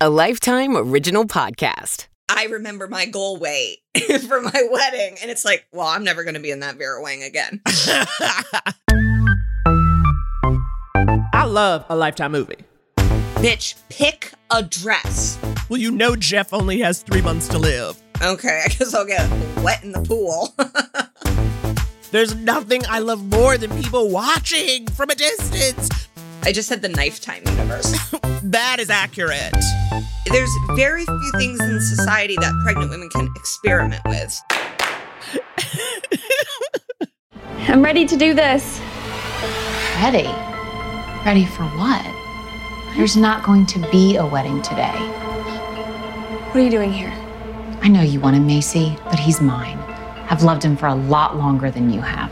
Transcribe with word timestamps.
a 0.00 0.08
Lifetime 0.08 0.76
Original 0.76 1.24
Podcast. 1.24 2.06
I 2.28 2.44
remember 2.44 2.86
my 2.86 3.04
goal 3.06 3.36
weight 3.36 3.78
for 4.28 4.40
my 4.40 4.68
wedding, 4.70 5.16
and 5.20 5.28
it's 5.28 5.44
like, 5.44 5.66
well, 5.72 5.88
I'm 5.88 6.04
never 6.04 6.22
going 6.22 6.34
to 6.34 6.40
be 6.40 6.52
in 6.52 6.60
that 6.60 6.76
Vera 6.76 7.02
Wang 7.02 7.24
again. 7.24 7.60
I 11.34 11.44
love 11.46 11.84
a 11.88 11.96
Lifetime 11.96 12.30
movie. 12.30 12.58
Bitch, 13.38 13.74
pick 13.88 14.30
a 14.52 14.62
dress. 14.62 15.36
Well, 15.68 15.80
you 15.80 15.90
know 15.90 16.14
Jeff 16.14 16.52
only 16.52 16.78
has 16.78 17.02
three 17.02 17.22
months 17.22 17.48
to 17.48 17.58
live. 17.58 18.00
Okay, 18.22 18.62
I 18.64 18.68
guess 18.68 18.94
I'll 18.94 19.04
get 19.04 19.28
wet 19.64 19.82
in 19.82 19.90
the 19.90 20.02
pool. 20.02 20.54
There's 22.12 22.36
nothing 22.36 22.82
I 22.88 23.00
love 23.00 23.24
more 23.32 23.58
than 23.58 23.76
people 23.82 24.10
watching 24.10 24.86
from 24.86 25.10
a 25.10 25.16
distance. 25.16 26.07
I 26.42 26.52
just 26.52 26.68
said 26.68 26.82
the 26.82 26.88
knife 26.88 27.20
time 27.20 27.42
universe. 27.46 27.94
That 28.40 28.78
is 28.78 28.88
accurate. 28.88 29.52
There's 30.30 30.50
very 30.76 31.04
few 31.04 31.32
things 31.38 31.60
in 31.60 31.80
society 31.80 32.36
that 32.36 32.54
pregnant 32.62 32.90
women 32.90 33.10
can 33.10 33.28
experiment 33.34 34.00
with. 34.06 34.40
I'm 37.68 37.82
ready 37.82 38.06
to 38.06 38.16
do 38.16 38.32
this. 38.32 38.80
Ready? 40.00 40.28
Ready 41.26 41.44
for 41.46 41.64
what? 41.64 42.04
There's 42.96 43.16
not 43.16 43.44
going 43.44 43.66
to 43.66 43.80
be 43.90 44.16
a 44.16 44.24
wedding 44.24 44.62
today. 44.62 44.96
What 46.46 46.56
are 46.56 46.60
you 46.60 46.70
doing 46.70 46.92
here? 46.92 47.12
I 47.82 47.88
know 47.88 48.02
you 48.02 48.20
wanted 48.20 48.42
Macy, 48.42 48.96
but 49.04 49.18
he's 49.18 49.40
mine. 49.40 49.78
I've 50.30 50.44
loved 50.44 50.62
him 50.62 50.76
for 50.76 50.86
a 50.86 50.94
lot 50.94 51.36
longer 51.36 51.70
than 51.70 51.90
you 51.90 52.00
have. 52.00 52.30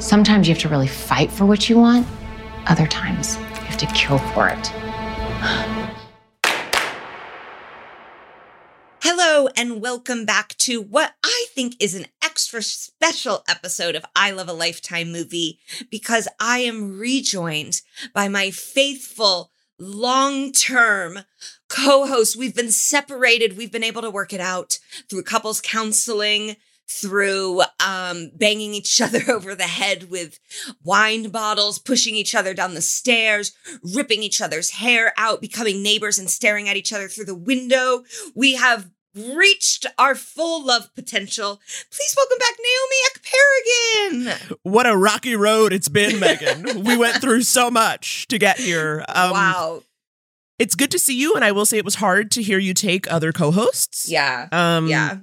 Sometimes 0.00 0.46
you 0.46 0.54
have 0.54 0.62
to 0.62 0.68
really 0.68 0.88
fight 0.88 1.30
for 1.30 1.46
what 1.46 1.68
you 1.68 1.78
want, 1.78 2.06
other 2.66 2.86
times 2.86 3.36
you 3.36 3.42
have 3.66 3.76
to 3.78 3.86
kill 3.86 4.18
for 4.18 4.48
it. 4.48 4.72
Hello, 9.00 9.48
and 9.56 9.80
welcome 9.80 10.24
back 10.24 10.56
to 10.58 10.80
what 10.80 11.14
I 11.24 11.46
think 11.54 11.74
is 11.80 11.94
an 11.94 12.06
extra 12.22 12.62
special 12.62 13.42
episode 13.48 13.96
of 13.96 14.04
I 14.14 14.30
Love 14.30 14.48
a 14.48 14.52
Lifetime 14.52 15.10
movie 15.10 15.58
because 15.90 16.28
I 16.38 16.60
am 16.60 16.98
rejoined 16.98 17.82
by 18.14 18.28
my 18.28 18.50
faithful, 18.50 19.50
long 19.78 20.52
term 20.52 21.20
co 21.68 22.06
host. 22.06 22.36
We've 22.36 22.54
been 22.54 22.70
separated, 22.70 23.56
we've 23.56 23.72
been 23.72 23.82
able 23.82 24.02
to 24.02 24.10
work 24.10 24.32
it 24.32 24.40
out 24.40 24.78
through 25.10 25.24
couples 25.24 25.60
counseling. 25.60 26.56
Through 26.88 27.62
um, 27.84 28.30
banging 28.34 28.74
each 28.74 29.00
other 29.00 29.22
over 29.30 29.54
the 29.54 29.64
head 29.64 30.10
with 30.10 30.38
wine 30.82 31.30
bottles, 31.30 31.78
pushing 31.78 32.14
each 32.14 32.34
other 32.34 32.54
down 32.54 32.74
the 32.74 32.82
stairs, 32.82 33.52
ripping 33.94 34.22
each 34.22 34.40
other's 34.40 34.70
hair 34.70 35.12
out, 35.16 35.40
becoming 35.40 35.82
neighbors 35.82 36.18
and 36.18 36.28
staring 36.28 36.68
at 36.68 36.76
each 36.76 36.92
other 36.92 37.08
through 37.08 37.24
the 37.26 37.34
window. 37.34 38.04
We 38.34 38.54
have 38.54 38.90
reached 39.14 39.86
our 39.98 40.14
full 40.14 40.64
love 40.64 40.94
potential. 40.94 41.60
Please 41.90 42.16
welcome 42.16 42.38
back 42.38 42.54
Naomi 42.58 44.32
Ekperigin. 44.40 44.56
What 44.62 44.86
a 44.86 44.96
rocky 44.96 45.36
road 45.36 45.72
it's 45.72 45.88
been, 45.88 46.18
Megan. 46.18 46.84
we 46.84 46.96
went 46.96 47.16
through 47.16 47.42
so 47.42 47.70
much 47.70 48.26
to 48.28 48.38
get 48.38 48.58
here. 48.58 49.04
Um, 49.08 49.30
wow. 49.32 49.82
It's 50.58 50.74
good 50.74 50.90
to 50.92 50.98
see 50.98 51.18
you, 51.18 51.34
and 51.34 51.44
I 51.44 51.52
will 51.52 51.66
say 51.66 51.76
it 51.76 51.84
was 51.84 51.96
hard 51.96 52.30
to 52.32 52.42
hear 52.42 52.58
you 52.58 52.72
take 52.72 53.10
other 53.10 53.32
co-hosts. 53.32 54.08
Yeah. 54.08 54.48
Um, 54.52 54.86
yeah. 54.86 55.18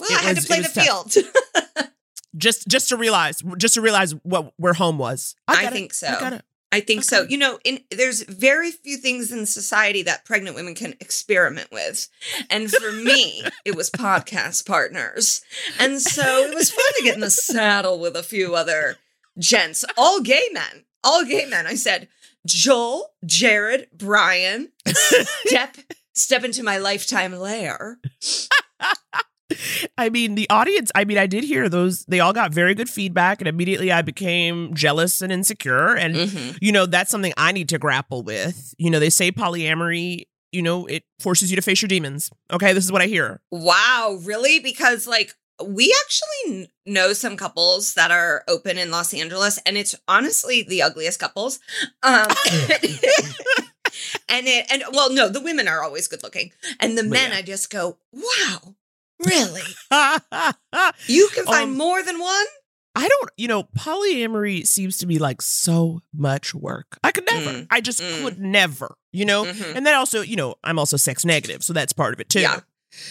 Well, 0.00 0.10
it 0.10 0.18
I 0.18 0.22
had 0.22 0.36
was- 0.36 0.44
to 0.44 0.48
play 0.48 0.60
the 0.60 0.72
was 0.74 1.14
field. 1.14 1.88
Just, 2.36 2.66
just 2.66 2.88
to 2.88 2.96
realize, 2.96 3.44
just 3.58 3.74
to 3.74 3.80
realize 3.80 4.10
what 4.24 4.52
where 4.56 4.72
home 4.72 4.98
was. 4.98 5.36
I 5.46 5.66
it. 5.66 5.72
think 5.72 5.94
so. 5.94 6.08
I. 6.08 6.40
I 6.72 6.80
think 6.80 7.04
so. 7.04 7.22
You 7.22 7.38
know, 7.38 7.60
in 7.64 7.78
there's 7.92 8.24
very 8.24 8.72
few 8.72 8.96
things 8.96 9.30
in 9.30 9.46
society 9.46 10.02
that 10.02 10.24
pregnant 10.24 10.56
women 10.56 10.74
can 10.74 10.94
experiment 10.98 11.68
with. 11.70 12.08
And 12.50 12.68
for 12.72 12.90
me, 12.90 13.44
it 13.64 13.76
was 13.76 13.88
podcast 13.88 14.66
partners. 14.66 15.42
And 15.78 16.02
so 16.02 16.42
it 16.46 16.52
was 16.56 16.72
fun 16.72 16.84
to 16.96 17.04
get 17.04 17.14
in 17.14 17.20
the 17.20 17.30
saddle 17.30 18.00
with 18.00 18.16
a 18.16 18.24
few 18.24 18.56
other 18.56 18.96
gents, 19.38 19.84
all 19.96 20.20
gay 20.20 20.48
men. 20.52 20.84
All 21.04 21.24
gay 21.24 21.46
men. 21.46 21.68
I 21.68 21.76
said, 21.76 22.08
Joel, 22.44 23.12
Jared, 23.24 23.86
Brian, 23.96 24.72
step 24.88 25.76
step 26.14 26.42
into 26.42 26.64
my 26.64 26.78
lifetime 26.78 27.32
lair. 27.38 28.00
I 29.98 30.08
mean, 30.08 30.34
the 30.34 30.48
audience, 30.50 30.90
I 30.94 31.04
mean, 31.04 31.18
I 31.18 31.26
did 31.26 31.44
hear 31.44 31.68
those, 31.68 32.04
they 32.06 32.20
all 32.20 32.32
got 32.32 32.52
very 32.52 32.74
good 32.74 32.88
feedback, 32.88 33.40
and 33.40 33.48
immediately 33.48 33.92
I 33.92 34.02
became 34.02 34.74
jealous 34.74 35.20
and 35.20 35.32
insecure. 35.32 35.94
And, 35.94 36.14
Mhm. 36.16 36.58
you 36.60 36.72
know, 36.72 36.86
that's 36.86 37.10
something 37.10 37.32
I 37.36 37.52
need 37.52 37.68
to 37.70 37.78
grapple 37.78 38.22
with. 38.22 38.74
You 38.78 38.90
know, 38.90 38.98
they 38.98 39.10
say 39.10 39.30
polyamory, 39.30 40.24
you 40.52 40.62
know, 40.62 40.86
it 40.86 41.04
forces 41.20 41.50
you 41.50 41.56
to 41.56 41.62
face 41.62 41.82
your 41.82 41.88
demons. 41.88 42.30
Okay, 42.52 42.72
this 42.72 42.84
is 42.84 42.92
what 42.92 43.02
I 43.02 43.06
hear. 43.06 43.40
Wow, 43.50 44.18
really? 44.22 44.60
Because 44.60 45.06
like 45.06 45.34
we 45.64 45.94
actually 46.04 46.70
know 46.86 47.12
some 47.12 47.36
couples 47.36 47.94
that 47.94 48.10
are 48.10 48.42
open 48.48 48.76
in 48.78 48.90
Los 48.90 49.14
Angeles, 49.14 49.58
and 49.66 49.76
it's 49.76 49.94
honestly 50.08 50.62
the 50.62 50.82
ugliest 50.82 51.20
couples. 51.20 51.60
Um, 52.02 52.26
and 54.28 54.46
it 54.48 54.66
and 54.70 54.82
well, 54.92 55.12
no, 55.12 55.28
the 55.28 55.40
women 55.40 55.68
are 55.68 55.82
always 55.82 56.08
good 56.08 56.22
looking, 56.22 56.52
and 56.80 56.96
the 56.98 57.02
men, 57.04 57.30
yeah. 57.30 57.38
I 57.38 57.42
just 57.42 57.70
go, 57.70 57.98
wow, 58.12 58.74
really? 59.24 59.62
You 61.06 61.28
can 61.32 61.44
find 61.44 61.70
Um, 61.70 61.76
more 61.76 62.02
than 62.02 62.18
one? 62.18 62.46
I 62.96 63.08
don't, 63.08 63.30
you 63.36 63.48
know, 63.48 63.64
polyamory 63.76 64.66
seems 64.66 64.98
to 64.98 65.06
be 65.06 65.18
like 65.18 65.42
so 65.42 66.00
much 66.14 66.54
work. 66.54 66.98
I 67.02 67.10
could 67.10 67.26
never. 67.26 67.50
Mm, 67.50 67.66
I 67.70 67.80
just 67.80 68.00
mm. 68.00 68.22
could 68.22 68.38
never, 68.38 68.94
you 69.12 69.24
know? 69.24 69.44
Mhm. 69.44 69.74
And 69.74 69.84
then 69.86 69.94
also, 69.96 70.20
you 70.20 70.36
know, 70.36 70.54
I'm 70.62 70.78
also 70.78 70.96
sex 70.96 71.24
negative, 71.24 71.64
so 71.64 71.72
that's 71.72 71.92
part 71.92 72.14
of 72.14 72.20
it 72.20 72.28
too. 72.28 72.40
Yeah. 72.40 72.60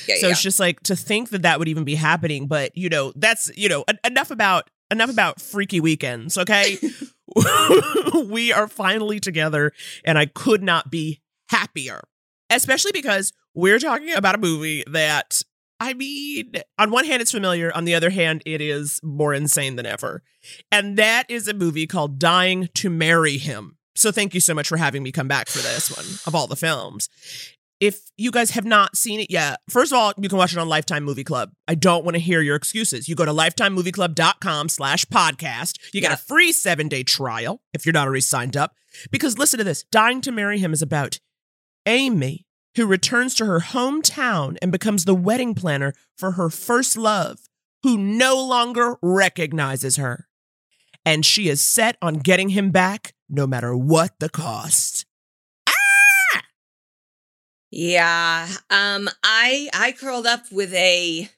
Yeah, 0.08 0.16
so 0.16 0.28
yeah. 0.28 0.32
it's 0.32 0.42
just 0.42 0.62
like 0.62 0.80
to 0.84 0.96
think 0.96 1.30
that 1.32 1.42
that 1.42 1.60
would 1.60 1.68
even 1.68 1.84
be 1.84 1.96
happening, 1.96 2.48
but 2.48 2.72
you 2.78 2.88
know, 2.88 3.12
that's, 3.18 3.52
you 3.58 3.68
know, 3.68 3.84
en- 3.90 4.00
enough 4.06 4.32
about 4.32 4.70
enough 4.90 5.10
about 5.10 5.42
freaky 5.42 5.82
weekends, 5.82 6.38
okay? 6.38 6.78
we 8.26 8.54
are 8.54 8.68
finally 8.68 9.20
together 9.20 9.74
and 10.06 10.18
I 10.18 10.28
could 10.28 10.64
not 10.64 10.90
be 10.90 11.22
happier. 11.50 12.02
Especially 12.50 12.92
because 12.94 13.34
we're 13.54 13.80
talking 13.80 14.14
about 14.14 14.36
a 14.36 14.38
movie 14.38 14.84
that 14.88 15.42
I 15.86 15.94
mean, 15.94 16.54
on 16.80 16.92
one 16.92 17.04
hand, 17.06 17.22
it's 17.22 17.32
familiar. 17.32 17.76
On 17.76 17.84
the 17.84 17.94
other 17.94 18.10
hand, 18.10 18.42
it 18.46 18.62
is 18.62 19.02
more 19.04 19.34
insane 19.34 19.76
than 19.76 19.86
ever. 19.86 20.24
And 20.72 20.98
that 20.98 21.26
is 21.30 21.48
a 21.50 21.54
movie 21.54 21.88
called 21.88 22.20
Dying 22.20 22.70
to 22.76 22.90
Marry 22.90 23.38
Him. 23.38 23.78
So 23.96 24.10
thank 24.12 24.34
you 24.34 24.40
so 24.40 24.54
much 24.54 24.70
for 24.70 24.78
having 24.78 25.04
me 25.04 25.12
come 25.12 25.28
back 25.28 25.50
for 25.50 25.60
this 25.60 25.96
one 25.96 26.06
of 26.26 26.34
all 26.34 26.48
the 26.48 26.56
films. 26.56 27.10
If 27.82 28.00
you 28.16 28.32
guys 28.32 28.52
have 28.52 28.64
not 28.64 28.96
seen 28.96 29.20
it 29.20 29.30
yet, 29.30 29.60
first 29.70 29.92
of 29.92 29.98
all, 29.98 30.14
you 30.18 30.30
can 30.30 30.38
watch 30.38 30.54
it 30.54 30.58
on 30.58 30.70
Lifetime 30.70 31.04
Movie 31.04 31.26
Club. 31.26 31.52
I 31.68 31.76
don't 31.76 32.06
want 32.06 32.16
to 32.16 32.20
hear 32.22 32.40
your 32.40 32.56
excuses. 32.56 33.10
You 33.10 33.16
go 33.16 33.26
to 33.26 33.34
lifetimemovieclub.com 33.34 34.70
slash 34.70 35.04
podcast. 35.06 35.80
You 35.94 36.00
get 36.00 36.12
Yeah. 36.12 36.14
a 36.14 36.18
free 36.18 36.54
seven 36.54 36.88
day 36.88 37.04
trial 37.04 37.62
if 37.74 37.86
you're 37.86 37.92
not 37.94 38.08
already 38.08 38.22
signed 38.22 38.56
up. 38.56 38.74
Because 39.12 39.38
listen 39.38 39.58
to 39.58 39.64
this 39.66 39.84
Dying 39.92 40.22
to 40.22 40.32
Marry 40.32 40.60
Him 40.60 40.72
is 40.72 40.82
about 40.82 41.20
Amy, 41.86 42.46
who 42.76 42.86
returns 42.86 43.34
to 43.36 43.46
her 43.46 43.60
hometown 43.60 44.58
and 44.62 44.72
becomes 44.72 45.06
the 45.06 45.16
wedding 45.16 45.54
planner 45.56 45.94
for 46.18 46.32
her 46.32 46.50
first 46.50 46.98
love, 46.98 47.40
who 47.84 47.98
no 47.98 48.36
longer 48.44 48.98
recognizes 49.02 49.98
her. 49.98 50.28
And 51.06 51.26
she 51.26 51.50
is 51.50 51.62
set 51.62 51.98
on 52.02 52.16
getting 52.16 52.50
him 52.50 52.72
back 52.72 53.14
no 53.30 53.46
matter 53.46 53.76
what 53.76 54.12
the 54.20 54.30
cost. 54.30 55.06
Ah! 55.68 56.42
Yeah. 57.72 58.48
Um 58.70 59.10
I 59.24 59.70
I 59.74 59.92
curled 59.92 60.26
up 60.26 60.44
with 60.52 60.74
a 60.74 61.30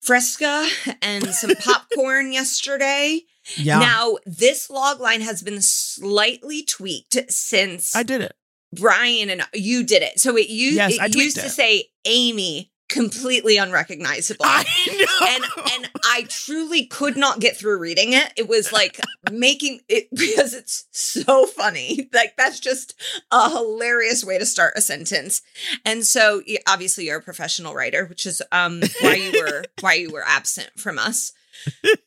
Fresca 0.00 0.68
and 1.02 1.26
some 1.34 1.56
popcorn 1.64 2.32
yesterday. 2.32 3.22
Yeah. 3.56 3.80
Now, 3.80 4.16
this 4.24 4.70
log 4.70 5.00
line 5.00 5.20
has 5.20 5.42
been 5.42 5.60
slightly 5.60 6.62
tweaked 6.62 7.16
since 7.28 7.94
I 7.94 8.04
did 8.04 8.20
it. 8.20 8.34
Brian 8.76 9.30
and 9.30 9.42
you 9.54 9.84
did 9.84 10.02
it. 10.02 10.20
So 10.20 10.36
it, 10.36 10.48
used 10.48 10.76
Yes, 10.76 10.96
it 11.00 11.14
used 11.16 11.36
to 11.36 11.46
it. 11.46 11.50
say 11.50 11.84
Amy, 12.04 12.70
completely 12.88 13.56
unrecognizable. 13.56 14.44
I 14.46 14.64
know. 14.86 15.26
and 15.28 15.44
and 15.74 15.90
I 16.04 16.24
truly 16.28 16.86
could 16.86 17.16
not 17.16 17.40
get 17.40 17.56
through 17.56 17.78
reading 17.78 18.12
it. 18.12 18.32
It 18.36 18.48
was 18.48 18.72
like 18.72 19.00
making 19.30 19.80
it 19.88 20.08
because 20.14 20.54
it's 20.54 20.86
so 20.92 21.46
funny. 21.46 22.08
Like 22.12 22.36
that's 22.36 22.60
just 22.60 22.94
a 23.30 23.50
hilarious 23.50 24.24
way 24.24 24.38
to 24.38 24.46
start 24.46 24.74
a 24.76 24.80
sentence. 24.80 25.42
And 25.84 26.04
so 26.04 26.42
obviously 26.68 27.06
you're 27.06 27.18
a 27.18 27.22
professional 27.22 27.74
writer, 27.74 28.06
which 28.06 28.26
is 28.26 28.42
um 28.52 28.82
why 29.00 29.14
you 29.14 29.40
were 29.40 29.64
why 29.80 29.94
you 29.94 30.10
were 30.10 30.24
absent 30.26 30.70
from 30.76 30.98
us 30.98 31.32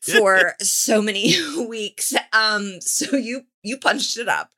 for 0.02 0.54
so 0.60 1.02
many 1.02 1.34
weeks. 1.68 2.14
Um 2.32 2.80
so 2.80 3.16
you 3.16 3.42
you 3.62 3.76
punched 3.76 4.16
it 4.18 4.28
up. 4.28 4.50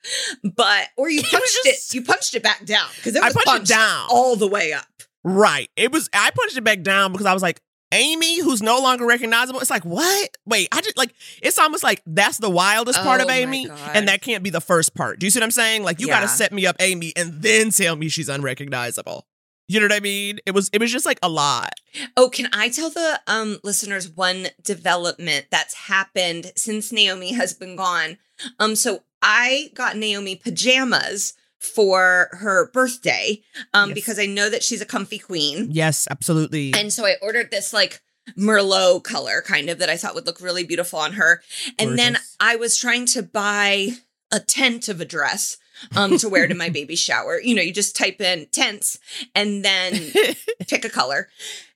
But 0.42 0.88
or 0.96 1.10
you 1.10 1.20
It 1.24 1.30
punched 1.30 1.58
just- 1.64 1.92
it 1.92 1.94
you 1.94 2.04
punched 2.04 2.34
it 2.34 2.42
back 2.42 2.64
down 2.64 2.88
because 2.96 3.16
it 3.16 3.22
I 3.22 3.26
was 3.26 3.34
punched 3.34 3.70
it 3.70 3.74
down. 3.74 4.06
all 4.10 4.36
the 4.36 4.48
way 4.48 4.72
up. 4.72 4.86
Right. 5.24 5.68
It 5.76 5.92
was 5.92 6.08
I 6.12 6.30
punched 6.36 6.56
it 6.56 6.64
back 6.64 6.82
down 6.82 7.12
because 7.12 7.26
I 7.26 7.32
was 7.34 7.42
like, 7.42 7.60
Amy, 7.94 8.40
who's 8.40 8.62
no 8.62 8.78
longer 8.78 9.04
recognizable. 9.04 9.60
It's 9.60 9.68
like, 9.68 9.84
what? 9.84 10.30
Wait, 10.46 10.66
I 10.72 10.80
just 10.80 10.96
like 10.96 11.14
it's 11.42 11.58
almost 11.58 11.84
like 11.84 12.02
that's 12.06 12.38
the 12.38 12.48
wildest 12.48 12.98
part 13.00 13.20
Oh 13.20 13.24
of 13.24 13.30
Amy, 13.30 13.68
and 13.92 14.08
that 14.08 14.22
can't 14.22 14.42
be 14.42 14.48
the 14.48 14.62
first 14.62 14.94
part. 14.94 15.18
Do 15.18 15.26
you 15.26 15.30
see 15.30 15.40
what 15.40 15.44
I'm 15.44 15.50
saying? 15.50 15.84
Like, 15.84 16.00
you 16.00 16.06
Yeah. 16.06 16.14
got 16.14 16.20
to 16.22 16.28
set 16.28 16.52
me 16.52 16.64
up 16.66 16.76
Amy 16.80 17.12
and 17.16 17.42
then 17.42 17.70
tell 17.70 17.94
me 17.94 18.08
she's 18.08 18.30
unrecognizable. 18.30 19.26
You 19.68 19.80
know 19.80 19.86
what 19.86 19.92
I 19.94 20.00
mean? 20.00 20.38
It 20.44 20.52
was 20.52 20.68
it 20.72 20.80
was 20.80 20.92
just 20.92 21.06
like 21.06 21.18
a 21.22 21.28
lot. 21.28 21.72
Oh, 22.16 22.28
can 22.28 22.48
I 22.52 22.68
tell 22.68 22.90
the 22.90 23.20
um 23.26 23.58
listeners 23.64 24.08
one 24.08 24.48
development 24.62 25.46
that's 25.50 25.74
happened 25.74 26.52
since 26.56 26.92
Naomi 26.92 27.32
has 27.32 27.52
been 27.54 27.76
gone? 27.76 28.18
Um, 28.58 28.74
so 28.76 29.04
I 29.22 29.70
got 29.74 29.96
Naomi 29.96 30.36
pajamas 30.36 31.34
for 31.58 32.28
her 32.32 32.70
birthday, 32.72 33.40
um, 33.72 33.90
Yes. 33.90 33.94
because 33.94 34.18
I 34.18 34.26
know 34.26 34.50
that 34.50 34.64
she's 34.64 34.80
a 34.80 34.86
comfy 34.86 35.18
queen. 35.18 35.68
Yes, 35.70 36.08
absolutely. 36.10 36.74
And 36.74 36.92
so 36.92 37.06
I 37.06 37.14
ordered 37.22 37.52
this 37.52 37.72
like 37.72 38.00
Merlot 38.36 39.04
color 39.04 39.42
kind 39.46 39.70
of 39.70 39.78
that 39.78 39.88
I 39.88 39.96
thought 39.96 40.14
would 40.16 40.26
look 40.26 40.40
really 40.40 40.64
beautiful 40.64 40.98
on 40.98 41.12
her. 41.12 41.40
And 41.78 41.96
then 41.98 42.18
I 42.40 42.56
was 42.56 42.76
trying 42.76 43.06
to 43.06 43.22
buy 43.22 43.90
a 44.32 44.40
tent 44.40 44.88
of 44.88 45.00
a 45.00 45.04
dress 45.04 45.56
um 45.96 46.18
to 46.18 46.28
wear 46.28 46.46
to 46.46 46.54
my 46.54 46.68
baby 46.68 46.96
shower. 46.96 47.40
You 47.40 47.54
know, 47.54 47.62
you 47.62 47.72
just 47.72 47.96
type 47.96 48.20
in 48.20 48.46
tents 48.52 48.98
and 49.34 49.64
then 49.64 50.12
pick 50.68 50.84
a 50.84 50.90
color. 50.90 51.28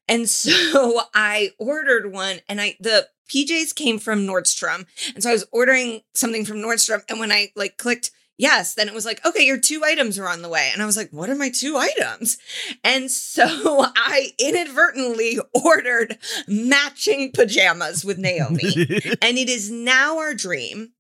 And 0.08 0.28
so 0.28 1.00
I 1.14 1.50
ordered 1.58 2.12
one 2.12 2.40
and 2.48 2.60
I 2.60 2.76
the 2.80 3.08
PJs 3.28 3.74
came 3.74 3.98
from 3.98 4.26
Nordstrom. 4.26 4.86
And 5.14 5.22
so 5.22 5.30
I 5.30 5.32
was 5.32 5.46
ordering 5.50 6.02
something 6.14 6.44
from 6.44 6.58
Nordstrom 6.58 7.02
and 7.08 7.18
when 7.18 7.32
I 7.32 7.52
like 7.56 7.76
clicked 7.76 8.10
yes, 8.38 8.74
then 8.74 8.88
it 8.88 8.94
was 8.94 9.06
like, 9.06 9.24
okay, 9.24 9.44
your 9.44 9.58
two 9.58 9.82
items 9.84 10.18
are 10.18 10.28
on 10.28 10.42
the 10.42 10.48
way. 10.48 10.70
And 10.72 10.82
I 10.82 10.86
was 10.86 10.96
like, 10.96 11.10
what 11.10 11.30
are 11.30 11.34
my 11.34 11.50
two 11.50 11.76
items? 11.76 12.38
And 12.84 13.10
so 13.10 13.44
I 13.96 14.32
inadvertently 14.38 15.38
ordered 15.52 16.18
matching 16.46 17.32
pajamas 17.32 18.04
with 18.04 18.18
Naomi. 18.18 18.60
and 19.22 19.38
it 19.38 19.48
is 19.48 19.70
now 19.70 20.18
our 20.18 20.34
dream 20.34 20.92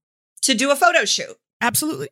to 0.42 0.54
do 0.54 0.70
a 0.70 0.76
photo 0.76 1.04
shoot. 1.04 1.36
Absolutely. 1.60 2.08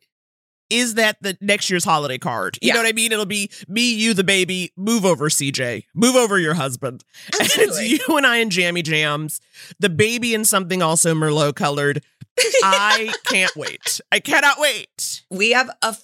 Is 0.75 0.95
that 0.95 1.17
the 1.21 1.37
next 1.41 1.69
year's 1.69 1.83
holiday 1.85 2.17
card? 2.17 2.57
You 2.61 2.67
Yeah. 2.69 2.73
know 2.75 2.79
what 2.81 2.89
I 2.89 2.93
mean? 2.93 3.11
It'll 3.11 3.25
be 3.25 3.49
me, 3.67 3.93
you, 3.93 4.13
the 4.13 4.23
baby, 4.23 4.71
move 4.75 5.05
over, 5.05 5.29
CJ, 5.29 5.85
move 5.93 6.15
over 6.15 6.37
your 6.39 6.53
husband. 6.55 7.03
And 7.39 7.49
it's 7.57 7.81
you 7.81 7.99
and 8.17 8.25
I 8.25 8.37
in 8.37 8.49
jammy 8.49 8.81
jams, 8.81 9.39
the 9.79 9.89
baby 9.89 10.33
in 10.33 10.43
something 10.45 10.81
also 10.81 11.13
Merlot 11.13 11.55
colored. 11.55 12.03
I 12.63 13.13
can't 13.25 13.55
wait. 13.55 14.01
I 14.11 14.19
cannot 14.19 14.59
wait. 14.59 15.23
we 15.31 15.51
have 15.51 15.69
a 15.81 15.95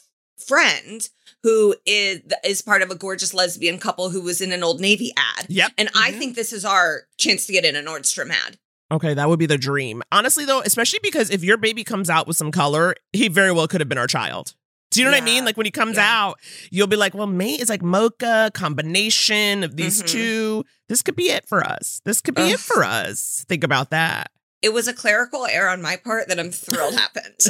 friend 0.48 1.08
who 1.44 1.76
is 1.86 2.22
is 2.44 2.62
part 2.62 2.82
of 2.82 2.90
a 2.92 2.96
gorgeous 2.96 3.34
lesbian 3.34 3.78
couple 3.78 4.10
who 4.10 4.22
was 4.22 4.42
in 4.42 4.52
an 4.52 4.64
old 4.64 4.80
navy 4.82 5.12
ad 5.18 5.46
Yep. 5.50 5.72
and 5.78 5.90
i 5.96 6.12
Mhm. 6.12 6.18
think 6.18 6.36
this 6.36 6.52
is 6.54 6.66
our 6.66 7.04
chance 7.18 7.46
to 7.46 7.54
get 7.54 7.64
in 7.66 7.76
a 7.76 7.82
nordstrom 7.82 8.32
ad 8.32 8.58
Okay, 8.92 9.14
that 9.14 9.30
would 9.30 9.40
be 9.40 9.46
the 9.46 9.58
dream. 9.58 10.04
Honestly, 10.12 10.44
though, 10.44 10.60
especially 10.66 11.00
because 11.02 11.30
if 11.30 11.46
your 11.46 11.56
baby 11.56 11.82
comes 11.86 12.10
out 12.10 12.28
with 12.28 12.36
some 12.36 12.52
color, 12.52 12.94
he 13.14 13.30
very 13.30 13.54
well 13.54 13.66
could 13.66 13.80
have 13.80 13.88
been 13.88 13.98
our 13.98 14.06
child. 14.06 14.54
Do 14.92 15.00
you 15.00 15.06
know 15.06 15.12
what 15.12 15.22
I 15.22 15.26
mean? 15.26 15.46
Like 15.46 15.58
when 15.58 15.66
he 15.66 15.72
comes 15.72 15.96
Yeah. 15.98 16.06
out, 16.26 16.40
you'll 16.70 16.88
be 16.88 16.96
like, 16.98 17.14
well, 17.14 17.28
mate, 17.28 17.60
it's 17.62 17.70
like 17.70 17.82
mocha 17.82 18.52
combination 18.54 19.64
of 19.64 19.76
these 19.78 20.04
Mhm. 20.04 20.08
two. 20.08 20.66
This 20.90 21.02
could 21.02 21.16
be 21.16 21.30
it 21.30 21.48
for 21.48 21.66
us. 21.66 22.02
This 22.06 22.22
could 22.22 22.36
be 22.36 22.52
it 22.52 22.60
for 22.60 22.84
us. 22.84 23.46
Think 23.48 23.64
about 23.64 23.90
that. 23.92 24.30
it 24.64 24.74
was 24.74 24.88
a 24.88 24.94
clerical 24.94 25.48
error 25.48 25.70
on 25.70 25.82
my 25.82 25.96
part 25.96 26.28
that 26.28 26.40
i'm 26.40 26.52
thrilled 26.52 26.94
happened 26.94 27.34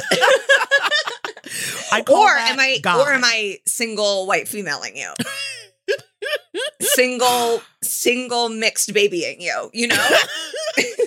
I 1.92 2.02
or 2.08 2.28
am 2.30 2.58
i 2.58 2.78
God. 2.82 3.06
or 3.06 3.12
am 3.12 3.20
i 3.22 3.58
single 3.66 4.26
white 4.26 4.48
femaling 4.48 4.96
you 4.96 5.12
single 6.80 7.60
single 7.82 8.48
mixed 8.48 8.94
babying 8.94 9.42
you 9.42 9.70
you 9.74 9.88
know 9.88 10.08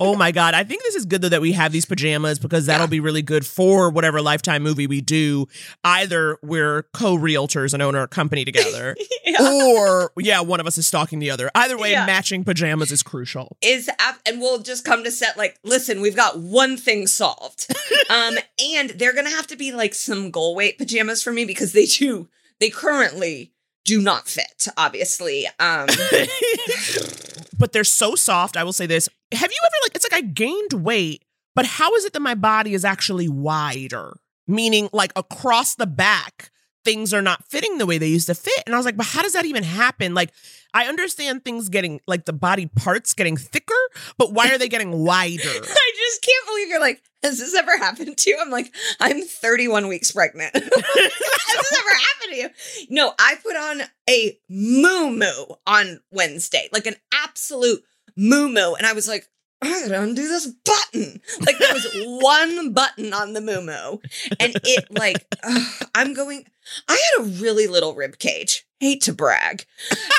oh 0.00 0.14
my 0.14 0.30
god 0.30 0.52
i 0.54 0.62
think 0.62 0.82
this 0.82 0.94
is 0.94 1.06
good 1.06 1.22
though 1.22 1.28
that 1.28 1.40
we 1.40 1.52
have 1.52 1.72
these 1.72 1.86
pajamas 1.86 2.38
because 2.38 2.66
that'll 2.66 2.86
Yeah. 2.86 2.90
be 2.90 3.00
really 3.00 3.22
good 3.22 3.46
for 3.46 3.88
whatever 3.90 4.20
lifetime 4.20 4.62
movie 4.62 4.86
we 4.86 5.00
do 5.00 5.46
either 5.84 6.38
we're 6.42 6.82
co-realtors 6.92 7.72
and 7.72 7.82
own 7.82 7.94
our 7.96 8.06
company 8.06 8.44
together 8.44 8.94
Yeah. 9.24 9.36
or 9.42 10.12
yeah 10.18 10.40
one 10.40 10.60
of 10.60 10.66
us 10.66 10.76
is 10.78 10.86
stalking 10.86 11.18
the 11.18 11.30
other 11.30 11.50
either 11.54 11.78
way 11.78 11.92
Yeah. 11.92 12.04
matching 12.06 12.44
pajamas 12.44 12.92
is 12.92 13.02
crucial 13.02 13.56
is 13.62 13.88
ap- 13.98 14.20
and 14.26 14.40
we'll 14.40 14.58
just 14.60 14.84
come 14.84 15.02
to 15.04 15.10
set 15.10 15.36
like 15.38 15.58
listen 15.64 16.00
we've 16.00 16.16
got 16.16 16.38
one 16.38 16.76
thing 16.76 17.06
solved 17.06 17.66
um 18.10 18.36
and 18.76 18.90
they're 18.90 19.14
gonna 19.14 19.30
have 19.30 19.46
to 19.46 19.56
be 19.56 19.72
like 19.72 19.94
some 19.94 20.30
goal 20.30 20.54
weight 20.54 20.76
pajamas 20.78 21.22
for 21.22 21.32
me 21.32 21.44
because 21.44 21.72
they 21.72 21.86
do 21.86 22.28
they 22.60 22.68
currently 22.70 23.52
do 23.84 24.00
not 24.02 24.28
fit 24.28 24.68
obviously 24.76 25.46
um 25.58 25.86
but 27.58 27.72
they're 27.72 27.84
so 27.84 28.14
soft 28.14 28.56
i 28.56 28.64
will 28.64 28.72
say 28.72 28.86
this. 28.86 29.08
Have 29.32 29.50
you 29.50 29.58
ever 29.62 29.74
like 29.82 29.94
it's 29.94 30.06
like 30.10 30.22
i 30.22 30.26
gained 30.26 30.72
weight 30.72 31.24
but 31.54 31.66
how 31.66 31.92
is 31.94 32.04
it 32.04 32.12
that 32.12 32.20
my 32.20 32.34
body 32.36 32.72
is 32.72 32.84
actually 32.84 33.28
wider? 33.28 34.16
Meaning 34.46 34.88
like 34.92 35.12
across 35.16 35.74
the 35.74 35.86
back 35.86 36.50
things 36.84 37.12
are 37.12 37.20
not 37.20 37.44
fitting 37.48 37.78
the 37.78 37.84
way 37.84 37.98
they 37.98 38.06
used 38.06 38.28
to 38.28 38.34
fit. 38.34 38.62
And 38.64 38.74
i 38.74 38.78
was 38.78 38.86
like 38.86 38.96
but 38.96 39.06
how 39.06 39.22
does 39.22 39.32
that 39.32 39.44
even 39.44 39.64
happen? 39.64 40.14
Like 40.14 40.32
i 40.72 40.86
understand 40.86 41.44
things 41.44 41.68
getting 41.68 42.00
like 42.06 42.24
the 42.26 42.32
body 42.32 42.66
parts 42.66 43.12
getting 43.14 43.36
thicker 43.36 43.74
but 44.18 44.32
why 44.32 44.50
are 44.50 44.58
they 44.58 44.68
getting 44.68 44.92
wider? 45.04 45.42
I 45.48 45.92
just 45.96 46.22
can't 46.22 46.46
believe 46.46 46.68
you're 46.68 46.80
like 46.80 47.02
has 47.22 47.38
this 47.38 47.54
ever 47.54 47.76
happened 47.78 48.16
to 48.16 48.30
you? 48.30 48.38
I'm 48.40 48.50
like 48.50 48.72
i'm 49.00 49.22
31 49.22 49.88
weeks 49.88 50.12
pregnant. 50.12 50.54
Has 50.54 50.62
this 50.64 51.78
ever 51.78 51.88
happened 51.90 52.30
to 52.30 52.36
you? 52.36 52.48
No 52.90 53.12
i 53.18 53.36
put 53.42 53.56
on 53.56 53.82
a 54.08 54.38
moo 54.48 55.10
moo 55.10 55.54
on 55.66 56.00
wednesday 56.10 56.68
like 56.72 56.86
an 56.86 56.96
absolute 57.12 57.82
moo 58.16 58.48
moo 58.48 58.74
and 58.74 58.86
i 58.86 58.92
was 58.92 59.08
like 59.08 59.26
I 59.60 59.80
gotta 59.82 60.00
undo 60.02 60.28
this 60.28 60.46
button. 60.46 61.20
Like 61.40 61.58
there 61.58 61.74
was 61.74 61.86
one 62.22 62.72
button 62.72 63.12
on 63.12 63.32
the 63.32 63.40
moo 63.40 63.60
moo, 63.60 63.98
and 64.38 64.54
it 64.64 64.86
like 64.90 65.24
ugh, 65.42 65.88
I'm 65.94 66.14
going. 66.14 66.44
I 66.86 66.92
had 66.92 67.24
a 67.24 67.28
really 67.42 67.66
little 67.66 67.94
rib 67.94 68.18
cage. 68.18 68.64
Hate 68.80 69.02
to 69.02 69.12
brag, 69.12 69.64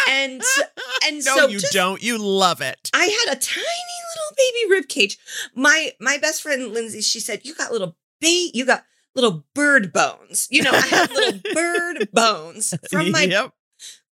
and 0.10 0.42
and 1.06 1.24
no 1.24 1.36
so 1.36 1.48
you 1.48 1.60
just- 1.60 1.72
don't 1.74 2.04
you 2.04 2.18
love 2.18 2.60
it 2.62 2.90
I 2.94 3.06
had 3.06 3.38
a 3.38 3.40
tiny 3.40 3.66
little 3.66 4.36
baby 4.36 4.72
rib 4.72 4.88
cage. 4.90 5.18
My 5.56 5.94
my 6.02 6.18
best 6.18 6.42
friend 6.42 6.74
Lindsay, 6.74 7.02
she 7.02 7.20
said, 7.22 7.42
"You 7.46 7.56
got 7.56 7.72
little 7.72 7.96
ba- 8.20 8.50
you 8.54 8.66
got 8.66 8.84
little 9.16 9.46
bird 9.56 9.94
bones. 9.94 10.48
You 10.52 10.64
know, 10.64 10.72
I 10.74 10.82
have 10.82 11.12
little 11.12 11.40
bird 11.54 12.10
bones 12.12 12.74
from 12.92 13.12
my 13.12 13.24
yep 13.24 13.54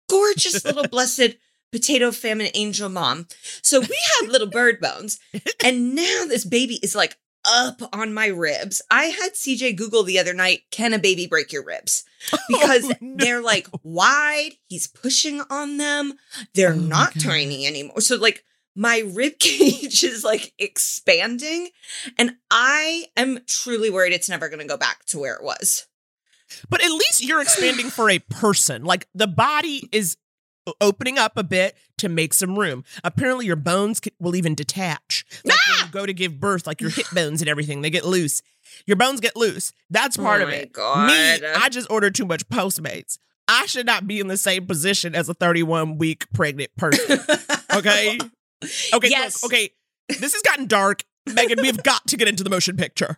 gorgeous 0.10 0.64
little 0.66 0.88
blessed 0.88 1.36
potato 1.72 2.12
famine 2.12 2.50
angel 2.54 2.90
mom. 2.90 3.28
So 3.62 3.80
we 3.80 3.98
have 4.22 4.30
little 4.30 4.50
bird 4.50 4.80
bones, 4.80 5.20
and 5.64 5.96
now 5.96 6.26
this 6.28 6.46
baby 6.46 6.80
is 6.84 6.96
like 6.96 7.18
up 7.46 7.82
on 7.94 8.14
my 8.14 8.28
ribs. 8.28 8.82
I 8.92 9.06
had 9.06 9.34
CJ 9.34 9.78
Google 9.78 10.04
the 10.04 10.20
other 10.20 10.34
night, 10.34 10.64
"Can 10.72 10.94
a 10.94 11.00
baby 11.00 11.26
break 11.28 11.52
your 11.52 11.64
ribs?" 11.64 12.04
Oh, 12.34 12.38
because 12.50 12.86
Oh, 12.86 12.94
no. 13.02 13.16
they're 13.18 13.42
like 13.42 13.68
wide. 13.82 14.52
He's 14.68 14.88
pushing 14.88 15.42
on 15.50 15.78
them. 15.78 16.14
They're 16.54 16.74
Oh 16.74 16.78
not 16.78 17.14
God. 17.14 17.24
tiny 17.24 17.66
anymore. 17.66 18.02
So 18.02 18.18
like 18.18 18.44
my 18.76 19.00
rib 19.00 19.34
cage 19.40 20.04
is 20.04 20.24
like 20.24 20.54
expanding, 20.60 21.70
and 22.18 22.36
I 22.52 23.06
am 23.16 23.40
truly 23.48 23.90
worried 23.90 24.12
it's 24.14 24.30
never 24.30 24.50
going 24.50 24.60
to 24.60 24.66
go 24.66 24.78
back 24.78 25.06
to 25.08 25.20
where 25.20 25.36
it 25.36 25.44
was. 25.44 25.88
But 26.70 26.84
at 26.84 26.92
least 26.92 27.24
you're 27.24 27.42
expanding 27.42 27.90
for 27.90 28.10
a 28.10 28.20
person. 28.20 28.84
Like 28.84 29.08
the 29.14 29.28
body 29.28 29.88
is 29.92 30.18
opening 30.82 31.18
up 31.18 31.38
a 31.38 31.44
bit 31.44 31.76
to 31.98 32.10
make 32.10 32.34
some 32.34 32.58
room. 32.58 32.84
Apparently, 33.04 33.46
your 33.46 33.56
bones 33.56 34.00
c- 34.04 34.12
will 34.20 34.36
even 34.36 34.56
detach. 34.56 35.26
Like 35.46 35.58
when 35.68 35.76
Ah! 35.78 35.86
you 35.86 35.92
go 35.92 36.06
to 36.06 36.14
give 36.14 36.40
birth, 36.40 36.66
like 36.68 36.82
your 36.82 36.90
hip 36.90 37.08
bones 37.14 37.42
and 37.42 37.50
everything, 37.50 37.82
they 37.82 37.90
get 37.90 38.06
loose. 38.06 38.42
Your 38.86 38.98
bones 38.98 39.20
get 39.20 39.36
loose. 39.36 39.72
That's 39.90 40.16
part 40.18 40.42
Oh 40.42 40.46
of 40.46 40.50
it. 40.50 40.72
God. 40.74 41.08
Me, 41.08 41.48
I 41.58 41.70
just 41.70 41.90
ordered 41.90 42.16
too 42.16 42.26
much 42.26 42.48
Postmates. 42.50 43.18
I 43.48 43.66
should 43.66 43.86
not 43.88 44.06
be 44.08 44.20
in 44.20 44.28
the 44.28 44.38
same 44.38 44.68
position 44.68 45.16
as 45.16 45.28
a 45.28 45.34
31 45.34 45.98
week 45.98 46.26
pregnant 46.34 46.76
person. 46.78 47.20
Okay. 47.76 48.18
Okay. 48.94 49.08
Yes. 49.10 49.44
Look, 49.44 49.54
okay. 49.54 49.70
This 50.08 50.34
has 50.34 50.42
gotten 50.42 50.66
dark. 50.66 51.04
Megan, 51.28 51.60
we've 51.62 51.82
got 51.84 52.06
to 52.08 52.18
get 52.18 52.28
into 52.28 52.44
the 52.44 52.50
motion 52.50 52.76
picture. 52.76 53.18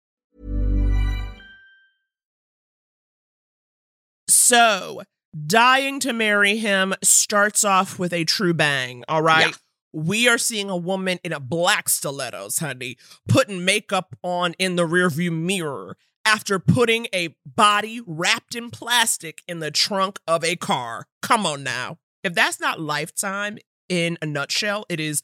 So, 4.51 5.03
dying 5.47 6.01
to 6.01 6.11
marry 6.11 6.57
him 6.57 6.93
starts 7.01 7.63
off 7.63 7.97
with 7.97 8.11
a 8.11 8.25
true 8.25 8.53
bang. 8.53 9.05
All 9.07 9.21
right. 9.21 9.47
Yeah. 9.47 9.53
We 9.93 10.27
are 10.27 10.37
seeing 10.37 10.69
a 10.69 10.75
woman 10.75 11.19
in 11.23 11.31
a 11.31 11.39
black 11.39 11.87
stilettos, 11.87 12.59
honey, 12.59 12.97
putting 13.29 13.63
makeup 13.63 14.13
on 14.23 14.53
in 14.59 14.75
the 14.75 14.85
rearview 14.85 15.31
mirror 15.31 15.95
after 16.25 16.59
putting 16.59 17.07
a 17.13 17.33
body 17.45 18.01
wrapped 18.05 18.53
in 18.55 18.71
plastic 18.71 19.41
in 19.47 19.59
the 19.59 19.71
trunk 19.71 20.19
of 20.27 20.43
a 20.43 20.57
car. 20.57 21.07
Come 21.21 21.45
on 21.45 21.63
now. 21.63 21.97
If 22.21 22.33
that's 22.33 22.59
not 22.59 22.81
lifetime 22.81 23.57
in 23.87 24.17
a 24.21 24.25
nutshell, 24.25 24.85
it 24.89 24.99
is 24.99 25.21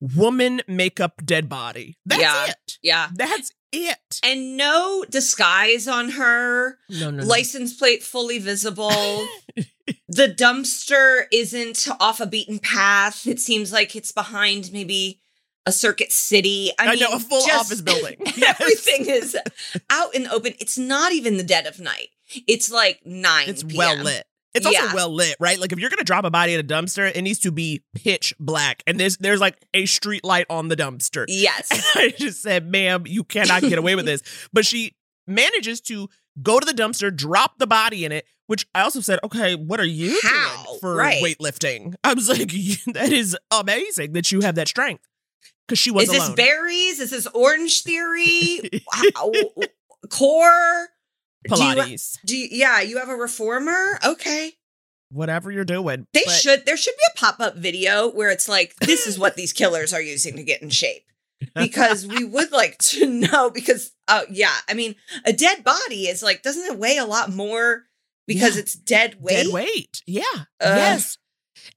woman 0.00 0.62
makeup 0.68 1.14
dead 1.24 1.48
body. 1.48 1.96
That's 2.06 2.22
Yeah. 2.22 2.46
it. 2.46 2.78
Yeah. 2.80 3.08
That's 3.12 3.50
it. 3.72 4.20
And 4.22 4.56
no 4.56 5.04
disguise 5.08 5.86
on 5.88 6.10
her. 6.10 6.78
No, 6.88 7.10
no, 7.10 7.22
no. 7.22 7.24
License 7.24 7.74
plate 7.74 8.02
fully 8.02 8.38
visible. 8.38 8.90
the 10.08 10.28
dumpster 10.28 11.24
isn't 11.32 11.88
off 12.00 12.20
a 12.20 12.26
beaten 12.26 12.58
path. 12.58 13.26
It 13.26 13.40
seems 13.40 13.72
like 13.72 13.94
it's 13.96 14.12
behind 14.12 14.72
maybe 14.72 15.20
a 15.66 15.72
circuit 15.72 16.12
city. 16.12 16.72
I, 16.78 16.86
I 16.86 16.90
mean, 16.92 17.00
know, 17.00 17.12
a 17.12 17.20
full 17.20 17.44
just 17.46 17.66
office 17.66 17.80
building. 17.82 18.16
Yes. 18.36 18.60
Everything 18.60 19.06
is 19.06 19.36
out 19.90 20.14
in 20.14 20.22
the 20.24 20.32
open. 20.32 20.54
It's 20.60 20.78
not 20.78 21.12
even 21.12 21.36
the 21.36 21.42
dead 21.42 21.66
of 21.66 21.80
night. 21.80 22.08
It's 22.46 22.70
like 22.70 23.00
9 23.04 23.48
It's 23.48 23.62
p.m. 23.62 23.76
well 23.76 23.96
lit. 24.04 24.26
It's 24.58 24.66
also 24.66 24.78
Yeah. 24.78 24.94
well 24.94 25.12
lit, 25.14 25.36
right? 25.40 25.58
Like 25.58 25.72
if 25.72 25.78
you're 25.78 25.90
gonna 25.90 26.04
drop 26.04 26.24
a 26.24 26.30
body 26.30 26.54
in 26.54 26.60
a 26.60 26.64
dumpster, 26.64 27.10
it 27.14 27.22
needs 27.22 27.38
to 27.40 27.50
be 27.50 27.82
pitch 27.94 28.34
black, 28.38 28.82
and 28.86 28.98
there's 29.00 29.16
there's 29.16 29.40
like 29.40 29.56
a 29.74 29.86
street 29.86 30.24
light 30.24 30.46
on 30.50 30.68
the 30.68 30.76
dumpster. 30.76 31.24
Yes. 31.28 31.68
I 31.94 32.12
just 32.16 32.42
said, 32.42 32.70
"Ma'am, 32.70 33.04
you 33.06 33.24
cannot 33.24 33.62
get 33.62 33.78
away 33.78 33.94
with 33.94 34.04
this." 34.06 34.22
But 34.52 34.66
she 34.66 34.94
manages 35.26 35.80
to 35.82 36.08
go 36.42 36.60
to 36.60 36.64
the 36.66 36.72
dumpster, 36.80 37.14
drop 37.14 37.58
the 37.58 37.66
body 37.66 38.04
in 38.04 38.12
it. 38.12 38.26
Which 38.46 38.66
I 38.74 38.80
also 38.82 39.00
said, 39.00 39.18
"Okay, 39.24 39.54
what 39.56 39.78
are 39.80 39.84
you 39.84 40.18
How? 40.22 40.64
doing 40.64 40.78
for 40.80 40.94
Right. 40.94 41.22
weightlifting?" 41.22 41.94
I 42.02 42.14
was 42.14 42.28
like, 42.30 42.50
"That 42.94 43.12
is 43.12 43.36
amazing 43.50 44.12
that 44.14 44.32
you 44.32 44.40
have 44.40 44.54
that 44.54 44.68
strength." 44.68 45.04
Because 45.66 45.78
she 45.78 45.90
was 45.90 46.04
Is 46.04 46.10
this 46.12 46.24
alone. 46.24 46.36
berries? 46.36 46.98
Is 46.98 47.10
this 47.10 47.26
orange 47.34 47.82
theory? 47.82 48.60
Wow. 49.14 49.32
Core? 50.10 50.88
Do 51.44 51.62
you- 51.62 51.74
Pilates, 51.74 52.18
Do 52.24 52.36
you, 52.36 52.48
yeah, 52.50 52.80
you 52.80 52.98
have 52.98 53.08
a 53.08 53.16
reformer? 53.16 53.98
Okay. 54.04 54.52
whatever 55.10 55.50
you're 55.50 55.64
doing. 55.64 56.06
They 56.12 56.22
But- 56.26 56.34
should 56.34 56.66
there 56.66 56.76
should 56.76 56.94
be 56.96 57.02
a 57.14 57.18
pop-up 57.18 57.56
video 57.56 58.10
where 58.10 58.30
it's 58.30 58.46
like 58.48 58.74
this 58.80 59.06
is 59.06 59.18
what 59.18 59.36
these 59.36 59.52
killers 59.54 59.94
are 59.94 60.02
using 60.02 60.36
to 60.36 60.42
get 60.42 60.60
in 60.60 60.68
shape. 60.70 61.04
Because 61.54 62.06
we 62.06 62.24
would 62.24 62.50
like 62.52 62.76
to 62.78 63.06
know 63.30 63.48
because 63.48 63.92
uh 64.08 64.24
yeah, 64.30 64.54
I 64.68 64.74
mean, 64.74 64.96
a 65.24 65.32
dead 65.32 65.64
body 65.64 66.08
is 66.08 66.22
like 66.22 66.42
doesn't 66.42 66.64
it 66.72 66.78
weigh 66.78 66.98
a 66.98 67.06
lot 67.06 67.32
more 67.32 67.84
because 68.26 68.56
Yeah. 68.56 68.60
it's 68.62 68.74
dead 68.74 69.16
weight? 69.22 69.44
Dead 69.44 69.52
weight. 69.52 70.02
Yeah. 70.06 70.22
Ugh. 70.34 70.44
yes. 70.76 71.16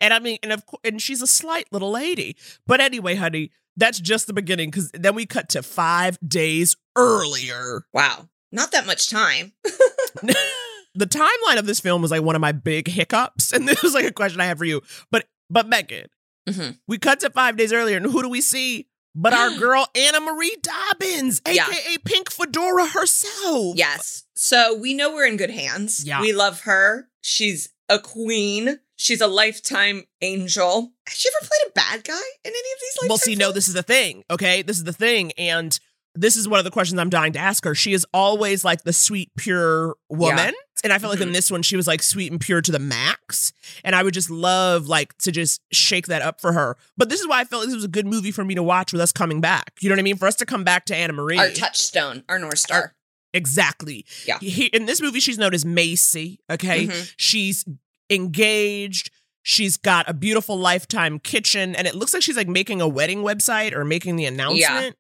And 0.02 0.14
I 0.14 0.20
mean, 0.20 0.38
and 0.44 0.52
of 0.52 0.66
course, 0.66 0.82
and 0.84 1.02
she's 1.02 1.22
a 1.22 1.28
slight 1.28 1.68
little 1.72 1.92
lady. 1.92 2.36
But 2.68 2.82
anyway, 2.82 3.16
honey, 3.16 3.52
that's 3.78 4.00
just 4.02 4.28
the 4.28 4.34
beginning 4.34 4.72
because 4.72 4.92
then 4.92 5.16
we 5.16 5.26
cut 5.26 5.48
to 5.50 5.64
five 5.64 6.18
days 6.28 6.76
earlier. 6.98 7.84
Wow. 7.94 8.28
Not 8.52 8.72
that 8.72 8.86
much 8.86 9.10
time. 9.10 9.54
the 9.64 11.06
timeline 11.06 11.58
of 11.58 11.66
this 11.66 11.80
film 11.80 12.02
was 12.02 12.12
like 12.12 12.22
one 12.22 12.36
of 12.36 12.42
my 12.42 12.52
big 12.52 12.88
hiccups, 12.88 13.54
and 13.54 13.68
this 13.68 13.82
was 13.82 13.94
like 13.94 14.06
a 14.06 14.12
question 14.12 14.42
I 14.42 14.46
have 14.46 14.58
for 14.58 14.66
you. 14.66 14.82
But 15.12 15.26
but 15.50 15.68
Megan, 15.68 16.08
Mhm. 16.50 16.80
we 16.88 16.98
cut 16.98 17.20
to 17.22 17.30
five 17.30 17.58
days 17.58 17.72
earlier, 17.74 17.98
and 17.98 18.06
who 18.06 18.22
do 18.22 18.30
we 18.30 18.42
see? 18.42 18.88
But 19.16 19.34
our 19.34 19.52
girl 19.58 19.88
Anna 19.96 20.20
Marie 20.20 20.56
Dobbins, 20.62 21.42
Yeah. 21.48 21.68
aka 21.68 21.98
Pink 22.06 22.32
Fedora 22.32 22.88
herself. 22.88 23.76
Yes. 23.78 24.24
So 24.36 24.74
we 24.76 24.94
know 24.94 25.14
we're 25.14 25.26
in 25.28 25.38
good 25.38 25.50
hands. 25.52 26.04
Yeah. 26.06 26.22
We 26.22 26.34
love 26.34 26.62
her. 26.62 27.10
She's 27.22 27.70
a 27.90 28.00
queen. 28.00 28.80
She's 28.98 29.22
a 29.22 29.28
lifetime 29.28 30.04
angel. 30.22 30.94
Has 31.08 31.18
she 31.18 31.28
ever 31.30 31.40
played 31.48 31.70
a 31.70 31.72
bad 31.74 32.04
guy 32.04 32.22
in 32.46 32.52
any 32.52 32.58
of 32.58 32.80
these 32.82 33.10
Well, 33.10 33.18
see, 33.18 33.36
no, 33.36 33.52
this 33.52 33.68
is 33.68 33.74
the 33.74 33.82
thing. 33.84 34.24
Okay, 34.30 34.62
this 34.62 34.78
is 34.78 34.84
the 34.84 34.94
thing, 34.94 35.32
and 35.34 35.78
this 36.16 36.36
is 36.36 36.48
one 36.48 36.60
of 36.60 36.66
the 36.66 36.72
questions 36.72 37.00
I'm 37.00 37.10
dying 37.10 37.34
to 37.34 37.40
ask 37.40 37.64
her. 37.66 37.74
She 37.76 37.94
is 37.94 38.06
always 38.14 38.64
like 38.66 38.84
the 38.84 38.94
sweet, 38.94 39.30
pure 39.38 39.96
woman, 40.10 40.54
and 40.84 40.92
I 40.92 40.98
feel 40.98 41.10
like 41.10 41.22
in 41.22 41.30
Mhm. 41.30 41.34
this 41.34 41.50
one 41.52 41.62
she 41.64 41.76
was 41.76 41.88
like 41.88 42.02
sweet 42.04 42.32
and 42.32 42.42
pure 42.42 42.62
to 42.62 42.72
the 42.72 42.80
max. 42.80 43.54
And 43.84 43.96
I 43.96 44.04
would 44.04 44.14
just 44.14 44.30
love 44.30 44.88
like 44.88 45.18
to 45.20 45.32
just 45.32 45.62
shake 45.72 46.08
that 46.08 46.22
up 46.22 46.42
for 46.42 46.54
her. 46.54 46.76
But 46.98 47.10
this 47.10 47.22
is 47.22 47.28
why 47.28 47.40
I 47.40 47.46
felt 47.46 47.62
like 47.62 47.68
this 47.70 47.76
was 47.76 47.84
a 47.86 47.90
good 47.90 48.06
movie 48.08 48.32
for 48.32 48.44
me 48.44 48.56
to 48.56 48.64
watch 48.64 48.92
with 48.92 49.02
us 49.02 49.12
coming 49.12 49.40
back. 49.42 49.74
You 49.80 49.90
know 49.90 49.94
what 49.94 50.00
I 50.00 50.04
mean? 50.04 50.18
For 50.18 50.28
us 50.28 50.36
to 50.38 50.46
come 50.46 50.64
back 50.64 50.86
to 50.86 50.96
Anna 50.96 51.14
Marie. 51.14 51.38
Our 51.38 51.50
touchstone, 51.52 52.24
our 52.28 52.40
North 52.40 52.60
Star. 52.60 52.94
Exactly. 53.34 54.06
Yeah. 54.28 54.40
He, 54.42 54.66
in 54.66 54.86
this 54.88 55.02
movie, 55.02 55.22
she's 55.22 55.38
known 55.38 55.54
as 55.54 55.64
Macy. 55.66 56.40
Okay. 56.50 56.88
Mhm. 56.88 57.14
She's 57.16 57.64
engaged. 58.10 59.10
She's 59.44 59.76
got 59.78 60.08
a 60.08 60.14
beautiful 60.14 60.56
lifetime 60.58 61.18
kitchen, 61.18 61.76
and 61.76 61.88
it 61.88 61.96
looks 61.96 62.14
like 62.14 62.22
she's 62.22 62.38
like 62.38 62.48
making 62.48 62.80
a 62.80 62.88
wedding 62.88 63.20
website 63.24 63.74
or 63.74 63.84
making 63.84 64.16
the 64.16 64.26
announcement. 64.26 64.96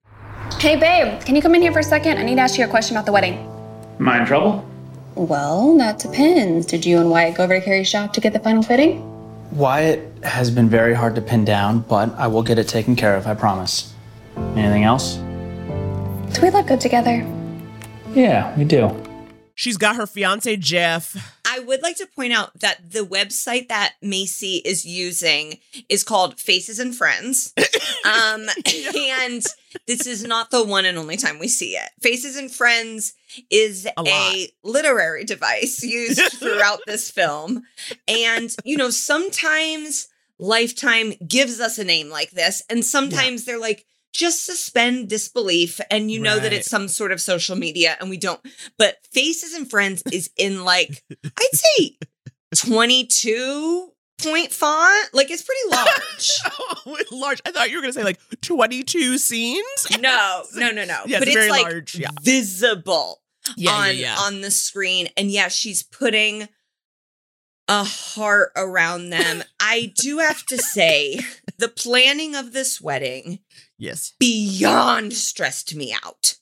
Hey, 0.60 0.75
babe, 0.75 1.22
can 1.22 1.36
you 1.36 1.41
come 1.41 1.55
in 1.55 1.62
here 1.62 1.72
for 1.72 1.79
a 1.79 1.84
second? 1.84 2.17
I 2.17 2.24
need 2.24 2.36
to 2.36 2.41
ask 2.41 2.58
you 2.58 2.65
a 2.65 2.67
question 2.67 2.96
about 2.96 3.05
the 3.05 3.12
wedding. 3.12 3.34
Am 4.00 4.08
I 4.08 4.20
in 4.20 4.25
trouble? 4.25 4.63
Well, 5.15 5.77
that 5.77 6.00
depends. 6.00 6.65
Did 6.67 6.86
you 6.86 7.00
and 7.00 7.10
Wyatt 7.10 7.36
go 7.36 7.43
over 7.43 7.60
to 7.60 7.65
Carrie's 7.65 7.88
shop 7.89 8.13
to 8.13 8.22
get 8.22 8.34
the 8.34 8.39
final 8.39 8.62
fitting? 8.62 9.08
Wyatt 9.51 10.08
has 10.24 10.51
been 10.51 10.70
very 10.70 10.93
hard 10.93 11.15
to 11.15 11.22
pin 11.22 11.43
down, 11.46 11.79
but 11.81 12.13
I 12.15 12.27
will 12.27 12.43
get 12.43 12.60
it 12.60 12.67
taken 12.67 12.96
care 12.96 13.15
of, 13.15 13.27
I 13.27 13.34
promise. 13.34 13.93
Anything 14.55 14.84
else? 14.84 15.15
Do 16.34 16.41
we 16.43 16.50
look 16.51 16.67
good 16.67 16.79
together? 16.79 17.25
Yeah, 18.13 18.55
we 18.58 18.63
do. 18.63 18.89
She's 19.62 19.77
got 19.77 19.96
her 19.96 20.08
fiance 20.08 20.58
Jeff. 20.58 21.15
I 21.46 21.60
would 21.60 21.84
like 21.84 21.96
to 21.98 22.08
point 22.08 22.34
out 22.34 22.60
that 22.62 22.94
the 22.94 23.06
website 23.06 23.68
that 23.68 23.94
Macy 24.01 24.56
is 24.65 24.88
using 24.88 25.60
is 25.88 26.03
called 26.03 26.39
Faces 26.39 26.80
and 26.80 26.96
Friends. 26.96 27.53
Um, 28.03 28.48
and 28.98 29.44
this 29.86 30.08
is 30.08 30.24
not 30.24 30.50
the 30.50 30.63
one 30.63 30.86
and 30.86 30.98
only 30.98 31.18
time 31.18 31.38
we 31.38 31.48
see 31.48 31.75
it. 31.75 31.88
Faces 32.01 32.36
and 32.36 32.51
Friends 32.51 33.13
is 33.51 33.86
A 33.86 33.91
a, 34.08 34.50
literary 34.63 35.24
device 35.24 35.84
used 35.84 36.20
throughout 36.39 36.80
this 36.88 37.12
film. 37.12 37.62
And, 38.08 38.56
you 38.63 38.77
know, 38.77 38.89
sometimes 38.89 40.08
Lifetime 40.39 41.13
gives 41.27 41.60
us 41.60 41.77
a 41.77 41.84
name 41.84 42.10
like 42.10 42.32
this, 42.32 42.63
and 42.72 42.84
sometimes 42.84 43.46
they're 43.46 43.60
like, 43.60 43.86
just 44.13 44.46
suspend 44.46 45.10
disbelief 45.10 45.80
and 45.89 46.12
you 46.12 46.20
know 46.20 46.39
that 46.39 46.53
it's 46.53 46.70
some 46.70 46.88
sort 46.88 47.12
of 47.12 47.22
social 47.22 47.56
media 47.56 47.96
and 48.00 48.10
we 48.10 48.18
don't 48.18 48.41
but 48.77 48.98
faces 49.12 49.53
and 49.53 49.70
friends 49.70 50.03
is 50.12 50.30
in 50.38 50.63
like 50.65 51.03
i'd 51.24 51.53
say 51.53 51.98
22 52.56 53.91
point 54.22 54.51
font 54.51 55.13
like 55.13 55.32
it's 55.32 55.41
pretty 55.41 55.75
large 55.75 56.39
oh, 56.86 56.98
large. 57.12 57.41
I 57.46 57.51
thought 57.51 57.70
you 57.70 57.77
were 57.77 57.82
gonna 57.82 57.94
say 57.94 58.03
like 58.03 58.20
twenty-two 58.41 59.18
scenes. 59.18 59.88
no 60.00 60.44
no 60.56 60.70
no 60.72 60.86
no 60.86 61.01
Yeah, 61.06 61.20
but 61.20 61.27
it's 61.27 61.36
it's 61.36 61.36
very 61.36 61.50
like 61.50 61.63
large, 61.63 61.96
yeah. 61.96 62.10
visible 62.22 63.22
Yeah, 63.58 63.72
on 63.72 63.98
yeah. 63.98 64.15
on 64.20 64.41
the 64.41 64.51
screen 64.51 65.10
and 65.18 65.32
yeah 65.32 65.48
she's 65.48 65.84
putting 65.84 66.48
a 67.68 67.84
heart 67.84 68.51
around 68.56 69.12
them 69.12 69.44
i 69.60 69.94
do 69.98 70.18
have 70.18 70.46
to 70.48 70.58
say 70.58 71.20
the 71.58 71.70
planning 71.70 72.36
of 72.36 72.51
this 72.53 72.82
wedding 72.82 73.39
yes. 73.82 74.14
beyond 74.20 75.14
stressed 75.14 75.76
me 75.76 75.94
out 76.06 76.36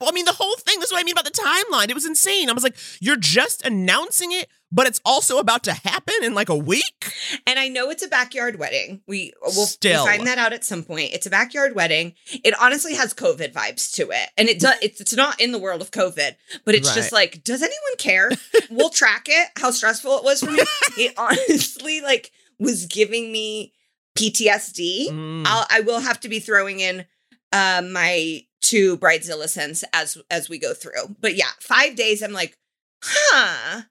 Well, 0.00 0.10
I 0.10 0.12
mean, 0.12 0.24
the 0.24 0.32
whole 0.32 0.56
thing. 0.56 0.80
This 0.80 0.88
is 0.88 0.92
what 0.92 1.00
I 1.00 1.04
mean 1.04 1.16
about 1.16 1.24
the 1.24 1.30
timeline. 1.30 1.88
It 1.88 1.94
was 1.94 2.06
insane. 2.06 2.50
I 2.50 2.52
was 2.52 2.64
like, 2.64 2.76
you're 3.00 3.16
just 3.16 3.64
announcing 3.64 4.32
it, 4.32 4.48
but 4.72 4.88
it's 4.88 5.00
also 5.04 5.38
about 5.38 5.62
to 5.64 5.72
happen 5.72 6.14
in 6.22 6.34
like 6.34 6.48
a 6.48 6.56
week. 6.56 7.14
And 7.46 7.58
I 7.58 7.68
know 7.68 7.90
it's 7.90 8.04
a 8.04 8.08
backyard 8.08 8.58
wedding. 8.58 9.02
We 9.06 9.32
will 9.42 9.66
Still. 9.66 10.04
find 10.04 10.26
that 10.26 10.38
out 10.38 10.52
at 10.52 10.64
some 10.64 10.82
point. 10.82 11.10
It's 11.12 11.26
a 11.26 11.30
backyard 11.30 11.76
wedding. 11.76 12.14
It 12.42 12.54
honestly 12.60 12.94
has 12.94 13.14
COVID 13.14 13.52
vibes 13.52 13.94
to 13.94 14.10
it. 14.10 14.30
And 14.36 14.48
it 14.48 14.58
does 14.58 14.74
it's, 14.82 15.00
it's 15.00 15.14
not 15.14 15.40
in 15.40 15.52
the 15.52 15.58
world 15.58 15.82
of 15.82 15.92
COVID, 15.92 16.34
but 16.64 16.74
it's 16.74 16.94
just 16.94 17.12
like, 17.12 17.44
does 17.44 17.62
anyone 17.62 17.96
care? 17.98 18.30
we'll 18.70 18.90
track 18.90 19.26
it, 19.28 19.50
how 19.56 19.70
stressful 19.70 20.16
it 20.18 20.24
was 20.24 20.40
for 20.40 20.50
me. 20.50 20.58
it 20.98 21.14
honestly 21.16 22.00
like 22.00 22.32
was 22.58 22.86
giving 22.86 23.30
me 23.30 23.72
PTSD. 24.16 25.08
Mm. 25.10 25.42
I'll, 25.46 25.66
I 25.70 25.80
will 25.80 26.00
have 26.00 26.20
to 26.20 26.28
be 26.28 26.38
throwing 26.40 26.80
in 26.80 27.04
uh, 27.52 27.82
my 27.90 28.42
two 28.60 28.96
bridezilla 28.98 29.48
cents 29.48 29.84
as 29.92 30.18
as 30.30 30.48
we 30.48 30.58
go 30.58 30.74
through. 30.74 31.16
But 31.20 31.34
yeah, 31.34 31.50
five 31.60 31.96
days. 31.96 32.22
I'm 32.22 32.32
like, 32.32 32.56
huh, 33.02 33.82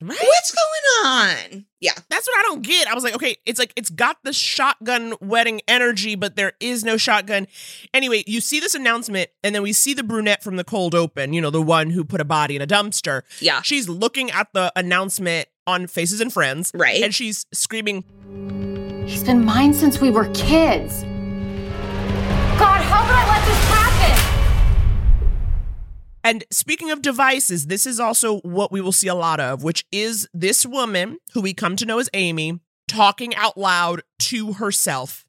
Right? 0.00 0.18
what's 0.20 0.54
going 0.54 1.06
on? 1.06 1.66
Yeah, 1.80 1.92
That's 2.10 2.26
what 2.26 2.38
I 2.38 2.42
don't 2.42 2.62
get. 2.62 2.86
I 2.86 2.94
was 2.94 3.02
like, 3.04 3.14
okay, 3.14 3.36
it's 3.46 3.58
like 3.58 3.72
it's 3.76 3.88
got 3.90 4.18
the 4.24 4.32
shotgun 4.32 5.14
wedding 5.20 5.60
energy, 5.68 6.16
but 6.16 6.36
there 6.36 6.52
is 6.60 6.84
no 6.84 6.96
shotgun. 6.96 7.46
Anyway, 7.94 8.22
you 8.26 8.40
see 8.42 8.60
this 8.60 8.74
announcement, 8.74 9.30
and 9.42 9.54
then 9.54 9.62
we 9.62 9.72
see 9.72 9.94
the 9.94 10.02
brunette 10.02 10.42
from 10.42 10.56
the 10.56 10.64
cold 10.64 10.94
open, 10.94 11.32
you 11.32 11.40
know, 11.40 11.50
the 11.50 11.62
one 11.62 11.90
who 11.90 12.04
put 12.04 12.20
a 12.20 12.24
body 12.26 12.56
in 12.56 12.62
a 12.62 12.66
dumpster. 12.66 13.22
yeah, 13.40 13.62
She's 13.62 13.88
looking 13.88 14.30
at 14.30 14.48
the 14.52 14.70
announcement 14.76 15.48
on 15.66 15.86
Faces 15.86 16.20
and 16.20 16.32
Friends. 16.32 16.72
Right. 16.74 17.02
And 17.02 17.14
she's 17.14 17.46
screaming, 17.52 18.04
He's 19.06 19.22
been 19.22 19.44
mine 19.44 19.72
since 19.72 20.00
we 20.00 20.10
were 20.10 20.24
kids. 20.34 21.02
God, 22.58 22.80
how 22.82 23.02
could 23.02 23.14
I 23.14 23.28
let 23.28 23.46
this 23.46 23.64
happen? 23.68 25.28
And 26.24 26.44
speaking 26.50 26.90
of 26.90 27.02
devices, 27.02 27.66
this 27.68 27.86
is 27.86 28.00
also 28.00 28.40
what 28.40 28.72
we 28.72 28.80
will 28.80 28.90
see 28.92 29.06
a 29.06 29.14
lot 29.14 29.38
of, 29.38 29.62
which 29.62 29.86
is 29.92 30.28
this 30.34 30.66
woman 30.66 31.18
who 31.34 31.40
we 31.40 31.54
come 31.54 31.76
to 31.76 31.86
know 31.86 32.00
as 32.00 32.10
Amy 32.14 32.58
talking 32.88 33.34
out 33.36 33.56
loud 33.56 34.02
to 34.18 34.54
herself 34.54 35.24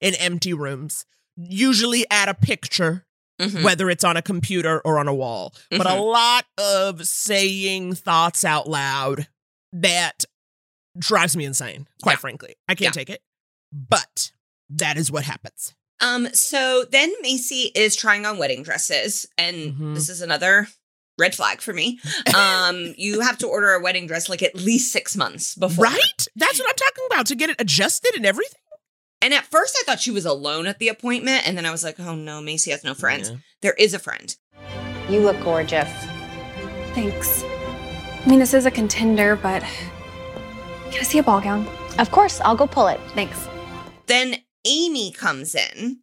in 0.00 0.14
empty 0.14 0.54
rooms, 0.54 1.04
usually 1.36 2.06
at 2.10 2.28
a 2.30 2.34
picture, 2.34 3.04
Mhm. 3.40 3.62
whether 3.62 3.90
it's 3.90 4.04
on 4.04 4.16
a 4.16 4.22
computer 4.22 4.80
or 4.86 4.98
on 4.98 5.06
a 5.06 5.14
wall. 5.14 5.54
But 5.70 5.86
a 5.86 5.90
Mhm. 5.90 6.12
lot 6.12 6.46
of 6.56 7.06
saying 7.06 7.94
thoughts 7.96 8.44
out 8.44 8.68
loud 8.68 9.28
that 9.72 10.24
drives 10.98 11.36
me 11.36 11.44
insane, 11.44 11.88
quite 12.02 12.12
Yeah. 12.14 12.16
frankly. 12.18 12.54
I 12.68 12.74
can't 12.74 12.94
Yeah. 12.94 13.00
take 13.00 13.10
it. 13.10 13.22
But 13.72 14.32
that 14.70 14.96
is 14.96 15.10
what 15.10 15.24
happens. 15.24 15.74
Um, 16.00 16.34
so 16.34 16.84
then 16.90 17.12
Macy 17.22 17.70
is 17.74 17.94
trying 17.96 18.26
on 18.26 18.36
wedding 18.38 18.62
dresses, 18.62 19.26
and 19.38 19.74
Mhm. 19.74 19.94
this 19.94 20.08
is 20.08 20.20
another 20.20 20.68
red 21.18 21.34
flag 21.34 21.60
for 21.60 21.72
me. 21.72 22.00
Um, 22.34 22.94
you 22.96 23.20
have 23.20 23.38
to 23.38 23.46
order 23.46 23.72
a 23.72 23.80
wedding 23.80 24.06
dress 24.06 24.28
like 24.28 24.42
at 24.42 24.54
least 24.56 24.92
six 24.92 25.16
months 25.16 25.54
before. 25.54 25.84
Right? 25.84 26.26
That's 26.36 26.58
what 26.58 26.68
I'm 26.68 26.74
talking 26.76 27.04
about 27.10 27.26
to 27.26 27.34
get 27.34 27.50
it 27.50 27.56
adjusted 27.60 28.14
and 28.14 28.24
everything. 28.26 28.58
And 29.20 29.32
at 29.32 29.44
first 29.46 29.76
I 29.80 29.84
thought 29.84 30.00
she 30.00 30.10
was 30.10 30.24
alone 30.26 30.66
at 30.66 30.78
the 30.80 30.88
appointment, 30.88 31.46
and 31.46 31.56
then 31.56 31.64
I 31.66 31.70
was 31.70 31.84
like, 31.84 32.00
oh 32.00 32.14
no, 32.16 32.40
Macy 32.40 32.72
has 32.72 32.82
no 32.82 32.94
friends. 32.94 33.30
Yeah. 33.30 33.36
There 33.60 33.74
is 33.74 33.94
a 33.94 33.98
friend. 34.00 34.34
You 35.08 35.20
look 35.20 35.40
gorgeous. 35.42 35.88
Thanks. 36.94 37.42
I 37.44 38.24
mean, 38.26 38.38
this 38.40 38.54
is 38.54 38.66
a 38.66 38.70
contender, 38.70 39.36
but 39.36 39.62
can 40.92 41.00
I 41.00 41.04
see 41.04 41.18
a 41.18 41.22
ball 41.22 41.40
gown? 41.40 41.66
Of 41.98 42.10
course, 42.10 42.40
I'll 42.42 42.54
go 42.54 42.66
pull 42.66 42.86
it. 42.86 43.00
Thanks. 43.14 43.48
Then 44.06 44.36
Amy 44.66 45.10
comes 45.10 45.54
in, 45.54 46.00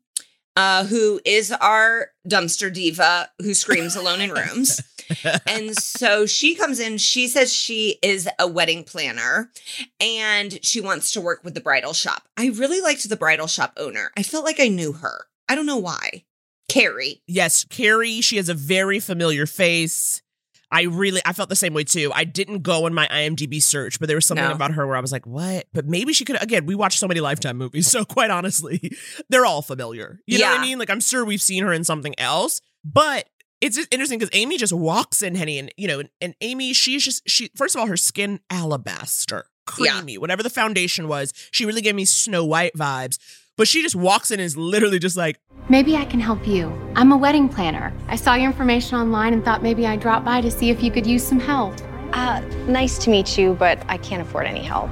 uh, 0.55 0.85
who 0.85 1.21
is 1.25 1.51
our 1.51 2.07
dumpster 2.27 2.73
diva 2.73 3.29
who 3.39 3.53
screams 3.53 3.95
alone 3.95 4.19
in 4.19 4.31
rooms. 4.31 4.81
and 5.47 5.75
so 5.75 6.25
she 6.25 6.55
comes 6.55 6.79
in, 6.79 6.97
she 6.97 7.27
says 7.27 7.53
she 7.53 7.97
is 8.01 8.27
a 8.39 8.47
wedding 8.47 8.83
planner 8.83 9.51
and 9.99 10.63
she 10.63 10.81
wants 10.81 11.11
to 11.11 11.21
work 11.21 11.43
with 11.43 11.53
the 11.53 11.61
bridal 11.61 11.93
shop. 11.93 12.27
I 12.35 12.47
really 12.47 12.81
liked 12.81 13.07
the 13.07 13.15
bridal 13.15 13.47
shop 13.47 13.73
owner. 13.77 14.11
I 14.17 14.23
felt 14.23 14.45
like 14.45 14.59
I 14.59 14.67
knew 14.67 14.93
her. 14.93 15.27
I 15.47 15.55
don't 15.55 15.65
know 15.65 15.77
why. 15.77 16.25
Carrie. 16.67 17.21
Yes, 17.27 17.63
Carrie, 17.63 18.21
she 18.21 18.37
has 18.37 18.49
a 18.49 18.53
very 18.53 18.99
familiar 18.99 19.45
face. 19.45 20.21
I 20.71 20.83
really 20.83 21.21
I 21.25 21.33
felt 21.33 21.49
the 21.49 21.55
same 21.55 21.73
way 21.73 21.83
too. 21.83 22.11
I 22.13 22.23
didn't 22.25 22.61
go 22.61 22.85
in 22.87 22.93
my 22.93 23.07
IMDb 23.07 23.61
search, 23.61 23.99
but 23.99 24.07
there 24.07 24.17
was 24.17 24.25
something 24.25 24.45
No. 24.47 24.51
about 24.53 24.71
her 24.73 24.85
where 24.85 24.95
I 24.95 24.99
was 25.01 25.11
like, 25.11 25.25
"What?" 25.25 25.65
But 25.73 25.85
maybe 25.87 26.13
she 26.13 26.25
could 26.25 26.41
again, 26.41 26.65
we 26.65 26.75
watch 26.75 26.97
so 26.99 27.07
many 27.07 27.19
lifetime 27.21 27.57
movies, 27.57 27.87
so 27.87 28.05
quite 28.05 28.29
honestly, 28.29 28.91
they're 29.29 29.45
all 29.45 29.61
familiar. 29.63 30.19
You 30.27 30.39
know 30.39 30.49
what 30.49 30.59
I 30.59 30.61
mean? 30.61 30.77
Like 30.79 30.89
I'm 30.89 30.99
sure 31.01 31.25
we've 31.25 31.41
seen 31.41 31.63
her 31.63 31.73
in 31.73 31.83
something 31.83 32.13
else, 32.19 32.61
but 32.85 33.27
it's 33.61 33.75
just 33.75 33.91
interesting 33.93 34.19
because 34.19 34.29
Amy 34.37 34.57
just 34.57 34.71
walks 34.71 35.21
in, 35.21 35.35
Henny, 35.35 35.57
and 35.59 35.73
you 35.75 35.87
know, 35.87 35.99
and, 35.99 36.09
and 36.21 36.35
Amy, 36.41 36.73
she's 36.73 37.03
just 37.03 37.27
she 37.27 37.49
first 37.55 37.75
of 37.75 37.81
all, 37.81 37.87
her 37.87 37.97
skin 37.97 38.39
alabaster, 38.49 39.45
Yeah. 39.79 39.93
creamy, 39.93 40.17
whatever 40.17 40.43
the 40.43 40.49
foundation 40.49 41.07
was. 41.07 41.33
She 41.51 41.65
really 41.65 41.81
gave 41.81 41.95
me 41.95 42.05
Snow 42.05 42.45
White 42.45 42.73
vibes. 42.77 43.17
But 43.59 43.67
she 43.67 43.81
just 43.81 43.93
walks 43.93 44.31
in 44.31 44.39
and 44.39 44.45
is 44.45 44.55
literally 44.55 44.99
just 44.99 45.17
like, 45.17 45.37
Maybe 45.67 45.97
I 45.97 46.05
can 46.05 46.21
help 46.21 46.47
you. 46.47 46.71
I'm 46.95 47.11
a 47.11 47.17
wedding 47.17 47.49
planner. 47.49 47.93
I 48.07 48.15
saw 48.15 48.35
your 48.35 48.45
information 48.45 48.97
online 48.97 49.33
and 49.33 49.43
thought 49.43 49.61
maybe 49.61 49.85
I'd 49.85 49.99
drop 49.99 50.23
by 50.23 50.39
to 50.39 50.49
see 50.49 50.69
if 50.69 50.81
you 50.81 50.89
could 50.89 51.05
use 51.05 51.27
some 51.27 51.41
help. 51.41 51.75
Uh, 52.13 52.39
nice 52.69 52.97
to 52.99 53.09
meet 53.09 53.37
you, 53.37 53.55
but 53.55 53.83
I 53.89 53.97
can't 53.97 54.21
afford 54.21 54.47
any 54.47 54.63
help. 54.63 54.89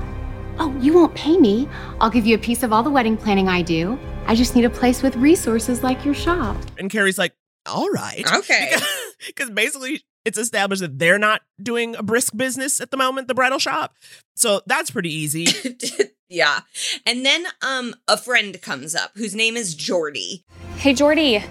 Oh, 0.60 0.76
you 0.82 0.92
won't 0.92 1.16
pay 1.16 1.38
me. 1.38 1.70
I'll 2.02 2.10
give 2.10 2.26
you 2.26 2.36
a 2.36 2.38
piece 2.38 2.62
of 2.62 2.74
all 2.74 2.84
the 2.84 2.90
wedding 2.92 3.16
planning 3.16 3.48
I 3.48 3.62
do. 3.62 3.98
I 4.26 4.36
just 4.36 4.54
need 4.54 4.66
a 4.66 4.70
place 4.70 5.02
with 5.02 5.16
resources 5.16 5.82
like 5.82 6.04
your 6.04 6.14
shop. 6.14 6.58
and 6.78 6.90
Carrie's 6.90 7.18
like, 7.18 7.34
all 7.66 7.90
right. 7.90 8.30
Okay. 8.40 8.74
Because 9.28 9.50
basically 9.50 10.04
it's 10.26 10.38
established 10.38 10.82
that 10.82 11.00
they're 11.00 11.18
not 11.18 11.42
doing 11.64 11.96
a 11.96 12.04
brisk 12.04 12.36
business 12.36 12.82
at 12.82 12.92
the 12.92 12.98
moment, 12.98 13.30
the 13.30 13.34
bridal 13.34 13.60
shop. 13.60 13.96
So 14.36 14.62
that's 14.68 14.92
pretty 14.92 15.12
easy. 15.12 15.48
yeah. 16.30 16.62
And 17.06 17.26
then 17.26 17.48
um 17.62 17.96
a 18.08 18.18
friend 18.18 18.62
comes 18.62 18.96
up 18.96 19.12
whose 19.16 19.36
name 19.36 19.58
is 19.58 19.76
Jordy. 19.76 20.44
Hey, 20.78 20.94
Jordy, 20.94 21.44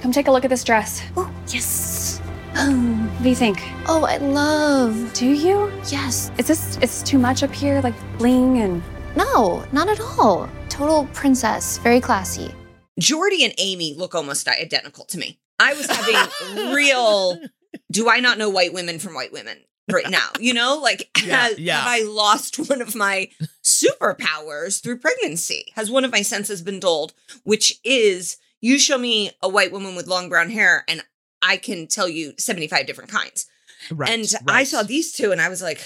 come 0.00 0.12
take 0.12 0.28
a 0.28 0.32
look 0.32 0.44
at 0.44 0.50
this 0.50 0.64
dress. 0.64 1.02
Oh, 1.16 1.30
yes. 1.48 2.20
What 2.54 3.22
do 3.22 3.28
you 3.28 3.36
think? 3.36 3.62
Oh, 3.86 4.04
I 4.04 4.16
love. 4.16 5.12
Do 5.12 5.26
you? 5.26 5.70
Yes. 5.88 6.30
Is 6.38 6.46
this 6.46 6.66
is 6.68 6.76
this 6.78 7.02
too 7.02 7.18
much 7.18 7.42
up 7.42 7.52
here, 7.52 7.80
like 7.82 7.94
bling 8.18 8.58
and? 8.58 8.82
No, 9.16 9.64
not 9.72 9.88
at 9.88 10.00
all. 10.00 10.48
Total 10.68 11.06
princess. 11.12 11.78
Very 11.78 12.00
classy. 12.00 12.54
Jordy 12.98 13.44
and 13.44 13.54
Amy 13.58 13.94
look 13.94 14.14
almost 14.14 14.48
identical 14.48 15.04
to 15.06 15.18
me. 15.18 15.38
I 15.58 15.74
was 15.74 15.86
having 15.86 16.72
real 16.74 17.38
do 17.90 18.08
I 18.08 18.20
not 18.20 18.38
know 18.38 18.48
white 18.48 18.72
women 18.72 18.98
from 18.98 19.14
white 19.14 19.32
women 19.32 19.58
right 19.90 20.08
now? 20.10 20.28
You 20.38 20.54
know, 20.54 20.78
like 20.82 21.10
Yeah, 21.24 21.48
has- 21.48 21.58
yeah. 21.58 21.78
have 21.78 21.86
I 21.88 22.02
lost 22.04 22.58
one 22.68 22.80
of 22.82 22.94
my 22.94 23.28
superpowers 23.64 24.82
through 24.82 24.98
pregnancy? 24.98 25.66
Has 25.74 25.90
one 25.90 26.04
of 26.04 26.12
my 26.12 26.22
senses 26.22 26.62
been 26.62 26.80
dulled? 26.80 27.12
Which 27.44 27.78
is 27.84 28.36
you 28.60 28.78
show 28.78 28.98
me 28.98 29.30
a 29.42 29.48
white 29.48 29.72
woman 29.72 29.94
with 29.94 30.06
long 30.06 30.28
brown 30.28 30.50
hair 30.50 30.84
and 30.88 31.02
I 31.42 31.56
can 31.56 31.86
tell 31.86 32.08
you 32.08 32.32
75 32.38 32.86
different 32.86 33.10
kinds. 33.10 33.46
Right. 33.92 34.10
and 34.10 34.26
I 34.48 34.64
saw 34.64 34.82
these 34.82 35.12
two 35.12 35.30
and 35.30 35.40
I 35.40 35.48
was 35.48 35.62
like, 35.62 35.78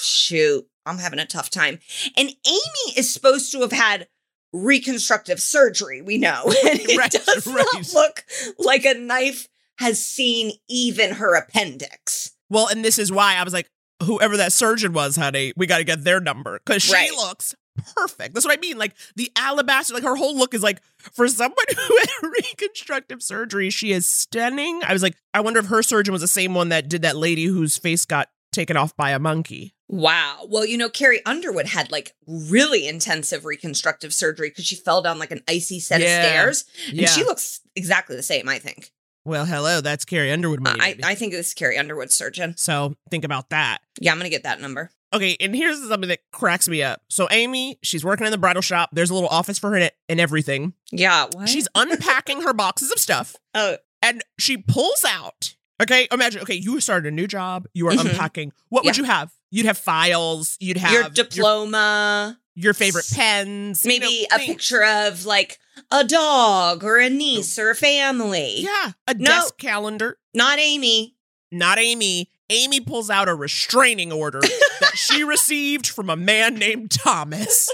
shoot, 0.00 0.66
I'm 0.84 0.98
having 0.98 1.20
a 1.20 1.26
tough 1.26 1.48
time. 1.48 1.78
And 2.16 2.28
Amy 2.28 2.94
is 2.96 3.12
supposed 3.12 3.52
to 3.52 3.60
have 3.60 3.70
had 3.72 4.08
reconstructive 4.52 5.40
surgery, 5.40 6.02
we 6.02 6.18
know. 6.18 6.42
And 6.66 6.80
it 6.80 6.98
Right, 6.98 7.10
does 7.10 7.46
right. 7.46 7.64
not 7.72 7.92
look 7.94 8.24
like 8.58 8.84
a 8.84 8.94
knife 8.94 9.48
has 9.78 10.04
seen 10.04 10.52
even 10.68 11.12
her 11.12 11.36
appendix. 11.36 12.32
Well, 12.50 12.66
and 12.68 12.84
this 12.84 12.98
is 12.98 13.10
why 13.10 13.36
I 13.36 13.44
was 13.44 13.52
like, 13.54 13.68
whoever 14.02 14.36
that 14.36 14.52
surgeon 14.52 14.92
was, 14.92 15.16
honey, 15.16 15.52
we 15.56 15.66
got 15.66 15.78
to 15.78 15.84
get 15.84 16.04
their 16.04 16.20
number 16.20 16.58
because 16.64 16.82
she 16.82 16.92
Right. 16.92 17.12
looks 17.12 17.54
perfect. 17.94 18.34
That's 18.34 18.44
what 18.44 18.56
I 18.56 18.60
mean. 18.60 18.76
Like 18.76 18.94
the 19.16 19.30
alabaster, 19.36 19.94
like 19.94 20.02
her 20.02 20.16
whole 20.16 20.36
look 20.36 20.52
is 20.54 20.62
like 20.62 20.82
for 21.12 21.28
someone 21.28 21.56
who 21.88 21.96
had 21.98 22.08
reconstructive 22.22 23.22
surgery, 23.22 23.70
she 23.70 23.92
is 23.92 24.10
stunning. 24.10 24.80
I 24.86 24.92
was 24.92 25.02
like, 25.02 25.16
I 25.32 25.40
wonder 25.40 25.60
if 25.60 25.66
her 25.66 25.82
surgeon 25.82 26.12
was 26.12 26.22
the 26.22 26.28
same 26.28 26.54
one 26.54 26.70
that 26.70 26.88
did 26.88 27.02
that 27.02 27.16
lady 27.16 27.44
whose 27.44 27.78
face 27.78 28.04
got 28.04 28.28
taken 28.52 28.76
off 28.76 28.96
by 28.96 29.10
a 29.10 29.18
monkey. 29.18 29.74
Wow. 29.88 30.46
Well, 30.48 30.64
you 30.66 30.76
know, 30.76 30.88
Carrie 30.88 31.24
Underwood 31.24 31.66
had 31.66 31.90
like 31.92 32.14
really 32.26 32.86
intensive 32.88 33.44
reconstructive 33.44 34.12
surgery 34.14 34.48
because 34.50 34.66
she 34.66 34.76
fell 34.76 35.02
down 35.02 35.18
like 35.18 35.30
an 35.30 35.42
icy 35.48 35.78
set 35.80 36.00
Yeah. 36.00 36.18
of 36.20 36.24
stairs. 36.26 36.64
And 36.88 36.98
Yeah. 37.00 37.08
she 37.08 37.22
looks 37.24 37.60
exactly 37.76 38.16
the 38.16 38.22
same, 38.22 38.48
I 38.48 38.58
think. 38.58 38.90
Well, 39.30 39.44
hello, 39.44 39.80
that's 39.80 40.04
Carrie 40.04 40.32
Underwood 40.32 40.58
Uh, 40.58 40.62
money. 40.76 40.80
I. 40.82 40.96
I 41.04 41.14
think 41.14 41.30
this 41.32 41.46
is 41.46 41.54
Carrie 41.54 41.78
Underwood's 41.78 42.16
surgeon. 42.16 42.56
so 42.56 42.96
think 43.12 43.22
about 43.24 43.50
that. 43.50 43.78
Yeah, 44.00 44.10
I'm 44.10 44.18
going 44.18 44.24
to 44.24 44.28
get 44.36 44.42
that 44.42 44.60
number. 44.60 44.90
Okay, 45.14 45.36
and 45.38 45.54
here's 45.54 45.78
something 45.88 46.08
that 46.08 46.18
cracks 46.32 46.66
me 46.68 46.82
up. 46.82 47.00
So 47.08 47.28
Amy, 47.30 47.78
she's 47.80 48.04
working 48.04 48.26
in 48.26 48.32
the 48.32 48.38
bridal 48.38 48.60
shop. 48.60 48.90
There's 48.92 49.08
a 49.10 49.14
little 49.14 49.28
office 49.28 49.56
for 49.56 49.70
her 49.70 49.88
and 50.08 50.20
everything. 50.20 50.74
Yeah. 50.90 51.26
What? 51.32 51.48
She's 51.48 51.68
unpacking 51.76 52.42
her 52.42 52.52
boxes 52.52 52.90
of 52.90 52.98
stuff. 52.98 53.36
oh, 53.54 53.76
and 54.02 54.24
she 54.40 54.56
pulls 54.56 55.04
out. 55.08 55.54
Okay, 55.80 56.08
imagine. 56.10 56.42
Okay, 56.42 56.54
you 56.56 56.80
started 56.80 57.06
a 57.12 57.14
new 57.14 57.28
job. 57.28 57.66
You 57.72 57.86
are 57.86 57.92
Mhm. 57.92 58.10
unpacking. 58.10 58.52
What 58.68 58.84
would 58.84 58.96
you 58.96 59.04
have? 59.04 59.30
You'd 59.52 59.66
have 59.66 59.78
files. 59.78 60.56
You'd 60.58 60.76
have 60.76 60.92
your 60.92 61.08
diploma. 61.08 62.36
Your 62.54 62.74
favorite 62.74 63.06
pens. 63.12 63.84
you 63.84 63.88
maybe 63.88 64.22
know, 64.30 64.36
a 64.36 64.38
things. 64.38 64.46
picture 64.50 64.84
of 64.84 65.24
like 65.24 65.58
a 65.90 66.04
dog 66.04 66.84
or 66.84 66.98
a 66.98 67.08
niece 67.08 67.58
or 67.58 67.70
a 67.70 67.74
family. 67.74 68.56
Yeah, 68.60 68.92
a 69.06 69.14
No. 69.14 69.24
desk 69.24 69.58
calendar. 69.58 70.18
Not 70.34 70.58
Amy. 70.58 71.16
Not 71.52 71.78
Amy. 71.78 72.30
Amy 72.48 72.80
pulls 72.80 73.10
out 73.10 73.28
a 73.28 73.34
restraining 73.34 74.12
order 74.12 74.40
that 74.40 74.92
she 74.96 75.22
received 75.24 75.86
from 75.86 76.10
a 76.10 76.16
man 76.16 76.54
named 76.56 76.90
Thomas. 76.90 77.70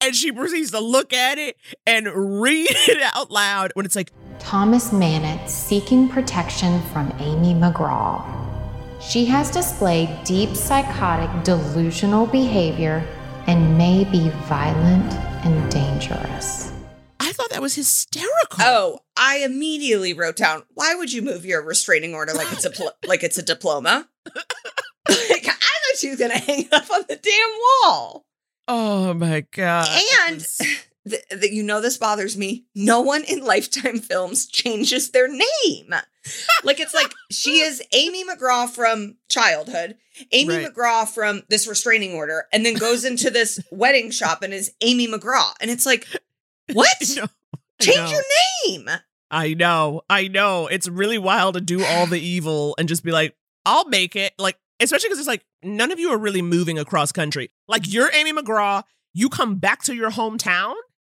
And 0.00 0.14
she 0.14 0.30
proceeds 0.30 0.70
to 0.70 0.78
look 0.80 1.12
at 1.12 1.38
it 1.38 1.56
and 1.84 2.06
read 2.40 2.68
it 2.70 3.02
out 3.16 3.30
loud 3.32 3.72
when 3.74 3.84
it's 3.84 3.96
like, 3.96 4.12
Thomas 4.38 4.92
Mannett 4.92 5.50
seeking 5.50 6.08
protection 6.08 6.80
from 6.92 7.12
Amy 7.18 7.54
McGraw. 7.54 8.24
She 9.02 9.24
has 9.26 9.50
displayed 9.50 10.08
deep 10.24 10.54
psychotic 10.54 11.42
delusional 11.44 12.26
behavior 12.26 13.04
and 13.48 13.78
may 13.78 14.04
be 14.04 14.28
violent 14.46 15.10
and 15.44 15.72
dangerous. 15.72 16.70
I 17.18 17.32
thought 17.32 17.48
that 17.50 17.62
was 17.62 17.74
hysterical. 17.74 18.58
Oh, 18.60 18.98
I 19.16 19.38
immediately 19.38 20.12
wrote 20.12 20.36
down. 20.36 20.64
Why 20.74 20.94
would 20.94 21.12
you 21.12 21.22
move 21.22 21.46
your 21.46 21.62
restraining 21.62 22.14
order 22.14 22.34
like 22.34 22.52
it's 22.52 22.66
a 22.66 22.70
pl- 22.70 22.92
like 23.06 23.24
it's 23.24 23.38
a 23.38 23.42
diploma? 23.42 24.06
like, 24.26 24.44
I 25.08 25.50
thought 25.50 25.96
she 25.98 26.10
was 26.10 26.18
gonna 26.18 26.38
hang 26.38 26.66
it 26.66 26.72
up 26.72 26.90
on 26.90 27.04
the 27.08 27.16
damn 27.16 27.58
wall. 27.90 28.26
Oh 28.68 29.14
my 29.14 29.46
god! 29.50 29.88
It 29.90 30.30
And 30.30 30.46
was- 31.10 31.40
th- 31.40 31.52
you 31.52 31.62
know 31.62 31.80
this 31.80 31.96
bothers 31.96 32.36
me. 32.36 32.64
No 32.74 33.00
one 33.00 33.24
in 33.24 33.44
Lifetime 33.44 33.98
films 34.00 34.46
changes 34.46 35.10
their 35.10 35.28
name. 35.28 35.92
like 36.64 36.80
it's 36.80 36.94
like 36.94 37.12
she 37.30 37.60
is 37.60 37.82
Amy 37.92 38.24
McGraw 38.24 38.68
from 38.68 39.16
childhood, 39.28 39.96
Amy 40.32 40.56
Right. 40.56 40.66
McGraw 40.74 41.08
from 41.08 41.42
this 41.48 41.66
restraining 41.66 42.12
order, 42.14 42.46
and 42.52 42.64
then 42.66 42.74
goes 42.74 43.04
into 43.04 43.30
this 43.30 43.60
wedding 43.70 44.10
shop 44.10 44.42
and 44.42 44.52
is 44.52 44.72
Amy 44.80 45.06
McGraw. 45.08 45.52
And 45.60 45.70
it's 45.70 45.86
like, 45.86 46.06
what? 46.72 46.88
I 47.00 47.28
Change 47.80 48.10
your 48.10 48.22
name. 48.66 48.88
I 49.30 49.54
know. 49.54 50.02
I 50.08 50.28
know. 50.28 50.66
It's 50.66 50.88
really 50.88 51.18
wild 51.18 51.54
to 51.54 51.60
do 51.60 51.84
all 51.84 52.06
the 52.06 52.18
evil 52.20 52.74
and 52.78 52.88
just 52.88 53.04
be 53.04 53.12
like, 53.12 53.36
I'll 53.64 53.86
make 53.88 54.16
it. 54.16 54.32
Like, 54.38 54.56
especially 54.80 55.08
because 55.08 55.18
it's 55.20 55.28
like 55.28 55.44
none 55.62 55.92
of 55.92 55.98
you 55.98 56.10
are 56.10 56.18
really 56.18 56.42
moving 56.42 56.78
across 56.78 57.12
country. 57.12 57.50
Like, 57.68 57.90
you're 57.92 58.10
Amy 58.14 58.32
McGraw. 58.32 58.82
You 59.14 59.28
come 59.28 59.56
back 59.56 59.82
to 59.84 59.94
your 59.94 60.10
hometown 60.10 60.74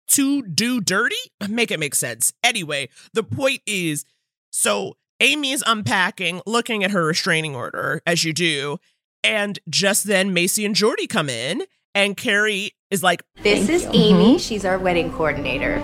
to 0.09 0.41
do 0.43 0.81
dirty? 0.81 1.15
Make 1.49 1.71
it 1.71 1.79
make 1.79 1.95
sense. 1.95 2.33
Anyway, 2.43 2.89
the 3.13 3.23
point 3.23 3.61
is 3.65 4.05
so 4.51 4.95
Amy 5.19 5.51
is 5.51 5.63
unpacking, 5.67 6.41
looking 6.45 6.83
at 6.83 6.91
her 6.91 7.05
restraining 7.05 7.55
order, 7.55 8.01
as 8.05 8.23
you 8.23 8.33
do. 8.33 8.77
And 9.23 9.59
just 9.69 10.05
then, 10.05 10.33
Macy 10.33 10.65
and 10.65 10.73
Jordy 10.73 11.05
come 11.07 11.29
in, 11.29 11.63
and 11.93 12.15
Carrie 12.15 12.71
is 12.89 13.03
like, 13.03 13.21
This 13.43 13.67
is 13.67 13.83
you. 13.83 13.89
Amy. 13.93 14.35
Mhm. 14.35 14.39
She's 14.39 14.63
our 14.63 14.79
wedding 14.79 15.11
coordinator. 15.11 15.79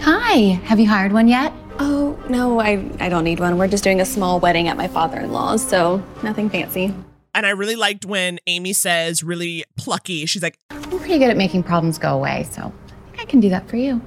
Hi, 0.00 0.58
have 0.64 0.80
you 0.80 0.86
hired 0.88 1.12
one 1.12 1.28
yet? 1.28 1.52
Oh, 1.80 2.18
no, 2.30 2.60
I, 2.60 2.90
I 2.98 3.08
don't 3.10 3.24
need 3.24 3.40
one. 3.40 3.58
We're 3.58 3.68
just 3.68 3.84
doing 3.84 4.00
a 4.00 4.04
small 4.06 4.40
wedding 4.40 4.68
at 4.68 4.76
my 4.76 4.88
father 4.88 5.20
in 5.20 5.32
law's, 5.32 5.62
so 5.68 6.02
nothing 6.22 6.48
fancy. 6.48 6.94
and 7.34 7.46
I 7.46 7.50
really 7.50 7.76
liked 7.76 8.04
when 8.06 8.38
Amy 8.46 8.72
says, 8.72 9.22
really 9.22 9.64
plucky, 9.76 10.24
she's 10.26 10.42
like, 10.42 10.58
I'm 10.70 10.82
pretty 10.98 11.18
good 11.18 11.30
at 11.30 11.36
making 11.36 11.62
problems 11.62 11.98
go 11.98 12.14
away, 12.14 12.46
so 12.50 12.62
I 12.62 12.62
think 12.70 12.72
I 12.87 12.87
can 13.28 13.40
do 13.40 13.48
that 13.50 13.68
for 13.68 13.76
you. 13.76 14.00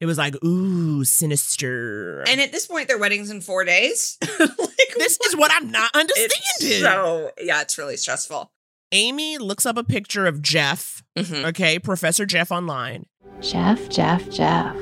it 0.00 0.06
was 0.06 0.18
like, 0.18 0.34
ooh, 0.44 1.04
sinister. 1.04 2.22
And 2.26 2.40
at 2.40 2.50
this 2.52 2.66
point, 2.66 2.88
their 2.88 2.98
wedding's 2.98 3.30
in 3.30 3.40
four 3.40 3.64
days. 3.64 4.18
this 4.20 5.18
is 5.26 5.36
what 5.36 5.52
I'm 5.54 5.70
not 5.70 5.94
understanding. 5.94 6.38
It's 6.60 6.80
so 6.80 7.30
yeah, 7.40 7.60
it's 7.62 7.78
really 7.78 7.96
stressful. 7.96 8.50
Amy 8.90 9.38
looks 9.38 9.64
up 9.64 9.76
a 9.78 9.84
picture 9.84 10.26
of 10.26 10.42
Jeff, 10.42 11.02
Mhm. 11.16 11.44
okay, 11.46 11.78
Professor 11.78 12.26
Jeff 12.26 12.50
online. 12.50 13.06
Jeff, 13.40 13.88
Jeff, 13.88 14.28
Jeff. 14.28 14.76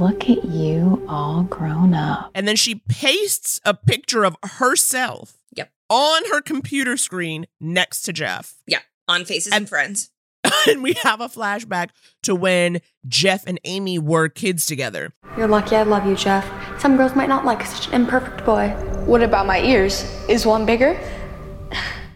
Look 0.00 0.30
at 0.30 0.44
you 0.46 1.04
all 1.08 1.42
grown 1.42 1.92
up. 1.92 2.30
And 2.34 2.48
then 2.48 2.56
she 2.56 2.76
pastes 2.88 3.60
a 3.64 3.74
picture 3.74 4.24
of 4.24 4.36
herself 4.42 5.34
Yep. 5.54 5.70
on 5.90 6.24
her 6.30 6.40
computer 6.40 6.96
screen 6.96 7.46
next 7.60 8.02
to 8.02 8.12
Jeff. 8.12 8.54
Yeah, 8.66 8.80
on 9.06 9.24
Faces 9.26 9.52
and 9.52 9.68
Friends. 9.68 10.10
and 10.68 10.82
we 10.82 10.94
have 11.02 11.20
a 11.20 11.28
flashback 11.28 11.90
to 12.22 12.34
when 12.34 12.80
Jeff 13.06 13.46
and 13.46 13.60
Amy 13.64 13.98
were 13.98 14.28
kids 14.28 14.66
together. 14.66 15.12
You're 15.36 15.48
lucky 15.48 15.76
I 15.76 15.82
love 15.82 16.06
you, 16.06 16.16
Jeff. 16.16 16.48
Some 16.80 16.96
girls 16.96 17.14
might 17.14 17.28
not 17.28 17.44
like 17.44 17.64
such 17.64 17.88
an 17.88 17.94
imperfect 17.94 18.44
boy. 18.44 18.68
What 19.06 19.22
about 19.22 19.46
my 19.46 19.60
ears? 19.60 20.04
Is 20.28 20.46
one 20.46 20.66
bigger? 20.66 20.98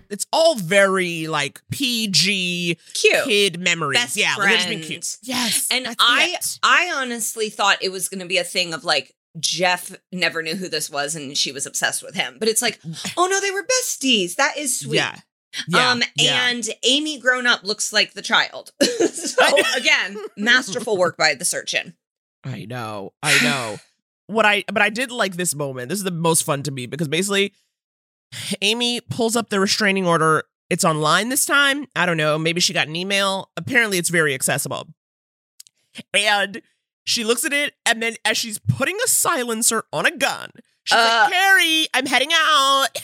It's 0.08 0.26
all 0.32 0.54
very 0.56 1.26
like 1.26 1.60
PG 1.70 2.78
Cute. 2.94 3.24
kid 3.24 3.60
memories. 3.60 3.98
Best 3.98 4.16
yeah, 4.16 4.34
like, 4.38 4.48
they're 4.48 4.74
just 4.78 4.88
cute. 4.88 5.16
Yes. 5.22 5.68
And 5.70 5.86
I 5.98 6.34
it. 6.34 6.58
I 6.62 6.92
honestly 6.94 7.48
thought 7.48 7.78
it 7.82 7.90
was 7.90 8.08
going 8.08 8.20
to 8.20 8.26
be 8.26 8.38
a 8.38 8.44
thing 8.44 8.72
of 8.74 8.84
like 8.84 9.14
Jeff 9.38 9.94
never 10.12 10.42
knew 10.42 10.54
who 10.54 10.68
this 10.68 10.88
was 10.88 11.14
and 11.14 11.36
she 11.36 11.52
was 11.52 11.66
obsessed 11.66 12.02
with 12.02 12.14
him. 12.14 12.36
But 12.38 12.48
it's 12.48 12.62
like, 12.62 12.80
oh 13.16 13.26
no, 13.26 13.40
they 13.40 13.50
were 13.50 13.64
besties. 13.64 14.36
That 14.36 14.56
is 14.56 14.78
sweet. 14.78 14.96
Yeah. 14.96 15.16
Yeah, 15.68 15.90
um 15.90 16.02
yeah. 16.16 16.48
and 16.48 16.68
Amy 16.84 17.18
grown 17.18 17.46
up 17.46 17.62
looks 17.64 17.92
like 17.92 18.12
the 18.14 18.22
child. 18.22 18.72
so 18.82 19.44
again, 19.76 20.16
masterful 20.36 20.96
work 20.96 21.16
by 21.16 21.34
the 21.34 21.44
surgeon. 21.44 21.94
I 22.44 22.64
know. 22.66 23.12
I 23.22 23.42
know. 23.42 23.78
what 24.26 24.44
I 24.46 24.64
but 24.72 24.82
I 24.82 24.90
did 24.90 25.10
like 25.10 25.36
this 25.36 25.54
moment. 25.54 25.88
This 25.88 25.98
is 25.98 26.04
the 26.04 26.10
most 26.10 26.42
fun 26.44 26.62
to 26.64 26.70
me 26.70 26.86
because 26.86 27.08
basically 27.08 27.52
Amy 28.62 29.00
pulls 29.00 29.36
up 29.36 29.48
the 29.50 29.60
restraining 29.60 30.06
order. 30.06 30.44
It's 30.68 30.84
online 30.84 31.28
this 31.28 31.46
time. 31.46 31.86
I 31.94 32.06
don't 32.06 32.16
know. 32.16 32.38
Maybe 32.38 32.60
she 32.60 32.72
got 32.72 32.88
an 32.88 32.96
email. 32.96 33.50
Apparently 33.56 33.98
it's 33.98 34.10
very 34.10 34.34
accessible. 34.34 34.88
And 36.12 36.60
she 37.04 37.22
looks 37.24 37.44
at 37.44 37.52
it 37.52 37.74
and 37.86 38.02
then 38.02 38.16
as 38.24 38.36
she's 38.36 38.58
putting 38.58 38.96
a 39.04 39.08
silencer 39.08 39.84
on 39.92 40.06
a 40.06 40.10
gun, 40.16 40.50
she's 40.84 40.98
Uh, 40.98 41.20
like, 41.24 41.32
Carrie, 41.32 41.86
I'm 41.94 42.06
heading 42.06 42.30
out. 42.32 42.88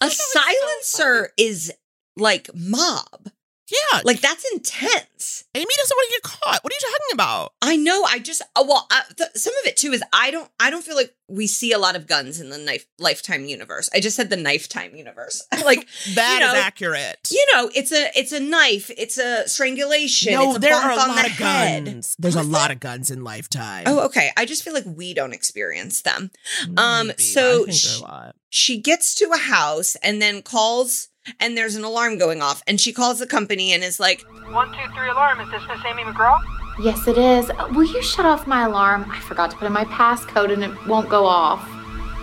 A 0.00 0.10
silencer 0.10 1.32
is 1.36 1.72
like 2.16 2.50
mob. 2.54 3.30
Yeah. 3.68 4.00
Like 4.04 4.20
that's 4.20 4.44
intense. 4.52 5.44
Amy 5.54 5.66
doesn't 5.76 5.96
want 5.96 6.08
to 6.08 6.14
get 6.16 6.22
caught. 6.22 6.62
What 6.62 6.72
are 6.72 6.76
you 6.76 6.80
talking 6.80 7.14
about? 7.14 7.52
I 7.62 7.76
know. 7.76 8.04
I 8.04 8.18
just 8.18 8.42
uh, 8.54 8.64
well, 8.66 8.86
uh, 8.90 9.00
th- 9.16 9.30
some 9.34 9.52
of 9.62 9.66
it 9.66 9.76
too 9.76 9.92
is 9.92 10.02
I 10.12 10.30
don't. 10.30 10.48
I 10.60 10.70
don't 10.70 10.84
feel 10.84 10.96
like 10.96 11.14
we 11.28 11.46
see 11.48 11.72
a 11.72 11.78
lot 11.78 11.96
of 11.96 12.06
guns 12.06 12.40
in 12.40 12.50
the 12.50 12.58
knife 12.58 12.86
lifetime 12.98 13.46
universe. 13.46 13.88
I 13.92 14.00
just 14.00 14.14
said 14.16 14.30
the 14.30 14.36
knife 14.36 14.68
time 14.68 14.94
universe. 14.94 15.44
like 15.64 15.88
That 16.14 16.38
you 16.40 16.46
is 16.46 16.54
accurate. 16.64 17.28
You 17.30 17.44
know, 17.54 17.70
it's 17.74 17.90
a 17.92 18.10
it's 18.16 18.32
a 18.32 18.40
knife. 18.40 18.90
It's 18.96 19.18
a 19.18 19.48
strangulation. 19.48 20.34
No, 20.34 20.48
it's 20.50 20.56
a 20.58 20.60
there 20.60 20.74
are 20.74 20.92
a 20.92 20.96
lot 20.96 21.16
the 21.16 21.26
of 21.26 21.32
head. 21.32 21.84
guns. 21.86 22.14
There's 22.18 22.36
a 22.36 22.42
lot 22.42 22.70
of 22.70 22.78
guns 22.80 23.10
in 23.10 23.24
Lifetime. 23.24 23.84
Oh, 23.86 24.04
okay. 24.06 24.30
I 24.36 24.44
just 24.44 24.62
feel 24.62 24.74
like 24.74 24.84
we 24.86 25.14
don't 25.14 25.32
experience 25.32 26.02
them. 26.02 26.30
Um, 26.76 27.08
Maybe. 27.08 27.16
I 27.18 27.22
so 27.22 27.64
think 27.64 27.76
sh- 27.78 27.98
a 27.98 28.02
lot. 28.02 28.36
she 28.50 28.78
gets 28.80 29.14
to 29.16 29.30
a 29.32 29.38
house 29.38 29.96
and 29.96 30.20
then 30.22 30.42
calls, 30.42 31.08
and 31.40 31.56
there's 31.56 31.74
an 31.76 31.84
alarm 31.84 32.18
going 32.18 32.42
off, 32.42 32.62
and 32.66 32.80
she 32.80 32.92
calls 32.92 33.18
the 33.18 33.26
company 33.26 33.72
and 33.72 33.82
is 33.84 33.98
like, 34.00 34.24
One, 34.50 34.68
two, 34.72 34.92
three 34.94 35.08
alarm. 35.08 35.40
Is 35.40 35.50
this 35.50 35.62
Miss 35.68 35.80
Amy 35.86 36.02
McGraw? 36.02 36.40
Yes, 36.82 37.06
it 37.08 37.16
is. 37.16 37.48
Uh, 37.50 37.68
Will 37.72 37.84
you 37.84 38.02
shut 38.02 38.26
off 38.26 38.46
my 38.46 38.64
alarm? 38.64 39.06
I 39.08 39.18
forgot 39.20 39.50
to 39.50 39.56
put 39.56 39.66
in 39.66 39.72
my 39.72 39.84
passcode 39.86 40.52
and 40.52 40.62
it 40.62 40.86
won't 40.86 41.08
go 41.08 41.24
off. 41.24 41.60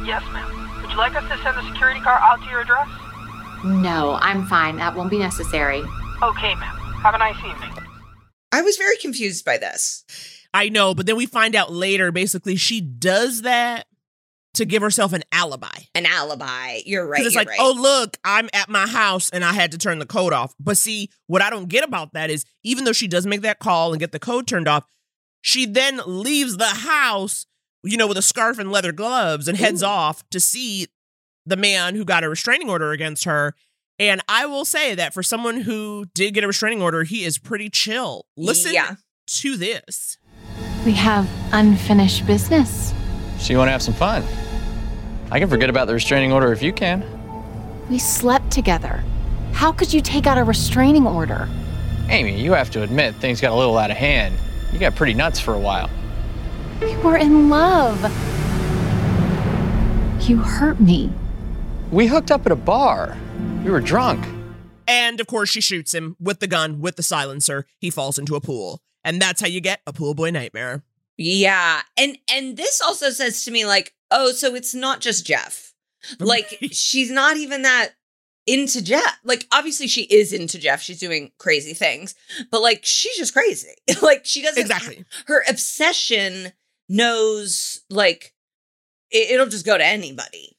Yes, 0.05 0.21
ma'am. 0.31 0.81
Would 0.81 0.91
you 0.91 0.97
like 0.97 1.15
us 1.15 1.23
to 1.23 1.43
send 1.43 1.57
the 1.57 1.67
security 1.71 1.99
car 2.01 2.19
out 2.21 2.39
to 2.43 2.49
your 2.49 2.61
address? 2.61 2.87
No, 3.65 4.17
I'm 4.21 4.45
fine. 4.45 4.75
That 4.77 4.95
won't 4.95 5.09
be 5.09 5.17
necessary. 5.17 5.79
Okay, 6.21 6.53
ma'am. 6.55 6.75
Have 7.01 7.15
a 7.15 7.17
nice 7.17 7.37
evening. 7.37 7.71
I 8.51 8.61
was 8.61 8.77
very 8.77 8.97
confused 8.97 9.43
by 9.43 9.57
this. 9.57 10.03
I 10.53 10.69
know, 10.69 10.93
but 10.93 11.07
then 11.07 11.15
we 11.17 11.25
find 11.25 11.55
out 11.55 11.71
later 11.71 12.11
basically 12.11 12.55
she 12.55 12.79
does 12.79 13.41
that 13.41 13.87
to 14.55 14.65
give 14.65 14.81
herself 14.81 15.13
an 15.13 15.23
alibi. 15.31 15.67
An 15.95 16.05
alibi. 16.05 16.79
You're 16.85 17.07
right. 17.07 17.21
It's 17.25 17.33
you're 17.33 17.41
like, 17.41 17.49
right. 17.49 17.57
oh, 17.59 17.73
look, 17.77 18.17
I'm 18.23 18.49
at 18.53 18.69
my 18.69 18.87
house 18.87 19.29
and 19.31 19.43
I 19.43 19.53
had 19.53 19.71
to 19.71 19.77
turn 19.77 19.99
the 19.99 20.05
code 20.05 20.31
off. 20.33 20.53
But 20.59 20.77
see, 20.77 21.09
what 21.27 21.41
I 21.41 21.49
don't 21.49 21.69
get 21.69 21.83
about 21.83 22.13
that 22.13 22.29
is 22.29 22.45
even 22.63 22.83
though 22.83 22.93
she 22.93 23.07
does 23.07 23.25
make 23.25 23.41
that 23.41 23.59
call 23.59 23.93
and 23.93 23.99
get 23.99 24.11
the 24.11 24.19
code 24.19 24.47
turned 24.47 24.67
off, 24.67 24.85
she 25.41 25.65
then 25.65 26.01
leaves 26.05 26.57
the 26.57 26.65
house, 26.65 27.45
you 27.83 27.97
know, 27.97 28.07
with 28.07 28.17
a 28.17 28.21
scarf 28.21 28.59
and 28.59 28.71
leather 28.71 28.91
gloves 28.91 29.47
and 29.47 29.57
heads 29.57 29.81
Ooh. 29.81 29.87
off 29.87 30.23
to 30.29 30.39
see 30.39 30.87
the 31.45 31.57
man 31.57 31.95
who 31.95 32.05
got 32.05 32.23
a 32.23 32.29
restraining 32.29 32.69
order 32.69 32.91
against 32.91 33.25
her. 33.25 33.55
And 33.99 34.21
I 34.27 34.45
will 34.45 34.65
say 34.65 34.95
that 34.95 35.13
for 35.13 35.21
someone 35.23 35.61
who 35.61 36.05
did 36.13 36.33
get 36.33 36.43
a 36.43 36.47
restraining 36.47 36.81
order, 36.81 37.03
he 37.03 37.23
is 37.23 37.37
pretty 37.37 37.69
chill. 37.69 38.25
Listen 38.37 38.73
Yeah. 38.73 38.95
to 39.27 39.57
this. 39.57 40.17
We 40.85 40.93
have 40.93 41.29
unfinished 41.51 42.25
business. 42.27 42.93
So 43.39 43.51
you 43.51 43.57
want 43.57 43.67
to 43.67 43.71
have 43.73 43.81
some 43.81 43.93
fun? 43.93 44.23
I 45.33 45.39
can 45.39 45.49
forget 45.49 45.67
about 45.67 45.87
the 45.87 45.95
restraining 45.95 46.31
order 46.31 46.51
if 46.51 46.61
you 46.61 46.71
can. 46.71 47.03
We 47.89 47.97
slept 47.97 48.51
together. 48.51 49.03
How 49.51 49.71
could 49.71 49.91
you 49.91 49.99
take 49.99 50.27
out 50.27 50.37
a 50.37 50.43
restraining 50.43 51.07
order? 51.07 51.49
Amy, 52.09 52.39
you 52.39 52.51
have 52.51 52.69
to 52.69 52.83
admit 52.83 53.15
things 53.15 53.41
got 53.41 53.51
a 53.51 53.55
little 53.55 53.75
out 53.75 53.89
of 53.89 53.97
hand. 53.97 54.35
You 54.71 54.77
got 54.77 54.95
pretty 54.95 55.15
nuts 55.15 55.39
for 55.39 55.55
a 55.55 55.59
while. 55.59 55.89
We 56.79 56.95
were 56.97 57.17
in 57.17 57.49
love. 57.49 57.99
You 60.29 60.37
hurt 60.37 60.79
me. 60.79 61.11
We 61.91 62.05
hooked 62.05 62.29
up 62.29 62.45
at 62.45 62.51
a 62.51 62.55
bar. 62.55 63.17
We 63.63 63.71
were 63.71 63.81
drunk. 63.81 64.23
And 64.87 65.19
of 65.19 65.25
course, 65.25 65.49
she 65.49 65.61
shoots 65.61 65.95
him 65.95 66.15
with 66.19 66.41
the 66.41 66.47
gun, 66.47 66.79
with 66.79 66.95
the 66.95 67.01
silencer. 67.01 67.65
He 67.79 67.89
falls 67.89 68.19
into 68.19 68.35
a 68.35 68.41
pool. 68.41 68.81
And 69.03 69.19
that's 69.19 69.41
how 69.41 69.47
you 69.47 69.61
get 69.61 69.81
a 69.87 69.93
pool 69.93 70.13
boy 70.13 70.29
nightmare. 70.29 70.83
Yeah. 71.17 71.81
And 71.97 72.19
and 72.31 72.55
this 72.55 72.81
also 72.81 73.09
says 73.09 73.43
to 73.45 73.51
me 73.51 73.65
like, 73.65 73.93
oh, 74.13 74.31
so 74.31 74.55
it's 74.55 74.73
not 74.73 75.01
just 75.01 75.25
Jeff. 75.25 75.73
Like 76.19 76.57
she's 76.71 77.11
not 77.11 77.37
even 77.37 77.63
that 77.63 77.89
into 78.45 78.81
Jeff. 78.83 79.19
Like 79.23 79.47
obviously 79.51 79.87
she 79.87 80.03
is 80.03 80.33
into 80.33 80.59
Jeff. 80.59 80.81
She's 80.81 80.99
doing 80.99 81.31
crazy 81.37 81.73
things. 81.73 82.15
But 82.51 82.61
like 82.61 82.81
she's 82.83 83.17
just 83.17 83.33
crazy. 83.33 83.73
like 84.01 84.25
she 84.25 84.41
doesn't 84.41 84.61
Exactly. 84.61 85.05
her 85.27 85.43
obsession 85.49 86.53
knows 86.89 87.81
like 87.89 88.33
it, 89.11 89.31
it'll 89.31 89.47
just 89.47 89.65
go 89.65 89.77
to 89.77 89.85
anybody. 89.85 90.52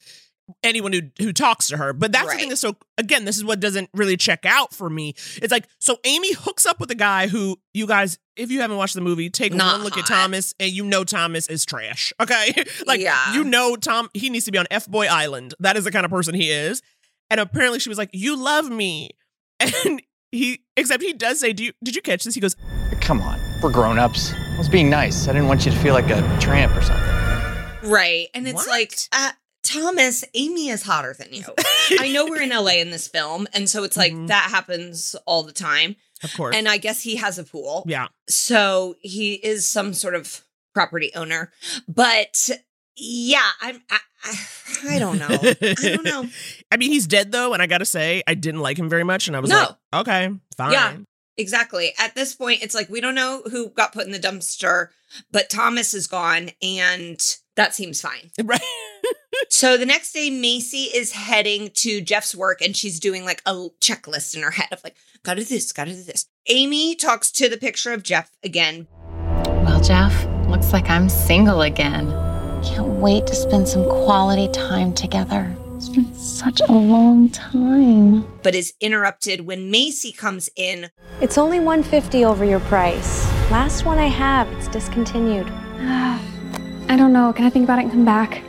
Anyone 0.62 0.92
who 0.92 1.00
who 1.18 1.32
talks 1.32 1.68
to 1.68 1.76
her. 1.78 1.92
But 1.92 2.12
that's 2.12 2.30
the 2.32 2.38
thing 2.38 2.48
that's 2.50 2.60
so 2.60 2.76
again, 2.98 3.24
this 3.24 3.36
is 3.36 3.44
what 3.44 3.60
doesn't 3.60 3.88
really 3.94 4.16
check 4.16 4.44
out 4.44 4.74
for 4.74 4.90
me. 4.90 5.14
It's 5.36 5.50
like, 5.50 5.66
so 5.78 5.96
Amy 6.04 6.34
hooks 6.34 6.66
up 6.66 6.80
with 6.80 6.90
a 6.90 6.94
guy 6.94 7.28
who 7.28 7.56
you 7.72 7.86
guys, 7.86 8.18
if 8.36 8.50
you 8.50 8.60
haven't 8.60 8.76
watched 8.76 8.94
the 8.94 9.00
movie, 9.00 9.30
take 9.30 9.54
Not 9.54 9.76
one 9.76 9.84
look 9.84 9.96
at. 9.96 10.04
Thomas 10.06 10.54
and 10.60 10.70
you 10.70 10.84
know 10.84 11.02
Thomas 11.04 11.46
is 11.48 11.64
trash. 11.64 12.12
Okay. 12.20 12.52
like 12.86 13.00
Yeah. 13.00 13.32
you 13.34 13.42
know 13.44 13.76
Tom, 13.76 14.08
he 14.12 14.28
needs 14.28 14.44
to 14.44 14.52
be 14.52 14.58
on 14.58 14.66
F 14.70 14.86
Boy 14.86 15.06
Island. 15.06 15.54
That 15.60 15.76
is 15.78 15.84
the 15.84 15.90
kind 15.92 16.04
of 16.04 16.10
person 16.10 16.34
he 16.34 16.50
is. 16.50 16.82
And 17.30 17.40
apparently 17.40 17.78
she 17.78 17.88
was 17.88 17.96
like, 17.98 18.10
You 18.12 18.36
love 18.36 18.68
me. 18.70 19.10
And 19.60 20.02
he 20.32 20.60
except 20.76 21.02
he 21.02 21.12
does 21.14 21.40
say, 21.40 21.52
Do 21.54 21.64
you 21.64 21.72
did 21.82 21.96
you 21.96 22.02
catch 22.02 22.24
this? 22.24 22.34
He 22.34 22.40
goes, 22.40 22.56
Come 23.00 23.22
on, 23.22 23.40
we're 23.62 23.70
grown 23.70 23.98
ups. 23.98 24.32
I 24.34 24.58
was 24.58 24.68
being 24.68 24.90
nice. 24.90 25.26
I 25.28 25.32
didn't 25.32 25.48
want 25.48 25.64
you 25.64 25.72
to 25.72 25.78
feel 25.78 25.94
like 25.94 26.10
a 26.10 26.20
tramp 26.40 26.76
or 26.76 26.82
something. 26.82 27.90
Right. 27.90 28.28
And 28.34 28.46
it's 28.46 28.54
What? 28.54 28.68
like, 28.68 28.92
uh, 29.12 29.32
Thomas, 29.64 30.24
Amy 30.34 30.68
is 30.68 30.82
hotter 30.82 31.14
than 31.18 31.32
you. 31.32 31.44
I 31.98 32.10
know 32.12 32.26
we're 32.26 32.42
in 32.42 32.50
LA 32.50 32.74
in 32.80 32.90
this 32.90 33.08
film. 33.08 33.46
And 33.52 33.68
so 33.68 33.82
it's 33.82 33.96
like 33.96 34.12
Mhm. 34.12 34.28
that 34.28 34.50
happens 34.50 35.16
all 35.26 35.42
the 35.42 35.52
time. 35.52 35.96
Of 36.22 36.32
course. 36.34 36.54
And 36.54 36.68
I 36.68 36.76
guess 36.78 37.02
he 37.02 37.16
has 37.16 37.38
a 37.38 37.44
pool. 37.44 37.84
yeah. 37.86 38.08
So 38.28 38.94
he 39.00 39.34
is 39.34 39.66
some 39.68 39.92
sort 39.94 40.14
of 40.14 40.42
property 40.74 41.10
owner. 41.14 41.50
But 41.88 42.50
yeah, 42.96 43.50
I'm. 43.60 43.82
I, 43.90 43.98
I, 44.26 44.94
I 44.94 44.98
don't 44.98 45.18
know. 45.18 45.28
I 45.28 45.74
don't 45.74 46.04
know. 46.04 46.24
I 46.72 46.76
mean, 46.78 46.90
he's 46.92 47.06
dead 47.06 47.30
though, 47.32 47.52
and 47.52 47.60
I 47.62 47.66
gotta 47.66 47.84
say, 47.84 48.22
I 48.26 48.34
didn't 48.34 48.60
like 48.60 48.78
him 48.78 48.88
very 48.88 49.04
much, 49.04 49.26
and 49.26 49.36
I 49.36 49.40
was 49.40 49.50
No. 49.50 49.56
like, 49.58 49.76
okay, 50.08 50.30
fine. 50.56 50.72
Yeah. 50.72 50.96
Exactly. 51.36 51.92
At 51.98 52.14
this 52.14 52.34
point, 52.34 52.62
it's 52.62 52.74
like 52.74 52.88
we 52.88 53.00
don't 53.00 53.16
know 53.16 53.42
who 53.50 53.68
got 53.70 53.92
put 53.92 54.06
in 54.06 54.12
the 54.12 54.18
dumpster, 54.20 54.88
but 55.32 55.50
Thomas 55.50 55.92
is 55.92 56.06
gone, 56.06 56.50
and 56.62 57.20
that 57.56 57.74
seems 57.74 58.00
fine. 58.00 58.30
Right. 58.44 58.60
So 59.48 59.76
the 59.76 59.86
next 59.86 60.12
day, 60.12 60.30
Macy 60.30 60.84
is 60.94 61.12
heading 61.12 61.70
to 61.74 62.00
Jeff's 62.00 62.34
work, 62.34 62.60
and 62.60 62.76
she's 62.76 63.00
doing 63.00 63.24
like 63.24 63.42
a 63.46 63.52
checklist 63.80 64.36
in 64.36 64.42
her 64.42 64.50
head 64.50 64.68
of 64.72 64.82
like, 64.84 64.96
gotta 65.22 65.40
do 65.40 65.46
this, 65.46 65.72
gotta 65.72 65.92
do 65.92 66.02
this. 66.02 66.26
Amy 66.48 66.94
talks 66.94 67.30
to 67.32 67.48
the 67.48 67.56
picture 67.56 67.92
of 67.92 68.02
Jeff 68.02 68.30
again. 68.42 68.86
Well, 69.64 69.80
Jeff, 69.80 70.26
looks 70.48 70.72
like 70.72 70.90
I'm 70.90 71.08
single 71.08 71.62
again. 71.62 72.10
Can't 72.62 72.86
wait 72.86 73.26
to 73.26 73.34
spend 73.34 73.68
some 73.68 73.84
quality 73.84 74.48
time 74.48 74.92
together. 74.92 75.54
It's 75.76 75.88
been 75.88 76.14
such 76.14 76.60
a 76.60 76.72
long 76.72 77.28
time. 77.28 78.26
But 78.42 78.54
is 78.54 78.72
interrupted 78.80 79.42
when 79.42 79.70
Macy 79.70 80.12
comes 80.12 80.48
in. 80.56 80.90
It's 81.20 81.36
only 81.36 81.58
150 81.60 82.24
over 82.24 82.44
your 82.44 82.60
price. 82.60 83.26
Last 83.50 83.84
one 83.84 83.98
I 83.98 84.06
have, 84.06 84.50
it's 84.52 84.68
discontinued. 84.68 85.46
I 86.88 86.96
don't 86.96 87.12
know. 87.12 87.32
Can 87.32 87.44
I 87.44 87.50
think 87.50 87.64
about 87.64 87.78
it 87.78 87.82
and 87.82 87.90
come 87.90 88.04
back? 88.04 88.42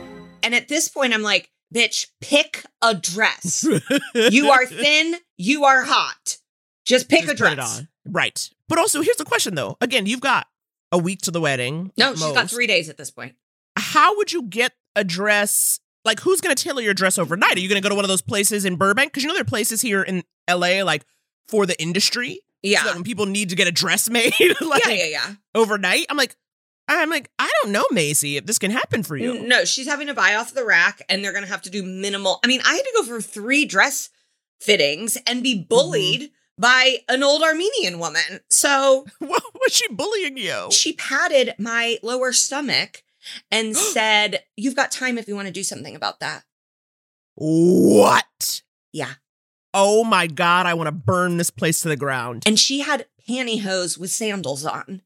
And 0.46 0.54
at 0.54 0.68
this 0.68 0.86
point, 0.86 1.12
I'm 1.12 1.22
like, 1.22 1.50
bitch, 1.74 2.06
pick 2.20 2.64
a 2.80 2.94
dress. 2.94 3.66
you 4.14 4.48
are 4.48 4.64
thin, 4.64 5.16
you 5.36 5.64
are 5.64 5.82
hot. 5.82 6.36
Just 6.84 7.08
pick 7.08 7.22
Just 7.22 7.32
a 7.32 7.36
dress. 7.36 7.80
on. 7.80 7.88
Right. 8.08 8.48
But 8.68 8.78
also, 8.78 9.02
here's 9.02 9.16
the 9.16 9.24
question 9.24 9.56
though. 9.56 9.76
Again, 9.80 10.06
you've 10.06 10.20
got 10.20 10.46
a 10.92 10.98
week 10.98 11.22
to 11.22 11.32
the 11.32 11.40
wedding. 11.40 11.90
No, 11.98 12.14
she's 12.14 12.32
got 12.32 12.48
three 12.48 12.68
days 12.68 12.88
at 12.88 12.96
this 12.96 13.10
point. 13.10 13.34
How 13.76 14.16
would 14.18 14.30
you 14.30 14.42
get 14.42 14.70
a 14.94 15.02
dress? 15.02 15.80
Like, 16.04 16.20
who's 16.20 16.40
going 16.40 16.54
to 16.54 16.62
tailor 16.62 16.80
your 16.80 16.94
dress 16.94 17.18
overnight? 17.18 17.56
Are 17.56 17.60
you 17.60 17.68
going 17.68 17.82
to 17.82 17.84
go 17.84 17.88
to 17.88 17.96
one 17.96 18.04
of 18.04 18.08
those 18.08 18.22
places 18.22 18.64
in 18.64 18.76
Burbank? 18.76 19.10
Because 19.10 19.24
you 19.24 19.26
know 19.26 19.34
there 19.34 19.42
are 19.42 19.44
places 19.44 19.80
here 19.80 20.04
in 20.04 20.22
LA, 20.48 20.84
like 20.84 21.04
for 21.48 21.66
the 21.66 21.76
industry. 21.82 22.38
Yeah. 22.62 22.84
So 22.84 22.94
when 22.94 23.02
people 23.02 23.26
need 23.26 23.48
to 23.48 23.56
get 23.56 23.66
a 23.66 23.72
dress 23.72 24.08
made, 24.10 24.32
like 24.60 24.86
yeah, 24.86 24.92
yeah, 24.92 25.06
yeah. 25.06 25.34
overnight, 25.56 26.06
I'm 26.08 26.16
like, 26.16 26.36
I'm 26.88 27.10
like, 27.10 27.30
I 27.38 27.50
don't 27.62 27.72
know, 27.72 27.84
Macy, 27.90 28.36
if 28.36 28.46
this 28.46 28.58
can 28.58 28.70
happen 28.70 29.02
for 29.02 29.16
you. 29.16 29.46
No, 29.46 29.64
she's 29.64 29.88
having 29.88 30.06
to 30.06 30.14
buy 30.14 30.34
off 30.34 30.54
the 30.54 30.64
rack 30.64 31.02
and 31.08 31.22
they're 31.22 31.32
going 31.32 31.44
to 31.44 31.50
have 31.50 31.62
to 31.62 31.70
do 31.70 31.82
minimal. 31.82 32.38
I 32.44 32.46
mean, 32.46 32.60
I 32.64 32.74
had 32.74 32.84
to 32.84 32.92
go 32.96 33.02
for 33.02 33.20
three 33.20 33.64
dress 33.64 34.10
fittings 34.60 35.18
and 35.26 35.42
be 35.42 35.56
mm-hmm. 35.56 35.68
bullied 35.68 36.30
by 36.58 36.98
an 37.08 37.22
old 37.22 37.42
Armenian 37.42 37.98
woman. 37.98 38.40
So, 38.48 39.06
what 39.18 39.42
was 39.54 39.72
she 39.72 39.88
bullying 39.88 40.36
you? 40.36 40.68
She 40.70 40.92
patted 40.92 41.54
my 41.58 41.98
lower 42.02 42.32
stomach 42.32 43.02
and 43.50 43.76
said, 43.76 44.44
You've 44.56 44.76
got 44.76 44.90
time 44.90 45.18
if 45.18 45.28
you 45.28 45.34
want 45.34 45.46
to 45.48 45.52
do 45.52 45.64
something 45.64 45.96
about 45.96 46.20
that. 46.20 46.44
What? 47.34 48.62
Yeah. 48.92 49.14
Oh 49.74 50.04
my 50.04 50.26
God, 50.26 50.64
I 50.64 50.72
want 50.72 50.86
to 50.86 50.92
burn 50.92 51.36
this 51.36 51.50
place 51.50 51.82
to 51.82 51.88
the 51.88 51.96
ground. 51.96 52.44
And 52.46 52.58
she 52.58 52.80
had 52.80 53.06
pantyhose 53.28 53.98
with 53.98 54.10
sandals 54.10 54.64
on. 54.64 55.02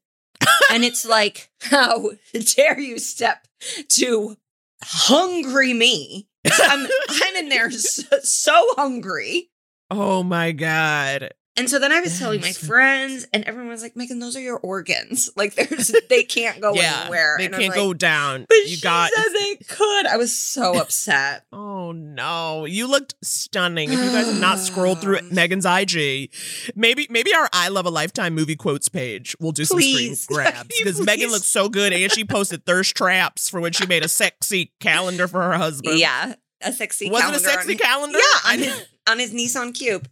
And 0.73 0.85
it's 0.85 1.05
like, 1.05 1.51
how 1.61 2.11
dare 2.57 2.79
you 2.79 2.99
step 2.99 3.47
to 3.89 4.37
hungry 4.83 5.75
me? 5.75 6.29
I'm, 6.51 6.87
I'm 7.09 7.37
in 7.37 7.49
there 7.49 7.71
so, 7.71 8.19
so 8.23 8.67
hungry. 8.77 9.51
Oh 9.91 10.23
my 10.23 10.53
God. 10.53 11.35
And 11.61 11.69
so 11.69 11.79
then 11.79 11.93
I 11.93 12.01
was 12.01 12.19
telling 12.19 12.41
my 12.41 12.53
friends, 12.53 13.27
and 13.35 13.45
everyone 13.45 13.69
was 13.69 13.83
like, 13.83 13.95
Megan, 13.95 14.19
those 14.19 14.35
are 14.35 14.41
your 14.41 14.57
organs. 14.59 15.29
Like, 15.37 15.55
there's 15.55 15.93
they 16.09 16.23
can't 16.23 16.61
go 16.61 16.73
yeah, 16.75 17.01
anywhere. 17.03 17.37
They 17.39 17.45
And 17.47 17.55
can't 17.55 17.69
like, 17.69 17.75
go 17.75 17.93
down. 17.95 18.47
But 18.49 18.57
you 18.57 18.69
she 18.77 18.81
got 18.81 19.11
said 19.11 19.25
they 19.39 19.57
could. 19.57 20.07
I 20.07 20.17
was 20.17 20.37
so 20.37 20.79
upset. 20.81 21.45
Oh 21.53 21.93
no, 21.93 22.65
you 22.65 22.87
looked 22.87 23.15
stunning. 23.23 23.93
If 23.93 23.99
you 23.99 24.11
guys 24.11 24.27
have 24.27 24.41
not 24.41 24.59
scrolled 24.59 25.01
through 25.03 25.21
Megan's 25.31 25.67
IG, 25.67 26.31
maybe 26.75 27.07
maybe 27.11 27.35
our 27.35 27.49
I 27.53 27.69
Love 27.69 27.85
a 27.87 27.91
Lifetime 27.91 28.35
movie 28.35 28.57
quotes 28.57 28.89
page 28.89 29.37
will 29.41 29.53
do 29.53 29.65
some 29.67 29.77
Please. 29.79 30.23
screen 30.23 30.37
grabs 30.37 30.69
because 30.79 31.01
Megan 31.05 31.31
looks 31.31 31.47
so 31.47 31.69
good 31.69 31.93
and 31.93 32.11
she 32.11 32.25
posted 32.25 32.65
thirst 32.65 32.97
traps 32.97 33.49
for 33.51 33.61
when 33.61 33.73
she 33.73 33.87
made 33.87 34.05
a 34.05 34.09
sexy 34.09 34.73
calendar 34.81 35.29
for 35.29 35.43
her 35.43 35.59
husband. 35.59 35.99
Yeah, 35.99 36.35
a 36.63 36.73
sexy 36.73 37.11
Was 37.11 37.21
it 37.21 37.23
a 37.23 37.29
calendar. 37.29 37.49
sexy 37.49 37.73
on, 37.73 37.79
calendar? 37.79 38.19
Yeah, 38.19 38.53
on 38.53 38.59
his, 38.59 38.87
on 39.09 39.19
his 39.19 39.33
Nissan 39.33 39.75
Cube. 39.75 40.09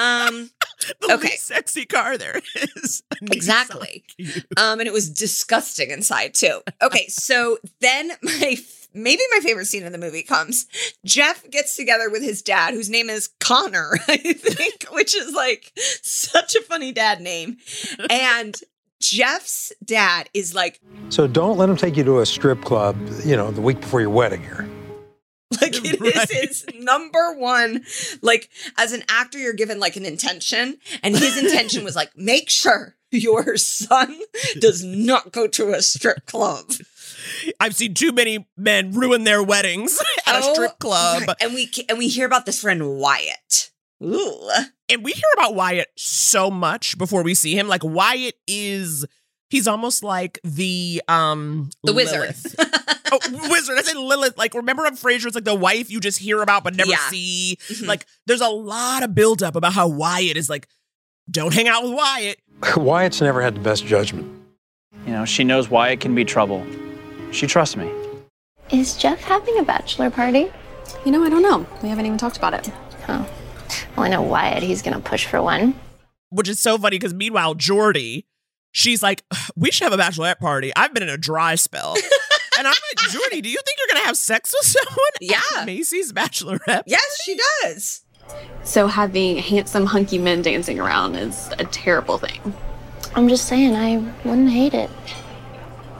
Um, 0.00 0.50
the 1.00 1.14
okay. 1.14 1.28
least 1.28 1.46
sexy 1.46 1.84
car 1.84 2.16
there 2.18 2.40
is. 2.54 3.02
Exactly. 3.32 4.04
Um, 4.56 4.78
and 4.78 4.86
it 4.86 4.92
was 4.92 5.08
disgusting 5.08 5.90
inside 5.90 6.34
too. 6.34 6.60
Okay, 6.82 7.06
so 7.08 7.58
then 7.80 8.12
my 8.22 8.56
maybe 8.94 9.22
my 9.32 9.40
favorite 9.40 9.66
scene 9.66 9.84
in 9.84 9.92
the 9.92 9.98
movie 9.98 10.22
comes. 10.22 10.66
Jeff 11.04 11.48
gets 11.50 11.76
together 11.76 12.10
with 12.10 12.22
his 12.22 12.42
dad, 12.42 12.74
whose 12.74 12.90
name 12.90 13.08
is 13.10 13.28
Connor, 13.40 13.98
I 14.08 14.16
think, 14.16 14.84
which 14.92 15.14
is 15.14 15.32
like 15.32 15.72
such 16.02 16.54
a 16.54 16.62
funny 16.62 16.92
dad 16.92 17.20
name. 17.20 17.56
And 18.10 18.58
Jeff's 19.00 19.72
dad 19.84 20.28
is 20.34 20.54
like, 20.54 20.80
So 21.08 21.26
don't 21.26 21.58
let 21.58 21.68
him 21.68 21.76
take 21.76 21.96
you 21.96 22.04
to 22.04 22.20
a 22.20 22.26
strip 22.26 22.62
club, 22.62 22.96
you 23.24 23.36
know, 23.36 23.50
the 23.50 23.60
week 23.60 23.80
before 23.80 24.00
your 24.00 24.10
wedding 24.10 24.42
here. 24.42 24.68
like 25.60 25.74
it 25.84 26.00
is 26.02 26.30
his 26.30 26.66
number 26.80 27.34
one. 27.34 27.84
Like 28.22 28.48
as 28.76 28.92
an 28.92 29.02
actor, 29.08 29.38
you're 29.38 29.52
given 29.52 29.78
like 29.78 29.96
an 29.96 30.04
intention, 30.06 30.78
and 31.02 31.16
his 31.16 31.36
intention 31.42 31.84
was 31.84 31.94
like, 31.96 32.16
make 32.16 32.50
sure 32.50 32.96
your 33.12 33.56
son 33.56 34.18
does 34.58 34.82
not 34.82 35.32
go 35.32 35.46
to 35.46 35.72
a 35.72 35.80
strip 35.82 36.26
club. 36.26 36.72
I've 37.60 37.74
seen 37.74 37.94
too 37.94 38.12
many 38.12 38.46
men 38.56 38.92
ruin 38.92 39.24
their 39.24 39.42
weddings 39.42 40.00
at 40.26 40.36
a 40.36 40.44
Oh, 40.44 40.54
strip 40.54 40.78
club. 40.78 41.22
right. 41.28 41.36
And 41.40 41.54
we 41.54 41.70
and 41.88 41.98
we 41.98 42.08
hear 42.08 42.26
about 42.26 42.46
this 42.46 42.60
friend 42.60 42.98
Wyatt. 42.98 43.70
Ooh. 44.02 44.50
And 44.88 45.02
we 45.02 45.12
hear 45.12 45.24
about 45.34 45.54
Wyatt 45.54 45.88
so 45.96 46.50
much 46.50 46.98
before 46.98 47.22
we 47.22 47.34
see 47.34 47.56
him. 47.58 47.66
Like 47.68 47.82
Wyatt 47.84 48.34
is 48.46 49.06
he's 49.48 49.66
almost 49.66 50.02
like 50.02 50.38
the 50.44 51.02
um 51.08 51.70
The 51.84 51.94
wizard. 51.94 52.34
Lilith. 53.30 53.50
wizard. 53.50 53.78
I 53.78 53.82
said 53.82 53.96
Lilith. 53.96 54.36
Like 54.38 54.54
remember 54.54 54.84
on 54.86 54.96
Frasier, 54.96 55.26
it's 55.26 55.34
like 55.34 55.44
the 55.44 55.54
wife 55.54 55.90
you 55.90 56.00
just 56.00 56.18
hear 56.18 56.42
about 56.42 56.64
but 56.64 56.74
never 56.74 56.90
Yeah. 56.90 57.08
see. 57.08 57.58
Mhm. 57.68 57.86
Like 57.86 58.06
there's 58.26 58.40
a 58.40 58.48
lot 58.48 59.02
of 59.02 59.14
buildup 59.14 59.56
about 59.56 59.72
how 59.72 59.88
Wyatt 59.88 60.36
is 60.36 60.48
like, 60.50 60.68
don't 61.30 61.52
hang 61.54 61.68
out 61.68 61.82
with 61.82 61.92
Wyatt. 61.94 62.38
Wyatt's 62.76 63.20
never 63.20 63.42
had 63.42 63.54
the 63.56 63.60
best 63.60 63.84
judgment. 63.86 64.30
You 65.06 65.12
know, 65.12 65.24
she 65.24 65.44
knows 65.44 65.68
why 65.70 65.90
it 65.90 66.00
can 66.00 66.14
be 66.14 66.24
trouble. 66.24 66.66
She 67.32 67.46
trusts 67.46 67.76
me. 67.76 67.90
Is 68.70 68.96
Jeff 68.96 69.20
having 69.22 69.58
a 69.58 69.62
bachelor 69.62 70.10
party? 70.10 70.50
You 71.04 71.12
know, 71.12 71.22
I 71.24 71.28
don't 71.28 71.42
know. 71.42 71.66
We 71.82 71.88
haven't 71.88 72.06
even 72.06 72.18
talked 72.18 72.36
about 72.36 72.54
it. 72.54 72.70
Oh. 73.08 73.28
Well, 73.96 74.06
I 74.06 74.08
know 74.08 74.22
Wyatt. 74.22 74.62
He's 74.62 74.82
gonna 74.82 75.00
push 75.00 75.26
for 75.26 75.40
one. 75.42 75.78
Which 76.30 76.48
is 76.48 76.58
so 76.58 76.76
funny 76.78 76.96
because 76.98 77.14
meanwhile, 77.14 77.54
Jordy, 77.54 78.26
she's 78.72 79.02
like, 79.02 79.22
we 79.56 79.70
should 79.70 79.90
have 79.90 79.98
a 79.98 80.02
bachelorette 80.02 80.38
party. 80.38 80.72
I've 80.74 80.92
been 80.92 81.02
in 81.04 81.08
a 81.08 81.16
dry 81.18 81.54
spell. 81.54 81.94
and 82.58 82.66
I'm 82.66 82.74
like, 82.74 83.10
Jordy, 83.10 83.40
do 83.40 83.48
you 83.48 83.58
think 83.64 83.78
you're 83.78 83.94
gonna 83.94 84.06
have 84.06 84.16
sex 84.16 84.54
with 84.58 84.66
someone? 84.66 85.10
Yeah. 85.20 85.40
at 85.58 85.66
Macy's 85.66 86.12
bachelorette. 86.12 86.82
Yes, 86.86 87.20
she 87.24 87.38
does. 87.62 88.02
So 88.64 88.86
having 88.88 89.36
handsome, 89.36 89.86
hunky 89.86 90.18
men 90.18 90.42
dancing 90.42 90.80
around 90.80 91.14
is 91.14 91.50
a 91.58 91.64
terrible 91.64 92.18
thing. 92.18 92.54
I'm 93.14 93.28
just 93.28 93.46
saying, 93.46 93.74
I 93.74 93.96
wouldn't 94.24 94.50
hate 94.50 94.74
it. 94.74 94.90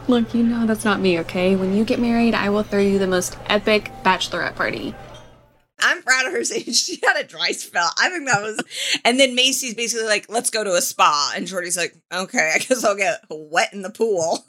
Look, 0.09 0.35
you 0.35 0.43
know 0.43 0.67
that's 0.67 0.85
not 0.85 1.01
me, 1.01 1.19
okay? 1.21 1.57
When 1.57 1.75
you 1.77 1.85
get 1.85 1.99
married, 1.99 2.35
I 2.35 2.51
will 2.51 2.63
throw 2.63 2.81
you 2.81 2.99
the 2.99 3.07
most 3.07 3.37
epic 3.47 3.91
bachelorette 4.05 4.55
party. 4.55 4.95
I'm 5.79 6.03
proud 6.03 6.27
of 6.27 6.33
her 6.33 6.45
saying 6.45 6.65
she 6.73 6.99
had 7.03 7.17
a 7.17 7.25
dry 7.25 7.53
spell. 7.53 7.91
I 7.99 8.09
think 8.09 8.29
that 8.29 8.43
was 8.43 8.61
and 9.05 9.21
then 9.21 9.35
Macy's 9.35 9.75
basically 9.75 10.07
like, 10.07 10.27
let's 10.29 10.51
go 10.51 10.65
to 10.65 10.75
a 10.75 10.81
spa. 10.81 11.33
And 11.37 11.47
Jordy's 11.47 11.77
like, 11.77 11.95
okay, 12.13 12.53
I 12.55 12.59
guess 12.59 12.85
I'll 12.85 12.97
get 12.97 13.25
wet 13.31 13.73
in 13.73 13.83
the 13.83 13.91
pool. 13.91 14.45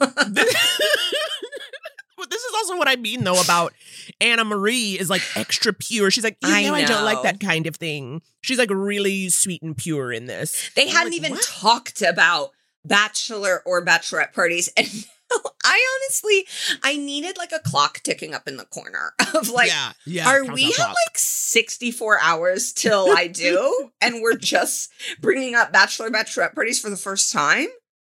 This 2.38 2.44
is 2.44 2.54
also 2.54 2.76
what 2.78 2.86
I 2.86 2.94
mean 2.94 3.24
though 3.24 3.40
about 3.40 3.72
Anna 4.20 4.44
Marie 4.44 4.96
is 4.96 5.10
like 5.10 5.22
extra 5.34 5.72
pure. 5.72 6.08
She's 6.08 6.22
like, 6.22 6.36
you 6.40 6.48
I 6.48 6.62
know, 6.62 6.74
I 6.74 6.84
don't 6.84 7.04
like 7.04 7.22
that 7.24 7.40
kind 7.40 7.66
of 7.66 7.74
thing. 7.74 8.22
She's 8.42 8.58
like 8.58 8.70
really 8.70 9.28
sweet 9.28 9.60
and 9.60 9.76
pure 9.76 10.12
in 10.12 10.26
this. 10.26 10.70
they 10.76 10.82
I'm 10.84 10.88
hadn't 10.88 11.12
like, 11.12 11.16
even 11.18 11.32
what? 11.32 11.42
talked 11.42 12.00
about 12.00 12.50
bachelor 12.84 13.60
or 13.66 13.84
bachelorette 13.84 14.32
parties. 14.32 14.70
And 14.76 14.86
I 15.64 15.98
honestly 16.06 16.46
I 16.84 16.96
needed 16.96 17.36
like 17.38 17.50
a 17.50 17.58
clock 17.58 18.00
ticking 18.04 18.34
up 18.34 18.46
in 18.46 18.56
the 18.56 18.64
corner 18.66 19.14
of 19.34 19.48
like 19.50 19.68
yeah, 19.68 19.92
yeah. 20.06 20.28
Are 20.28 20.44
we 20.44 20.66
at 20.66 20.74
clock. 20.74 20.88
like 20.88 21.18
64 21.18 22.20
hours 22.22 22.72
till 22.72 23.08
I 23.10 23.26
do? 23.26 23.90
and 24.00 24.22
we're 24.22 24.36
just 24.38 24.92
bringing 25.20 25.56
up 25.56 25.72
bachelor 25.72 26.08
bachelorette 26.08 26.54
parties 26.54 26.80
for 26.80 26.88
the 26.88 26.96
first 26.96 27.32
time? 27.32 27.66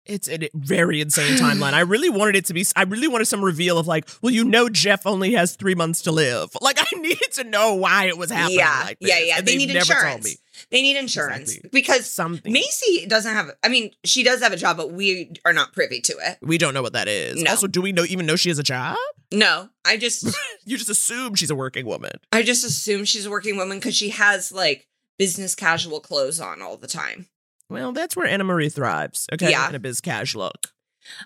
It's 0.08 0.30
a 0.30 0.50
very 0.54 1.02
insane 1.02 1.38
timeline. 1.38 1.74
I 1.74 1.82
really 1.82 2.10
wanted 2.10 2.36
it 2.36 2.46
to 2.46 2.54
be. 2.54 2.66
I 2.76 2.84
really 2.84 3.08
wanted 3.08 3.26
some 3.26 3.44
reveal 3.44 3.78
of 3.78 3.88
like, 3.88 4.08
well, 4.22 4.34
you 4.34 4.44
know, 4.44 4.70
Jeff 4.70 5.06
only 5.06 5.34
has 5.34 5.56
three 5.56 5.76
months 5.76 6.02
to 6.04 6.12
live. 6.12 6.50
Like, 6.62 6.80
I 6.82 7.00
needed 7.00 7.32
to 7.34 7.44
know 7.46 7.76
why 7.76 8.08
it 8.08 8.18
was 8.18 8.30
happening. 8.30 8.60
Yeah, 8.60 8.82
like 8.86 8.98
yeah, 9.00 9.20
yeah. 9.20 9.40
They 9.42 9.56
need 9.56 9.70
never 9.74 9.86
told 9.86 9.98
insurance. 10.04 10.26
me. 10.26 10.32
They 10.70 10.82
need 10.82 10.98
insurance 10.98 11.50
Exactly. 11.56 11.70
because 11.72 12.06
Something. 12.12 12.52
Macy 12.52 13.06
doesn't 13.06 13.34
have. 13.34 13.52
I 13.64 13.70
mean, 13.70 13.92
she 14.04 14.24
does 14.24 14.42
have 14.42 14.52
a 14.52 14.58
job, 14.58 14.76
but 14.76 14.92
we 14.92 15.32
are 15.46 15.54
not 15.54 15.72
privy 15.72 16.02
to 16.02 16.14
it. 16.20 16.40
We 16.42 16.58
don't 16.58 16.74
know 16.74 16.82
what 16.82 16.94
that 16.94 17.08
is. 17.08 17.42
No. 17.42 17.52
Also, 17.52 17.68
do 17.68 17.82
we 17.82 17.94
know 17.94 18.04
even 18.04 18.26
know 18.26 18.36
she 18.36 18.50
has 18.50 18.60
a 18.60 18.64
job? 18.64 18.98
No, 19.32 19.70
I 19.86 19.96
just 19.98 20.26
You 20.66 20.78
just 20.78 20.90
assume 20.90 21.36
she's 21.36 21.52
a 21.52 21.56
working 21.56 21.86
woman. 21.86 22.12
I 22.34 22.44
just 22.44 22.66
assume 22.66 23.06
she's 23.06 23.26
a 23.26 23.30
working 23.30 23.56
woman 23.56 23.78
because 23.78 23.96
she 23.96 24.10
has 24.10 24.52
like 24.52 24.88
business 25.18 25.56
casual 25.56 26.00
clothes 26.02 26.40
on 26.42 26.62
all 26.62 26.76
the 26.76 26.88
time. 26.88 27.28
Well, 27.70 27.92
that's 27.92 28.16
where 28.16 28.26
Anna 28.28 28.44
Marie 28.44 28.70
thrives. 28.70 29.28
Okay, 29.34 29.52
Yeah. 29.52 29.68
in 29.70 29.76
a 29.76 29.80
biz 29.80 30.02
cash 30.02 30.36
look. 30.36 30.74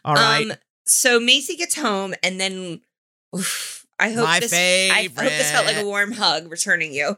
All 0.03 0.15
right. 0.15 0.51
Um, 0.51 0.57
so 0.85 1.19
Macy 1.19 1.55
gets 1.55 1.75
home, 1.75 2.13
and 2.23 2.39
then 2.39 2.81
oof, 3.35 3.85
I 3.99 4.09
hope 4.11 4.25
My 4.25 4.39
this. 4.39 4.53
I 4.53 5.09
hope 5.15 5.29
this 5.29 5.51
felt 5.51 5.65
like 5.65 5.77
a 5.77 5.85
warm 5.85 6.13
hug 6.13 6.49
returning 6.49 6.93
you. 6.93 7.17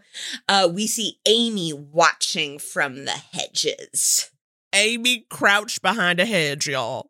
Uh, 0.50 0.70
we 0.72 0.88
see 0.88 1.20
Amy 1.26 1.72
watching 1.74 2.60
from 2.60 3.06
the 3.06 3.12
hedges. 3.12 4.30
Amy 4.74 5.26
crouched 5.30 5.82
behind 5.82 6.20
a 6.20 6.26
hedge, 6.26 6.68
y'all. 6.68 7.10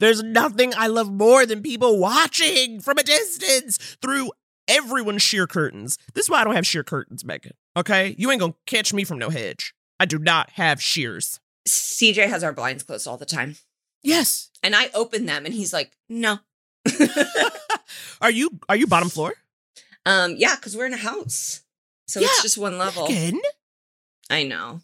There's 0.00 0.22
nothing 0.22 0.72
I 0.76 0.88
love 0.88 1.12
more 1.12 1.46
than 1.46 1.62
people 1.62 1.98
watching 2.00 2.80
from 2.80 2.98
a 2.98 3.04
distance 3.04 3.76
through 4.02 4.32
everyone's 4.66 5.22
sheer 5.22 5.46
curtains. 5.46 5.96
This 6.14 6.26
is 6.26 6.30
why 6.30 6.40
I 6.40 6.44
don't 6.44 6.56
have 6.56 6.66
sheer 6.66 6.82
curtains, 6.82 7.24
Megan. 7.24 7.52
Okay? 7.76 8.16
You 8.18 8.30
ain't 8.32 8.40
gonna 8.40 8.54
catch 8.66 8.92
me 8.92 9.04
from 9.04 9.18
no 9.18 9.30
hedge. 9.30 9.74
I 10.00 10.06
do 10.06 10.18
not 10.18 10.50
have 10.50 10.82
shears. 10.82 11.38
CJ 11.68 12.28
has 12.28 12.42
our 12.44 12.52
blinds 12.52 12.82
closed 12.82 13.06
all 13.06 13.16
the 13.16 13.26
time, 13.26 13.56
Yes. 14.02 14.50
and 14.62 14.74
I 14.74 14.90
open 14.94 15.26
them, 15.26 15.44
and 15.46 15.54
he's 15.54 15.72
like, 15.72 15.92
"No." 16.08 16.38
Are 18.20 18.30
you 18.30 18.50
are 18.68 18.76
you 18.76 18.86
bottom 18.86 19.08
floor? 19.08 19.34
Um, 20.06 20.34
yeah, 20.36 20.56
because 20.56 20.76
we're 20.76 20.86
in 20.86 20.94
a 20.94 20.96
house, 20.96 21.62
so 22.06 22.20
Yeah, 22.20 22.26
it's 22.30 22.42
just 22.42 22.58
one 22.58 22.78
level. 22.78 23.08
Megan? 23.08 23.40
I 24.30 24.44
know. 24.44 24.80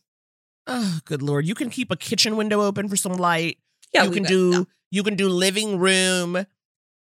Oh, 0.66 1.00
good 1.04 1.22
lord. 1.22 1.46
You 1.46 1.54
can 1.54 1.70
keep 1.70 1.90
a 1.90 1.96
kitchen 1.96 2.36
window 2.36 2.60
open 2.60 2.88
for 2.88 2.96
some 2.96 3.14
light. 3.14 3.58
Yeah, 3.94 4.04
you 4.04 4.10
can 4.10 4.24
do 4.24 4.50
no. 4.50 4.66
you 4.90 5.02
can 5.02 5.16
do 5.16 5.28
living 5.28 5.78
room 5.78 6.44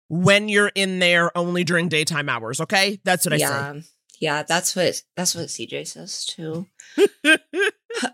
when 0.08 0.48
you're 0.48 0.70
in 0.74 0.98
there 0.98 1.36
only 1.36 1.64
during 1.64 1.88
daytime 1.88 2.28
hours, 2.28 2.60
okay? 2.60 3.00
That's 3.04 3.24
what 3.24 3.32
I 3.32 3.36
yeah, 3.36 3.74
yeah. 4.20 4.42
That's 4.42 4.76
what 4.76 5.02
that's 5.16 5.34
what 5.34 5.46
CJ 5.46 5.86
says 5.86 6.24
too. 6.26 6.66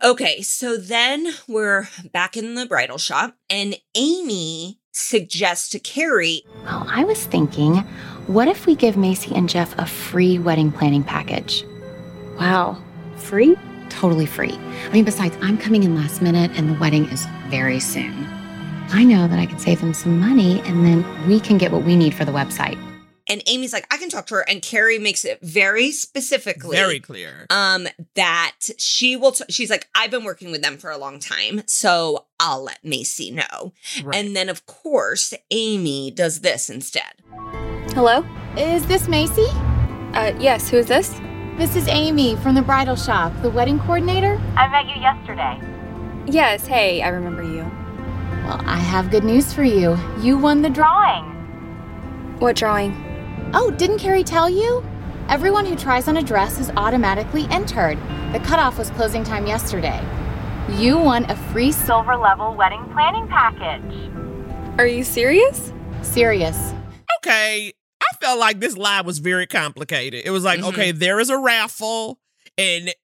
okay, 0.02 0.42
so 0.42 0.76
then 0.76 1.32
we're 1.48 1.88
back 2.12 2.36
in 2.36 2.54
the 2.54 2.66
bridal 2.66 2.98
shop, 2.98 3.36
and 3.48 3.76
Amy 3.94 4.78
suggests 4.92 5.68
to 5.70 5.78
Carrie, 5.78 6.42
Well, 6.64 6.86
I 6.88 7.04
was 7.04 7.24
thinking, 7.24 7.76
what 8.26 8.48
if 8.48 8.66
we 8.66 8.74
give 8.74 8.96
Macy 8.96 9.34
and 9.34 9.48
Jeff 9.48 9.76
a 9.78 9.86
free 9.86 10.38
wedding 10.38 10.72
planning 10.72 11.02
package? 11.02 11.64
Wow. 12.38 12.82
Free? 13.16 13.56
Totally 13.88 14.26
free. 14.26 14.52
I 14.52 14.88
mean, 14.92 15.04
besides, 15.04 15.36
I'm 15.42 15.58
coming 15.58 15.82
in 15.82 15.94
last 15.94 16.22
minute 16.22 16.50
and 16.54 16.68
the 16.68 16.78
wedding 16.78 17.06
is 17.06 17.26
very 17.48 17.80
soon. 17.80 18.26
I 18.92 19.04
know 19.04 19.28
that 19.28 19.38
I 19.38 19.46
could 19.46 19.60
save 19.60 19.80
them 19.80 19.94
some 19.94 20.18
money 20.18 20.60
and 20.62 20.84
then 20.84 21.28
we 21.28 21.38
can 21.38 21.58
get 21.58 21.70
what 21.70 21.84
we 21.84 21.96
need 21.96 22.14
for 22.14 22.24
the 22.24 22.32
website. 22.32 22.78
And 23.30 23.42
Amy's 23.46 23.72
like, 23.72 23.86
I 23.90 23.96
can 23.96 24.10
talk 24.10 24.26
to 24.26 24.34
her, 24.34 24.40
and 24.48 24.60
Carrie 24.60 24.98
makes 24.98 25.24
it 25.24 25.38
very 25.40 25.92
specifically, 25.92 26.76
Very 26.76 27.00
clear. 27.00 27.46
um, 27.48 27.88
that 28.14 28.56
she 28.76 29.16
will. 29.16 29.32
T- 29.32 29.44
she's 29.48 29.70
like, 29.70 29.88
I've 29.94 30.10
been 30.10 30.24
working 30.24 30.50
with 30.50 30.60
them 30.62 30.76
for 30.76 30.90
a 30.90 30.98
long 30.98 31.18
time, 31.20 31.62
so 31.66 32.26
I'll 32.38 32.62
let 32.64 32.84
Macy 32.84 33.30
know. 33.30 33.72
Right. 34.02 34.16
And 34.16 34.36
then, 34.36 34.48
of 34.50 34.66
course, 34.66 35.32
Amy 35.50 36.10
does 36.10 36.40
this 36.40 36.68
instead. 36.68 37.14
Hello? 37.94 38.24
Is 38.58 38.84
this 38.86 39.08
Macy? 39.08 39.46
Uh, 40.12 40.32
yes, 40.38 40.68
who 40.68 40.76
is 40.78 40.86
this? 40.86 41.08
This 41.56 41.76
is 41.76 41.86
Amy 41.88 42.36
from 42.36 42.54
the 42.54 42.62
bridal 42.62 42.96
shop, 42.96 43.32
the 43.42 43.50
wedding 43.50 43.78
coordinator. 43.80 44.40
I 44.56 44.68
met 44.68 44.86
you 44.94 45.00
yesterday. 45.00 45.60
Yes, 46.26 46.66
hey, 46.66 47.02
I 47.02 47.08
remember 47.08 47.42
you. 47.42 47.62
Well, 48.44 48.60
I 48.64 48.76
have 48.78 49.10
good 49.10 49.24
news 49.24 49.52
for 49.52 49.62
you. 49.62 49.96
You 50.20 50.38
won 50.38 50.62
the. 50.62 50.70
Drawing. 50.70 51.24
What 52.38 52.56
drawing? 52.56 52.92
Oh, 53.52 53.70
didn't 53.76 53.98
Carrie 53.98 54.24
tell 54.24 54.48
you? 54.48 54.84
Everyone 55.28 55.66
who 55.66 55.74
tries 55.76 56.08
on 56.08 56.16
a 56.16 56.22
dress 56.22 56.58
is 56.58 56.70
automatically 56.76 57.46
entered. 57.50 57.98
The 58.32 58.40
cutoff 58.40 58.78
was 58.78 58.90
closing 58.90 59.24
time 59.24 59.46
yesterday. 59.46 60.00
You 60.70 60.98
won 60.98 61.28
a 61.30 61.36
free 61.52 61.72
Silver 61.72 62.16
level 62.16 62.54
wedding 62.54 62.84
planning 62.92 63.26
package. 63.28 64.10
Are 64.78 64.86
you 64.86 65.04
serious? 65.04 65.72
serious. 66.02 66.72
okay, 67.18 67.70
I 68.00 68.16
felt 68.22 68.38
like 68.40 68.58
this 68.58 68.74
lie 68.76 69.02
was 69.02 69.18
very 69.18 69.46
complicated. 69.46 70.22
It 70.24 70.30
was 70.30 70.42
like, 70.44 70.60
Mhm. 70.60 70.68
okay, 70.68 70.92
there 70.92 71.20
is 71.20 71.28
a 71.28 71.36
raffle, 71.38 72.18
and 72.56 72.94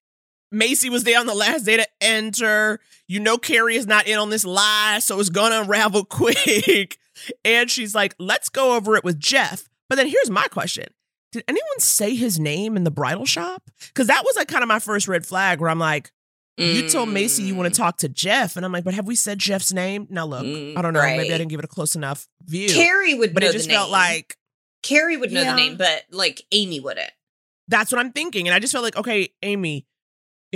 Macy 0.50 0.88
was 0.88 1.04
there 1.04 1.20
on 1.20 1.26
the 1.26 1.34
last 1.34 1.64
day 1.66 1.76
to 1.76 1.86
enter. 2.00 2.80
You 3.06 3.20
know, 3.20 3.36
Carrie 3.36 3.76
is 3.76 3.86
not 3.86 4.06
in 4.06 4.18
on 4.18 4.30
this 4.30 4.44
lie, 4.46 4.98
so 5.00 5.20
it's 5.20 5.28
gonna 5.28 5.60
unravel 5.60 6.04
quick. 6.08 6.96
And 7.44 7.70
she's 7.70 7.94
like, 7.94 8.14
let's 8.18 8.48
go 8.48 8.74
over 8.74 8.96
it 8.96 9.04
with 9.04 9.20
Jeff. 9.20 9.68
But 9.88 9.96
then 9.96 10.08
here's 10.08 10.30
my 10.30 10.46
question 10.48 10.86
Did 11.32 11.44
anyone 11.48 11.78
say 11.80 12.14
his 12.14 12.38
name 12.38 12.76
in 12.76 12.84
the 12.84 12.90
bridal 12.90 13.26
shop? 13.26 13.62
Because 13.88 14.06
that 14.08 14.22
was 14.24 14.36
like 14.36 14.48
kind 14.48 14.62
of 14.62 14.68
my 14.68 14.78
first 14.78 15.08
red 15.08 15.24
flag 15.26 15.60
where 15.60 15.70
I'm 15.70 15.78
like, 15.78 16.10
you 16.58 16.88
told 16.88 17.10
Macy 17.10 17.42
you 17.42 17.54
want 17.54 17.72
to 17.72 17.78
talk 17.78 17.98
to 17.98 18.08
Jeff. 18.08 18.56
And 18.56 18.64
I'm 18.64 18.72
like, 18.72 18.82
but 18.84 18.94
have 18.94 19.06
we 19.06 19.14
said 19.14 19.38
Jeff's 19.38 19.72
name? 19.74 20.06
Now, 20.08 20.24
look, 20.24 20.42
Mm, 20.44 20.76
I 20.78 20.80
don't 20.82 20.94
know. 20.94 21.02
Maybe 21.02 21.32
I 21.34 21.36
didn't 21.38 21.48
give 21.50 21.58
it 21.58 21.64
a 21.66 21.68
close 21.68 21.94
enough 21.94 22.26
view. 22.44 22.68
Carrie 22.70 23.12
would 23.14 23.34
but 23.34 23.42
know 23.42 23.50
it 23.50 23.52
just 23.52 23.68
felt 23.68 23.90
like 23.90 24.36
Carrie 24.82 25.18
would 25.18 25.32
know 25.32 25.42
Yeah. 25.42 25.50
the 25.50 25.56
name, 25.56 25.76
but 25.76 26.04
like 26.10 26.42
Amy 26.52 26.80
wouldn't. 26.80 27.10
that's 27.68 27.92
what 27.92 27.98
I'm 27.98 28.12
thinking. 28.12 28.48
And 28.48 28.54
I 28.54 28.58
just 28.58 28.72
felt 28.72 28.84
like, 28.84 28.96
okay, 28.96 29.28
Amy, 29.42 29.84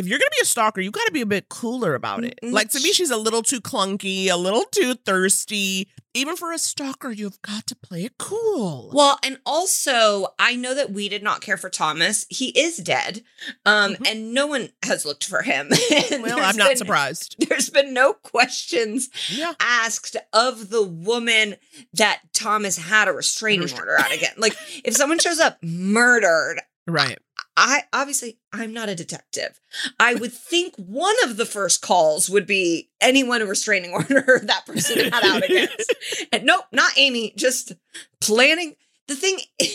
if 0.00 0.06
you're 0.08 0.18
gonna 0.18 0.30
be 0.30 0.42
a 0.42 0.46
stalker, 0.46 0.80
you 0.80 0.90
gotta 0.90 1.12
be 1.12 1.20
a 1.20 1.26
bit 1.26 1.48
cooler 1.48 1.94
about 1.94 2.24
it. 2.24 2.38
Mm, 2.42 2.52
Like 2.52 2.70
to 2.70 2.80
me, 2.80 2.92
she's 2.92 3.10
a 3.10 3.16
little 3.16 3.42
too 3.42 3.60
clunky, 3.60 4.28
a 4.28 4.36
little 4.36 4.64
too 4.64 4.94
thirsty. 4.94 5.88
Even 6.12 6.34
for 6.34 6.50
a 6.52 6.58
stalker, 6.58 7.12
you've 7.12 7.40
got 7.42 7.68
to 7.68 7.76
play 7.76 8.02
it 8.04 8.18
cool. 8.18 8.90
Well, 8.92 9.20
and 9.22 9.38
also, 9.46 10.34
I 10.40 10.56
know 10.56 10.74
that 10.74 10.90
we 10.90 11.08
did 11.08 11.22
not 11.22 11.40
care 11.40 11.56
for 11.56 11.70
Thomas. 11.70 12.26
He 12.28 12.48
is 12.58 12.78
dead, 12.78 13.22
um, 13.64 13.94
and 14.04 14.34
no 14.34 14.48
one 14.48 14.70
has 14.82 15.06
looked 15.06 15.24
for 15.24 15.42
him. 15.42 15.68
Mm-hmm. 16.10 16.22
Well, 16.22 16.40
I'm 16.40 16.56
not 16.56 16.68
been- 16.70 16.76
surprised. 16.76 17.36
There's 17.48 17.70
been 17.70 17.94
no 17.94 18.12
questions 18.14 19.08
Yeah. 19.28 19.52
asked 19.60 20.16
of 20.32 20.70
the 20.70 20.82
woman 20.82 21.54
that 21.94 22.20
Thomas 22.32 22.76
had 22.76 23.06
a 23.06 23.12
restraining 23.12 23.72
order 23.74 23.96
out 23.98 24.12
again. 24.12 24.32
Like, 24.36 24.56
if 24.84 24.96
someone 24.96 25.20
shows 25.20 25.38
up 25.38 25.58
murdered, 25.62 26.60
Right. 26.88 27.18
I 27.56 27.82
obviously 27.92 28.38
I'm 28.52 28.72
not 28.72 28.88
a 28.88 28.94
detective. 28.94 29.60
I 29.98 30.14
would 30.14 30.32
think 30.32 30.74
one 30.76 31.14
of 31.24 31.36
the 31.36 31.44
first 31.46 31.82
calls 31.82 32.30
would 32.30 32.46
be 32.46 32.90
anyone 33.00 33.42
a 33.42 33.46
restraining 33.46 33.92
order 33.94 34.40
that 34.44 34.66
person 34.66 35.10
had 35.12 35.24
out 35.24 35.44
against. 35.44 35.94
And 36.32 36.44
nope, 36.44 36.64
not 36.72 36.92
Amy, 36.96 37.32
just 37.36 37.72
planning 38.20 38.76
the 39.08 39.14
thing. 39.16 39.38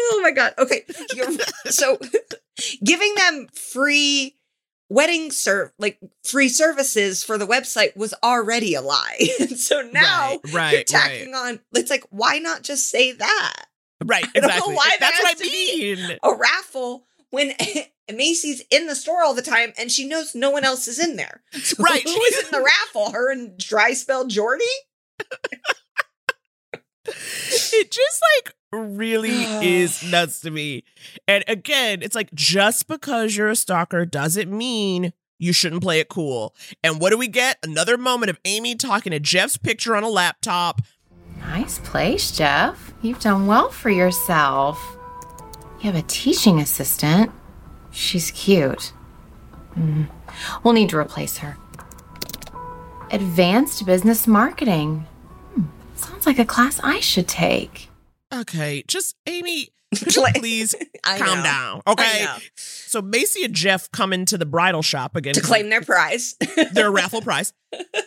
oh 0.00 0.20
my 0.22 0.30
god. 0.30 0.54
Okay. 0.58 0.84
So 1.70 1.98
giving 2.84 3.14
them 3.16 3.48
free 3.54 4.36
wedding 4.90 5.30
serve 5.30 5.72
like 5.78 5.98
free 6.24 6.48
services 6.48 7.24
for 7.24 7.38
the 7.38 7.46
website 7.46 7.96
was 7.96 8.14
already 8.22 8.74
a 8.74 8.82
lie. 8.82 9.18
And 9.40 9.58
so 9.58 9.80
now 9.92 10.38
Right, 10.44 10.52
right, 10.52 10.72
you're 10.74 10.84
tacking 10.84 11.34
on 11.34 11.60
it's 11.74 11.90
like 11.90 12.04
why 12.10 12.38
not 12.38 12.62
just 12.62 12.88
say 12.90 13.12
that? 13.12 13.64
Right. 14.04 14.24
I 14.36 14.40
don't 14.40 14.42
know 14.42 14.48
Exactly. 14.48 14.74
why 14.74 14.90
that 14.90 15.00
That's 15.00 15.16
has 15.16 15.38
what 15.40 15.48
I 15.48 15.50
mean. 15.50 16.18
a 16.22 16.34
raffle 16.36 17.06
when 17.34 17.52
Macy's 18.12 18.62
in 18.70 18.86
the 18.86 18.94
store 18.94 19.22
all 19.22 19.34
the 19.34 19.42
time 19.42 19.72
and 19.78 19.90
she 19.90 20.06
knows 20.06 20.34
no 20.34 20.50
one 20.50 20.64
else 20.64 20.88
is 20.88 20.98
in 20.98 21.16
there. 21.16 21.42
So 21.52 21.82
Right. 21.82 22.02
Who 22.02 22.10
is 22.10 22.44
in 22.44 22.50
the 22.50 22.64
raffle? 22.94 23.12
Her 23.12 23.30
and 23.32 23.56
dry 23.58 23.92
spell 23.92 24.26
Jordy? 24.26 24.64
it 27.06 27.90
just 27.90 28.22
like 28.44 28.54
really 28.72 29.42
is 29.62 30.02
nuts 30.10 30.40
to 30.40 30.50
me. 30.50 30.84
And 31.28 31.44
again, 31.46 32.02
it's 32.02 32.14
like 32.14 32.32
just 32.34 32.86
because 32.88 33.36
you're 33.36 33.48
a 33.48 33.56
stalker 33.56 34.04
doesn't 34.06 34.50
mean 34.50 35.12
you 35.38 35.52
shouldn't 35.52 35.82
play 35.82 36.00
it 36.00 36.08
cool. 36.08 36.54
And 36.82 37.00
what 37.00 37.10
do 37.10 37.18
we 37.18 37.28
get? 37.28 37.58
Another 37.62 37.98
moment 37.98 38.30
of 38.30 38.38
Amy 38.44 38.74
talking 38.74 39.10
to 39.10 39.20
Jeff's 39.20 39.56
picture 39.56 39.96
on 39.96 40.02
a 40.02 40.08
laptop. 40.08 40.80
Nice 41.40 41.78
place, 41.80 42.30
Jeff. 42.30 42.94
You've 43.02 43.20
done 43.20 43.46
well 43.46 43.70
for 43.70 43.90
yourself. 43.90 44.78
You 45.84 45.92
have 45.92 46.02
a 46.02 46.06
teaching 46.08 46.60
assistant. 46.60 47.30
She's 47.90 48.30
cute. 48.30 48.94
Hmm. 49.74 50.04
We'll 50.62 50.72
need 50.72 50.88
to 50.88 50.96
replace 50.96 51.36
her. 51.36 51.58
Advanced 53.10 53.84
business 53.84 54.26
marketing. 54.26 55.06
Hmm. 55.52 55.64
Sounds 55.94 56.24
like 56.24 56.38
a 56.38 56.46
class 56.46 56.80
I 56.82 57.00
should 57.00 57.28
take. 57.28 57.90
Okay, 58.32 58.82
just 58.86 59.14
Amy, 59.26 59.68
please 60.34 60.74
calm 61.04 61.38
know. 61.38 61.42
down. 61.42 61.82
Okay. 61.86 62.26
so 62.56 63.02
Macy 63.02 63.44
and 63.44 63.54
Jeff 63.54 63.90
come 63.90 64.12
into 64.12 64.38
the 64.38 64.46
bridal 64.46 64.82
shop 64.82 65.16
again 65.16 65.34
to 65.34 65.40
claim 65.40 65.68
their 65.68 65.82
prize, 65.82 66.36
their 66.72 66.90
raffle 66.90 67.20
prize, 67.22 67.52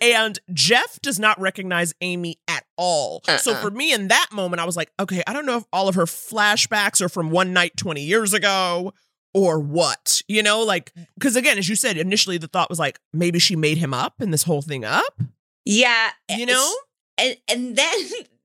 and 0.01 0.39
Jeff 0.53 0.99
does 1.01 1.19
not 1.19 1.39
recognize 1.39 1.93
Amy 2.01 2.39
at 2.47 2.63
all. 2.77 3.21
Uh-uh. 3.27 3.38
So 3.38 3.55
for 3.55 3.71
me 3.71 3.93
in 3.93 4.07
that 4.09 4.27
moment, 4.31 4.61
I 4.61 4.65
was 4.65 4.77
like, 4.77 4.91
okay, 4.99 5.23
I 5.27 5.33
don't 5.33 5.45
know 5.45 5.57
if 5.57 5.65
all 5.73 5.88
of 5.88 5.95
her 5.95 6.05
flashbacks 6.05 7.01
are 7.01 7.09
from 7.09 7.31
one 7.31 7.53
night 7.53 7.77
20 7.77 8.01
years 8.01 8.33
ago 8.33 8.93
or 9.33 9.59
what, 9.59 10.21
you 10.27 10.41
know, 10.41 10.63
like, 10.63 10.93
because 11.15 11.35
again, 11.35 11.57
as 11.57 11.67
you 11.69 11.75
said, 11.75 11.97
initially 11.97 12.38
the 12.38 12.47
thought 12.47 12.69
was 12.69 12.79
like, 12.79 12.99
maybe 13.13 13.39
she 13.39 13.55
made 13.55 13.77
him 13.77 13.93
up 13.93 14.15
and 14.19 14.33
this 14.33 14.43
whole 14.43 14.61
thing 14.61 14.85
up. 14.85 15.21
Yeah. 15.65 16.09
You 16.29 16.45
know? 16.45 16.73
And, 17.17 17.38
and 17.49 17.75
then, 17.75 17.95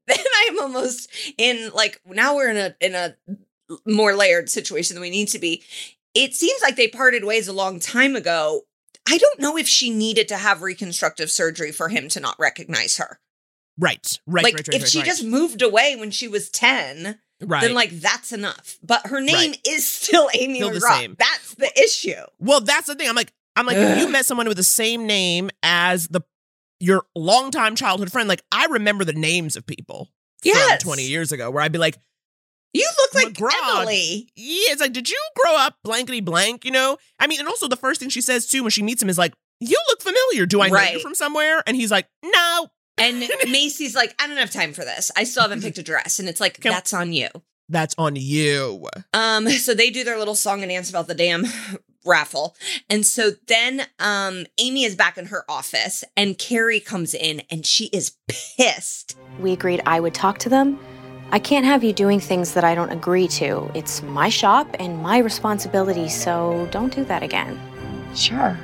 then 0.07 0.19
I'm 0.49 0.61
almost 0.61 1.11
in 1.39 1.71
like, 1.75 2.01
now 2.07 2.35
we're 2.37 2.51
in 2.51 2.57
a, 2.57 2.77
in 2.81 2.95
a 2.95 3.17
more 3.87 4.15
layered 4.15 4.51
situation 4.51 4.95
than 4.95 5.03
we 5.03 5.11
need 5.11 5.29
to 5.29 5.39
be. 5.39 5.63
It 6.15 6.35
seems 6.35 6.61
like 6.63 6.77
they 6.77 6.89
parted 6.89 7.25
ways 7.25 7.49
a 7.49 7.53
long 7.53 7.81
time 7.81 8.17
ago. 8.17 8.63
I 9.09 9.19
don't 9.19 9.41
know 9.41 9.57
if 9.57 9.67
she 9.67 9.91
needed 9.91 10.29
to 10.29 10.37
have 10.37 10.63
reconstructive 10.63 11.31
surgery 11.31 11.73
for 11.73 11.89
him 11.89 12.09
to 12.11 12.21
not 12.21 12.37
recognize 12.39 12.99
her. 12.99 13.19
Right, 13.79 14.21
right, 14.27 14.45
like 14.45 14.55
right, 14.55 14.69
right, 14.69 14.75
if 14.77 14.83
right, 14.83 14.91
she 14.91 15.03
just 15.03 15.25
moved 15.25 15.63
away 15.63 15.97
when 15.97 16.11
she 16.11 16.29
was 16.29 16.51
10, 16.51 17.19
Right. 17.45 17.61
then 17.63 17.75
like 17.75 17.91
that's 17.91 18.31
enough. 18.33 18.79
But 18.83 19.09
her 19.09 19.21
name 19.21 19.55
is 19.67 19.89
still 19.91 20.29
Amy 20.35 20.57
Still 20.57 20.71
the 20.71 20.79
McGraw. 20.79 20.99
same. 20.99 21.17
That's 21.19 21.55
the 21.55 21.71
issue. 21.83 22.23
Well, 22.39 22.61
that's 22.61 22.87
the 22.87 22.95
thing. 22.95 23.09
I'm 23.09 23.17
like, 23.17 23.33
I'm 23.57 23.67
like, 23.67 23.77
if 23.77 23.99
you 23.99 24.09
met 24.09 24.27
someone 24.27 24.47
with 24.47 24.57
the 24.57 24.63
same 24.63 25.07
name 25.07 25.51
as 25.63 26.07
the 26.09 26.21
your 26.83 27.05
longtime 27.15 27.77
childhood 27.77 28.11
friend, 28.13 28.29
like 28.29 28.43
I 28.51 28.67
remember 28.67 29.05
the 29.05 29.13
names 29.13 29.57
of 29.57 29.65
people 29.67 30.09
Yes. 30.43 30.83
from 30.83 30.89
20 30.91 31.05
years 31.05 31.31
ago, 31.33 31.51
where 31.51 31.63
I'd 31.63 31.73
be 31.73 31.79
like, 31.79 31.97
You 32.75 32.91
look 32.99 33.15
like 33.15 33.35
McGraw. 33.35 33.81
Emily. 33.81 34.29
yeah, 34.35 34.73
it's 34.73 34.81
like, 34.81 34.93
did 34.93 35.09
you 35.09 35.21
grow 35.37 35.57
up 35.57 35.77
blankety 35.85 36.21
blank? 36.21 36.65
You 36.65 36.71
know, 36.73 36.99
I 37.21 37.27
mean, 37.27 37.39
and 37.39 37.49
also 37.49 37.69
the 37.69 37.77
first 37.77 38.01
thing 38.01 38.09
she 38.09 38.21
says 38.21 38.47
too 38.47 38.63
when 38.63 38.71
she 38.71 38.83
meets 38.83 39.03
him 39.03 39.09
is 39.09 39.19
like, 39.19 39.35
"You 39.61 39.79
look 39.89 40.03
familiar. 40.03 40.45
Do 40.47 40.61
I 40.61 40.69
know 40.69 40.81
you 40.81 40.99
from 41.01 41.15
somewhere?" 41.15 41.63
And 41.67 41.77
he's 41.77 41.91
like, 41.91 42.09
"No." 42.25 42.69
And 42.99 43.21
Macy's 43.51 43.95
like, 43.97 44.15
I 44.23 44.27
don't 44.27 44.37
have 44.37 44.51
time 44.51 44.75
for 44.75 44.85
this. 44.85 45.11
I 45.17 45.25
still 45.25 45.43
haven't 45.43 45.63
picked 45.63 45.79
a 45.79 45.83
dress. 45.83 46.19
And 46.21 46.29
it's 46.29 46.41
like, 46.43 46.61
Can- 46.61 46.73
that's 46.73 46.93
on 46.93 47.15
you. 47.15 47.29
That's 47.71 47.95
on 47.97 48.17
you. 48.17 48.87
Um, 49.15 49.49
so 49.49 49.73
they 49.73 49.89
do 49.89 50.05
their 50.05 50.19
little 50.19 50.35
song 50.35 50.61
and 50.63 50.71
dance 50.71 50.91
about 50.91 51.09
the 51.09 51.15
damn 51.15 51.47
raffle. 52.05 52.57
And 52.89 53.05
so 53.07 53.33
then 53.47 53.83
um 53.99 54.47
Amy 54.59 54.85
is 54.85 54.97
back 54.97 55.19
in 55.19 55.27
her 55.27 55.45
office 55.49 56.05
and 56.17 56.39
Carrie 56.39 56.81
comes 56.81 57.15
in 57.15 57.43
and 57.51 57.65
she 57.67 57.87
is 57.87 58.17
pissed. 58.29 59.17
We 59.41 59.53
agreed 59.53 59.83
I 59.87 60.01
would 60.01 60.15
talk 60.15 60.39
to 60.39 60.49
them. 60.49 60.79
I 61.31 61.39
can't 61.39 61.65
have 61.65 61.83
you 61.83 61.95
doing 61.95 62.21
things 62.21 62.53
that 62.53 62.63
I 62.63 62.75
don't 62.75 62.91
agree 62.91 63.27
to. 63.29 63.71
It's 63.75 64.03
my 64.03 64.29
shop 64.29 64.69
and 64.79 65.03
my 65.03 65.17
responsibility, 65.17 66.11
so 66.11 66.69
don't 66.71 66.95
do 66.95 67.05
that 67.05 67.23
again. 67.23 67.59
Sure. 68.15 68.59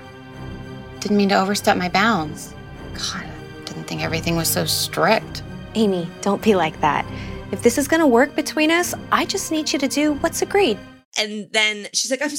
Didn't 1.00 1.16
mean 1.16 1.30
to 1.30 1.40
overstep 1.40 1.78
my 1.78 1.88
bounds. 1.88 2.54
God, 2.92 3.24
I 3.24 3.64
didn't 3.64 3.84
think 3.84 4.02
everything 4.02 4.36
was 4.36 4.48
so 4.48 4.66
strict. 4.66 5.42
Amy, 5.76 6.06
don't 6.20 6.42
be 6.42 6.54
like 6.54 6.78
that. 6.82 7.06
If 7.52 7.62
this 7.62 7.78
is 7.78 7.88
gonna 7.88 8.06
work 8.06 8.36
between 8.36 8.70
us, 8.70 8.94
I 9.10 9.24
just 9.24 9.50
need 9.50 9.72
you 9.72 9.78
to 9.78 9.88
do 9.88 10.12
what's 10.14 10.42
agreed. 10.42 10.78
And 11.16 11.48
then 11.52 11.86
she's 11.94 12.10
like, 12.10 12.20
I'm 12.22 12.30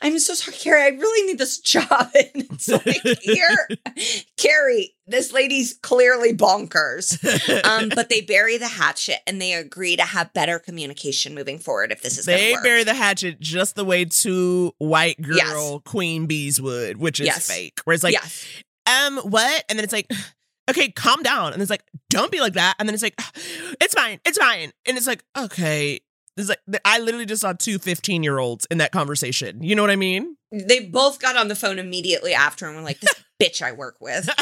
I'm 0.00 0.18
so 0.18 0.34
sorry, 0.34 0.56
Carrie. 0.56 0.82
I 0.82 0.88
really 0.88 1.26
need 1.26 1.38
this 1.38 1.58
job. 1.58 1.88
And 2.34 2.46
it's 2.50 2.68
like, 2.68 3.02
here, 3.22 3.68
Carrie, 4.36 4.94
this 5.06 5.32
lady's 5.32 5.74
clearly 5.82 6.34
bonkers. 6.34 7.18
Um, 7.64 7.88
but 7.88 8.08
they 8.08 8.20
bury 8.20 8.58
the 8.58 8.68
hatchet 8.68 9.18
and 9.26 9.40
they 9.40 9.52
agree 9.54 9.96
to 9.96 10.02
have 10.02 10.32
better 10.32 10.58
communication 10.58 11.34
moving 11.34 11.58
forward 11.58 11.92
if 11.92 12.02
this 12.02 12.18
is 12.18 12.24
They 12.26 12.52
work. 12.52 12.62
bury 12.62 12.84
the 12.84 12.94
hatchet 12.94 13.40
just 13.40 13.74
the 13.74 13.84
way 13.84 14.04
two 14.04 14.72
white 14.78 15.20
girl 15.20 15.36
Yes. 15.36 15.80
queen 15.84 16.26
bees 16.26 16.60
would, 16.60 16.96
which 16.98 17.20
is 17.20 17.26
Yes. 17.26 17.48
fake. 17.48 17.80
Where 17.84 17.94
it's 17.94 18.04
like, 18.04 18.12
yes. 18.14 18.44
um, 18.86 19.18
what? 19.18 19.64
And 19.68 19.78
then 19.78 19.84
it's 19.84 19.92
like, 19.92 20.10
okay, 20.70 20.88
calm 20.90 21.22
down. 21.22 21.52
And 21.52 21.60
it's 21.60 21.70
like, 21.70 21.82
don't 22.08 22.30
be 22.32 22.40
like 22.40 22.54
that. 22.54 22.76
And 22.78 22.88
then 22.88 22.94
it's 22.94 23.02
like, 23.02 23.14
it's 23.80 23.94
fine, 23.94 24.20
it's 24.24 24.38
fine. 24.38 24.72
And 24.86 24.96
it's 24.96 25.06
like, 25.06 25.24
okay. 25.36 26.00
It's 26.36 26.48
like 26.48 26.60
I 26.84 26.98
literally 26.98 27.26
just 27.26 27.42
saw 27.42 27.52
two 27.52 27.78
15 27.78 28.22
year 28.22 28.38
olds 28.38 28.66
in 28.70 28.78
that 28.78 28.92
conversation. 28.92 29.62
You 29.62 29.74
know 29.74 29.82
what 29.82 29.90
I 29.90 29.96
mean? 29.96 30.36
They 30.50 30.80
both 30.80 31.20
got 31.20 31.36
on 31.36 31.48
the 31.48 31.54
phone 31.54 31.78
immediately 31.78 32.32
after 32.34 32.66
and 32.66 32.76
were 32.76 32.82
like, 32.82 33.00
this 33.00 33.14
bitch 33.42 33.62
I 33.62 33.72
work 33.72 33.96
with. 34.00 34.28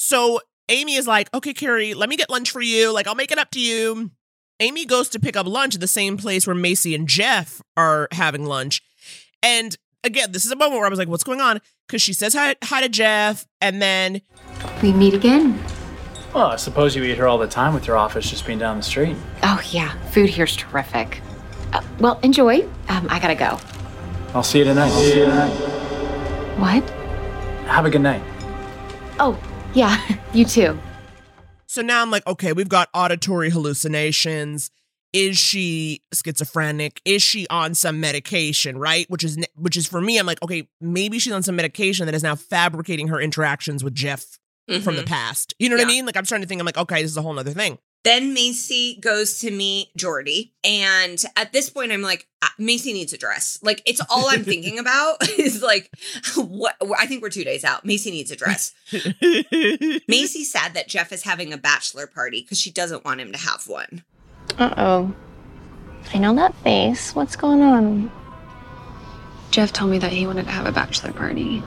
So 0.00 0.40
Amy 0.70 0.94
is 0.94 1.06
like, 1.06 1.28
okay, 1.34 1.52
Carrie, 1.52 1.92
let 1.92 2.08
me 2.08 2.16
get 2.16 2.30
lunch 2.30 2.50
for 2.50 2.62
you. 2.62 2.92
Like, 2.94 3.06
I'll 3.06 3.14
make 3.14 3.30
it 3.30 3.38
up 3.38 3.50
to 3.50 3.60
you. 3.60 4.10
Amy 4.60 4.86
goes 4.86 5.08
to 5.10 5.20
pick 5.20 5.36
up 5.36 5.46
lunch 5.46 5.74
at 5.74 5.80
the 5.82 5.88
same 5.88 6.16
place 6.16 6.46
where 6.46 6.56
Macy 6.56 6.94
and 6.94 7.06
Jeff 7.06 7.60
are 7.76 8.08
having 8.12 8.46
lunch. 8.46 8.80
And 9.42 9.76
again, 10.04 10.32
this 10.32 10.46
is 10.46 10.50
a 10.50 10.56
moment 10.56 10.78
where 10.78 10.86
I 10.86 10.88
was 10.88 10.98
like, 10.98 11.08
what's 11.08 11.24
going 11.24 11.40
on? 11.42 11.60
Because 11.86 12.00
she 12.00 12.12
says 12.14 12.32
hi, 12.32 12.56
hi 12.64 12.80
to 12.80 12.88
Jeff, 12.88 13.46
and 13.60 13.82
then 13.82 14.22
We 14.82 14.92
meet 14.92 15.12
again. 15.14 15.62
Well, 16.34 16.46
I 16.46 16.56
suppose 16.56 16.94
you 16.94 17.02
eat 17.04 17.14
here 17.14 17.26
all 17.26 17.38
the 17.38 17.46
time 17.46 17.72
with 17.74 17.86
your 17.86 17.96
office 17.96 18.28
just 18.28 18.46
being 18.46 18.58
down 18.58 18.76
the 18.76 18.82
street. 18.82 19.16
Oh, 19.42 19.60
yeah. 19.70 19.92
Food 20.10 20.28
here's 20.30 20.56
terrific. 20.56 21.22
Uh, 21.72 21.82
well, 21.98 22.20
enjoy. 22.22 22.62
Um, 22.88 23.06
I 23.10 23.18
gotta 23.18 23.34
go. 23.34 23.58
I'll 24.34 24.42
see 24.42 24.58
you 24.58 24.64
tonight. 24.64 24.90
See 24.90 25.18
you 25.20 25.24
tonight. 25.24 25.50
What? 26.58 26.88
Have 27.66 27.86
a 27.86 27.90
good 27.90 28.02
night. 28.02 28.22
Oh, 29.18 29.38
yeah. 29.74 30.00
You 30.34 30.44
too. 30.44 30.78
So 31.66 31.80
now 31.80 32.02
I'm 32.02 32.10
like, 32.10 32.26
okay, 32.26 32.52
we've 32.52 32.68
got 32.68 32.90
auditory 32.92 33.48
hallucinations. 33.48 34.70
Is 35.14 35.38
she 35.38 36.02
schizophrenic? 36.12 37.00
Is 37.06 37.22
she 37.22 37.46
on 37.48 37.74
some 37.74 37.98
medication, 37.98 38.78
right? 38.78 39.08
Which 39.08 39.24
is 39.24 39.38
which 39.54 39.76
is 39.76 39.86
for 39.86 40.02
me, 40.02 40.18
I'm 40.18 40.26
like, 40.26 40.42
okay, 40.42 40.68
maybe 40.82 41.18
she's 41.18 41.32
on 41.32 41.42
some 41.42 41.56
medication 41.56 42.04
that 42.06 42.14
is 42.14 42.22
now 42.22 42.34
fabricating 42.34 43.08
her 43.08 43.18
interactions 43.18 43.82
with 43.82 43.94
Jeff 43.94 44.38
from 44.82 44.96
the 44.96 45.02
Mhm. 45.02 45.06
past. 45.06 45.54
You 45.58 45.68
know 45.68 45.76
what 45.76 45.84
I 45.84 45.88
mean? 45.88 46.04
Like 46.06 46.16
I'm 46.16 46.24
starting 46.24 46.44
to 46.44 46.48
think, 46.48 46.60
I'm 46.60 46.66
like, 46.66 46.76
okay, 46.78 47.02
this 47.02 47.10
is 47.10 47.16
a 47.16 47.22
whole 47.22 47.32
nother 47.32 47.52
thing. 47.52 47.78
Then 48.04 48.32
Macy 48.32 48.96
goes 49.00 49.40
to 49.40 49.50
meet 49.50 49.88
Jordy. 49.96 50.54
And 50.62 51.22
at 51.36 51.52
this 51.52 51.68
point, 51.68 51.90
I'm 51.90 52.00
like, 52.00 52.28
ah, 52.42 52.52
Macy 52.56 52.92
needs 52.92 53.12
a 53.12 53.18
dress. 53.18 53.58
Like, 53.60 53.82
it's 53.86 54.00
all 54.08 54.28
I'm 54.30 54.44
thinking 54.44 54.78
about 54.84 55.16
is 55.38 55.62
like, 55.62 55.90
what? 56.36 56.76
I 56.96 57.06
think 57.06 57.22
we're 57.22 57.28
two 57.30 57.44
days 57.44 57.64
out. 57.64 57.84
Macy 57.84 58.10
needs 58.12 58.30
a 58.30 58.36
dress. 58.36 58.72
Macy's 60.08 60.50
sad 60.52 60.74
that 60.74 60.88
Jeff 60.88 61.12
is 61.12 61.22
having 61.24 61.52
a 61.52 61.58
bachelor 61.58 62.06
party 62.06 62.42
because 62.42 62.58
she 62.60 62.70
doesn't 62.70 63.04
want 63.04 63.20
him 63.20 63.32
to 63.32 63.38
have 63.38 63.66
one. 63.66 64.04
Uh 64.58 64.74
oh. 64.76 65.14
I 66.14 66.18
know 66.18 66.34
that 66.36 66.54
face. 66.62 67.14
What's 67.14 67.36
going 67.36 67.60
on? 67.62 68.10
Jeff 69.50 69.72
told 69.72 69.90
me 69.90 69.98
that 69.98 70.12
he 70.12 70.26
wanted 70.26 70.44
to 70.44 70.52
have 70.52 70.66
a 70.66 70.72
bachelor 70.72 71.12
party. 71.12 71.62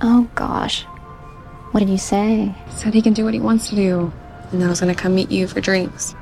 Oh 0.00 0.28
gosh. 0.34 0.84
What 1.76 1.80
did 1.80 1.90
you 1.90 1.98
say? 1.98 2.54
Said 2.70 2.94
he 2.94 3.02
can 3.02 3.12
do 3.12 3.26
what 3.26 3.34
he 3.34 3.40
wants 3.40 3.68
to 3.68 3.76
do. 3.76 4.10
And 4.50 4.64
I 4.64 4.68
was 4.68 4.80
gonna 4.80 4.94
come 4.94 5.14
meet 5.14 5.30
you 5.30 5.46
for 5.46 5.60
drinks. 5.60 6.14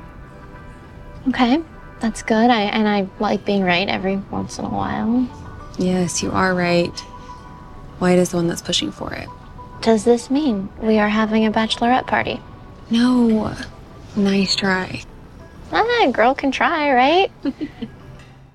Okay, 1.29 1.63
that's 2.01 2.23
good. 2.23 2.49
I 2.49 2.63
and 2.63 2.89
I 2.89 3.07
like 3.21 3.45
being 3.45 3.63
right 3.63 3.87
every 3.87 4.17
once 4.17 4.59
in 4.59 4.65
a 4.65 4.69
while. 4.69 5.29
Yes, 5.77 6.21
you 6.21 6.29
are 6.31 6.53
right. 6.53 6.91
Wyatt 8.01 8.19
is 8.19 8.31
the 8.31 8.35
one 8.35 8.49
that's 8.49 8.61
pushing 8.61 8.91
for 8.91 9.13
it. 9.13 9.29
Does 9.79 10.03
this 10.03 10.29
mean 10.29 10.67
we 10.81 10.99
are 10.99 11.07
having 11.07 11.45
a 11.45 11.51
bachelorette 11.53 12.05
party? 12.05 12.41
No. 12.89 13.55
Nice 14.17 14.57
try. 14.57 15.03
Ah, 15.71 16.03
a 16.03 16.11
girl 16.11 16.35
can 16.35 16.51
try, 16.51 16.91
right? 16.91 17.31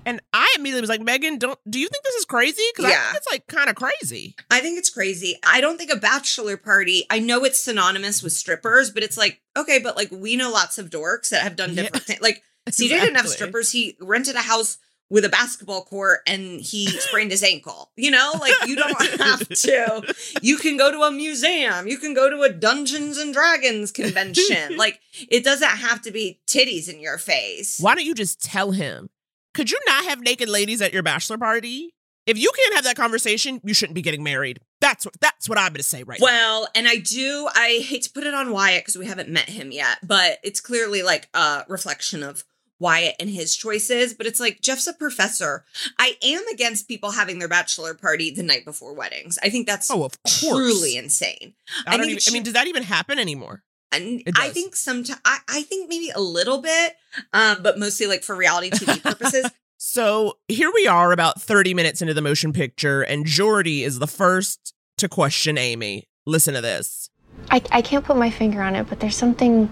And 0.05 0.19
I 0.33 0.53
immediately 0.57 0.81
was 0.81 0.89
like, 0.89 1.01
Megan, 1.01 1.37
don't 1.37 1.59
do 1.69 1.79
you 1.79 1.87
think 1.87 2.03
this 2.03 2.15
is 2.15 2.25
crazy? 2.25 2.63
Because 2.75 2.91
I 2.91 2.95
think 2.95 3.17
it's 3.17 3.27
like 3.31 3.47
kind 3.47 3.69
of 3.69 3.75
crazy. 3.75 4.35
I 4.49 4.59
think 4.59 4.77
it's 4.79 4.89
crazy. 4.89 5.37
I 5.45 5.61
don't 5.61 5.77
think 5.77 5.91
a 5.91 5.95
bachelor 5.97 6.57
party, 6.57 7.05
I 7.09 7.19
know 7.19 7.43
it's 7.43 7.61
synonymous 7.61 8.23
with 8.23 8.33
strippers, 8.33 8.89
but 8.89 9.03
it's 9.03 9.17
like, 9.17 9.41
okay, 9.55 9.79
but 9.79 9.95
like 9.95 10.09
we 10.11 10.35
know 10.35 10.51
lots 10.51 10.77
of 10.77 10.89
dorks 10.89 11.29
that 11.29 11.43
have 11.43 11.55
done 11.55 11.73
Yeah. 11.73 11.83
different 11.83 12.05
things. 12.05 12.21
Like, 12.21 12.41
CJ 12.69 12.89
didn't 12.89 13.15
have 13.15 13.27
strippers. 13.27 13.71
He 13.71 13.95
rented 13.99 14.35
a 14.35 14.39
house 14.41 14.77
with 15.09 15.25
a 15.25 15.29
basketball 15.29 15.83
court 15.83 16.21
and 16.25 16.61
he 16.61 16.87
sprained 16.87 17.31
his 17.31 17.43
ankle. 17.43 17.91
You 17.97 18.11
know, 18.11 18.31
like 18.39 18.53
you 18.65 18.75
don't 18.77 18.99
have 19.19 19.47
to. 19.47 20.15
You 20.41 20.57
can 20.57 20.77
go 20.77 20.91
to 20.91 21.01
a 21.01 21.11
museum. 21.11 21.87
You 21.87 21.97
can 21.97 22.13
go 22.13 22.29
to 22.29 22.41
a 22.43 22.49
Dungeons 22.49 23.17
and 23.17 23.33
Dragons 23.33 23.91
convention. 23.91 24.77
like 24.77 24.99
it 25.29 25.43
doesn't 25.43 25.67
have 25.67 26.01
to 26.03 26.11
be 26.11 26.39
titties 26.47 26.87
in 26.91 26.99
your 27.01 27.17
face. 27.17 27.77
Why 27.79 27.93
don't 27.93 28.05
you 28.05 28.15
just 28.15 28.41
tell 28.41 28.71
him? 28.71 29.09
Could 29.53 29.71
you 29.71 29.79
not 29.85 30.05
have 30.05 30.21
naked 30.21 30.49
ladies 30.49 30.81
at 30.81 30.93
your 30.93 31.03
bachelor 31.03 31.37
party? 31.37 31.93
If 32.27 32.37
you 32.37 32.51
can't 32.55 32.75
have 32.75 32.83
that 32.83 32.95
conversation, 32.95 33.59
you 33.63 33.73
shouldn't 33.73 33.95
be 33.95 34.01
getting 34.03 34.23
married. 34.23 34.59
That's 34.79 35.05
what 35.05 35.15
that's 35.19 35.49
what 35.49 35.57
I'm 35.57 35.73
gonna 35.73 35.83
say 35.83 36.03
right 36.03 36.19
now. 36.19 36.23
Well, 36.25 36.67
and 36.75 36.87
I 36.87 36.97
do, 36.97 37.49
I 37.53 37.83
hate 37.83 38.03
to 38.03 38.11
put 38.11 38.25
it 38.25 38.33
on 38.33 38.51
Wyatt 38.51 38.83
because 38.83 38.97
we 38.97 39.07
haven't 39.07 39.29
met 39.29 39.49
him 39.49 39.71
yet, 39.71 39.97
but 40.03 40.37
it's 40.43 40.61
clearly 40.61 41.01
like 41.01 41.29
a 41.33 41.65
reflection 41.67 42.21
of 42.21 42.43
Wyatt 42.79 43.15
and 43.19 43.29
his 43.29 43.55
choices. 43.55 44.13
But 44.13 44.27
it's 44.27 44.39
like 44.39 44.61
Jeff's 44.61 44.85
a 44.87 44.93
professor. 44.93 45.65
I 45.97 46.15
am 46.23 46.43
against 46.53 46.87
people 46.87 47.11
having 47.11 47.39
their 47.39 47.47
bachelor 47.47 47.93
party 47.95 48.29
the 48.31 48.43
night 48.43 48.65
before 48.65 48.93
weddings. 48.93 49.39
I 49.43 49.49
think 49.49 49.65
that's 49.67 49.89
Oh, 49.89 50.03
of 50.03 50.13
course. 50.23 50.39
truly 50.47 50.97
insane. 50.97 51.55
I, 51.87 51.97
don't 51.97 52.05
even, 52.05 52.17
it 52.17 52.27
I 52.29 52.31
mean, 52.33 52.41
should- 52.41 52.43
does 52.45 52.53
that 52.53 52.67
even 52.67 52.83
happen 52.83 53.17
anymore? 53.17 53.63
And 53.91 54.23
I 54.35 54.49
think 54.49 54.75
sometimes, 54.75 55.19
I, 55.25 55.39
I 55.49 55.61
think 55.63 55.89
maybe 55.89 56.09
a 56.11 56.21
little 56.21 56.61
bit, 56.61 56.95
um, 57.33 57.57
but 57.61 57.77
mostly 57.77 58.07
like 58.07 58.23
for 58.23 58.35
reality 58.35 58.69
TV 58.69 59.01
purposes. 59.03 59.51
So 59.77 60.37
here 60.47 60.71
we 60.73 60.87
are 60.87 61.11
about 61.11 61.41
30 61.41 61.73
minutes 61.73 62.01
into 62.01 62.13
the 62.13 62.21
motion 62.21 62.53
picture, 62.53 63.01
and 63.01 63.25
Jordy 63.25 63.83
is 63.83 63.99
the 63.99 64.07
first 64.07 64.73
to 64.97 65.09
question 65.09 65.57
Amy. 65.57 66.07
Listen 66.25 66.53
to 66.53 66.61
this. 66.61 67.09
I, 67.49 67.61
I 67.71 67.81
can't 67.81 68.05
put 68.05 68.15
my 68.15 68.29
finger 68.29 68.61
on 68.61 68.75
it, 68.75 68.87
but 68.87 68.99
there's 68.99 69.15
something 69.15 69.69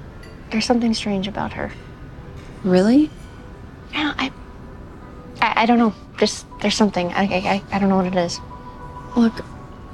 there's 0.52 0.66
something 0.66 0.94
strange 0.94 1.28
about 1.28 1.54
her. 1.54 1.72
Really? 2.64 3.10
Yeah, 3.94 4.14
I 4.18 4.32
I, 5.42 5.64
I 5.64 5.66
don't 5.66 5.78
know. 5.78 5.94
Just 6.18 6.46
there's 6.62 6.76
something. 6.76 7.14
I, 7.14 7.24
I 7.24 7.64
I 7.72 7.80
don't 7.80 7.90
know 7.90 7.98
what 7.98 8.08
it 8.08 8.16
is. 8.16 8.40
Look, 9.16 9.40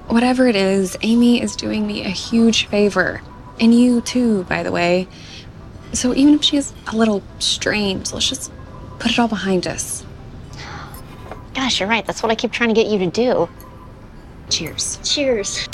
whatever 0.08 0.48
it 0.48 0.56
is, 0.56 0.98
Amy 1.02 1.42
is 1.42 1.56
doing 1.56 1.86
me 1.86 2.04
a 2.04 2.10
huge 2.10 2.68
favor. 2.68 3.22
And 3.60 3.74
you 3.74 4.02
too, 4.02 4.44
by 4.46 4.64
the 4.64 4.72
way. 4.72 5.08
So 5.94 6.14
even 6.14 6.34
if 6.34 6.44
she 6.44 6.58
is 6.58 6.74
a 6.88 6.96
little 6.96 7.24
strange, 7.40 8.12
let's 8.12 8.28
just 8.28 8.52
put 9.00 9.12
it 9.12 9.20
all 9.20 9.28
behind 9.28 9.66
us. 9.68 10.06
Gosh, 11.54 11.80
you're 11.80 11.88
right. 11.90 12.06
That's 12.06 12.22
what 12.22 12.32
I 12.32 12.36
keep 12.36 12.52
trying 12.52 12.70
to 12.70 12.76
get 12.76 12.88
you 12.88 13.00
to 13.00 13.08
do. 13.10 13.50
Cheers. 14.50 15.00
Cheers. 15.04 15.68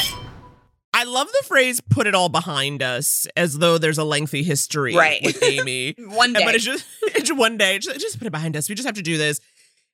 I 0.94 1.06
love 1.06 1.28
the 1.28 1.44
phrase 1.48 1.82
"put 1.82 2.06
it 2.06 2.14
all 2.14 2.30
behind 2.30 2.84
us," 2.84 3.26
as 3.36 3.58
though 3.58 3.78
there's 3.78 3.98
a 3.98 4.04
lengthy 4.04 4.44
history 4.44 4.96
Right. 4.96 5.22
with 5.24 5.42
Amy. 5.42 5.96
One 5.98 6.34
day. 6.34 6.44
but 6.46 6.54
it's 6.54 6.64
just 6.66 6.86
it's 7.04 7.34
one 7.34 7.58
day. 7.58 7.80
Just, 7.80 8.00
just 8.00 8.18
put 8.20 8.28
it 8.28 8.32
behind 8.32 8.56
us. 8.56 8.70
We 8.70 8.76
just 8.76 8.86
have 8.86 8.96
to 8.96 9.02
do 9.02 9.18
this. 9.18 9.40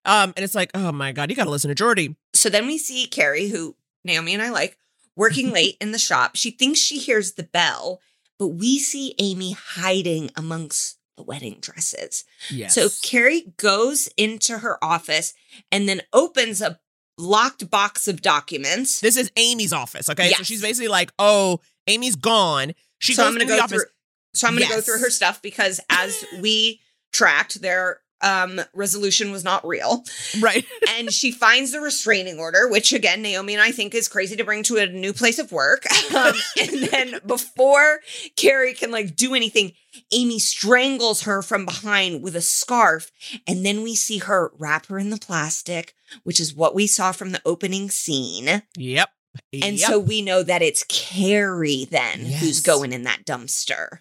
Um, 0.06 0.34
and 0.36 0.44
it's 0.44 0.56
like, 0.56 0.72
oh 0.74 0.92
my 0.92 1.12
god, 1.14 1.30
you 1.30 1.36
got 1.36 1.46
to 1.46 1.50
listen 1.50 1.70
to 1.70 1.76
Jordy. 1.76 2.16
So 2.34 2.50
then 2.50 2.66
we 2.68 2.78
see 2.78 3.08
Carrie, 3.08 3.48
who 3.48 3.76
Naomi 4.04 4.34
and 4.34 4.42
I 4.44 4.50
like, 4.50 4.78
working 5.18 5.52
late 5.52 5.76
in 5.82 5.92
the 5.92 6.00
shop. 6.00 6.36
She 6.36 6.52
thinks 6.52 6.80
she 6.80 6.98
hears 7.00 7.34
the 7.34 7.44
bell, 7.44 8.00
but 8.40 8.48
we 8.50 8.80
see 8.80 9.16
Amy 9.20 9.52
hiding 9.52 10.32
amongst 10.38 10.98
the 11.18 11.24
wedding 11.24 11.58
dresses. 11.60 12.24
Yes. 12.50 12.76
So 12.76 12.88
Carrie 13.02 13.54
goes 13.58 14.08
into 14.16 14.60
her 14.60 14.82
office 14.84 15.34
and 15.72 15.90
then 15.90 16.04
opens 16.14 16.62
a 16.62 16.80
locked 17.18 17.70
box 17.70 18.08
of 18.08 18.22
documents. 18.22 19.02
This 19.02 19.18
is 19.18 19.32
Amy's 19.36 19.74
office. 19.74 20.10
Okay, 20.10 20.30
so 20.30 20.44
she's 20.44 20.62
basically 20.62 20.88
like, 20.88 21.12
oh, 21.18 21.60
Amy's 21.88 22.16
gone. 22.16 22.74
She 23.00 23.14
so 23.14 23.24
goes 23.24 23.28
I'm 23.28 23.34
going 23.34 23.42
into 23.42 23.54
to 23.54 23.56
the 23.56 23.60
go 23.60 23.64
office. 23.64 23.84
through. 23.84 23.92
So 24.36 24.48
I'm 24.48 24.56
going 24.56 24.68
to 24.68 24.74
go 24.74 24.82
through 24.82 25.00
her 25.00 25.10
stuff 25.10 25.42
because 25.42 25.80
as 25.90 26.24
we 26.40 26.80
tracked, 27.12 27.62
their 27.62 28.02
um 28.22 28.60
resolution 28.74 29.32
was 29.32 29.44
not 29.44 29.66
real. 29.66 30.04
Right. 30.40 30.66
and 30.98 31.12
she 31.12 31.32
finds 31.32 31.72
the 31.72 31.80
restraining 31.82 32.40
order, 32.40 32.68
which 32.68 32.92
again, 32.94 33.22
Naomi 33.22 33.54
and 33.54 33.62
I 33.62 33.72
think 33.72 33.94
is 33.94 34.08
crazy 34.08 34.36
to 34.36 34.44
bring 34.44 34.64
to 34.64 34.78
a 34.78 34.88
new 34.88 35.14
place 35.14 35.40
of 35.40 35.52
work. 35.52 35.86
Um, 36.16 36.34
and 36.60 36.84
then 36.84 37.20
before 37.28 38.00
Carrie 38.38 38.74
can 38.74 38.92
like 38.92 39.16
do 39.16 39.36
anything, 39.36 39.74
Amy 40.12 40.40
strangles 40.40 41.24
her 41.24 41.42
from 41.42 41.66
behind 41.66 42.24
with 42.24 42.36
a 42.36 42.42
scarf. 42.42 43.12
And 43.46 43.66
then 43.66 43.84
we 43.84 43.94
see 43.94 44.20
her 44.20 44.52
wrap 44.58 44.88
her 44.88 44.98
in 44.98 45.10
the 45.10 45.18
plastic, 45.18 45.94
which 46.24 46.40
is 46.40 46.56
what 46.56 46.74
we 46.74 46.88
saw 46.88 47.12
from 47.12 47.34
the 47.34 47.42
opening 47.46 47.90
scene. 47.90 48.64
Yep. 48.78 49.10
And 49.54 49.78
Yep. 49.78 49.90
so 49.90 50.00
we 50.00 50.22
know 50.22 50.42
that 50.44 50.62
it's 50.64 50.86
Carrie 50.88 51.86
then 51.92 52.22
who's 52.26 52.62
going 52.62 52.94
in 52.94 53.04
that 53.04 53.26
dumpster. 53.26 54.00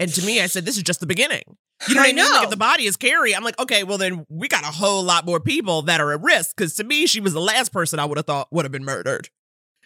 And 0.00 0.12
to 0.14 0.24
me, 0.24 0.40
I 0.40 0.46
said, 0.46 0.64
this 0.64 0.76
is 0.76 0.82
just 0.82 1.00
the 1.00 1.06
beginning. 1.06 1.56
You 1.88 1.94
know 1.94 2.00
what 2.00 2.06
I 2.06 2.10
I, 2.10 2.12
mean? 2.12 2.32
Like, 2.32 2.44
if 2.44 2.50
the 2.50 2.56
body 2.56 2.84
is 2.84 2.96
Carrie, 2.96 3.34
I'm 3.34 3.44
like, 3.44 3.58
okay, 3.60 3.84
well, 3.84 3.98
then 3.98 4.24
we 4.28 4.48
got 4.48 4.64
a 4.64 4.68
whole 4.68 5.02
lot 5.02 5.26
more 5.26 5.40
people 5.40 5.82
that 5.82 6.00
are 6.00 6.12
at 6.12 6.22
risk. 6.22 6.56
Because 6.56 6.74
to 6.76 6.84
me, 6.84 7.06
she 7.06 7.20
was 7.20 7.32
the 7.32 7.40
last 7.40 7.72
person 7.72 7.98
I 7.98 8.04
would 8.04 8.16
have 8.16 8.26
thought 8.26 8.48
would 8.50 8.64
have 8.64 8.72
been 8.72 8.84
murdered. 8.84 9.28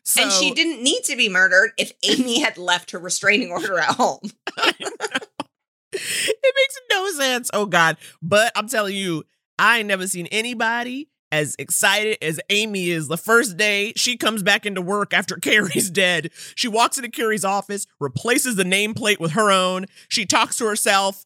So, 0.04 0.22
and 0.22 0.32
she 0.32 0.52
didn't 0.52 0.82
need 0.82 1.02
to 1.04 1.16
be 1.16 1.28
murdered 1.28 1.72
if 1.76 1.92
Amy 2.02 2.40
had 2.40 2.56
left 2.56 2.92
her 2.92 2.98
restraining 2.98 3.50
order 3.50 3.78
at 3.78 3.96
home. 3.96 4.20
it 4.56 5.34
makes 5.92 6.80
no 6.90 7.10
sense. 7.10 7.50
Oh, 7.52 7.66
God. 7.66 7.96
But 8.22 8.52
I'm 8.54 8.68
telling 8.68 8.94
you, 8.94 9.24
I 9.58 9.78
ain't 9.78 9.88
never 9.88 10.06
seen 10.06 10.26
anybody 10.28 11.10
as 11.30 11.54
excited 11.58 12.16
as 12.22 12.40
Amy 12.50 12.90
is 12.90 13.08
the 13.08 13.16
first 13.16 13.56
day 13.56 13.92
she 13.96 14.16
comes 14.16 14.42
back 14.42 14.64
into 14.64 14.80
work 14.80 15.12
after 15.12 15.36
Carrie's 15.42 15.90
dead. 15.90 16.30
She 16.54 16.68
walks 16.68 16.96
into 16.96 17.10
Carrie's 17.10 17.44
office, 17.44 17.86
replaces 18.00 18.56
the 18.56 18.64
nameplate 18.64 19.20
with 19.20 19.32
her 19.32 19.50
own. 19.50 19.86
She 20.08 20.26
talks 20.26 20.56
to 20.56 20.66
herself. 20.66 21.24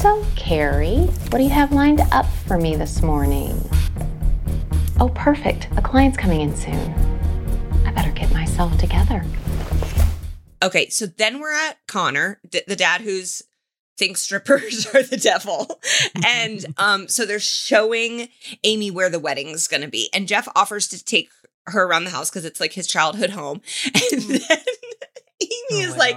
So, 0.00 0.24
Carrie, 0.34 0.96
what 1.28 1.36
do 1.36 1.42
you 1.42 1.50
have 1.50 1.72
lined 1.72 2.00
up 2.10 2.24
for 2.46 2.56
me 2.56 2.74
this 2.74 3.02
morning? 3.02 3.60
Oh, 4.98 5.10
perfect. 5.14 5.68
A 5.76 5.82
client's 5.82 6.16
coming 6.16 6.40
in 6.40 6.56
soon. 6.56 6.94
I 7.84 7.92
better 7.92 8.10
get 8.10 8.32
myself 8.32 8.78
together. 8.78 9.22
Okay, 10.62 10.88
so 10.88 11.04
then 11.04 11.38
we're 11.38 11.52
at 11.52 11.86
Connor, 11.86 12.40
the, 12.50 12.64
the 12.66 12.76
dad 12.76 13.02
who's 13.02 13.42
thinks 13.98 14.22
strippers 14.22 14.86
are 14.94 15.02
the 15.02 15.18
devil. 15.18 15.78
And 16.26 16.64
um 16.78 17.06
so 17.06 17.26
they're 17.26 17.38
showing 17.38 18.28
Amy 18.64 18.90
where 18.90 19.10
the 19.10 19.20
wedding's 19.20 19.68
going 19.68 19.82
to 19.82 19.88
be. 19.88 20.08
And 20.14 20.26
Jeff 20.26 20.48
offers 20.56 20.88
to 20.88 21.04
take 21.04 21.28
her 21.66 21.84
around 21.84 22.04
the 22.04 22.10
house 22.10 22.30
cuz 22.30 22.46
it's 22.46 22.58
like 22.58 22.72
his 22.72 22.86
childhood 22.86 23.30
home. 23.30 23.60
And 24.12 24.22
then 24.22 24.64
Amy 25.72 25.84
oh 25.84 25.88
is 25.88 25.96
like, 25.96 26.16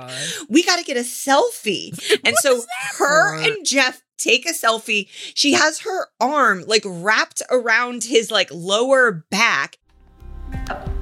"We 0.49 0.63
got 0.63 0.77
to 0.77 0.83
get 0.83 0.97
a 0.97 1.01
selfie." 1.01 1.91
And 2.25 2.35
so 2.37 2.61
her 2.97 3.37
for? 3.37 3.43
and 3.43 3.65
Jeff 3.65 4.01
take 4.17 4.45
a 4.45 4.53
selfie. 4.53 5.07
She 5.35 5.53
has 5.53 5.79
her 5.79 6.07
arm 6.19 6.63
like 6.67 6.83
wrapped 6.85 7.41
around 7.49 8.05
his 8.05 8.31
like 8.31 8.49
lower 8.51 9.25
back 9.29 9.77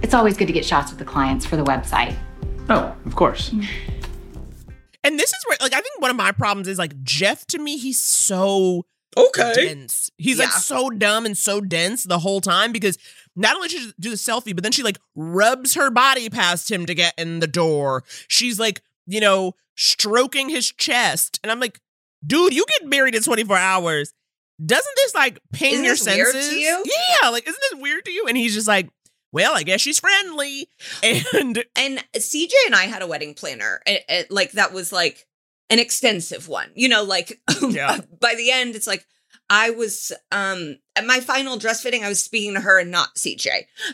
It's 0.01 0.13
always 0.13 0.37
good 0.37 0.47
to 0.47 0.53
get 0.53 0.65
shots 0.65 0.91
with 0.91 0.99
the 0.99 1.05
clients 1.05 1.45
for 1.45 1.55
the 1.57 1.63
website. 1.63 2.15
Oh, 2.69 2.95
of 3.05 3.15
course. 3.15 3.49
Mm. 3.49 3.67
And 5.03 5.17
this 5.17 5.31
is 5.31 5.43
where, 5.47 5.57
like, 5.61 5.73
I 5.73 5.81
think 5.81 5.99
one 5.99 6.11
of 6.11 6.15
my 6.15 6.31
problems 6.31 6.67
is 6.67 6.77
like 6.77 7.01
Jeff. 7.01 7.47
To 7.47 7.57
me, 7.57 7.77
he's 7.77 7.99
so 7.99 8.85
okay 9.17 9.53
dense. 9.55 10.11
He's 10.17 10.37
like 10.37 10.49
so 10.49 10.89
dumb 10.91 11.25
and 11.25 11.35
so 11.35 11.59
dense 11.59 12.03
the 12.03 12.19
whole 12.19 12.39
time 12.39 12.71
because 12.71 12.97
not 13.35 13.55
only 13.55 13.67
does 13.69 13.79
she 13.81 13.93
do 13.99 14.09
the 14.09 14.15
selfie, 14.15 14.53
but 14.55 14.63
then 14.63 14.71
she 14.71 14.83
like 14.83 14.99
rubs 15.15 15.75
her 15.75 15.89
body 15.89 16.29
past 16.29 16.69
him 16.69 16.85
to 16.85 16.93
get 16.93 17.13
in 17.17 17.39
the 17.39 17.47
door. 17.47 18.03
She's 18.27 18.59
like, 18.59 18.81
you 19.07 19.19
know, 19.21 19.53
stroking 19.75 20.49
his 20.49 20.71
chest, 20.71 21.39
and 21.43 21.51
I'm 21.51 21.59
like, 21.59 21.79
dude, 22.25 22.53
you 22.53 22.65
get 22.79 22.87
married 22.89 23.15
in 23.15 23.23
24 23.23 23.57
hours. 23.57 24.13
Doesn't 24.63 24.95
this 24.97 25.15
like 25.15 25.39
ping 25.53 25.73
Isn't 25.73 25.85
your 25.85 25.95
this 25.95 26.05
weird 26.05 26.27
senses? 26.33 26.49
to 26.51 26.55
you? 26.59 26.83
Yeah, 27.21 27.29
like 27.29 27.47
isn't 27.47 27.61
this 27.71 27.79
weird 27.81 28.05
to 28.05 28.11
you? 28.11 28.25
And 28.27 28.37
he's 28.37 28.53
just 28.53 28.67
like, 28.67 28.89
well, 29.31 29.55
I 29.55 29.63
guess 29.63 29.81
she's 29.81 29.99
friendly, 29.99 30.67
and 31.03 31.63
And 31.75 32.03
CJ 32.15 32.51
and 32.67 32.75
I 32.75 32.83
had 32.83 33.01
a 33.01 33.07
wedding 33.07 33.33
planner. 33.33 33.81
It, 33.85 34.03
it- 34.09 34.31
like 34.31 34.51
that 34.51 34.73
was 34.73 34.91
like 34.91 35.25
an 35.69 35.79
extensive 35.79 36.47
one. 36.47 36.69
You 36.75 36.89
know, 36.89 37.03
like 37.03 37.39
by 38.19 38.35
the 38.35 38.51
end, 38.51 38.75
it's 38.75 38.87
like 38.87 39.05
I 39.53 39.71
was 39.71 40.13
um 40.31 40.77
at 40.95 41.05
my 41.05 41.19
final 41.19 41.57
dress 41.57 41.83
fitting, 41.83 42.03
I 42.05 42.09
was 42.09 42.23
speaking 42.23 42.53
to 42.53 42.61
her 42.61 42.79
and 42.79 42.89
not 42.89 43.15
CJ. 43.15 43.49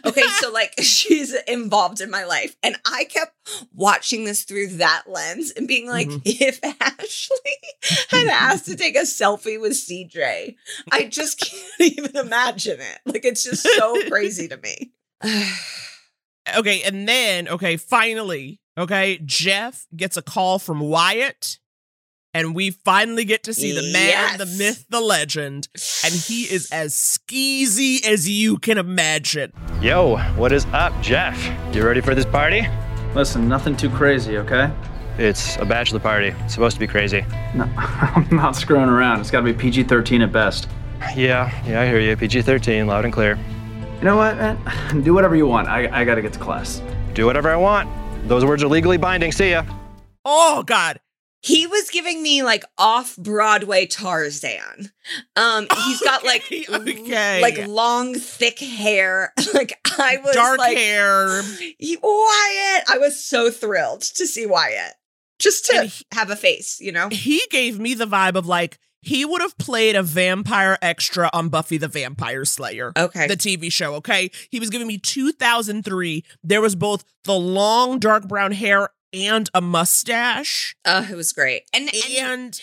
Okay, 0.06 0.22
so 0.40 0.52
like 0.54 0.74
she's 0.82 1.34
involved 1.48 2.00
in 2.00 2.12
my 2.12 2.26
life. 2.26 2.56
And 2.62 2.78
I 2.86 3.06
kept 3.06 3.34
watching 3.74 4.24
this 4.26 4.44
through 4.44 4.68
that 4.78 5.04
lens 5.08 5.52
and 5.52 5.68
being 5.68 5.88
like, 5.90 6.08
Mhm. 6.08 6.22
if 6.26 6.60
Ashley 6.64 7.58
had 8.10 8.28
asked 8.28 8.66
to 8.66 8.76
take 8.76 8.96
a 8.96 9.02
selfie 9.02 9.60
with 9.60 9.74
CJ, 9.74 10.56
I 10.92 11.06
just 11.06 11.40
can't 11.80 11.98
even 11.98 12.16
imagine 12.16 12.80
it. 12.80 13.00
Like 13.06 13.26
it's 13.26 13.44
just 13.44 13.64
so 13.64 14.08
crazy 14.10 14.48
to 14.48 14.58
me. 14.58 14.92
Okay, 16.56 16.82
and 16.84 17.06
then 17.10 17.50
okay, 17.50 17.76
finally, 17.76 18.62
okay, 18.78 19.20
Jeff 19.26 19.86
gets 19.94 20.16
a 20.16 20.22
call 20.22 20.60
from 20.60 20.80
Wyatt, 20.80 21.60
and 22.38 22.54
we 22.54 22.70
finally 22.70 23.26
get 23.26 23.42
to 23.42 23.52
see 23.52 23.72
the 23.72 23.92
man, 23.92 24.38
the 24.38 24.46
myth, 24.46 24.86
the 24.90 25.02
legend, 25.02 25.68
and 26.06 26.14
he 26.14 26.44
is 26.44 26.72
as 26.72 26.94
skeezy 26.94 28.06
as 28.06 28.30
you 28.30 28.58
can 28.58 28.78
imagine. 28.78 29.52
Yo, 29.82 30.18
what 30.36 30.52
is 30.52 30.68
up, 30.68 30.94
Jeff? 31.02 31.36
You 31.74 31.84
ready 31.84 32.00
for 32.00 32.14
this 32.14 32.26
party? 32.26 32.68
Listen, 33.16 33.50
nothing 33.50 33.76
too 33.76 33.90
crazy, 33.90 34.38
okay? 34.38 34.72
It's 35.18 35.58
a 35.58 35.66
bachelor 35.66 36.00
party. 36.00 36.28
It's 36.46 36.54
supposed 36.54 36.76
to 36.76 36.80
be 36.80 36.86
crazy. 36.86 37.26
No, 37.56 37.64
I'm 37.78 38.28
not 38.30 38.56
screwing 38.56 38.88
around. 38.88 39.20
It's 39.22 39.32
got 39.32 39.40
to 39.40 39.46
be 39.46 39.54
PG 39.54 39.86
13 39.86 40.22
at 40.22 40.32
best. 40.32 40.70
Yeah, 41.16 41.52
yeah, 41.68 41.82
I 41.82 41.88
hear 41.88 42.00
you. 42.00 42.16
PG 42.16 42.44
13, 42.44 42.86
loud 42.86 43.04
and 43.04 43.12
clear. 43.12 43.36
You 43.98 44.04
know 44.04 44.16
what, 44.16 44.38
man? 44.38 45.02
Do 45.04 45.16
whatever 45.16 45.36
you 45.36 45.48
want. 45.48 45.70
I, 45.70 46.02
I 46.02 46.06
got 46.06 46.16
to 46.16 46.22
get 46.22 46.34
to 46.34 46.40
class. 46.40 46.84
Do 47.16 47.26
whatever 47.26 47.50
I 47.50 47.56
want. 47.56 47.90
Those 48.28 48.46
words 48.46 48.62
are 48.62 48.68
legally 48.68 48.98
binding. 48.98 49.32
See 49.32 49.50
ya. 49.50 49.64
Oh, 50.24 50.62
God. 50.62 51.00
He 51.48 51.66
was 51.66 51.90
giving 51.90 52.22
me 52.22 52.44
like 52.44 52.66
off 52.78 53.16
Broadway 53.16 53.86
Tarzan. 53.86 54.92
Um, 55.38 55.68
he's 55.86 56.02
got 56.02 56.26
like 56.26 56.44
okay. 56.70 57.42
like 57.42 57.68
long, 57.68 58.16
thick 58.16 58.60
hair. 58.60 59.34
like 59.54 59.80
I 59.98 60.18
was 60.24 60.36
Dark 60.36 60.58
like, 60.60 60.78
hair. 60.78 61.42
"He- 61.80 61.98
Wyatt. 62.02 62.84
I 62.90 62.98
was 63.00 63.24
so 63.24 63.50
thrilled 63.50 64.02
to 64.02 64.28
see 64.28 64.46
Wyatt, 64.46 64.94
just 65.40 65.66
to 65.68 65.94
have 66.12 66.30
a 66.30 66.36
face, 66.36 66.82
you 66.82 66.92
know. 66.92 67.08
He 67.10 67.42
gave 67.50 67.80
me 67.80 67.94
the 67.94 68.06
vibe 68.06 68.36
of 68.36 68.46
like 68.46 68.78
he 69.02 69.24
would 69.24 69.42
have 69.42 69.58
played 69.58 69.96
a 69.96 70.04
vampire 70.04 70.78
extra 70.82 71.30
on 71.32 71.48
Buffy 71.48 71.78
the 71.78 71.88
Vampire 71.88 72.44
Slayer. 72.44 72.92
Okay. 72.98 73.28
The 73.28 73.38
TV 73.38 73.72
show, 73.72 73.94
okay? 73.96 74.32
He 74.50 74.60
was 74.60 74.70
giving 74.70 74.88
me 74.88 74.98
2003. 74.98 76.26
There 76.44 76.60
was 76.62 76.76
both 76.76 77.06
the 77.24 77.34
long 77.34 78.00
dark 78.00 78.28
brown 78.28 78.52
hair 78.52 78.90
and 79.14 79.50
a 79.54 79.62
mustache. 79.62 80.76
Uh, 80.86 81.06
it 81.10 81.16
was 81.16 81.34
great. 81.34 81.64
And 81.74 81.90
and 82.20 82.60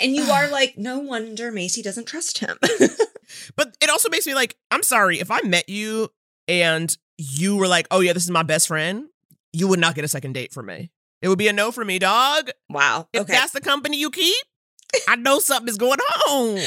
and 0.00 0.14
you 0.14 0.24
are 0.24 0.48
like, 0.50 0.76
no 0.76 0.98
wonder 0.98 1.50
Macy 1.50 1.82
doesn't 1.82 2.06
trust 2.06 2.38
him. 2.38 2.56
but 3.56 3.76
it 3.80 3.90
also 3.90 4.08
makes 4.10 4.26
me 4.26 4.34
like, 4.34 4.56
I'm 4.70 4.82
sorry, 4.82 5.20
if 5.20 5.30
I 5.30 5.40
met 5.42 5.68
you 5.68 6.10
and 6.48 6.94
you 7.18 7.56
were 7.56 7.68
like, 7.68 7.86
oh 7.90 8.00
yeah, 8.00 8.12
this 8.12 8.24
is 8.24 8.30
my 8.30 8.42
best 8.42 8.68
friend, 8.68 9.06
you 9.52 9.68
would 9.68 9.80
not 9.80 9.94
get 9.94 10.04
a 10.04 10.08
second 10.08 10.32
date 10.32 10.52
from 10.52 10.66
me. 10.66 10.90
It 11.20 11.28
would 11.28 11.38
be 11.38 11.48
a 11.48 11.52
no 11.52 11.70
for 11.70 11.84
me, 11.84 11.98
dog. 11.98 12.50
Wow. 12.68 13.08
If 13.12 13.22
okay. 13.22 13.32
that's 13.32 13.52
the 13.52 13.60
company 13.60 13.96
you 13.98 14.10
keep, 14.10 14.44
I 15.08 15.16
know 15.16 15.38
something 15.38 15.68
is 15.68 15.78
going 15.78 15.98
on. 16.30 16.58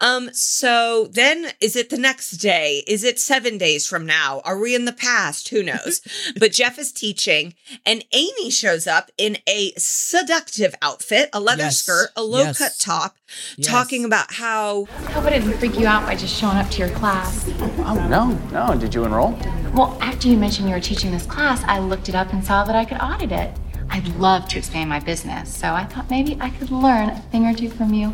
Um, 0.00 0.30
so 0.32 1.06
then 1.12 1.52
is 1.60 1.76
it 1.76 1.88
the 1.90 1.98
next 1.98 2.32
day? 2.32 2.82
Is 2.86 3.04
it 3.04 3.18
seven 3.20 3.58
days 3.58 3.86
from 3.86 4.04
now? 4.06 4.40
Are 4.44 4.58
we 4.58 4.74
in 4.74 4.84
the 4.86 4.92
past? 4.92 5.48
Who 5.50 5.62
knows? 5.62 6.00
but 6.40 6.52
Jeff 6.52 6.78
is 6.78 6.90
teaching, 6.92 7.54
and 7.86 8.04
Amy 8.12 8.50
shows 8.50 8.86
up 8.86 9.10
in 9.16 9.38
a 9.48 9.72
seductive 9.76 10.74
outfit, 10.82 11.30
a 11.32 11.38
leather 11.40 11.64
Yes. 11.64 11.78
skirt, 11.78 12.10
a 12.16 12.22
low 12.22 12.40
Yes. 12.42 12.58
cut 12.58 12.72
top, 12.78 13.16
Yes. 13.56 13.66
talking 13.68 14.04
about 14.04 14.32
how 14.34 14.86
Hope 15.12 15.24
I 15.24 15.30
didn't 15.30 15.56
freak 15.58 15.78
you 15.78 15.86
out 15.86 16.06
by 16.06 16.14
just 16.16 16.34
showing 16.36 16.56
up 16.56 16.70
to 16.70 16.78
your 16.78 16.90
class. 16.90 17.44
Oh, 17.78 18.06
no, 18.10 18.26
no. 18.50 18.76
Did 18.78 18.94
you 18.94 19.04
enroll? 19.04 19.38
Well, 19.74 19.96
after 20.00 20.26
you 20.28 20.36
mentioned 20.36 20.68
you 20.68 20.74
were 20.74 20.80
teaching 20.80 21.12
this 21.12 21.26
class, 21.26 21.62
I 21.66 21.78
looked 21.78 22.08
it 22.08 22.14
up 22.14 22.32
and 22.32 22.44
saw 22.44 22.64
that 22.64 22.74
I 22.74 22.84
could 22.84 22.98
audit 23.00 23.30
it. 23.32 23.52
I'd 23.90 24.06
love 24.16 24.48
to 24.48 24.58
expand 24.58 24.88
my 24.88 25.00
business, 25.00 25.54
so 25.54 25.74
I 25.74 25.84
thought 25.84 26.08
maybe 26.10 26.36
I 26.40 26.50
could 26.50 26.70
learn 26.70 27.10
a 27.10 27.18
thing 27.32 27.44
or 27.46 27.54
two 27.54 27.68
from 27.70 27.92
you. 27.92 28.12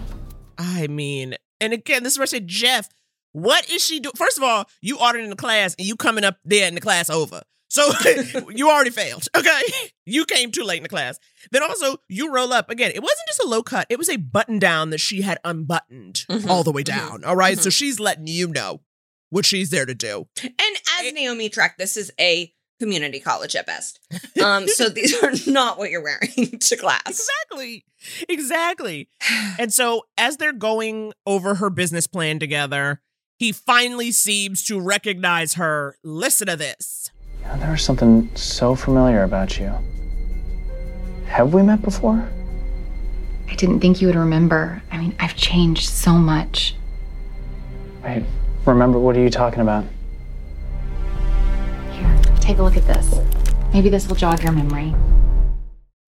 I 0.58 0.86
mean, 0.86 1.34
and 1.60 1.72
again, 1.72 2.02
this 2.02 2.14
is 2.14 2.18
where 2.18 2.24
I 2.24 2.26
said, 2.26 2.48
Jeff, 2.48 2.88
what 3.32 3.70
is 3.70 3.84
she 3.84 4.00
doing? 4.00 4.14
First 4.16 4.38
of 4.38 4.44
all, 4.44 4.64
you 4.80 4.98
ordered 4.98 5.22
in 5.22 5.30
the 5.30 5.36
class 5.36 5.74
and 5.78 5.86
you 5.86 5.94
coming 5.96 6.24
up 6.24 6.38
there 6.44 6.66
in 6.66 6.74
the 6.74 6.80
class 6.80 7.10
over. 7.10 7.42
So 7.68 7.90
you 8.50 8.70
already 8.70 8.90
failed. 8.90 9.26
Okay. 9.36 9.60
You 10.06 10.24
came 10.24 10.50
too 10.52 10.62
late 10.62 10.78
in 10.78 10.82
the 10.84 10.88
class. 10.88 11.18
Then 11.50 11.62
also, 11.62 11.96
you 12.08 12.32
roll 12.32 12.52
up 12.52 12.70
again. 12.70 12.92
It 12.94 13.02
wasn't 13.02 13.26
just 13.28 13.42
a 13.42 13.46
low 13.48 13.62
cut, 13.62 13.86
it 13.90 13.98
was 13.98 14.08
a 14.08 14.16
button 14.16 14.58
down 14.58 14.90
that 14.90 15.00
she 15.00 15.20
had 15.22 15.38
unbuttoned 15.44 16.24
Mhm, 16.30 16.48
all 16.48 16.62
the 16.64 16.72
way 16.72 16.82
mhm, 16.82 16.86
down. 16.86 17.24
All 17.24 17.36
right? 17.36 17.58
So 17.58 17.68
mhm. 17.68 17.76
she's 17.76 18.00
letting 18.00 18.28
you 18.28 18.48
know 18.48 18.80
what 19.30 19.44
she's 19.44 19.70
there 19.70 19.84
to 19.84 19.94
do. 19.94 20.28
And 20.42 20.76
as 21.00 21.12
Naomi 21.12 21.48
tracked, 21.48 21.78
this 21.78 21.96
is 21.96 22.10
a 22.20 22.52
community 22.78 23.20
college 23.20 23.56
at 23.56 23.66
best. 23.66 24.00
Um, 24.42 24.68
so 24.68 24.88
these 24.90 25.14
are 25.22 25.32
not 25.50 25.78
what 25.78 25.90
you're 25.90 26.02
wearing 26.02 26.58
to 26.60 26.76
class. 26.76 27.00
Exactly. 27.08 27.84
Exactly. 28.28 29.08
and 29.58 29.72
so 29.72 30.02
as 30.16 30.36
they're 30.36 30.52
going 30.52 31.12
over 31.26 31.56
her 31.56 31.70
business 31.70 32.06
plan 32.06 32.38
together, 32.38 33.00
he 33.38 33.52
finally 33.52 34.12
seems 34.12 34.64
to 34.64 34.80
recognize 34.80 35.54
her. 35.54 35.96
Listen 36.02 36.46
to 36.46 36.56
this. 36.56 37.10
You 37.42 37.48
know, 37.48 37.58
there 37.58 37.70
was 37.70 37.82
something 37.82 38.30
so 38.34 38.74
familiar 38.74 39.24
about 39.24 39.58
you. 39.58 39.72
Have 41.26 41.52
we 41.52 41.62
met 41.62 41.82
before? 41.82 42.26
I 43.48 43.54
didn't 43.54 43.80
think 43.80 44.00
you 44.00 44.06
would 44.06 44.16
remember. 44.16 44.82
I 44.90 44.98
mean, 44.98 45.14
I've 45.20 45.36
changed 45.36 45.88
so 45.88 46.12
much. 46.12 46.74
Wait, 48.02 48.24
remember, 48.64 48.98
what 48.98 49.16
are 49.16 49.20
you 49.20 49.30
talking 49.30 49.60
about? 49.60 49.84
Here, 52.47 52.55
take 52.55 52.59
a 52.59 52.62
look 52.62 52.76
at 52.76 52.86
this. 52.86 53.20
Maybe 53.72 53.88
this 53.88 54.07
will 54.07 54.16
jog 54.16 54.42
your 54.42 54.53
memory. 54.53 54.94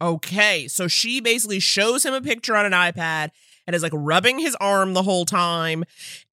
Okay, 0.01 0.69
so 0.69 0.87
she 0.87 1.21
basically 1.21 1.59
shows 1.59 2.07
him 2.07 2.15
a 2.15 2.21
picture 2.21 2.55
on 2.55 2.65
an 2.65 2.73
iPad 2.73 3.31
and 3.67 3.75
is 3.75 3.83
like 3.83 3.93
rubbing 3.95 4.39
his 4.39 4.57
arm 4.61 4.95
the 4.95 5.03
whole 5.03 5.25
time. 5.25 5.85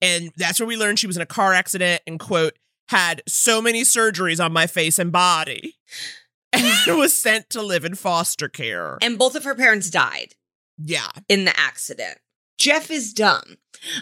And 0.01 0.31
that's 0.37 0.59
where 0.59 0.67
we 0.67 0.77
learned 0.77 0.99
she 0.99 1.07
was 1.07 1.15
in 1.15 1.21
a 1.23 1.25
car 1.27 1.53
accident 1.53 2.03
and, 2.05 2.19
quote, 2.19 2.53
had 2.89 3.23
so 3.27 3.61
many 3.61 3.81
surgeries 3.81 4.43
on 4.43 4.53
my 4.53 4.67
face 4.67 4.99
and 4.99 5.11
body 5.11 5.75
and 6.53 6.97
was 6.99 7.19
sent 7.19 7.49
to 7.49 7.61
live 7.63 7.83
in 7.83 7.95
foster 7.95 8.47
care. 8.47 8.99
And 9.01 9.17
both 9.17 9.35
of 9.35 9.43
her 9.43 9.55
parents 9.55 9.89
died 9.89 10.35
Yeah. 10.77 11.09
in 11.27 11.45
the 11.45 11.59
accident. 11.59 12.19
Jeff 12.57 12.89
is 12.89 13.13
dumb. 13.13 13.57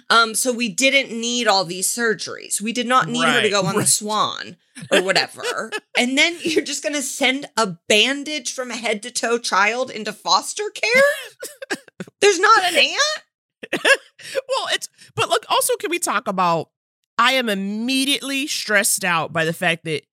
Um, 0.09 0.33
so 0.35 0.53
we 0.53 0.69
didn't 0.69 1.19
need 1.19 1.47
all 1.47 1.65
these 1.65 1.87
surgeries. 1.87 2.61
We 2.61 2.71
did 2.71 2.87
not 2.87 3.09
need 3.09 3.25
her 3.25 3.41
to 3.41 3.49
go 3.49 3.65
on 3.65 3.75
the 3.75 3.85
swan 3.85 4.55
or 4.91 5.01
whatever. 5.03 5.71
and 5.97 6.17
then 6.17 6.37
you're 6.41 6.63
just 6.63 6.83
gonna 6.83 7.01
send 7.01 7.47
a 7.57 7.75
bandage 7.89 8.53
from 8.53 8.71
a 8.71 8.77
head 8.77 9.03
to 9.03 9.11
toe 9.11 9.37
child 9.37 9.89
into 9.89 10.13
foster 10.13 10.69
care? 10.69 11.77
There's 12.21 12.39
not 12.39 12.63
an 12.63 12.75
aunt? 12.75 13.73
well, 13.83 14.67
it's 14.71 14.87
but 15.15 15.29
look, 15.29 15.45
also 15.49 15.75
can 15.77 15.89
we 15.89 15.99
talk 15.99 16.27
about 16.27 16.69
I 17.17 17.33
am 17.33 17.49
immediately 17.49 18.47
stressed 18.47 19.03
out 19.03 19.33
by 19.33 19.45
the 19.45 19.53
fact 19.53 19.83
that 19.85 20.03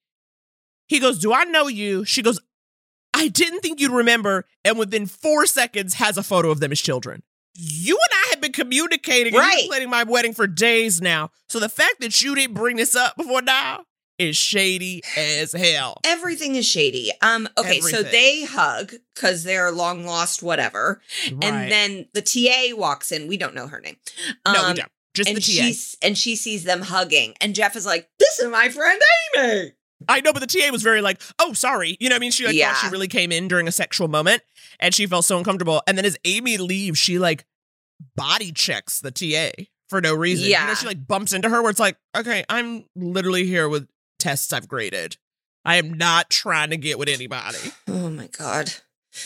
he 0.89 0.99
goes, 0.99 1.19
Do 1.19 1.33
I 1.33 1.45
know 1.45 1.69
you? 1.69 2.05
She 2.05 2.23
goes, 2.23 2.41
I 3.15 3.29
didn't 3.29 3.61
think 3.61 3.81
you'd 3.81 3.93
remember, 3.93 4.47
and 4.65 4.79
within 4.79 5.07
four 5.07 5.47
seconds 5.47 5.95
has 5.95 6.17
a 6.17 6.23
photo 6.23 6.51
of 6.51 6.61
them 6.61 6.73
as 6.73 6.81
children. 6.81 7.23
You 7.55 7.95
and 7.97 8.21
I 8.27 8.31
have 8.31 8.41
been 8.41 8.53
communicating 8.53 9.35
and 9.35 9.43
Right. 9.43 9.59
you've 9.63 9.69
planning 9.71 9.91
my 9.91 10.05
wedding 10.05 10.33
for 10.35 10.47
days 10.47 11.01
now. 11.01 11.31
So 11.49 11.59
the 11.59 11.69
fact 11.69 12.01
that 12.01 12.21
you 12.21 12.35
didn't 12.35 12.55
bring 12.55 12.77
this 12.77 12.95
up 12.95 13.17
before 13.17 13.43
now 13.43 13.85
is 14.19 14.37
shady 14.37 15.03
as 15.17 15.53
hell. 15.53 15.99
Everything 16.05 16.55
is 16.55 16.67
shady. 16.67 17.11
Um, 17.23 17.49
okay, 17.57 17.81
so 17.81 18.03
they 18.03 18.45
hug 18.45 18.93
because 19.15 19.45
they're 19.45 19.71
long 19.73 20.05
lost, 20.05 20.43
whatever. 20.43 21.01
Right. 21.33 21.45
And 21.45 21.73
then 21.73 22.07
the 22.13 22.23
TA 22.23 22.77
walks 22.77 23.11
in. 23.13 23.27
We 23.29 23.37
don't 23.39 23.55
know 23.55 23.67
her 23.67 23.81
name. 23.81 23.97
No, 24.47 24.53
we 24.53 24.59
Um, 24.59 24.77
don't. 24.77 24.89
Just 25.15 25.29
and 25.29 25.39
the 25.39 25.41
TA. 25.43 26.07
And 26.07 26.17
she 26.17 26.37
sees 26.37 26.63
them 26.65 26.83
hugging. 26.83 27.35
And 27.41 27.55
Jeff 27.55 27.75
is 27.77 27.85
like, 27.87 28.09
This 28.19 28.39
is 28.39 28.49
my 28.49 28.69
friend 28.69 29.01
Amy. 29.39 29.73
I 30.09 30.21
know, 30.21 30.33
but 30.33 30.41
the 30.41 30.47
TA 30.47 30.71
was 30.73 30.83
very 30.83 31.01
like, 31.03 31.21
oh, 31.39 31.53
sorry. 31.53 31.97
You 32.01 32.09
know 32.09 32.15
what 32.15 32.19
I 32.19 32.21
mean? 32.21 32.31
She 32.31 32.47
like 32.47 32.55
Yeah. 32.57 32.75
she 32.75 32.89
really 32.89 33.09
came 33.09 33.31
in 33.33 33.49
during 33.49 33.69
a 33.69 33.73
sexual 33.73 34.09
moment 34.09 34.43
and 34.79 34.95
she 34.95 35.07
felt 35.07 35.25
so 35.25 35.37
uncomfortable. 35.39 35.83
And 35.87 35.97
then 35.99 36.05
as 36.05 36.17
Amy 36.25 36.57
leaves, 36.57 36.99
she 36.99 37.19
like 37.19 37.45
body 38.17 38.53
checks 38.53 39.01
the 39.01 39.11
TA 39.11 39.65
for 39.89 40.01
no 40.01 40.15
reason. 40.15 40.45
You 40.47 40.53
Yeah. 40.53 40.67
know, 40.67 40.75
she 40.75 40.87
like 40.87 41.07
bumps 41.07 41.33
into 41.33 41.49
her 41.49 41.61
where 41.63 41.71
it's 41.71 41.81
like, 41.81 41.97
okay, 42.17 42.45
I'm 42.49 42.85
literally 42.97 43.45
here 43.47 43.69
with 43.69 43.89
tests 44.19 44.53
I've 44.53 44.69
graded. 44.69 45.17
I 45.65 45.77
am 45.77 45.93
not 45.93 46.31
trying 46.31 46.71
to 46.71 46.77
get 46.79 46.99
with 46.99 47.09
anybody. 47.09 47.59
Oh 47.89 48.09
my 48.11 48.29
God. 48.29 48.73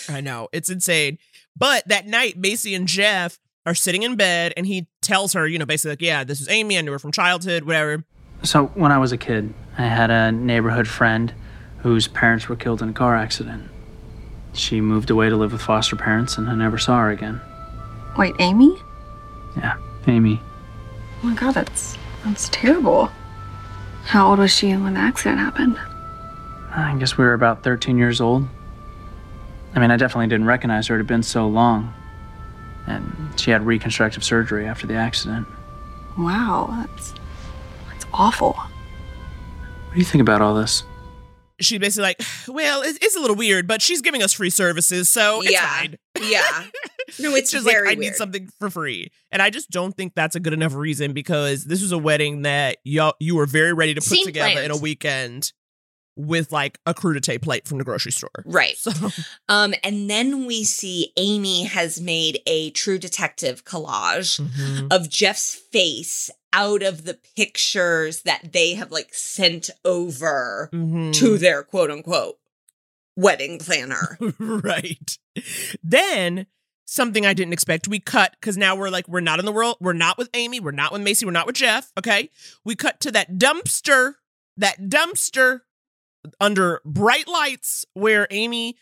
I 0.08 0.20
know. 0.20 0.48
It's 0.52 0.68
insane. 0.70 1.18
But 1.56 1.86
that 1.88 2.06
night, 2.06 2.36
Macy 2.36 2.74
and 2.74 2.88
Jeff 2.88 3.38
are 3.66 3.74
sitting 3.74 4.02
in 4.02 4.16
bed 4.16 4.52
and 4.56 4.66
he 4.66 4.88
tells 5.02 5.34
her, 5.34 5.46
you 5.46 5.58
know, 5.58 5.66
basically 5.66 5.92
like, 5.92 6.02
yeah, 6.02 6.24
this 6.24 6.40
is 6.40 6.48
Amy. 6.48 6.76
I 6.76 6.80
knew 6.80 6.90
her 6.92 6.98
from 6.98 7.12
childhood, 7.12 7.62
whatever. 7.64 8.04
So, 8.44 8.66
when 8.74 8.92
I 8.92 8.98
was 8.98 9.10
a 9.10 9.16
kid, 9.16 9.54
I 9.78 9.86
had 9.86 10.10
a 10.10 10.30
neighborhood 10.30 10.86
friend 10.86 11.32
whose 11.78 12.08
parents 12.08 12.48
were 12.48 12.56
killed 12.56 12.82
in 12.82 12.90
a 12.90 12.92
car 12.92 13.16
accident. 13.16 13.70
She 14.52 14.80
moved 14.80 15.10
away 15.10 15.30
to 15.30 15.36
live 15.36 15.52
with 15.52 15.62
foster 15.62 15.96
parents, 15.96 16.36
and 16.36 16.48
I 16.48 16.54
never 16.54 16.76
saw 16.78 16.98
her 17.00 17.10
again. 17.10 17.40
Wait, 18.18 18.34
Amy? 18.38 18.78
Yeah, 19.56 19.76
Amy. 20.06 20.40
Oh 21.22 21.28
my 21.28 21.34
god, 21.34 21.54
that's 21.54 21.96
that's 22.24 22.50
terrible. 22.50 23.10
How 24.04 24.28
old 24.28 24.38
was 24.38 24.54
she 24.54 24.76
when 24.76 24.94
the 24.94 25.00
accident 25.00 25.38
happened? 25.38 25.78
I 26.70 26.94
guess 26.98 27.16
we 27.16 27.24
were 27.24 27.32
about 27.32 27.62
13 27.62 27.96
years 27.96 28.20
old. 28.20 28.46
I 29.74 29.80
mean, 29.80 29.90
I 29.90 29.96
definitely 29.96 30.26
didn't 30.26 30.46
recognize 30.46 30.86
her. 30.88 30.96
It 30.96 30.98
had 30.98 31.06
been 31.06 31.22
so 31.22 31.48
long. 31.48 31.94
And 32.86 33.32
she 33.40 33.50
had 33.50 33.64
reconstructive 33.64 34.22
surgery 34.22 34.66
after 34.66 34.86
the 34.86 34.94
accident. 34.94 35.48
Wow, 36.18 36.68
that's 36.82 37.12
that's 37.12 37.23
awful. 38.14 38.52
What 38.54 39.92
do 39.92 39.98
you 39.98 40.04
think 40.04 40.22
about 40.22 40.40
all 40.40 40.54
this? 40.54 40.82
She's 41.60 41.78
basically 41.78 42.02
like, 42.02 42.20
well, 42.48 42.82
it's, 42.82 42.98
it's 43.00 43.14
a 43.16 43.20
little 43.20 43.36
weird, 43.36 43.68
but 43.68 43.80
she's 43.80 44.00
giving 44.00 44.22
us 44.24 44.32
free 44.32 44.50
services, 44.50 45.08
so 45.08 45.40
it's 45.42 45.52
Yeah. 45.52 45.66
fine. 45.78 45.96
Yeah. 46.20 46.64
No, 47.20 47.34
it's 47.34 47.50
just 47.50 47.66
very 47.66 47.86
like 47.88 47.98
I 47.98 48.00
need 48.00 48.14
something 48.14 48.48
for 48.58 48.70
free, 48.70 49.10
and 49.30 49.42
I 49.42 49.50
just 49.50 49.70
don't 49.70 49.94
think 49.94 50.14
that's 50.16 50.36
a 50.36 50.40
good 50.40 50.54
enough 50.54 50.74
reason 50.74 51.12
because 51.12 51.64
this 51.64 51.82
was 51.82 51.92
a 51.92 51.98
wedding 51.98 52.42
that 52.42 52.78
y'all 52.82 53.12
you 53.20 53.36
were 53.36 53.44
very 53.44 53.74
ready 53.74 53.92
to 53.92 54.00
put 54.00 54.08
Seemed 54.08 54.24
together 54.26 54.62
in 54.62 54.70
a 54.70 54.76
weekend 54.76 55.52
with 56.16 56.52
like 56.52 56.78
a 56.86 56.94
crudité 56.94 57.40
plate 57.42 57.66
from 57.66 57.78
the 57.78 57.84
grocery 57.84 58.12
store. 58.12 58.30
Right. 58.44 58.76
So 58.76 58.92
Um, 59.48 59.74
and 59.82 60.08
then 60.08 60.46
we 60.46 60.62
see 60.64 61.12
Amy 61.16 61.64
has 61.64 62.00
made 62.00 62.40
a 62.46 62.70
true 62.70 62.98
detective 62.98 63.64
collage 63.64 64.40
Mm-hmm. 64.40 64.88
of 64.90 65.08
Jeff's 65.10 65.54
face 65.54 66.30
out 66.52 66.82
of 66.84 67.04
the 67.04 67.18
pictures 67.36 68.22
that 68.22 68.52
they 68.52 68.74
have 68.74 68.92
like 68.92 69.12
sent 69.12 69.70
over 69.84 70.70
Mm-hmm. 70.72 71.10
to 71.12 71.36
their 71.38 71.62
quote 71.64 71.90
unquote 71.90 72.36
wedding 73.16 73.58
planner. 73.58 74.16
right. 74.38 75.18
Then 75.82 76.46
something 76.86 77.24
I 77.26 77.32
didn't 77.34 77.52
expect. 77.52 77.88
We 77.88 77.98
cut 77.98 78.36
because 78.40 78.56
now 78.56 78.76
we're 78.76 78.90
like 78.90 79.08
we're 79.08 79.20
not 79.20 79.38
in 79.40 79.44
the 79.46 79.52
world. 79.52 79.76
We're 79.80 79.92
not 79.94 80.18
with 80.18 80.28
Amy. 80.34 80.60
We're 80.60 80.70
not 80.70 80.92
with 80.92 81.02
Macy. 81.02 81.24
We're 81.26 81.32
not 81.32 81.46
with 81.46 81.56
Jeff. 81.56 81.92
Okay. 81.98 82.30
We 82.64 82.74
cut 82.76 83.00
to 83.00 83.10
that 83.12 83.32
dumpster. 83.34 84.14
That 84.56 84.82
dumpster 84.82 85.62
under 86.40 86.80
bright 86.84 87.28
lights 87.28 87.84
where 87.94 88.26
Amy 88.30 88.76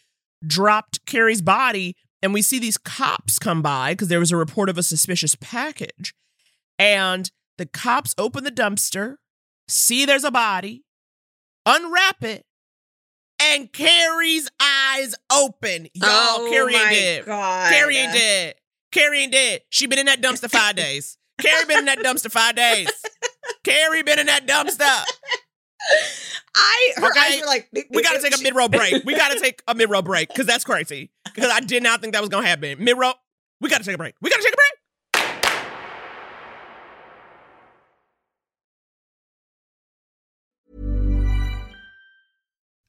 dropped 0.46 1.04
Carrie's 1.06 1.42
body, 1.42 1.96
and 2.22 2.32
we 2.34 2.42
see 2.42 2.58
these 2.58 2.78
cops 2.78 3.38
come 3.38 3.62
by 3.62 3.92
because 3.92 4.08
there 4.08 4.20
was 4.20 4.32
a 4.32 4.36
report 4.36 4.68
of 4.68 4.78
a 4.78 4.82
suspicious 4.82 5.34
package, 5.36 6.14
and 6.78 7.30
the 7.58 7.66
cops 7.66 8.14
open 8.18 8.44
the 8.44 8.50
dumpster, 8.50 9.16
see 9.68 10.04
there's 10.04 10.24
a 10.24 10.30
body, 10.30 10.84
unwrap 11.66 12.22
it, 12.24 12.44
and 13.40 13.72
Carrie's 13.72 14.48
eyes 14.60 15.14
open. 15.32 15.88
Y'all, 15.94 16.06
Oh 16.08 16.48
Carrie 16.50 16.74
ain't 16.74 16.90
dead. 16.90 17.24
God. 17.26 17.72
Carrie 17.72 17.96
ain't 17.96 18.12
dead. 18.12 18.54
Carrie 18.92 19.20
ain't 19.22 19.32
dead. 19.32 19.62
She 19.70 19.86
been 19.86 19.98
in 19.98 20.06
that 20.06 20.20
dumpster 20.20 20.50
five 20.50 20.76
days. 20.76 21.16
Carrie 21.40 21.64
been 21.66 21.78
in 21.80 21.84
that 21.86 21.98
dumpster 21.98 22.30
five 22.30 22.54
days. 22.54 22.88
Carrie 23.64 24.02
been 24.02 24.18
in 24.18 24.26
that 24.26 24.46
dumpster. 24.46 25.02
I 26.54 26.92
her 26.96 27.06
Okay. 27.10 27.20
eyes 27.20 27.40
were 27.40 27.46
like 27.46 27.68
We 27.90 28.02
gotta 28.02 28.20
take 28.20 28.38
a 28.38 28.42
mid 28.42 28.54
roll 28.54 28.68
break. 28.68 29.04
We 29.04 29.16
gotta 29.16 29.38
take 29.40 29.62
a 29.66 29.74
mid 29.74 29.90
roll 29.90 30.02
break 30.02 30.28
because 30.28 30.46
that's 30.46 30.64
crazy. 30.64 31.10
Because 31.24 31.50
I 31.50 31.60
did 31.60 31.82
not 31.82 32.00
think 32.00 32.12
that 32.12 32.20
was 32.20 32.28
gonna 32.28 32.46
happen. 32.46 32.82
Mid 32.82 32.96
roll. 32.98 33.14
We 33.60 33.68
gotta 33.68 33.84
take 33.84 33.94
a 33.94 33.98
break. 33.98 34.14
We 34.20 34.30
gotta 34.30 34.42
take 34.42 34.52
a 34.54 34.56
break. 34.56 34.72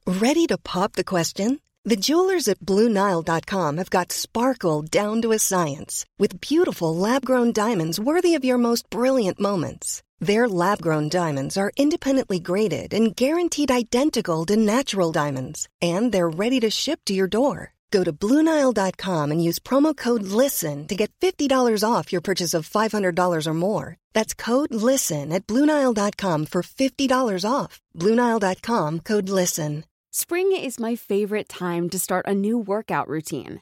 Ready 0.05 0.45
to 0.47 0.57
pop 0.57 0.93
the 0.93 1.03
question? 1.03 1.59
The 1.85 1.95
jewelers 1.95 2.47
at 2.47 2.59
BlueNile.com 2.59 3.77
have 3.77 3.89
got 3.89 4.11
sparkle 4.11 4.81
down 4.83 5.21
to 5.21 5.31
a 5.31 5.39
science 5.39 6.05
with 6.17 6.39
beautiful 6.41 6.95
lab 6.95 7.25
grown 7.25 7.51
diamonds 7.51 7.99
worthy 7.99 8.35
of 8.35 8.45
your 8.45 8.57
most 8.57 8.89
brilliant 8.89 9.39
moments. 9.39 10.01
Their 10.23 10.47
lab 10.47 10.81
grown 10.81 11.09
diamonds 11.09 11.57
are 11.57 11.73
independently 11.75 12.39
graded 12.39 12.93
and 12.93 13.13
guaranteed 13.13 13.69
identical 13.69 14.45
to 14.45 14.55
natural 14.55 15.11
diamonds, 15.11 15.67
and 15.81 16.13
they're 16.13 16.29
ready 16.29 16.61
to 16.61 16.69
ship 16.69 17.01
to 17.07 17.13
your 17.13 17.27
door. 17.27 17.73
Go 17.91 18.05
to 18.05 18.13
BlueNile.com 18.13 19.31
and 19.31 19.43
use 19.43 19.59
promo 19.59 19.93
code 19.95 20.23
LISTEN 20.23 20.87
to 20.87 20.95
get 20.95 21.11
$50 21.19 21.83
off 21.83 22.13
your 22.13 22.21
purchase 22.21 22.53
of 22.53 22.67
$500 22.67 23.45
or 23.45 23.53
more. 23.53 23.97
That's 24.13 24.33
code 24.33 24.73
LISTEN 24.73 25.33
at 25.33 25.45
BlueNile.com 25.45 26.45
for 26.45 26.61
$50 26.63 27.45
off. 27.45 27.81
BlueNile.com 27.99 29.01
code 29.01 29.29
LISTEN. 29.29 29.83
Spring 30.15 30.55
is 30.55 30.79
my 30.79 30.95
favorite 30.95 31.49
time 31.49 31.89
to 31.89 31.99
start 31.99 32.27
a 32.27 32.35
new 32.35 32.57
workout 32.57 33.07
routine. 33.07 33.61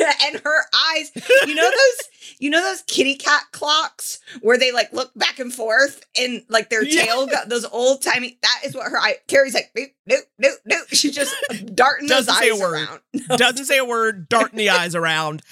and 0.24 0.40
her 0.44 0.64
eyes. 0.92 1.10
You 1.46 1.54
know 1.54 1.68
those, 1.70 2.08
you 2.38 2.50
know 2.50 2.62
those 2.62 2.82
kitty 2.82 3.16
cat 3.16 3.42
clocks 3.52 4.20
where 4.42 4.58
they 4.58 4.72
like 4.72 4.92
look 4.92 5.12
back 5.14 5.38
and 5.38 5.52
forth, 5.52 6.04
and 6.18 6.42
like 6.48 6.70
their 6.70 6.84
tail 6.84 7.26
got 7.26 7.48
those 7.48 7.64
old 7.64 8.02
timey. 8.02 8.38
That 8.42 8.60
is 8.64 8.74
what 8.74 8.90
her 8.90 8.98
eye. 8.98 9.16
Carrie's 9.28 9.54
like, 9.54 9.70
nope, 9.76 9.90
nope, 10.06 10.24
nope, 10.38 10.58
nope. 10.64 10.86
She's 10.92 11.14
just 11.14 11.34
darting 11.74 12.08
those 12.08 12.26
Doesn't 12.26 12.34
say 12.42 12.50
eyes 12.50 12.58
a 12.60 12.62
word. 12.62 12.72
around. 12.74 13.00
Doesn't 13.38 13.64
say 13.66 13.78
a 13.78 13.84
word. 13.84 14.28
Darting 14.28 14.58
the 14.58 14.70
eyes 14.70 14.94
around. 14.94 15.42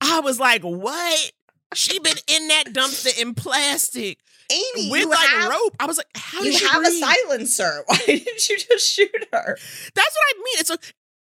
I 0.00 0.20
was 0.20 0.38
like, 0.40 0.62
what? 0.62 1.32
She 1.74 1.98
been 2.00 2.16
in 2.26 2.48
that 2.48 2.64
dumpster 2.72 3.16
in 3.20 3.34
plastic. 3.34 4.18
Amy, 4.52 4.90
with 4.90 5.06
like 5.08 5.18
have- 5.28 5.50
rope. 5.50 5.76
I 5.78 5.86
was 5.86 5.96
like, 5.96 6.08
how 6.16 6.40
you 6.42 6.50
did 6.50 6.58
she 6.58 6.66
have 6.66 6.82
breathe? 6.82 7.00
a 7.00 7.06
silencer. 7.28 7.84
Why 7.86 7.96
didn't 8.04 8.48
you 8.48 8.58
just 8.58 8.92
shoot 8.92 9.14
her? 9.32 9.56
That's 9.94 10.16
what 10.16 10.34
I 10.34 10.38
mean. 10.38 10.54
It's 10.58 10.70
a, 10.70 10.78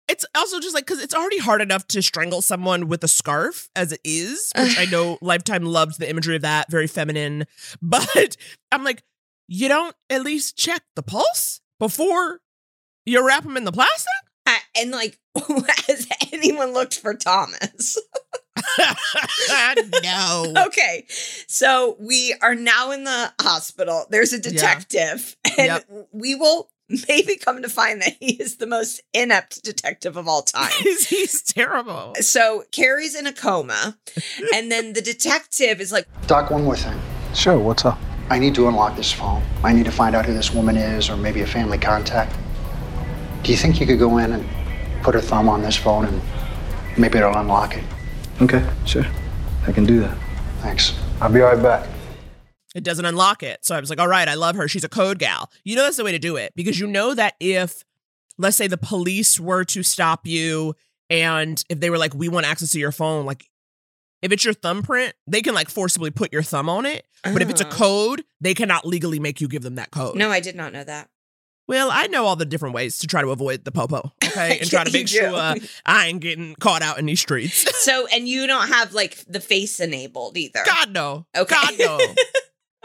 it's 0.09 0.25
also 0.35 0.59
just 0.59 0.73
like 0.73 0.85
because 0.85 1.01
it's 1.01 1.13
already 1.13 1.39
hard 1.39 1.61
enough 1.61 1.87
to 1.87 2.01
strangle 2.01 2.41
someone 2.41 2.87
with 2.87 3.03
a 3.03 3.07
scarf 3.07 3.69
as 3.75 3.91
it 3.91 4.01
is, 4.03 4.51
which 4.57 4.79
I 4.79 4.85
know 4.91 5.17
Lifetime 5.21 5.63
loves 5.65 5.97
the 5.97 6.09
imagery 6.09 6.35
of 6.35 6.41
that, 6.43 6.71
very 6.71 6.87
feminine. 6.87 7.45
But 7.81 8.37
I'm 8.71 8.83
like, 8.83 9.03
you 9.47 9.67
don't 9.67 9.95
at 10.09 10.23
least 10.23 10.57
check 10.57 10.83
the 10.95 11.03
pulse 11.03 11.61
before 11.79 12.41
you 13.05 13.25
wrap 13.25 13.43
them 13.43 13.57
in 13.57 13.63
the 13.65 13.71
plastic. 13.71 14.07
Uh, 14.45 14.55
And 14.75 14.91
like, 14.91 15.19
has 15.87 16.07
anyone 16.33 16.73
looked 16.73 16.99
for 16.99 17.13
Thomas? 17.13 17.97
no. 20.03 20.53
Okay. 20.67 21.05
So 21.47 21.95
we 21.99 22.35
are 22.41 22.55
now 22.55 22.91
in 22.91 23.03
the 23.03 23.33
hospital. 23.41 24.05
There's 24.09 24.33
a 24.33 24.39
detective, 24.39 25.35
and 25.57 25.83
we 26.11 26.35
will 26.35 26.69
maybe 27.07 27.35
come 27.35 27.61
to 27.61 27.69
find 27.69 28.01
that 28.01 28.15
he 28.19 28.33
is 28.33 28.57
the 28.57 28.67
most 28.67 29.01
inept 29.13 29.63
detective 29.63 30.15
of 30.15 30.27
all 30.27 30.41
time. 30.41 30.71
he's, 30.79 31.07
he's 31.07 31.41
terrible. 31.41 32.15
So 32.19 32.63
Carrie's 32.71 33.15
in 33.15 33.27
a 33.27 33.33
coma, 33.33 33.97
and 34.53 34.71
then 34.71 34.93
the 34.93 35.01
detective 35.01 35.81
is 35.81 35.91
like, 35.91 36.07
Doc, 36.27 36.51
one 36.51 36.63
more 36.63 36.75
thing. 36.75 36.99
Sure, 37.33 37.59
what's 37.59 37.85
up? 37.85 37.99
I 38.29 38.39
need 38.39 38.55
to 38.55 38.67
unlock 38.67 38.95
this 38.95 39.11
phone. 39.11 39.41
I 39.63 39.73
need 39.73 39.85
to 39.85 39.91
find 39.91 40.15
out 40.15 40.25
who 40.25 40.33
this 40.33 40.53
woman 40.53 40.75
is 40.75 41.09
or 41.09 41.15
maybe 41.15 41.41
a 41.41 41.47
family 41.47 41.77
contact. 41.77 42.35
Do 43.43 43.51
you 43.51 43.57
think 43.57 43.79
you 43.79 43.85
could 43.85 43.99
go 43.99 44.17
in 44.17 44.33
and 44.33 44.45
put 45.01 45.15
her 45.15 45.21
thumb 45.21 45.47
on 45.47 45.61
this 45.61 45.77
phone 45.77 46.05
and 46.05 46.21
maybe 46.97 47.19
it'll 47.19 47.37
unlock 47.37 47.77
it? 47.77 47.83
Okay, 48.41 48.67
sure. 48.85 49.05
I 49.65 49.71
can 49.71 49.85
do 49.85 50.01
that. 50.01 50.17
Thanks. 50.59 50.93
I'll 51.21 51.31
be 51.31 51.39
right 51.39 51.61
back. 51.61 51.87
It 52.77 52.83
doesn't 52.83 53.05
unlock 53.05 53.41
it. 53.41 53.65
So 53.65 53.75
I 53.75 53.79
was 53.79 53.89
like, 53.89 53.99
all 53.99 54.07
right, 54.07 54.27
I 54.27 54.35
love 54.35 54.55
her. 54.55 54.67
She's 54.67 54.83
a 54.83 54.89
code 54.89 55.17
gal. 55.17 55.49
You 55.63 55.75
know, 55.75 55.81
that's 55.83 55.97
the 55.97 56.03
way 56.03 56.11
to 56.11 56.19
do 56.19 56.35
it 56.35 56.53
because 56.55 56.79
you 56.79 56.85
know 56.85 57.15
that 57.15 57.33
if, 57.39 57.83
let's 58.37 58.55
say, 58.55 58.67
the 58.67 58.77
police 58.77 59.39
were 59.39 59.63
to 59.65 59.81
stop 59.81 60.27
you 60.27 60.75
and 61.09 61.63
if 61.69 61.79
they 61.79 61.89
were 61.89 61.97
like, 61.97 62.13
we 62.13 62.29
want 62.29 62.45
access 62.45 62.71
to 62.71 62.79
your 62.79 62.91
phone, 62.91 63.25
like, 63.25 63.49
if 64.21 64.31
it's 64.31 64.45
your 64.45 64.53
thumbprint, 64.53 65.13
they 65.25 65.41
can 65.41 65.53
like 65.55 65.69
forcibly 65.69 66.11
put 66.11 66.31
your 66.31 66.43
thumb 66.43 66.69
on 66.69 66.85
it. 66.85 67.05
But 67.23 67.41
if 67.41 67.49
it's 67.49 67.61
a 67.61 67.67
Oh. 67.67 67.71
code, 67.71 68.23
they 68.41 68.53
cannot 68.53 68.85
legally 68.85 69.19
make 69.19 69.41
you 69.41 69.47
give 69.47 69.63
them 69.63 69.75
that 69.75 69.89
code. 69.91 70.15
"No, 70.15 70.29
I 70.31 70.39
did 70.39 70.55
not 70.55 70.71
know 70.73 70.83
that." 70.83 71.09
Well, 71.67 71.89
I 71.91 72.07
know 72.07 72.25
all 72.25 72.35
the 72.37 72.45
different 72.45 72.73
ways 72.75 72.97
to 72.99 73.07
try 73.07 73.21
to 73.21 73.29
avoid 73.29 73.65
the 73.65 73.71
popo, 73.71 74.13
okay? 74.23 74.57
And 74.59 74.69
try 74.69 74.83
to 74.85 74.91
make 74.91 75.07
sure 75.07 75.27
uh, 75.35 75.55
I 75.85 76.07
ain't 76.07 76.21
getting 76.21 76.55
caught 76.55 76.81
out 76.81 76.97
in 76.97 77.05
these 77.05 77.19
streets. 77.19 77.65
So, 77.83 78.07
and 78.07 78.27
you 78.27 78.47
don't 78.47 78.69
have 78.69 78.93
like 78.93 79.17
the 79.27 79.39
face 79.41 79.79
enabled 79.79 80.37
either. 80.37 80.61
God, 80.65 80.91
no. 80.93 81.25
Okay. 81.35 81.55
God, 81.55 81.73
no. 81.77 81.99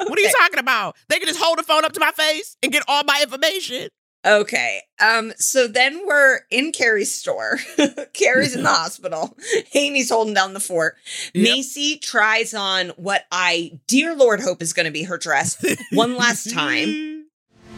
What 0.09 0.19
are 0.19 0.23
you 0.23 0.33
talking 0.41 0.59
about? 0.59 0.97
They 1.09 1.19
can 1.19 1.29
just 1.29 1.41
hold 1.41 1.59
the 1.59 1.63
phone 1.63 1.85
up 1.85 1.93
to 1.93 2.01
my 2.01 2.13
face 2.13 2.57
and 2.63 2.73
get 2.73 2.83
all 2.89 3.05
my 3.05 3.21
information. 3.23 3.89
Okay. 4.25 4.83
Um, 5.01 5.33
so 5.37 5.67
then 5.67 6.07
we're 6.07 6.41
in 6.51 6.71
Carrie's 6.71 7.13
store. 7.13 7.59
Carrie's 8.13 8.55
in 8.55 8.63
the 8.63 8.69
hospital. 8.73 9.37
Amy's 9.75 10.11
holding 10.11 10.35
down 10.35 10.55
the 10.55 10.61
fort. 10.61 10.97
Macy 11.35 11.99
tries 11.99 12.55
on 12.55 12.91
what 12.91 13.25
I, 13.33 13.81
dear 13.89 14.15
Lord, 14.15 14.41
hope 14.41 14.63
is 14.63 14.73
going 14.73 14.87
to 14.87 14.93
be 14.93 15.03
her 15.05 15.19
dress 15.19 15.65
one 15.93 16.17
last 16.17 16.53
time. 16.53 17.09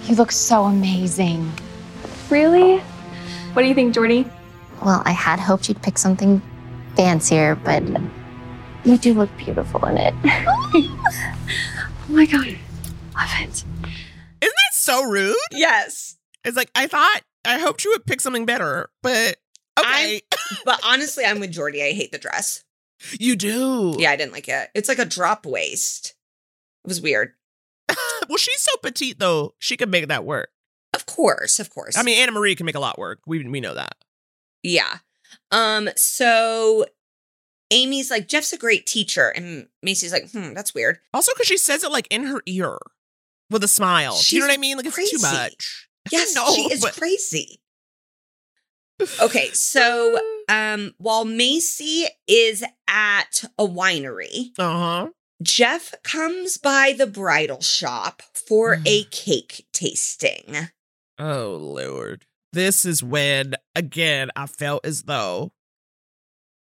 You 0.06 0.16
look 0.16 0.32
so 0.32 0.64
amazing. 0.64 1.50
Really? 2.28 2.78
What 3.54 3.62
do 3.62 3.68
you 3.68 3.74
think, 3.74 3.94
Jordy? 3.94 4.28
Well, 4.84 5.00
I 5.06 5.12
had 5.12 5.40
hoped 5.40 5.66
you'd 5.66 5.80
pick 5.80 5.96
something 5.96 6.42
fancier, 6.94 7.54
but 7.54 7.82
you 8.84 8.98
do 8.98 9.14
look 9.14 9.34
beautiful 9.38 9.82
in 9.86 9.96
it. 9.96 10.14
Oh 12.08 12.12
my 12.12 12.26
god. 12.26 12.58
Love 13.14 13.30
it. 13.40 13.50
Isn't 13.50 13.64
that 14.40 14.72
so 14.72 15.04
rude? 15.04 15.36
Yes. 15.52 16.16
It's 16.44 16.56
like, 16.56 16.70
I 16.74 16.86
thought, 16.86 17.20
I 17.44 17.58
hoped 17.58 17.84
you 17.84 17.90
would 17.92 18.06
pick 18.06 18.20
something 18.20 18.46
better, 18.46 18.90
but 19.02 19.36
okay. 19.78 20.20
but 20.64 20.80
honestly, 20.84 21.24
I'm 21.24 21.40
with 21.40 21.52
Jordy. 21.52 21.82
I 21.82 21.92
hate 21.92 22.12
the 22.12 22.18
dress. 22.18 22.64
You 23.18 23.36
do? 23.36 23.96
Yeah, 23.98 24.10
I 24.10 24.16
didn't 24.16 24.32
like 24.32 24.48
it. 24.48 24.70
It's 24.74 24.88
like 24.88 24.98
a 24.98 25.04
drop 25.04 25.46
waist. 25.46 26.14
It 26.84 26.88
was 26.88 27.00
weird. 27.00 27.32
well, 28.28 28.38
she's 28.38 28.60
so 28.60 28.72
petite, 28.82 29.18
though. 29.18 29.54
She 29.58 29.76
can 29.76 29.90
make 29.90 30.08
that 30.08 30.24
work. 30.24 30.50
Of 30.94 31.06
course, 31.06 31.58
of 31.58 31.70
course. 31.70 31.98
I 31.98 32.02
mean, 32.02 32.18
Anna 32.18 32.32
Marie 32.32 32.54
can 32.54 32.66
make 32.66 32.76
a 32.76 32.80
lot 32.80 32.98
work. 32.98 33.20
We, 33.26 33.46
we 33.46 33.60
know 33.60 33.74
that. 33.74 33.96
Yeah. 34.62 34.98
Um, 35.50 35.90
so 35.96 36.86
Amy's 37.70 38.10
like, 38.10 38.28
Jeff's 38.28 38.52
a 38.52 38.58
great 38.58 38.86
teacher. 38.86 39.28
And 39.28 39.68
Macy's 39.82 40.12
like, 40.12 40.30
hmm, 40.30 40.52
that's 40.54 40.74
weird. 40.74 40.98
Also, 41.12 41.32
because 41.34 41.46
she 41.48 41.56
says 41.56 41.82
it 41.84 41.90
like 41.90 42.06
in 42.10 42.24
her 42.24 42.42
ear 42.46 42.78
with 43.50 43.64
a 43.64 43.68
smile. 43.68 44.18
Do 44.26 44.36
you 44.36 44.40
know 44.40 44.48
what 44.48 44.54
I 44.54 44.58
mean? 44.60 44.76
Like, 44.76 44.86
it's 44.86 45.10
too 45.10 45.18
much. 45.20 45.88
Yes, 46.12 46.34
No, 46.34 46.44
she 46.54 46.70
is 46.70 46.82
but- 46.82 46.92
crazy. 46.92 47.62
Okay, 49.22 49.48
so 49.52 50.18
um 50.50 50.92
while 50.98 51.24
Macy 51.24 52.04
is 52.28 52.62
at 52.86 53.44
a 53.58 53.66
winery, 53.66 54.50
uh-huh. 54.58 55.08
Jeff 55.42 55.94
comes 56.02 56.58
by 56.58 56.94
the 56.96 57.06
bridal 57.06 57.62
shop 57.62 58.22
for 58.34 58.78
a 58.86 59.04
cake 59.04 59.66
tasting. 59.72 60.68
Oh, 61.18 61.56
Lord. 61.58 62.26
This 62.52 62.84
is 62.84 63.02
when, 63.02 63.54
again, 63.74 64.30
I 64.36 64.46
felt 64.46 64.84
as 64.86 65.04
though 65.04 65.52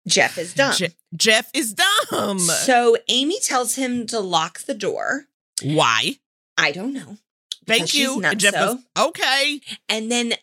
Jeff 0.07 0.37
is 0.37 0.53
dumb. 0.53 0.73
Je- 0.75 0.95
Jeff 1.15 1.49
is 1.53 1.73
dumb. 1.73 2.39
So 2.39 2.97
Amy 3.07 3.39
tells 3.39 3.75
him 3.75 4.05
to 4.07 4.19
lock 4.19 4.59
the 4.61 4.73
door. 4.73 5.25
Why? 5.63 6.17
I 6.57 6.71
don't 6.71 6.93
know. 6.93 7.17
Thank 7.65 7.93
you. 7.95 8.21
And 8.23 8.39
Jeff 8.39 8.53
goes, 8.53 8.77
okay. 8.97 9.59
And 9.89 10.11
then 10.11 10.33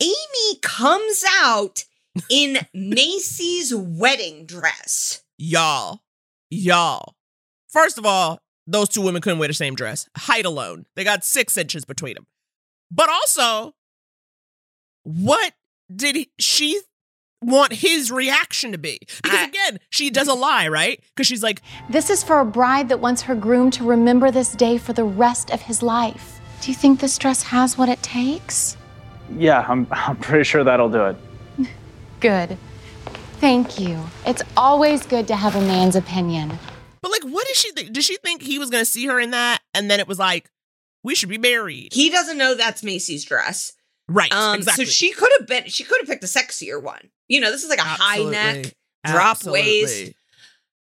Amy 0.00 0.58
comes 0.62 1.22
out 1.40 1.84
in 2.28 2.58
Macy's 2.74 3.74
wedding 3.74 4.46
dress. 4.46 5.22
Y'all, 5.38 6.00
y'all, 6.50 7.14
First 7.68 7.98
of 7.98 8.06
all, 8.06 8.40
those 8.66 8.88
two 8.88 9.02
women 9.02 9.20
couldn't 9.20 9.38
wear 9.38 9.48
the 9.48 9.54
same 9.54 9.74
dress. 9.74 10.08
Height 10.16 10.46
alone, 10.46 10.86
they 10.96 11.04
got 11.04 11.24
six 11.24 11.56
inches 11.56 11.84
between 11.84 12.14
them. 12.14 12.26
But 12.90 13.08
also, 13.10 13.74
what 15.02 15.52
did 15.94 16.16
he, 16.16 16.30
she 16.38 16.80
want 17.42 17.72
his 17.72 18.10
reaction 18.10 18.72
to 18.72 18.78
be? 18.78 18.98
Because 19.22 19.48
again, 19.48 19.78
she 19.90 20.10
does 20.10 20.28
a 20.28 20.34
lie, 20.34 20.68
right? 20.68 21.02
Because 21.14 21.26
she's 21.26 21.42
like, 21.42 21.62
This 21.90 22.10
is 22.10 22.22
for 22.22 22.40
a 22.40 22.44
bride 22.44 22.88
that 22.88 23.00
wants 23.00 23.22
her 23.22 23.34
groom 23.34 23.70
to 23.72 23.84
remember 23.84 24.30
this 24.30 24.52
day 24.52 24.78
for 24.78 24.92
the 24.92 25.04
rest 25.04 25.50
of 25.50 25.62
his 25.62 25.82
life. 25.82 26.40
Do 26.60 26.70
you 26.70 26.76
think 26.76 27.00
this 27.00 27.18
dress 27.18 27.42
has 27.44 27.76
what 27.76 27.88
it 27.88 28.02
takes? 28.02 28.76
Yeah, 29.36 29.64
I'm, 29.68 29.86
I'm 29.92 30.16
pretty 30.16 30.44
sure 30.44 30.64
that'll 30.64 30.88
do 30.90 31.04
it. 31.06 31.16
Good. 32.20 32.56
Thank 33.38 33.78
you. 33.78 34.02
It's 34.24 34.42
always 34.56 35.04
good 35.04 35.28
to 35.28 35.36
have 35.36 35.54
a 35.56 35.60
man's 35.60 35.94
opinion. 35.94 36.58
but 37.02 37.10
like, 37.10 37.22
what 37.24 37.46
did 37.46 37.56
she 37.56 37.70
think? 37.72 37.92
Did 37.92 38.02
she 38.02 38.16
think 38.16 38.40
he 38.40 38.58
was 38.58 38.70
going 38.70 38.80
to 38.82 38.90
see 38.90 39.06
her 39.06 39.20
in 39.20 39.32
that? 39.32 39.58
And 39.74 39.90
then 39.90 40.00
it 40.00 40.08
was 40.08 40.18
like, 40.18 40.50
we 41.04 41.14
should 41.14 41.28
be 41.28 41.36
married. 41.36 41.92
He 41.92 42.08
doesn't 42.08 42.38
know 42.38 42.54
that's 42.54 42.82
Macy's 42.82 43.26
dress. 43.26 43.74
Right. 44.08 44.32
Um, 44.32 44.56
exactly. 44.56 44.86
So 44.86 44.90
she 44.90 45.12
could 45.12 45.30
have 45.38 45.46
been, 45.46 45.66
she 45.66 45.84
could 45.84 45.98
have 46.00 46.08
picked 46.08 46.24
a 46.24 46.26
sexier 46.26 46.82
one. 46.82 47.10
You 47.28 47.40
know, 47.40 47.50
this 47.50 47.64
is 47.64 47.70
like 47.70 47.78
a 47.78 47.82
high 47.82 48.22
neck, 48.22 48.74
drop 49.04 49.44
waist. 49.44 50.12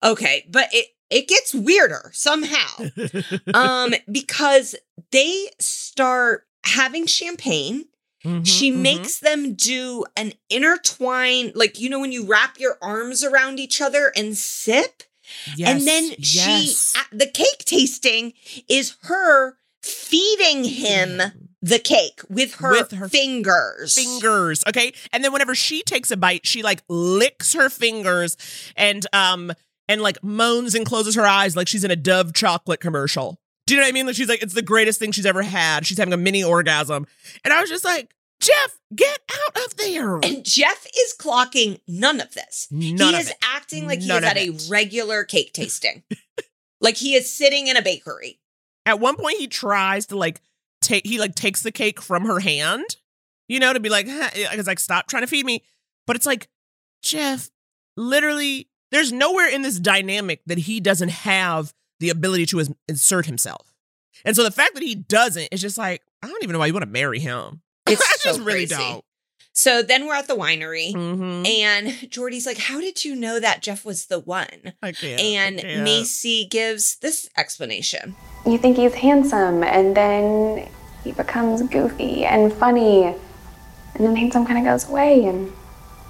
Okay, 0.03 0.47
but 0.51 0.69
it 0.73 0.87
it 1.11 1.29
gets 1.29 1.55
weirder 1.55 2.11
somehow. 2.13 2.89
um, 3.55 3.95
because 4.11 4.75
they 5.13 5.49
start 5.59 6.47
having 6.65 7.07
champagne. 7.07 7.87
Mm-hmm, 8.25 8.43
She 8.43 8.71
makes 8.73 9.21
them 9.21 9.55
do 9.55 10.05
an 10.17 10.33
intertwine, 10.51 11.53
like 11.55 11.79
you 11.79 11.89
know, 11.89 12.01
when 12.01 12.13
you 12.13 12.27
wrap 12.27 12.59
your 12.59 12.77
arms 12.83 13.23
around 13.23 13.61
each 13.61 13.81
other 13.81 14.13
and 14.17 14.37
sip. 14.37 15.05
Yes, 15.57 15.71
and 15.71 15.87
then 15.87 16.15
Yes, 16.19 16.93
she, 16.97 17.17
the 17.17 17.27
cake 17.27 17.65
tasting 17.65 18.33
is 18.69 18.97
her 19.03 19.57
feeding 19.83 20.65
him 20.65 21.46
the 21.69 21.79
cake 21.79 22.21
with 22.29 22.55
her, 22.57 22.71
With 22.71 22.93
her 22.93 23.09
fingers. 23.09 23.95
fingers 23.95 24.63
okay 24.69 24.93
and 25.13 25.25
then 25.25 25.33
whenever 25.33 25.55
she 25.55 25.83
takes 25.83 26.11
a 26.11 26.17
bite 26.17 26.47
she 26.47 26.63
like 26.63 26.83
licks 26.89 27.53
her 27.55 27.69
fingers 27.69 28.37
and 28.77 29.05
um 29.13 29.53
and 29.89 30.01
like 30.01 30.23
moans 30.23 30.75
and 30.75 30.87
closes 30.87 31.15
her 31.15 31.27
eyes 31.27 31.57
like 31.57 31.69
she's 31.69 31.85
in 31.85 31.91
a 31.91 31.97
dove 31.97 32.33
chocolate 32.35 32.81
commercial 32.81 33.39
do 33.67 33.75
you 33.75 33.81
know 33.81 33.85
what 33.85 33.89
i 33.91 33.93
mean 33.93 34.07
like 34.07 34.15
she's 34.15 34.29
like 34.29 34.43
it's 34.43 34.55
the 34.55 34.63
greatest 34.63 34.99
thing 34.99 35.11
she's 35.13 35.27
ever 35.27 35.43
had 35.43 35.87
she's 35.87 35.99
having 35.99 36.15
a 36.15 36.17
mini 36.17 36.45
orgasm 36.45 37.07
and 37.45 37.53
i 37.53 37.61
was 37.61 37.69
just 37.71 37.85
like 37.85 38.13
jeff 38.41 38.79
get 38.95 39.19
out 39.47 39.65
of 39.67 39.77
there 39.77 40.17
And 40.23 40.45
Jeff 40.45 40.87
is 40.87 41.15
clocking 41.19 41.81
none 41.89 42.21
of 42.21 42.35
this. 42.35 42.69
None 42.71 43.09
he 43.09 43.15
of 43.15 43.21
is 43.21 43.31
it. 43.31 43.37
acting 43.43 43.87
like 43.89 44.01
he 44.01 44.11
is 44.13 44.23
at 44.23 44.37
a 44.37 44.51
regular 44.71 45.25
cake 45.25 45.53
tasting. 45.55 46.03
like 46.81 46.97
he 46.97 47.15
is 47.15 47.33
sitting 47.33 47.67
in 47.67 47.77
a 47.77 47.83
bakery. 47.83 48.39
at 48.85 49.01
one 49.01 49.17
point 49.17 49.39
he 49.39 49.49
tries 49.49 50.07
to 50.07 50.17
like 50.19 50.41
take 50.83 51.07
he 51.07 51.19
like 51.19 51.35
takes 51.35 51.63
the 51.63 51.73
cake 51.73 52.01
from 52.01 52.25
her 52.27 52.41
hand 52.41 52.85
you 53.49 53.59
know 53.61 53.73
to 53.73 53.81
be 53.81 53.89
like 53.89 54.07
huh, 54.09 54.31
it's 54.35 54.67
like 54.69 54.79
stop 54.79 55.07
trying 55.09 55.23
to 55.23 55.27
feed 55.27 55.47
me 55.47 55.63
but 56.07 56.17
it's 56.17 56.27
like 56.27 56.49
jeff 57.03 57.51
literally 57.97 58.69
there's 58.93 59.13
nowhere 59.13 59.49
in 59.49 59.63
this 59.63 59.79
dynamic 59.79 60.41
that 60.47 60.59
he 60.59 60.81
doesn't 60.81 61.09
have 61.11 61.73
the 62.01 62.11
ability 62.11 62.47
to 62.47 62.63
insert 62.89 63.27
himself 63.27 63.73
and 64.25 64.37
so 64.37 64.43
the 64.43 64.51
fact 64.51 64.75
that 64.75 64.83
he 64.83 64.95
doesn't 64.95 65.49
is 65.51 65.61
just 65.61 65.79
like 65.79 66.03
i 66.23 66.27
don't 66.29 66.43
even 66.43 66.53
know 66.53 66.59
why 66.59 66.67
you 66.67 66.73
want 66.73 66.85
to 66.85 66.91
marry 66.91 67.19
him 67.19 67.63
It's 67.89 68.03
i 68.03 68.17
so 68.19 68.29
just 68.31 68.41
really 68.41 68.67
crazy. 68.67 68.75
don't 68.77 69.05
So 69.53 69.81
then 69.83 70.07
we're 70.07 70.15
at 70.15 70.29
the 70.29 70.37
winery, 70.37 70.93
Mhm. 70.93 71.49
and 71.49 72.11
Jordy's 72.11 72.45
like, 72.45 72.59
How 72.59 72.79
did 72.79 73.07
you 73.07 73.17
know 73.17 73.41
that 73.41 73.63
Jeff 73.63 73.87
was 73.87 74.05
the 74.07 74.19
one? 74.21 74.75
I 74.83 74.93
can't, 74.93 75.19
I 75.19 75.25
and 75.25 75.59
can't. 75.61 75.83
Macy 75.83 76.45
gives 76.45 76.97
this 76.97 77.27
explanation. 77.39 78.15
You 78.47 78.59
think 78.59 78.77
he's 78.77 78.95
handsome, 78.95 79.63
and 79.65 79.97
then 79.97 80.69
he 81.03 81.13
becomes 81.13 81.63
goofy 81.63 82.25
and 82.25 82.53
funny, 82.53 83.05
and 83.05 83.17
then 83.99 84.15
handsome 84.17 84.47
kind 84.47 84.59
of 84.59 84.65
goes 84.65 84.89
away, 84.89 85.25
and 85.25 85.53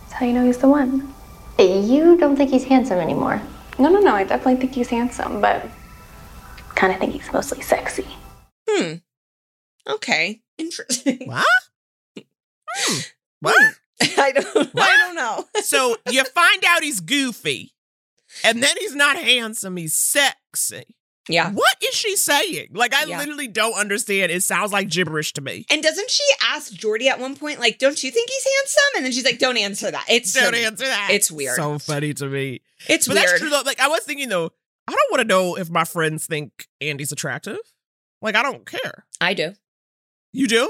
that's 0.03 0.13
how 0.15 0.27
you 0.27 0.33
know 0.33 0.45
he's 0.45 0.59
the 0.59 0.69
one. 0.69 1.15
You 1.59 2.17
don't 2.19 2.37
think 2.37 2.51
he's 2.51 2.65
handsome 2.65 2.99
anymore? 2.99 3.41
No, 3.79 3.89
no, 3.89 4.01
no, 4.01 4.15
I 4.15 4.25
definitely 4.25 4.57
think 4.57 4.75
he's 4.75 4.89
handsome, 4.89 5.41
but 5.41 5.67
kind 6.75 6.93
of 6.93 6.99
think 6.99 7.15
he's 7.15 7.33
mostly 7.33 7.63
sexy. 7.63 8.07
Hmm. 8.69 8.95
Okay. 9.89 10.43
Interesting. 10.59 11.27
what 11.27 11.47
Hmm. 12.17 12.99
what 13.41 13.75
I 14.19 14.33
don't 14.33 14.71
I 14.77 14.97
don't 14.99 15.15
know. 15.15 15.45
so 15.63 15.97
you 16.11 16.25
find 16.25 16.65
out 16.67 16.83
he's 16.83 17.01
goofy 17.01 17.73
and 18.45 18.63
then 18.63 18.75
he's 18.79 18.95
not 18.95 19.17
handsome 19.17 19.77
he's 19.77 19.95
sexy 19.95 20.97
Yeah. 21.29 21.51
what 21.51 21.75
is 21.85 21.95
she 21.95 22.15
saying 22.17 22.69
like 22.73 22.95
i 22.95 23.05
Yeah. 23.05 23.19
literally 23.19 23.49
don't 23.49 23.75
understand 23.75 24.31
it 24.33 24.43
sounds 24.43 24.73
like 24.73 24.89
gibberish 24.89 25.33
to 25.35 25.41
me 25.41 25.67
And 25.71 25.83
doesn't 25.83 26.11
she 26.11 26.23
ask 26.45 26.73
Jordy 26.73 27.09
at 27.09 27.19
one 27.19 27.35
point, 27.37 27.59
like, 27.61 27.79
don't 27.79 28.01
you 28.03 28.11
think 28.11 28.31
he's 28.31 28.47
handsome? 28.59 28.83
And 28.97 29.05
then 29.05 29.13
she's 29.13 29.25
like, 29.25 29.39
don't 29.39 29.57
answer 29.59 29.91
that. 29.91 30.05
It's 30.09 30.33
don't 30.33 30.55
so- 30.55 30.61
answer 30.61 30.85
that 30.87 31.09
It's 31.11 31.31
weird. 31.31 31.57
so 31.57 31.79
funny 31.79 32.15
to 32.15 32.27
me 32.27 32.61
it's 32.89 33.09
but 33.09 33.15
weird. 33.17 33.29
that's 33.29 33.41
true 33.41 33.51
though 33.51 33.63
like 33.65 33.81
i 33.81 33.89
was 33.89 34.01
thinking 34.05 34.29
though 34.29 34.51
i 34.87 34.93
don't 34.93 35.11
want 35.11 35.21
to 35.23 35.27
know 35.27 35.57
if 35.57 35.69
my 35.71 35.85
friends 35.85 36.27
think 36.27 36.69
andy's 36.81 37.11
attractive 37.11 37.59
like 38.23 38.37
i 38.37 38.43
don't 38.43 38.67
care 38.67 39.05
I 39.21 39.35
do. 39.35 39.55
you 40.33 40.47
do 40.47 40.63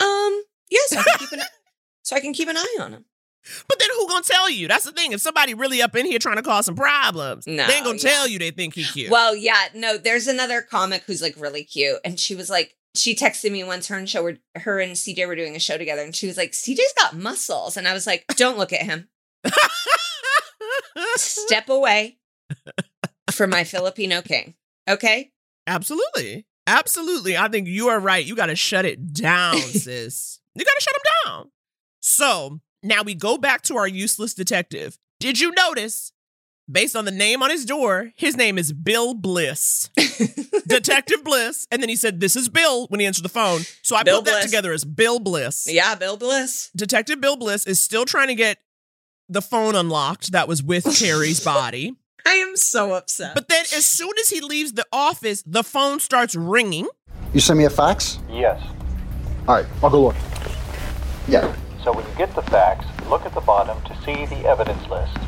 Um, 0.00 0.42
yes, 0.70 0.92
I 0.96 1.02
can 1.18 1.40
an 1.40 1.46
so 2.02 2.16
I 2.16 2.20
can 2.20 2.32
keep 2.32 2.48
an 2.48 2.56
eye 2.56 2.76
on 2.80 2.92
him. 2.92 3.04
But 3.68 3.78
then 3.78 3.88
who 3.96 4.08
gonna 4.08 4.22
tell 4.22 4.48
you 4.48 4.68
that's 4.68 4.84
the 4.84 4.92
thing 4.92 5.12
if 5.12 5.20
somebody 5.20 5.54
really 5.54 5.82
up 5.82 5.94
in 5.96 6.06
here 6.06 6.18
trying 6.18 6.36
to 6.36 6.42
cause 6.42 6.66
some 6.66 6.76
problems 6.76 7.46
No, 7.46 7.66
they 7.66 7.74
ain't 7.74 7.84
gonna 7.84 7.98
yeah. 7.98 8.10
tell 8.10 8.28
you 8.28 8.38
they 8.38 8.50
think 8.50 8.74
he 8.74 8.84
cute 8.84 9.10
Well, 9.10 9.34
yeah, 9.34 9.68
no, 9.74 9.98
there's 9.98 10.26
another 10.26 10.62
comic 10.62 11.02
who's 11.06 11.22
like 11.22 11.34
really 11.38 11.64
cute. 11.64 11.98
And 12.04 12.18
she 12.18 12.34
was 12.34 12.48
like, 12.48 12.76
she 12.94 13.14
texted 13.14 13.50
me 13.50 13.64
once 13.64 13.88
her 13.88 13.96
and 13.96 14.08
show 14.08 14.22
were 14.22 14.36
her 14.56 14.78
and 14.78 14.92
CJ 14.92 15.26
were 15.26 15.34
doing 15.36 15.56
a 15.56 15.58
show 15.58 15.78
together, 15.78 16.02
and 16.02 16.14
she 16.14 16.26
was 16.26 16.36
like, 16.36 16.52
CJ's 16.52 16.92
got 16.98 17.16
muscles. 17.16 17.76
And 17.76 17.88
I 17.88 17.94
was 17.94 18.06
like, 18.06 18.24
don't 18.36 18.58
look 18.58 18.72
at 18.72 18.82
him. 18.82 19.08
Step 21.16 21.68
away 21.68 22.18
from 23.30 23.50
my 23.50 23.64
Filipino 23.64 24.22
king. 24.22 24.54
Okay? 24.88 25.32
Absolutely. 25.66 26.46
Absolutely. 26.66 27.36
I 27.36 27.48
think 27.48 27.66
you 27.66 27.88
are 27.88 27.98
right. 27.98 28.24
You 28.24 28.36
got 28.36 28.46
to 28.46 28.56
shut 28.56 28.84
it 28.84 29.12
down, 29.12 29.56
sis. 29.56 30.38
You 30.54 30.64
got 30.64 30.74
to 30.74 30.80
shut 30.80 30.94
him 30.94 31.02
down. 31.26 31.50
So 32.00 32.60
now 32.82 33.02
we 33.02 33.14
go 33.14 33.38
back 33.38 33.62
to 33.62 33.76
our 33.76 33.86
useless 33.88 34.34
detective. 34.34 34.98
Did 35.20 35.38
you 35.40 35.52
notice, 35.52 36.12
based 36.70 36.96
on 36.96 37.04
the 37.04 37.10
name 37.10 37.42
on 37.42 37.50
his 37.50 37.64
door, 37.64 38.12
his 38.16 38.36
name 38.36 38.58
is 38.58 38.72
Bill 38.72 39.14
Bliss? 39.14 39.90
Detective 40.66 41.22
Bliss. 41.24 41.66
And 41.70 41.82
then 41.82 41.88
he 41.88 41.96
said, 41.96 42.20
This 42.20 42.36
is 42.36 42.48
Bill 42.48 42.86
when 42.88 43.00
he 43.00 43.06
answered 43.06 43.24
the 43.24 43.28
phone. 43.28 43.62
So 43.82 43.96
I 43.96 44.02
Bill 44.02 44.18
put 44.18 44.26
that 44.26 44.30
Bliss. 44.32 44.44
together 44.46 44.72
as 44.72 44.84
Bill 44.84 45.18
Bliss. 45.18 45.66
Yeah, 45.70 45.94
Bill 45.94 46.16
Bliss. 46.16 46.70
Detective 46.74 47.20
Bill 47.20 47.36
Bliss 47.36 47.66
is 47.66 47.80
still 47.80 48.04
trying 48.04 48.28
to 48.28 48.34
get 48.34 48.58
the 49.28 49.42
phone 49.42 49.74
unlocked 49.74 50.32
that 50.32 50.48
was 50.48 50.62
with 50.62 50.84
Carrie's 50.98 51.40
body. 51.44 51.94
I 52.26 52.34
am 52.34 52.56
so 52.56 52.92
upset. 52.94 53.34
But 53.34 53.48
then 53.48 53.64
as 53.74 53.84
soon 53.84 54.12
as 54.20 54.28
he 54.30 54.40
leaves 54.40 54.72
the 54.74 54.86
office, 54.92 55.42
the 55.44 55.64
phone 55.64 55.98
starts 56.00 56.34
ringing. 56.36 56.86
You 57.34 57.40
send 57.40 57.58
me 57.58 57.64
a 57.64 57.70
fax? 57.70 58.18
Yes. 58.30 58.62
All 59.48 59.56
right, 59.56 59.66
I'll 59.82 59.90
go 59.90 60.02
look. 60.04 60.16
Yeah. 61.26 61.54
So 61.82 61.92
when 61.92 62.06
you 62.06 62.14
get 62.14 62.32
the 62.36 62.42
fax, 62.42 62.84
look 63.08 63.26
at 63.26 63.34
the 63.34 63.40
bottom 63.40 63.82
to 63.82 64.02
see 64.02 64.24
the 64.26 64.46
evidence 64.46 64.88
list. 64.88 65.18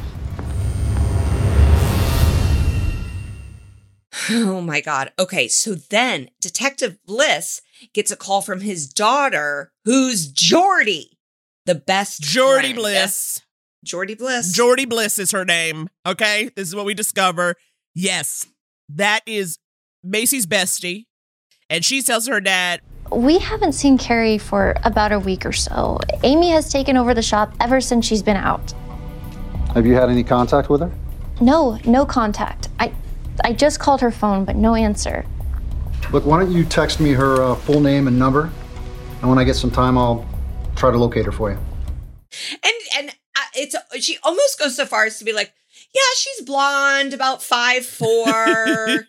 Oh 4.31 4.61
my 4.61 4.81
God. 4.81 5.13
Okay. 5.19 5.49
So 5.49 5.75
then 5.75 6.31
Detective 6.41 6.99
Bliss 7.05 7.61
gets 7.93 8.13
a 8.13 8.17
call 8.17 8.41
from 8.41 8.61
his 8.61 8.89
daughter, 8.89 9.73
who's 9.85 10.29
Jordy, 10.29 11.19
the 11.67 11.75
best 11.75 12.23
Jordy 12.23 12.69
friend. 12.69 12.77
Bliss. 12.77 13.43
Jordy 13.85 14.15
Bliss. 14.15 14.53
Jordy 14.53 14.85
Bliss 14.85 15.19
is 15.19 15.33
her 15.33 15.45
name. 15.45 15.89
Okay. 16.07 16.51
This 16.55 16.69
is 16.69 16.75
what 16.75 16.87
we 16.87 16.95
discover. 16.95 17.57
Yes, 17.95 18.47
that 18.89 19.21
is 19.27 19.59
Macy's 20.03 20.47
bestie. 20.47 21.07
And 21.69 21.85
she 21.85 22.01
tells 22.03 22.29
her 22.29 22.41
dad, 22.41 22.81
We 23.15 23.39
haven't 23.39 23.73
seen 23.73 23.97
Carrie 23.97 24.39
for 24.39 24.75
about 24.83 25.12
a 25.12 25.19
week 25.19 25.47
or 25.47 25.53
so. 25.53 26.01
Amy 26.25 26.51
has 26.51 26.71
taken 26.71 26.97
over 26.97 27.15
the 27.15 27.23
shop 27.23 27.55
ever 27.61 27.81
since 27.81 28.05
she's 28.05 28.23
been 28.23 28.37
out. 28.37 28.73
Have 29.75 29.87
you 29.87 29.95
had 29.95 30.09
any 30.11 30.25
contact 30.25 30.69
with 30.69 30.81
her? 30.81 30.93
No, 31.41 31.79
no 31.85 32.05
contact. 32.05 32.69
I 32.79 32.93
I 33.45 33.53
just 33.53 33.81
called 33.81 34.01
her 34.01 34.11
phone, 34.11 34.45
but 34.45 34.57
no 34.57 34.75
answer. 34.75 35.25
Look, 36.12 36.25
why 36.25 36.39
don't 36.39 36.53
you 36.53 36.65
text 36.65 37.01
me 37.01 37.12
her 37.12 37.43
uh, 37.43 37.55
full 37.55 37.81
name 37.81 38.07
and 38.07 38.19
number? 38.19 38.51
And 39.21 39.29
when 39.29 39.39
I 39.39 39.45
get 39.45 39.57
some 39.57 39.71
time, 39.71 39.97
I'll 39.97 40.27
try 40.77 40.91
to 40.91 40.99
locate 40.99 41.27
her 41.27 41.33
for 41.33 41.51
you. 41.51 41.59
And 42.62 42.75
and 42.99 43.11
uh, 43.11 43.41
it's 43.55 43.77
she 44.01 44.19
almost 44.23 44.59
goes 44.59 44.77
so 44.77 44.87
far 44.87 45.05
as 45.05 45.19
to 45.19 45.25
be 45.25 45.33
like, 45.33 45.53
yeah, 45.95 46.01
she's 46.17 46.47
blonde, 46.47 47.15
about 47.15 47.43
five 47.43 47.87
four, 47.87 48.25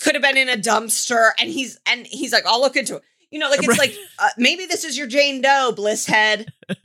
could 0.00 0.14
have 0.14 0.22
been 0.22 0.36
in 0.36 0.48
a 0.48 0.56
dumpster, 0.56 1.30
and 1.38 1.50
he's 1.50 1.78
and 1.86 2.06
he's 2.06 2.32
like, 2.32 2.44
I'll 2.46 2.60
look 2.60 2.76
into 2.76 2.96
it. 2.96 3.02
You 3.30 3.38
know, 3.38 3.48
like 3.48 3.60
it's 3.60 3.68
Right. 3.68 3.78
like 3.78 3.94
uh, 4.18 4.28
maybe 4.36 4.66
this 4.66 4.84
is 4.84 4.98
your 4.98 5.06
Jane 5.06 5.40
Doe, 5.40 5.72
Bliss 5.74 6.06
head. 6.06 6.52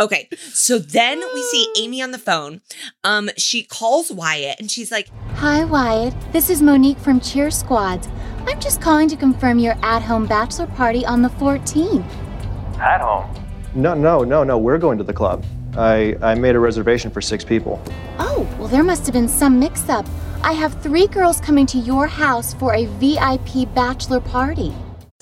Okay, 0.00 0.28
so 0.38 0.78
then 0.78 1.20
we 1.34 1.42
see 1.42 1.68
Amy 1.78 2.02
on 2.02 2.10
the 2.10 2.18
phone. 2.18 2.62
Um, 3.04 3.30
she 3.36 3.62
calls 3.62 4.10
Wyatt 4.10 4.58
and 4.58 4.68
she's 4.70 4.90
like, 4.90 5.08
Hi, 5.36 5.64
Wyatt. 5.64 6.14
This 6.32 6.50
is 6.50 6.60
Monique 6.62 6.98
from 6.98 7.20
Cheer 7.20 7.50
Squads. 7.50 8.08
I'm 8.46 8.58
just 8.60 8.80
calling 8.80 9.08
to 9.08 9.16
confirm 9.16 9.60
your 9.60 9.74
at 9.82 10.00
home 10.02 10.26
bachelor 10.26 10.66
party 10.66 11.06
on 11.06 11.22
the 11.22 11.28
14th. 11.28 12.04
At 12.80 13.00
home? 13.00 13.32
No, 13.74 13.94
no, 13.94 14.24
no, 14.24 14.42
no. 14.42 14.58
We're 14.58 14.78
going 14.78 14.98
to 14.98 15.04
the 15.04 15.12
club. 15.12 15.44
I, 15.76 16.16
I 16.22 16.34
made 16.34 16.56
a 16.56 16.60
reservation 16.60 17.10
for 17.12 17.20
six 17.20 17.44
people. 17.44 17.80
Oh, 18.18 18.48
well, 18.58 18.68
there 18.68 18.82
must 18.82 19.06
have 19.06 19.12
been 19.12 19.28
some 19.28 19.60
mix 19.60 19.88
up. 19.88 20.06
I 20.42 20.52
have 20.54 20.80
three 20.82 21.06
girls 21.06 21.40
coming 21.40 21.66
to 21.66 21.78
your 21.78 22.08
house 22.08 22.52
for 22.54 22.74
a 22.74 22.86
VIP 22.86 23.72
bachelor 23.74 24.18
party. 24.20 24.74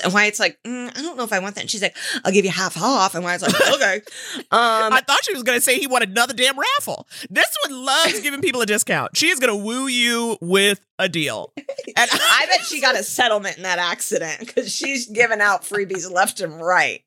And 0.04 0.12
Wyatt's 0.12 0.38
like, 0.38 0.58
mm, 0.64 0.88
I 0.96 1.02
don't 1.02 1.16
know 1.16 1.24
if 1.24 1.32
I 1.32 1.38
want 1.38 1.54
that. 1.54 1.62
And 1.62 1.70
she's 1.70 1.82
like, 1.82 1.96
I'll 2.24 2.32
give 2.32 2.44
you 2.44 2.50
half 2.50 2.80
off. 2.80 3.14
And 3.14 3.24
Wyatt's 3.24 3.42
like, 3.42 3.54
okay. 3.74 4.02
Um, 4.36 4.92
I 4.92 5.00
thought 5.00 5.24
she 5.24 5.32
was 5.32 5.42
going 5.42 5.56
to 5.56 5.60
say 5.60 5.78
he 5.78 5.86
wanted 5.86 6.10
another 6.10 6.32
damn 6.34 6.56
raffle. 6.58 7.08
This 7.30 7.54
one 7.66 7.84
loves 7.84 8.20
giving 8.20 8.40
people 8.40 8.60
a 8.60 8.66
discount. 8.66 9.16
She 9.16 9.28
is 9.28 9.40
going 9.40 9.56
to 9.56 9.64
woo 9.64 9.86
you 9.86 10.36
with 10.40 10.80
a 10.98 11.08
deal. 11.08 11.52
and 11.56 11.66
I 11.96 12.46
bet 12.48 12.64
she 12.64 12.80
got 12.80 12.98
a 12.98 13.02
settlement 13.02 13.56
in 13.56 13.64
that 13.64 13.78
accident 13.78 14.40
because 14.40 14.74
she's 14.74 15.06
giving 15.06 15.40
out 15.40 15.62
freebies 15.62 16.10
left 16.10 16.40
and 16.40 16.60
right. 16.60 17.02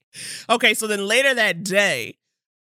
Okay, 0.50 0.74
so 0.74 0.88
then 0.88 1.08
later 1.08 1.34
that 1.34 1.64
day, 1.64 2.18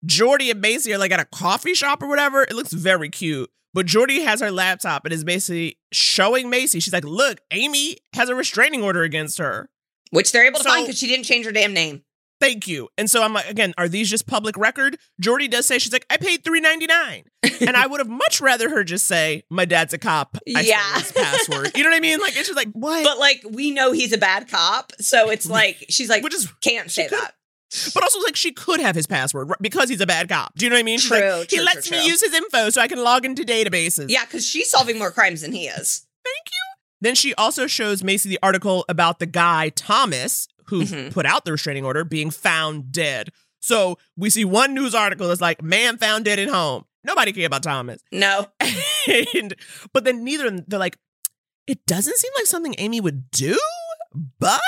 Jordy 0.04 0.50
and 0.50 0.60
Macy 0.60 0.94
are 0.94 0.98
like 0.98 1.12
at 1.12 1.20
a 1.20 1.24
coffee 1.26 1.74
shop 1.74 2.02
or 2.02 2.08
whatever. 2.08 2.42
It 2.42 2.52
looks 2.52 2.72
very 2.72 3.08
cute. 3.08 3.50
But 3.72 3.86
Jordy 3.86 4.22
has 4.22 4.40
her 4.40 4.50
laptop 4.50 5.04
and 5.04 5.12
is 5.12 5.24
basically 5.24 5.78
showing 5.92 6.50
Macy. 6.50 6.80
She's 6.80 6.92
like, 6.92 7.04
look, 7.04 7.40
Amy 7.50 7.98
has 8.14 8.28
a 8.28 8.34
restraining 8.34 8.82
order 8.82 9.02
against 9.02 9.38
her. 9.38 9.68
Which 10.10 10.32
they're 10.32 10.46
able 10.46 10.58
to 10.58 10.64
So- 10.64 10.70
find 10.70 10.86
because 10.86 10.98
she 10.98 11.06
didn't 11.06 11.24
change 11.24 11.46
her 11.46 11.52
damn 11.52 11.72
name. 11.72 12.02
Thank 12.40 12.66
you. 12.66 12.88
And 12.96 13.10
so 13.10 13.22
I'm 13.22 13.34
like, 13.34 13.50
again, 13.50 13.74
are 13.76 13.86
these 13.86 14.08
just 14.08 14.26
public 14.26 14.56
record? 14.56 14.96
Jordy 15.20 15.46
does 15.46 15.66
say 15.66 15.78
she's 15.78 15.92
like, 15.92 16.06
I 16.08 16.16
paid 16.16 16.42
three 16.42 16.60
ninety 16.60 16.86
nine, 16.86 17.24
and 17.60 17.76
I 17.76 17.86
would 17.88 18.00
have 18.00 18.08
much 18.08 18.40
rather 18.40 18.70
her 18.70 18.82
just 18.82 19.06
say, 19.06 19.42
my 19.50 19.66
dad's 19.66 19.92
a 19.92 19.98
cop. 19.98 20.38
I 20.56 20.60
Yeah. 20.62 20.94
his 20.98 21.12
password. 21.12 21.72
You 21.76 21.84
know 21.84 21.90
what 21.90 21.96
I 21.96 22.00
mean? 22.00 22.18
Like 22.18 22.36
it's 22.36 22.48
just 22.48 22.56
like 22.56 22.70
what? 22.72 23.04
But 23.04 23.18
like 23.18 23.42
we 23.50 23.70
know 23.70 23.92
he's 23.92 24.14
a 24.14 24.18
bad 24.18 24.48
cop, 24.48 24.92
so 25.00 25.28
it's 25.28 25.46
like 25.50 25.84
she's 25.90 26.08
like, 26.08 26.22
which 26.24 26.34
is 26.34 26.50
can't 26.62 26.90
say 26.90 27.08
that. 27.08 27.34
But 27.94 28.02
also, 28.02 28.18
like, 28.22 28.34
she 28.34 28.50
could 28.50 28.80
have 28.80 28.96
his 28.96 29.06
password 29.06 29.52
because 29.60 29.88
he's 29.88 30.00
a 30.00 30.06
bad 30.06 30.28
cop. 30.28 30.52
Do 30.56 30.64
you 30.64 30.70
know 30.70 30.74
what 30.74 30.80
I 30.80 30.82
mean? 30.82 30.98
She's 30.98 31.08
like, 31.10 31.20
True, 31.22 31.44
he 31.48 31.60
lets 31.60 31.86
true, 31.86 31.98
me 31.98 32.02
true. 32.02 32.10
use 32.10 32.20
his 32.20 32.32
info 32.34 32.70
so 32.70 32.80
I 32.80 32.88
can 32.88 33.00
log 33.04 33.24
into 33.24 33.44
databases. 33.44 34.06
Yeah, 34.08 34.24
because 34.24 34.44
she's 34.44 34.68
solving 34.70 34.98
more 34.98 35.12
crimes 35.12 35.42
than 35.42 35.52
he 35.52 35.68
is. 35.68 36.04
Then 37.00 37.14
she 37.14 37.34
also 37.34 37.66
shows 37.66 38.04
Macy 38.04 38.28
the 38.28 38.38
article 38.42 38.84
about 38.88 39.18
the 39.18 39.26
guy, 39.26 39.70
Thomas, 39.70 40.48
who 40.66 40.84
Mm-hmm. 40.84 41.08
put 41.10 41.26
out 41.26 41.44
the 41.44 41.52
restraining 41.52 41.84
order, 41.84 42.04
being 42.04 42.30
found 42.30 42.92
dead. 42.92 43.30
So 43.60 43.98
we 44.16 44.30
see 44.30 44.44
one 44.44 44.72
news 44.74 44.94
article 44.94 45.28
that's 45.28 45.40
like, 45.40 45.62
man 45.62 45.98
found 45.98 46.24
dead 46.24 46.38
at 46.38 46.48
home. 46.48 46.84
Nobody 47.04 47.32
care 47.32 47.46
about 47.46 47.62
Thomas. 47.62 48.02
No. 48.12 48.46
and, 49.34 49.54
but 49.92 50.04
then 50.04 50.22
neither 50.24 50.46
of 50.46 50.54
them, 50.56 50.64
they're 50.68 50.78
like, 50.78 50.96
it 51.66 51.84
doesn't 51.86 52.16
seem 52.16 52.30
like 52.36 52.46
something 52.46 52.74
Amy 52.78 53.00
would 53.00 53.30
do, 53.30 53.58
but 54.38 54.60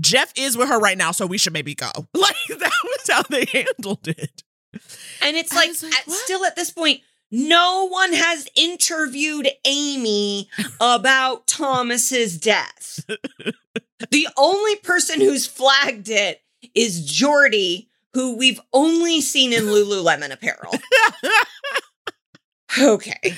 Jeff 0.00 0.32
is 0.36 0.56
with 0.56 0.68
her 0.68 0.78
right 0.78 0.98
now, 0.98 1.12
so 1.12 1.26
we 1.26 1.38
should 1.38 1.52
maybe 1.52 1.74
go. 1.74 1.90
Like, 2.14 2.36
that 2.48 2.72
was 2.84 3.08
how 3.10 3.22
they 3.22 3.44
handled 3.52 4.08
it. 4.08 4.42
And 5.22 5.36
it's 5.36 5.54
like, 5.54 5.70
at, 5.70 6.10
still 6.10 6.44
at 6.44 6.56
this 6.56 6.70
point, 6.70 7.00
no 7.34 7.88
one 7.90 8.12
has 8.12 8.46
interviewed 8.54 9.48
Amy 9.64 10.48
about 10.80 11.48
Thomas's 11.48 12.38
death. 12.38 13.04
the 14.10 14.28
only 14.36 14.76
person 14.76 15.20
who's 15.20 15.44
flagged 15.44 16.08
it 16.08 16.42
is 16.76 17.04
Jordy, 17.04 17.88
who 18.12 18.36
we've 18.36 18.60
only 18.72 19.20
seen 19.20 19.52
in 19.52 19.64
Lululemon 19.64 20.32
apparel. 20.32 20.74
okay. 22.80 23.34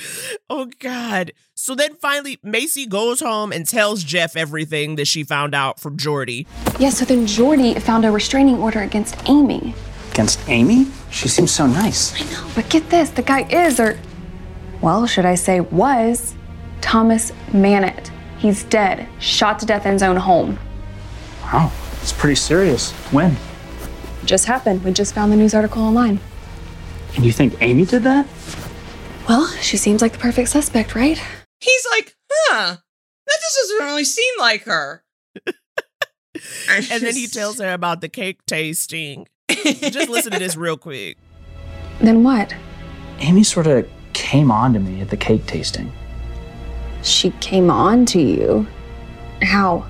Oh 0.50 0.70
God. 0.78 1.32
So 1.54 1.74
then 1.74 1.94
finally 1.94 2.38
Macy 2.42 2.84
goes 2.84 3.20
home 3.20 3.50
and 3.50 3.66
tells 3.66 4.04
Jeff 4.04 4.36
everything 4.36 4.96
that 4.96 5.06
she 5.06 5.24
found 5.24 5.54
out 5.54 5.80
from 5.80 5.96
Jordy. 5.96 6.46
Yeah, 6.78 6.90
so 6.90 7.06
then 7.06 7.26
Jordy 7.26 7.72
found 7.80 8.04
a 8.04 8.10
restraining 8.10 8.58
order 8.58 8.82
against 8.82 9.16
Amy. 9.26 9.74
Against 10.16 10.48
Amy? 10.48 10.86
She 11.10 11.28
seems 11.28 11.52
so 11.52 11.66
nice. 11.66 12.18
I 12.18 12.24
know, 12.32 12.50
but 12.54 12.70
get 12.70 12.88
this, 12.88 13.10
the 13.10 13.20
guy 13.20 13.42
is, 13.50 13.78
or, 13.78 13.98
well, 14.80 15.06
should 15.06 15.26
I 15.26 15.34
say 15.34 15.60
was, 15.60 16.34
Thomas 16.80 17.32
Mannett. 17.52 18.10
He's 18.38 18.64
dead, 18.64 19.06
shot 19.18 19.58
to 19.58 19.66
death 19.66 19.84
in 19.84 19.92
his 19.92 20.02
own 20.02 20.16
home. 20.16 20.58
Wow, 21.42 21.70
it's 22.00 22.14
pretty 22.14 22.36
serious. 22.36 22.92
When? 23.12 23.36
Just 24.24 24.46
happened. 24.46 24.82
We 24.84 24.92
just 24.92 25.14
found 25.14 25.32
the 25.32 25.36
news 25.36 25.52
article 25.52 25.82
online. 25.82 26.18
And 27.14 27.22
you 27.22 27.30
think 27.30 27.54
Amy 27.60 27.84
did 27.84 28.02
that? 28.04 28.26
Well, 29.28 29.46
she 29.60 29.76
seems 29.76 30.00
like 30.00 30.12
the 30.12 30.18
perfect 30.18 30.48
suspect, 30.48 30.94
right? 30.94 31.20
He's 31.60 31.86
like, 31.90 32.16
huh, 32.30 32.76
that 33.26 33.38
just 33.38 33.58
doesn't 33.60 33.84
really 33.84 34.04
seem 34.04 34.32
like 34.38 34.64
her. 34.64 35.04
And 36.70 37.02
then 37.02 37.14
he 37.14 37.26
tells 37.26 37.58
her 37.60 37.72
about 37.72 38.00
the 38.00 38.08
cake 38.08 38.40
tasting. 38.46 39.26
Just 39.48 40.08
listen 40.08 40.32
to 40.32 40.38
this 40.38 40.56
real 40.56 40.76
quick. 40.76 41.16
Then 42.00 42.22
what? 42.22 42.54
Amy 43.18 43.42
sort 43.42 43.66
of 43.66 43.88
came 44.12 44.50
on 44.50 44.72
to 44.72 44.78
me 44.78 45.00
at 45.00 45.10
the 45.10 45.16
cake 45.16 45.46
tasting. 45.46 45.92
She 47.02 47.30
came 47.40 47.70
on 47.70 48.04
to 48.06 48.20
you. 48.20 48.66
How? 49.42 49.86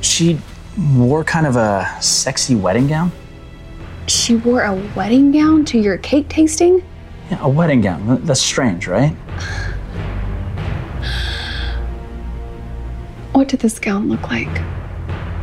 She 0.00 0.38
wore 0.94 1.24
kind 1.24 1.46
of 1.46 1.56
a 1.56 1.86
sexy 2.00 2.54
wedding 2.54 2.86
gown. 2.86 3.12
She 4.06 4.36
wore 4.36 4.62
a 4.62 4.74
wedding 4.96 5.30
gown 5.30 5.64
to 5.66 5.78
your 5.78 5.98
cake 5.98 6.28
tasting? 6.28 6.82
Yeah, 7.30 7.38
a 7.42 7.48
wedding 7.48 7.80
gown. 7.80 8.24
That's 8.24 8.40
strange, 8.40 8.88
right? 8.88 9.12
What 13.32 13.48
did 13.48 13.60
this 13.60 13.78
gown 13.78 14.08
look 14.08 14.28
like? 14.28 14.48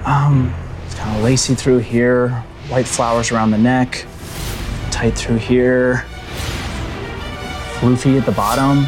Um, 0.06 0.54
it's 0.86 0.96
kind 0.96 1.16
of 1.18 1.24
lacy 1.24 1.56
through 1.56 1.80
here, 1.80 2.44
white 2.70 2.88
flowers 2.88 3.32
around 3.32 3.52
the 3.52 3.58
neck, 3.58 4.06
tight 4.92 5.12
through 5.18 5.38
here, 5.38 6.06
floofy 7.80 8.20
at 8.20 8.26
the 8.26 8.32
bottom. 8.32 8.86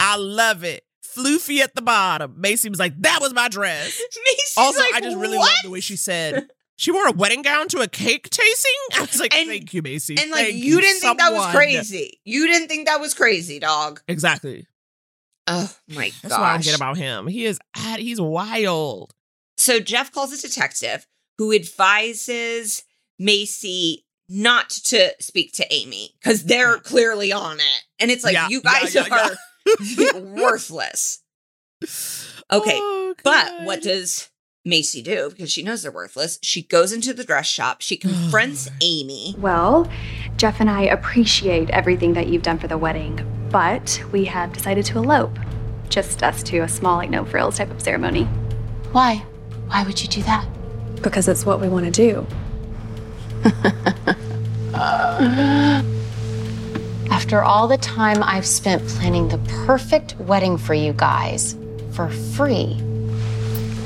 I 0.00 0.16
love 0.16 0.64
it. 0.64 0.84
Floofy 1.04 1.58
at 1.60 1.74
the 1.74 1.82
bottom. 1.82 2.34
Macy 2.38 2.68
was 2.68 2.78
like, 2.78 2.94
that 3.02 3.18
was 3.20 3.34
my 3.34 3.48
dress. 3.48 4.00
Macy's 4.24 4.54
also, 4.56 4.80
like, 4.80 4.94
I 4.94 5.00
just 5.00 5.16
really 5.16 5.36
"What?" 5.38 5.46
love 5.48 5.56
the 5.64 5.70
way 5.70 5.80
she 5.80 5.96
said, 5.96 6.48
she 6.76 6.92
wore 6.92 7.08
a 7.08 7.12
wedding 7.12 7.42
gown 7.42 7.68
to 7.68 7.80
a 7.80 7.88
cake 7.88 8.30
tasting? 8.30 8.72
I 8.96 9.00
was 9.02 9.20
like, 9.20 9.32
thank 9.32 9.74
you, 9.74 9.82
Macy. 9.82 10.16
And 10.18 10.30
like, 10.30 10.46
Thank 10.46 10.56
you 10.64 10.80
didn't 10.80 11.00
think 11.00 11.18
that 11.18 11.32
was 11.32 11.46
crazy. 11.54 12.20
You 12.24 12.46
didn't 12.46 12.68
think 12.68 12.86
that 12.86 13.00
was 13.00 13.12
crazy, 13.12 13.58
dog. 13.58 14.00
Exactly. 14.08 14.66
Oh 15.46 15.70
my 15.88 16.12
That's 16.22 16.32
what 16.34 16.40
I 16.42 16.56
gosh. 16.56 16.64
get 16.64 16.76
about 16.76 16.96
him. 16.96 17.26
He 17.26 17.44
is, 17.44 17.58
he's 17.96 18.20
wild. 18.20 19.12
So 19.60 19.78
Jeff 19.78 20.10
calls 20.10 20.32
a 20.32 20.40
detective 20.40 21.06
who 21.36 21.52
advises 21.52 22.82
Macy 23.18 24.06
not 24.26 24.70
to 24.70 25.12
speak 25.20 25.52
to 25.52 25.66
Amy 25.70 26.14
because 26.18 26.44
they're 26.44 26.78
clearly 26.78 27.30
on 27.30 27.58
it. 27.58 27.82
And 27.98 28.10
it's 28.10 28.24
like, 28.24 28.32
Yeah, 28.32 28.48
you 28.48 28.62
guys 28.62 28.94
yeah, 28.94 29.06
yeah. 29.06 30.12
are 30.14 30.20
worthless. 30.20 31.20
Okay. 31.82 32.78
Oh, 32.80 33.14
but 33.22 33.64
what 33.64 33.82
does 33.82 34.30
Macy 34.64 35.02
do? 35.02 35.28
Because 35.28 35.50
she 35.52 35.62
knows 35.62 35.82
they're 35.82 35.92
worthless. 35.92 36.38
She 36.42 36.62
goes 36.62 36.90
into 36.90 37.12
the 37.12 37.24
dress 37.24 37.46
shop. 37.46 37.82
She 37.82 37.98
oh, 37.98 38.08
confronts 38.08 38.70
Amy. 38.80 39.34
Well, 39.36 39.90
Jeff 40.38 40.60
and 40.60 40.70
I 40.70 40.84
appreciate 40.84 41.68
everything 41.68 42.14
that 42.14 42.28
you've 42.28 42.42
done 42.42 42.58
for 42.58 42.68
the 42.68 42.78
wedding, 42.78 43.20
but 43.50 44.02
we 44.10 44.24
have 44.24 44.54
decided 44.54 44.86
to 44.86 44.98
elope. 44.98 45.38
Just 45.90 46.22
us 46.22 46.42
two, 46.42 46.62
a 46.62 46.68
small, 46.68 46.96
like, 46.96 47.10
no 47.10 47.26
frills 47.26 47.58
type 47.58 47.70
of 47.70 47.82
ceremony. 47.82 48.24
Why? 48.92 49.24
Why 49.70 49.84
would 49.84 50.02
you 50.02 50.08
do 50.08 50.22
that? 50.24 50.44
Because 51.00 51.28
it's 51.28 51.46
what 51.46 51.60
we 51.60 51.68
want 51.68 51.84
to 51.84 51.92
do. 51.92 52.26
After 57.10 57.40
all 57.40 57.68
the 57.68 57.78
time 57.78 58.20
I've 58.20 58.46
spent 58.46 58.84
planning 58.88 59.28
the 59.28 59.38
perfect 59.66 60.16
wedding 60.16 60.58
for 60.58 60.74
you 60.74 60.92
guys 60.92 61.56
for 61.92 62.10
free, 62.10 62.74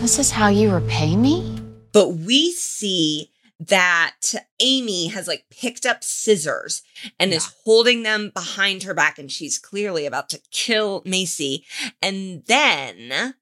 this 0.01 0.19
is 0.19 0.31
how 0.31 0.49
you 0.49 0.73
repay 0.73 1.17
me? 1.17 1.61
But 1.93 2.15
we 2.15 2.53
see 2.53 3.31
that 3.61 4.17
Amy 4.61 5.09
has 5.09 5.29
like 5.29 5.45
picked 5.51 5.85
up 5.85 6.03
scissors 6.03 6.83
and 7.21 7.33
is 7.33 7.55
holding 7.65 8.03
them 8.03 8.33
behind 8.35 8.85
her 8.85 8.95
back, 8.95 9.19
and 9.19 9.31
she's 9.31 9.59
clearly 9.59 10.07
about 10.07 10.31
to 10.31 10.41
kill 10.51 11.03
Macy. 11.05 11.67
And 12.03 12.43
then 12.47 13.35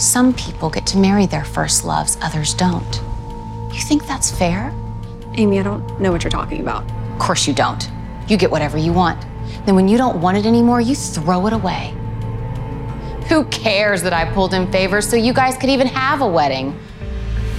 Some 0.00 0.32
people 0.32 0.70
get 0.70 0.86
to 0.86 0.96
marry 0.96 1.26
their 1.26 1.44
first 1.44 1.84
loves, 1.84 2.16
others 2.22 2.54
don't. 2.54 3.02
You 3.70 3.82
think 3.82 4.06
that's 4.06 4.30
fair? 4.30 4.74
Amy, 5.34 5.60
I 5.60 5.62
don't 5.62 6.00
know 6.00 6.10
what 6.10 6.24
you're 6.24 6.30
talking 6.30 6.62
about. 6.62 6.90
Of 7.12 7.18
course 7.18 7.46
you 7.46 7.52
don't. 7.52 7.86
You 8.26 8.38
get 8.38 8.50
whatever 8.50 8.78
you 8.78 8.94
want. 8.94 9.20
Then 9.66 9.74
when 9.74 9.88
you 9.88 9.98
don't 9.98 10.22
want 10.22 10.38
it 10.38 10.46
anymore, 10.46 10.80
you 10.80 10.94
throw 10.94 11.46
it 11.48 11.52
away. 11.52 11.94
Who 13.28 13.44
cares 13.50 14.02
that 14.02 14.14
I 14.14 14.24
pulled 14.32 14.54
in 14.54 14.72
favors 14.72 15.06
so 15.06 15.16
you 15.16 15.34
guys 15.34 15.58
could 15.58 15.68
even 15.68 15.86
have 15.88 16.22
a 16.22 16.26
wedding? 16.26 16.80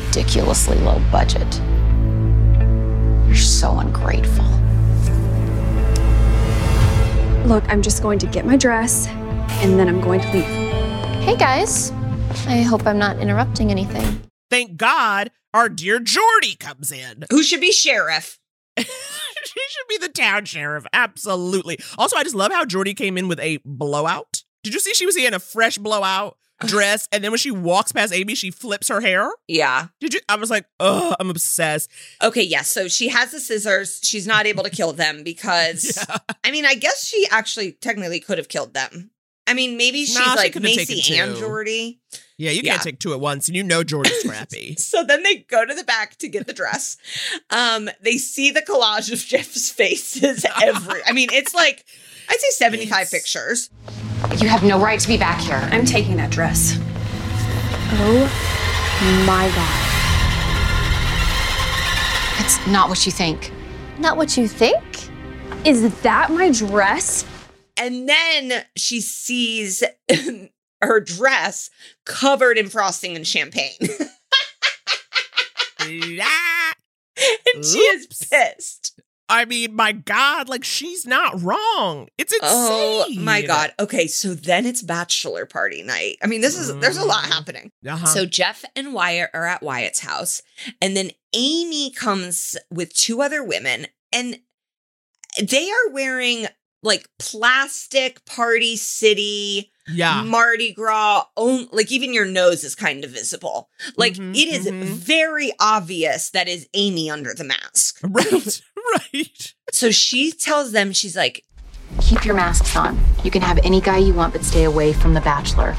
Ridiculously 0.07 0.79
low 0.79 0.99
budget. 1.11 1.61
You're 3.27 3.35
so 3.35 3.77
ungrateful. 3.77 4.45
Look, 7.45 7.63
I'm 7.69 7.83
just 7.83 8.01
going 8.01 8.17
to 8.17 8.25
get 8.25 8.47
my 8.47 8.57
dress 8.57 9.05
and 9.61 9.77
then 9.77 9.87
I'm 9.87 10.01
going 10.01 10.21
to 10.21 10.31
leave. 10.33 10.45
Hey 11.23 11.37
guys. 11.37 11.93
I 12.47 12.61
hope 12.61 12.87
I'm 12.87 12.97
not 12.97 13.19
interrupting 13.19 13.71
anything. 13.71 14.21
Thank 14.49 14.77
God 14.77 15.31
our 15.53 15.67
dear 15.67 15.99
Jordy 15.99 16.55
comes 16.55 16.91
in. 16.91 17.25
Who 17.29 17.43
should 17.43 17.59
be 17.59 17.71
sheriff? 17.73 18.39
she 18.77 18.85
should 18.85 19.87
be 19.89 19.97
the 19.97 20.07
town 20.09 20.45
sheriff. 20.45 20.85
Absolutely. 20.93 21.77
Also, 21.97 22.15
I 22.15 22.23
just 22.23 22.35
love 22.35 22.51
how 22.53 22.63
Jordy 22.65 22.93
came 22.93 23.17
in 23.17 23.27
with 23.27 23.39
a 23.41 23.59
blowout. 23.65 24.43
Did 24.63 24.73
you 24.73 24.79
see 24.79 24.93
she 24.93 25.05
was 25.05 25.17
in 25.17 25.33
a 25.33 25.39
fresh 25.39 25.77
blowout 25.77 26.37
dress? 26.65 27.05
And 27.11 27.21
then 27.21 27.31
when 27.31 27.37
she 27.37 27.51
walks 27.51 27.91
past 27.91 28.13
Amy, 28.13 28.35
she 28.35 28.49
flips 28.49 28.87
her 28.87 29.01
hair. 29.01 29.29
Yeah. 29.49 29.87
Did 29.99 30.13
you? 30.13 30.21
I 30.29 30.37
was 30.37 30.49
like, 30.49 30.65
oh, 30.79 31.13
I'm 31.19 31.29
obsessed. 31.29 31.91
Okay, 32.23 32.43
yes. 32.43 32.71
So 32.71 32.87
she 32.87 33.09
has 33.09 33.31
the 33.31 33.41
scissors. 33.41 33.99
She's 34.03 34.25
not 34.25 34.45
able 34.45 34.63
to 34.63 34.69
kill 34.69 34.93
them 34.93 35.23
because, 35.25 35.97
yeah. 36.07 36.17
I 36.45 36.51
mean, 36.51 36.65
I 36.65 36.75
guess 36.75 37.05
she 37.05 37.27
actually 37.29 37.73
technically 37.73 38.21
could 38.21 38.37
have 38.37 38.47
killed 38.47 38.73
them. 38.73 39.11
I 39.47 39.53
mean, 39.53 39.75
maybe 39.75 40.05
she's 40.05 40.15
Nah, 40.15 40.31
she 40.31 40.37
like 40.37 40.53
could 40.53 40.61
Macy 40.61 41.17
and 41.17 41.33
two. 41.33 41.41
Jordy. 41.41 41.99
Yeah, 42.41 42.49
you 42.49 42.63
can't 42.63 42.81
take 42.81 42.97
two 42.97 43.13
at 43.13 43.19
once, 43.19 43.47
and 43.47 43.55
you 43.55 43.61
know 43.61 43.83
Jordy's 43.83 44.19
scrappy. 44.23 44.75
So 44.75 45.03
then 45.03 45.21
they 45.21 45.37
go 45.47 45.63
to 45.63 45.75
the 45.75 45.83
back 45.83 46.17
to 46.17 46.27
get 46.27 46.47
the 46.47 46.53
dress. 46.53 46.97
Um, 47.51 47.87
they 48.01 48.17
see 48.17 48.49
the 48.49 48.63
collage 48.63 49.13
of 49.13 49.19
Jeff's 49.19 49.69
faces 49.69 50.43
every. 50.61 51.01
I 51.05 51.11
mean, 51.11 51.29
it's 51.31 51.53
like 51.53 51.85
I'd 52.29 52.39
say 52.39 52.49
seventy-five 52.49 53.11
pictures. 53.11 53.69
You 54.37 54.47
have 54.47 54.63
no 54.63 54.79
right 54.79 54.99
to 54.99 55.07
be 55.07 55.17
back 55.17 55.39
here. 55.39 55.69
I'm 55.71 55.85
taking 55.85 56.17
that 56.17 56.31
dress. 56.31 56.79
Oh 57.93 59.23
my 59.27 59.47
god. 59.55 59.87
It's 62.43 62.65
not 62.67 62.89
what 62.89 63.05
you 63.05 63.11
think. 63.11 63.51
Not 63.99 64.17
what 64.17 64.35
you 64.35 64.47
think? 64.47 64.83
Is 65.63 66.01
that 66.01 66.31
my 66.31 66.49
dress? 66.51 67.23
And 67.77 68.09
then 68.09 68.65
she 68.75 68.99
sees 68.99 69.83
her 70.81 70.99
dress 70.99 71.69
covered 72.05 72.57
in 72.57 72.69
frosting 72.69 73.15
and 73.15 73.27
champagne, 73.27 73.77
and 75.79 76.21
she 77.63 77.79
is 77.79 78.07
pissed. 78.07 78.99
I 79.31 79.45
mean, 79.45 79.73
my 79.73 79.93
God, 79.93 80.49
like 80.49 80.65
she's 80.65 81.05
not 81.05 81.41
wrong. 81.41 82.09
It's 82.17 82.33
insane. 82.33 82.49
Oh 82.51 83.05
my 83.17 83.41
god. 83.41 83.71
Okay, 83.79 84.05
so 84.07 84.33
then 84.33 84.65
it's 84.65 84.81
bachelor 84.81 85.45
party 85.45 85.83
night. 85.83 86.17
I 86.21 86.27
mean, 86.27 86.41
this 86.41 86.57
is 86.57 86.75
there's 86.79 86.97
a 86.97 87.05
lot 87.05 87.23
happening. 87.25 87.71
Uh-huh. 87.87 88.05
So 88.05 88.25
Jeff 88.25 88.65
and 88.75 88.93
Wyatt 88.93 89.29
are 89.33 89.45
at 89.45 89.63
Wyatt's 89.63 90.01
house, 90.01 90.41
and 90.81 90.97
then 90.97 91.11
Amy 91.33 91.91
comes 91.91 92.57
with 92.69 92.93
two 92.93 93.21
other 93.21 93.41
women, 93.41 93.87
and 94.11 94.39
they 95.41 95.69
are 95.71 95.93
wearing 95.93 96.47
like 96.83 97.07
plastic 97.19 98.23
party 98.25 98.75
city 98.75 99.71
yeah. 99.87 100.23
Mardi 100.23 100.73
Gras 100.73 101.25
own 101.35 101.67
like 101.71 101.91
even 101.91 102.13
your 102.13 102.25
nose 102.25 102.63
is 102.63 102.75
kind 102.75 103.03
of 103.03 103.11
visible. 103.11 103.69
Like 103.97 104.13
Mhm, 104.13 104.35
it 104.35 104.47
is 104.47 104.67
mhm. 104.67 104.83
very 104.83 105.51
obvious 105.59 106.29
that 106.31 106.47
is 106.47 106.67
Amy 106.73 107.09
under 107.09 107.33
the 107.33 107.43
mask. 107.43 107.99
Right, 108.07 108.61
right. 109.13 109.53
So 109.71 109.91
she 109.91 110.31
tells 110.31 110.71
them 110.71 110.93
she's 110.93 111.15
like 111.15 111.43
Keep 112.01 112.25
your 112.25 112.35
masks 112.35 112.75
on. 112.75 112.97
You 113.23 113.31
can 113.31 113.41
have 113.41 113.59
any 113.65 113.81
guy 113.81 113.97
you 113.97 114.13
want, 114.13 114.33
but 114.33 114.43
stay 114.43 114.63
away 114.63 114.93
from 114.93 115.13
the 115.13 115.19
bachelor. 115.21 115.75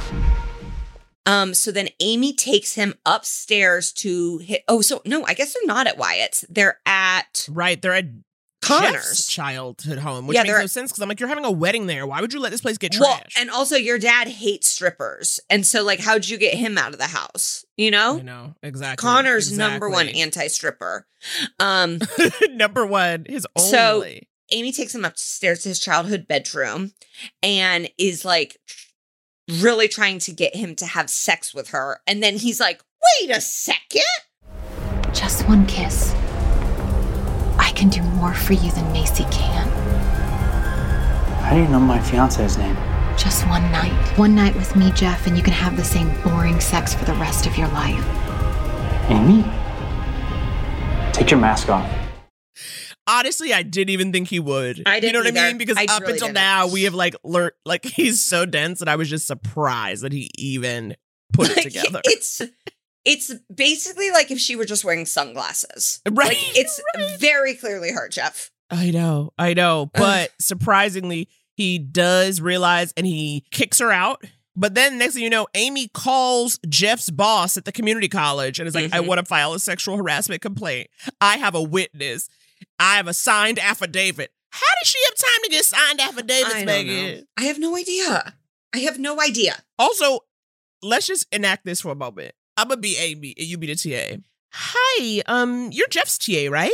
Um, 1.25 1.55
so 1.55 1.71
then 1.73 1.89
Amy 2.01 2.35
takes 2.35 2.75
him 2.75 2.95
upstairs 3.07 3.93
to 3.95 4.39
hit. 4.39 4.63
Oh, 4.69 4.83
so 4.83 5.01
no, 5.07 5.25
I 5.25 5.35
guess 5.35 5.55
they're 5.55 5.67
not 5.67 5.87
at 5.87 5.97
Wyatt's. 5.97 6.45
They're 6.51 6.81
at 6.85 7.49
Right. 7.51 7.81
They're 7.81 7.95
at 7.95 8.07
Connor's. 8.63 8.93
Jeff's 8.93 9.27
childhood 9.27 9.99
home, 9.99 10.27
which 10.27 10.37
Yeah, 10.37 10.43
makes 10.45 10.59
no 10.59 10.67
sense 10.67 10.91
because 10.93 11.03
I'm 11.03 11.09
like, 11.09 11.21
you're 11.21 11.29
having 11.29 11.45
a 11.45 11.51
wedding 11.51 11.87
there. 11.87 12.07
Why 12.07 12.21
would 12.21 12.33
you 12.33 12.41
let 12.41 12.51
this 12.53 12.61
place 12.61 12.79
get 12.79 12.97
Well, 12.99 13.17
trashed? 13.17 13.39
and 13.39 13.51
also 13.51 13.77
your 13.77 13.99
dad 13.99 14.29
hates 14.29 14.69
strippers. 14.69 15.41
And 15.51 15.67
so 15.67 15.83
like 15.83 16.01
how'd 16.01 16.27
you 16.27 16.39
get 16.39 16.55
him 16.55 16.79
out 16.79 16.93
of 16.93 16.99
the 16.99 17.07
house? 17.09 17.65
You 17.77 17.91
know? 17.91 18.19
I 18.19 18.23
know 18.23 18.55
exactly. 18.63 19.03
Connor's 19.07 19.57
number 19.57 19.91
one 19.91 20.09
anti-stripper. 20.09 21.07
Um 21.59 21.99
number 22.51 22.87
one, 22.87 23.27
his 23.29 23.47
only. 23.57 23.71
So 23.71 24.05
Amy 24.51 24.73
takes 24.73 24.95
him 24.95 25.05
upstairs 25.05 25.63
to 25.63 25.69
his 25.71 25.79
childhood 25.81 26.27
bedroom 26.29 26.93
and 27.43 27.89
is 27.99 28.25
like 28.25 28.59
really 29.61 29.89
trying 29.89 30.19
to 30.21 30.33
get 30.33 30.55
him 30.55 30.75
to 30.77 30.87
have 30.87 31.11
sex 31.11 31.53
with 31.55 31.71
her. 31.71 32.01
And 32.07 32.23
then 32.23 32.37
he's 32.37 32.61
like, 32.61 32.81
wait 33.21 33.31
a 33.37 33.41
second. 33.41 34.03
Just 35.13 35.49
one 35.49 35.67
kiss. 35.67 36.15
I 38.25 38.35
can 38.35 38.35
do 38.35 38.35
more 38.35 38.35
for 38.35 38.53
you 38.53 38.71
than 38.73 38.93
Macy 38.93 39.25
can. 39.31 39.69
How 41.43 41.55
do 41.55 41.61
you 41.61 41.69
know 41.69 41.81
my 41.81 42.01
fiance's 42.01 42.57
name? 42.59 42.77
Just 43.17 43.47
one 43.49 43.63
night. 43.73 43.93
One 44.19 44.35
night 44.35 44.55
with 44.55 44.75
me, 44.77 44.91
Jeff, 44.93 45.27
and 45.27 45.37
you 45.37 45.43
can 45.43 45.53
have 45.53 45.77
the 45.77 45.85
same 45.85 46.11
boring 46.23 46.61
sex 46.61 46.95
for 46.95 47.05
the 47.05 47.15
rest 47.15 47.47
of 47.47 47.57
your 47.59 47.69
life. 47.69 48.05
Amy? 49.11 49.45
Take 51.13 51.31
your 51.31 51.41
mask 51.41 51.69
off. 51.69 51.91
honestly, 53.07 53.53
I 53.53 53.63
didn't 53.63 53.91
even 53.91 54.13
think 54.13 54.29
he 54.29 54.41
would. 54.41 54.83
I 54.87 54.97
You 54.97 55.01
didn't 55.01 55.13
know 55.15 55.31
what 55.31 55.39
I 55.39 55.49
mean? 55.49 55.59
Because 55.59 55.77
I 55.77 55.85
up 55.85 56.01
really 56.01 56.15
until 56.15 56.29
didn't. 56.29 56.35
now, 56.35 56.69
we 56.69 56.85
have 56.85 56.95
like 56.95 57.15
learned 57.25 57.53
like 57.67 57.85
he's 57.97 58.25
so 58.25 58.47
dense 58.47 58.79
that 58.79 58.89
I 58.89 58.97
was 58.97 59.11
just 59.11 59.27
surprised 59.27 60.03
that 60.05 60.13
he 60.13 60.31
even 60.39 60.97
put 61.33 61.51
it 61.51 61.63
together. 61.63 62.01
It's 62.05 62.41
it's 63.05 63.33
basically 63.55 64.11
like 64.11 64.31
if 64.31 64.39
she 64.39 64.57
were 64.57 64.65
just 64.65 64.85
wearing 64.85 65.07
sunglasses. 65.07 66.01
Right, 66.09 66.29
Like 66.29 66.39
it's 66.57 66.81
very 67.19 67.55
clearly 67.55 67.93
her, 67.93 68.09
Jeff. 68.09 68.51
I 68.71 68.91
know, 68.91 69.33
I 69.39 69.55
know. 69.55 69.91
But 69.95 70.31
surprisingly, 70.41 71.29
he 71.55 71.79
does 71.79 72.41
realize 72.41 72.93
and 72.97 73.07
he 73.07 73.45
kicks 73.51 73.79
her 73.81 73.91
out. 73.93 74.25
But 74.55 74.75
then 74.75 74.99
next 74.99 75.15
thing 75.15 75.23
you 75.23 75.31
know, 75.31 75.47
Amy 75.55 75.89
calls 75.89 76.59
Jeff's 76.69 77.09
boss 77.11 77.57
at 77.57 77.65
the 77.65 77.73
community 77.73 78.09
college 78.09 78.59
and 78.59 78.69
is 78.69 78.75
like, 78.75 78.93
I 78.93 78.99
Mhm. 78.99 79.07
want 79.07 79.19
to 79.19 79.25
file 79.25 79.55
a 79.55 79.59
sexual 79.61 79.97
harassment 79.97 80.43
complaint. 80.43 80.89
I 81.21 81.39
have 81.39 81.55
a 81.55 81.63
witness. 81.63 82.29
I 82.79 82.97
have 82.97 83.09
a 83.09 83.15
signed 83.15 83.59
affidavit. 83.59 84.31
How 84.51 84.67
did 84.83 84.87
she 84.87 84.99
have 85.07 85.15
time 85.15 85.43
to 85.45 85.49
get 85.51 85.65
signed 85.65 86.01
affidavits, 86.01 86.55
I 86.55 86.65
Megan? 86.67 87.17
know. 87.21 87.23
I 87.39 87.45
have 87.45 87.59
no 87.59 87.77
idea. 87.77 88.35
I 88.75 88.79
have 88.81 88.99
no 88.99 89.19
idea. 89.21 89.63
Also, 89.79 90.21
let's 90.83 91.07
just 91.07 91.27
enact 91.33 91.65
this 91.65 91.81
for 91.81 91.91
a 91.91 91.95
moment. 91.95 92.35
I'm 92.57 92.69
gonna 92.69 92.81
be 92.81 92.97
Amy 92.99 93.35
and 93.39 93.47
you 93.47 93.59
be 93.59 93.73
the 93.73 93.77
TA. 93.77 94.17
Hi, 94.53 95.23
um, 95.27 95.71
you're 95.73 95.89
Jeff's 95.89 96.19
TA, 96.19 96.49
right? 96.51 96.73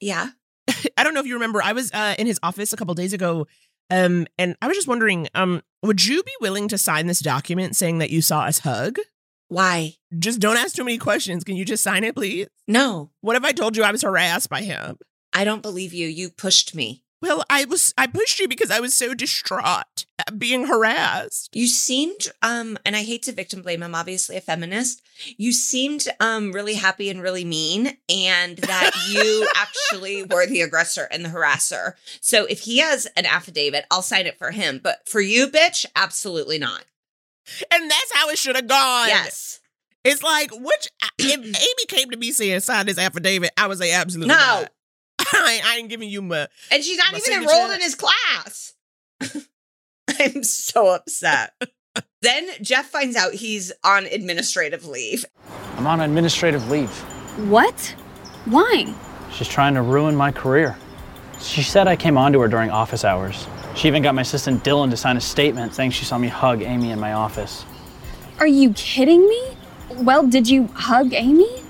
Yeah. 0.00 0.30
I 0.96 1.02
don't 1.02 1.14
know 1.14 1.20
if 1.20 1.26
you 1.26 1.34
remember. 1.34 1.62
I 1.62 1.72
was 1.72 1.90
uh, 1.92 2.14
in 2.18 2.26
his 2.26 2.38
office 2.42 2.72
a 2.72 2.76
couple 2.76 2.94
days 2.94 3.12
ago, 3.12 3.46
um, 3.90 4.26
and 4.38 4.56
I 4.62 4.68
was 4.68 4.76
just 4.76 4.88
wondering, 4.88 5.28
um, 5.34 5.62
would 5.82 6.04
you 6.04 6.22
be 6.22 6.32
willing 6.40 6.68
to 6.68 6.78
sign 6.78 7.06
this 7.06 7.20
document 7.20 7.76
saying 7.76 7.98
that 7.98 8.10
you 8.10 8.22
saw 8.22 8.42
us 8.42 8.60
hug? 8.60 8.98
Why? 9.48 9.94
Just 10.18 10.40
don't 10.40 10.58
ask 10.58 10.76
too 10.76 10.84
many 10.84 10.98
questions. 10.98 11.42
Can 11.42 11.56
you 11.56 11.64
just 11.64 11.82
sign 11.82 12.04
it, 12.04 12.14
please? 12.14 12.48
No. 12.66 13.10
What 13.22 13.36
if 13.36 13.44
I 13.44 13.52
told 13.52 13.76
you 13.76 13.82
I 13.82 13.92
was 13.92 14.02
harassed 14.02 14.50
by 14.50 14.62
him? 14.62 14.98
I 15.32 15.44
don't 15.44 15.62
believe 15.62 15.94
you. 15.94 16.06
You 16.06 16.30
pushed 16.30 16.74
me. 16.74 17.02
Well, 17.20 17.44
I 17.50 17.64
was 17.64 17.92
I 17.98 18.06
pushed 18.06 18.38
you 18.38 18.46
because 18.46 18.70
I 18.70 18.78
was 18.80 18.94
so 18.94 19.12
distraught 19.12 20.06
at 20.18 20.38
being 20.38 20.66
harassed. 20.66 21.50
You 21.52 21.66
seemed 21.66 22.28
um 22.42 22.78
and 22.84 22.94
I 22.94 23.02
hate 23.02 23.22
to 23.24 23.32
victim 23.32 23.62
blame, 23.62 23.82
I'm 23.82 23.94
obviously 23.94 24.36
a 24.36 24.40
feminist. 24.40 25.02
You 25.36 25.52
seemed 25.52 26.06
um 26.20 26.52
really 26.52 26.74
happy 26.74 27.10
and 27.10 27.20
really 27.20 27.44
mean 27.44 27.96
and 28.08 28.58
that 28.58 28.92
you 29.10 29.48
actually 29.56 30.22
were 30.22 30.46
the 30.46 30.60
aggressor 30.62 31.08
and 31.10 31.24
the 31.24 31.30
harasser. 31.30 31.94
So 32.20 32.44
if 32.46 32.60
he 32.60 32.78
has 32.78 33.06
an 33.16 33.26
affidavit, 33.26 33.86
I'll 33.90 34.02
sign 34.02 34.26
it 34.26 34.38
for 34.38 34.52
him, 34.52 34.80
but 34.82 35.08
for 35.08 35.20
you 35.20 35.48
bitch, 35.48 35.86
absolutely 35.96 36.58
not. 36.58 36.84
And 37.72 37.90
that's 37.90 38.12
how 38.12 38.28
it 38.28 38.38
should 38.38 38.56
have 38.56 38.68
gone. 38.68 39.08
Yes. 39.08 39.60
It's 40.04 40.22
like, 40.22 40.50
which 40.52 40.88
if 41.18 41.38
Amy 41.40 41.86
came 41.88 42.10
to 42.10 42.16
me 42.16 42.30
saying 42.30 42.60
sign 42.60 42.86
this 42.86 42.98
affidavit, 42.98 43.50
I 43.56 43.66
would 43.66 43.78
say 43.78 43.92
absolutely 43.92 44.32
No. 44.32 44.38
not. 44.40 44.70
I, 45.32 45.52
ain't- 45.54 45.66
I 45.66 45.76
ain't 45.76 45.88
giving 45.88 46.08
you 46.08 46.22
my 46.22 46.46
And 46.70 46.82
she's 46.84 46.98
not 46.98 47.10
even 47.10 47.20
signature. 47.20 47.50
enrolled 47.52 47.72
in 47.72 47.80
his 47.80 47.94
class. 47.94 48.74
I'm 50.20 50.42
so 50.42 50.88
upset. 50.94 51.52
then 52.22 52.48
Jeff 52.62 52.86
finds 52.86 53.16
out 53.16 53.34
he's 53.34 53.72
on 53.84 54.06
administrative 54.06 54.86
leave. 54.86 55.24
I'm 55.76 55.86
on 55.86 56.00
administrative 56.00 56.68
leave. 56.70 56.90
What? 57.48 57.94
Why? 58.46 58.92
She's 59.32 59.48
trying 59.48 59.74
to 59.74 59.82
ruin 59.82 60.16
my 60.16 60.32
career. 60.32 60.76
She 61.40 61.62
said 61.62 61.86
I 61.86 61.94
came 61.96 62.16
onto 62.18 62.40
her 62.40 62.48
during 62.48 62.70
office 62.70 63.04
hours. 63.04 63.46
She 63.76 63.86
even 63.86 64.02
got 64.02 64.14
my 64.14 64.22
assistant 64.22 64.64
Dylan 64.64 64.90
to 64.90 64.96
sign 64.96 65.16
a 65.16 65.20
statement 65.20 65.74
saying 65.74 65.92
she 65.92 66.04
saw 66.04 66.18
me 66.18 66.26
hug 66.28 66.62
Amy 66.62 66.90
in 66.90 66.98
my 66.98 67.12
office. 67.12 67.64
Are 68.40 68.46
you 68.46 68.72
kidding 68.72 69.28
me? 69.28 69.40
Well, 69.98 70.26
did 70.26 70.48
you 70.48 70.66
hug 70.74 71.12
Amy? 71.12 71.62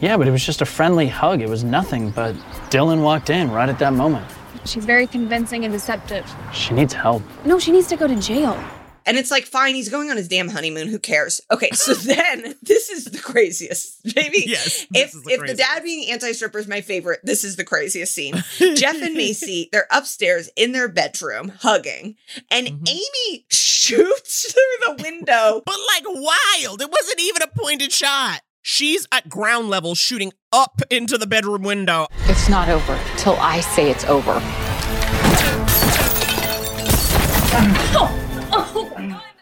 Yeah, 0.00 0.16
but 0.16 0.28
it 0.28 0.30
was 0.30 0.44
just 0.44 0.60
a 0.60 0.66
friendly 0.66 1.08
hug. 1.08 1.40
It 1.40 1.48
was 1.48 1.64
nothing, 1.64 2.10
but 2.10 2.34
Dylan 2.70 3.02
walked 3.02 3.30
in 3.30 3.50
right 3.50 3.68
at 3.68 3.78
that 3.78 3.92
moment. 3.94 4.26
She's 4.64 4.84
very 4.84 5.06
convincing 5.06 5.64
and 5.64 5.72
deceptive. 5.72 6.30
She 6.52 6.74
needs 6.74 6.92
help. 6.92 7.22
No, 7.44 7.58
she 7.58 7.72
needs 7.72 7.86
to 7.88 7.96
go 7.96 8.06
to 8.06 8.16
jail. 8.16 8.62
And 9.08 9.16
it's 9.16 9.30
like, 9.30 9.44
fine, 9.44 9.76
he's 9.76 9.88
going 9.88 10.10
on 10.10 10.16
his 10.16 10.26
damn 10.26 10.48
honeymoon. 10.48 10.88
Who 10.88 10.98
cares? 10.98 11.40
Okay, 11.52 11.70
so 11.70 11.94
then 12.14 12.56
this 12.62 12.90
is 12.90 13.04
the 13.04 13.20
craziest. 13.20 14.00
Maybe 14.16 14.42
Yes, 14.46 14.84
if 14.92 15.12
the 15.12 15.22
if 15.30 15.46
the 15.46 15.54
dad 15.54 15.84
being 15.84 16.10
anti-stripper 16.10 16.58
is 16.58 16.66
my 16.66 16.80
favorite, 16.80 17.20
this 17.22 17.44
is 17.44 17.54
the 17.54 17.62
craziest 17.64 18.12
scene. 18.12 18.34
Jeff 18.58 19.00
and 19.00 19.14
Macy, 19.14 19.68
they're 19.70 19.86
upstairs 19.92 20.50
in 20.56 20.72
their 20.72 20.88
bedroom 20.88 21.52
hugging, 21.60 22.16
and 22.50 22.66
Mm-hmm. 22.66 22.84
Amy 22.88 23.46
shoots 23.48 24.52
through 24.52 24.96
the 24.96 25.02
window. 25.04 25.62
But 25.64 25.78
like 25.94 26.04
wild. 26.06 26.82
It 26.82 26.90
wasn't 26.90 27.20
even 27.20 27.42
a 27.42 27.46
pointed 27.46 27.92
shot. 27.92 28.40
She's 28.68 29.06
at 29.12 29.28
ground 29.28 29.70
level 29.70 29.94
shooting 29.94 30.32
up 30.50 30.82
into 30.90 31.16
the 31.16 31.26
bedroom 31.28 31.62
window. 31.62 32.08
It's 32.24 32.48
not 32.48 32.68
over 32.68 32.98
till 33.16 33.36
I 33.38 33.60
say 33.60 33.92
it's 33.92 34.04
over. 34.06 34.40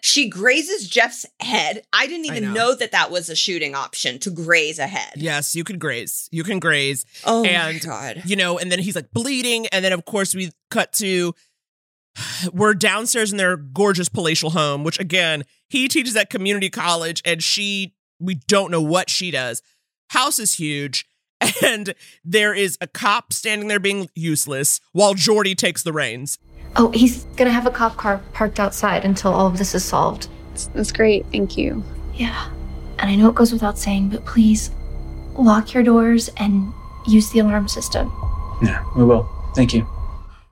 She 0.03 0.29
grazes 0.29 0.87
Jeff's 0.87 1.25
head. 1.41 1.85
I 1.91 2.07
didn't 2.07 2.31
I 2.31 2.37
even 2.37 2.53
know. 2.53 2.73
know. 2.73 2.75
that 2.75 2.93
that 2.93 3.11
was 3.11 3.31
a 3.31 3.35
shooting 3.35 3.75
option 3.75 4.19
to 4.19 4.31
graze 4.31 4.79
a 4.79 4.87
head. 4.87 5.15
Yes, 5.17 5.55
you 5.55 5.65
can 5.65 5.79
graze. 5.79 6.29
You 6.31 6.45
can 6.45 6.59
graze. 6.59 7.07
Oh 7.25 7.45
my 7.45 7.49
and, 7.49 7.81
God. 7.81 8.23
You 8.27 8.37
know, 8.37 8.59
and 8.59 8.71
then 8.71 8.79
he's 8.79 8.95
like 8.95 9.11
bleeding. 9.11 9.67
And 9.69 9.83
then, 9.83 9.95
of 9.95 10.05
course, 10.05 10.35
we 10.35 10.51
cut 10.71 10.93
to 10.97 11.35
we're 12.53 12.75
downstairs 12.75 13.33
in 13.33 13.39
their 13.39 13.57
gorgeous 13.57 14.11
palatial 14.11 14.51
home, 14.51 14.85
which 14.85 15.01
again, 15.01 15.45
he 15.71 15.89
teaches 15.89 16.15
at 16.15 16.29
community 16.29 16.69
college 16.69 17.23
and 17.25 17.43
she, 17.43 17.95
we 18.19 18.35
don't 18.35 18.71
know 18.71 18.81
what 18.81 19.11
she 19.11 19.31
does. 19.31 19.63
House 20.11 20.39
is 20.39 20.55
huge. 20.55 21.07
And 21.63 21.95
there 22.25 22.55
is 22.55 22.79
a 22.81 22.87
cop 22.87 23.33
standing 23.33 23.69
there 23.69 23.81
being 23.81 24.09
useless 24.15 24.81
while 24.93 25.13
Jordy 25.13 25.55
takes 25.55 25.83
the 25.83 25.93
reins. 25.93 26.39
Oh, 26.77 26.91
he's 26.93 27.25
gonna 27.37 27.51
have 27.51 27.67
a 27.67 27.71
cop 27.71 27.97
car 27.97 28.23
parked 28.33 28.59
outside 28.59 29.05
until 29.05 29.33
all 29.33 29.47
of 29.47 29.59
this 29.59 29.75
is 29.75 29.85
solved. 29.85 30.29
That's 30.75 30.93
great. 30.93 31.27
Thank 31.33 31.59
you. 31.59 31.85
Yeah. 32.15 32.51
And 32.99 33.11
I 33.11 33.17
know 33.17 33.29
it 33.29 33.35
goes 33.35 33.53
without 33.53 33.79
saying, 33.79 34.09
but 34.09 34.25
please 34.25 34.71
lock 35.37 35.75
your 35.75 35.83
doors 35.83 36.31
and 36.37 36.73
use 37.07 37.31
the 37.31 37.41
alarm 37.41 37.69
system. 37.69 38.11
Yeah, 38.63 38.85
we 38.97 39.05
will. 39.05 39.29
Thank 39.55 39.75
you. 39.75 39.87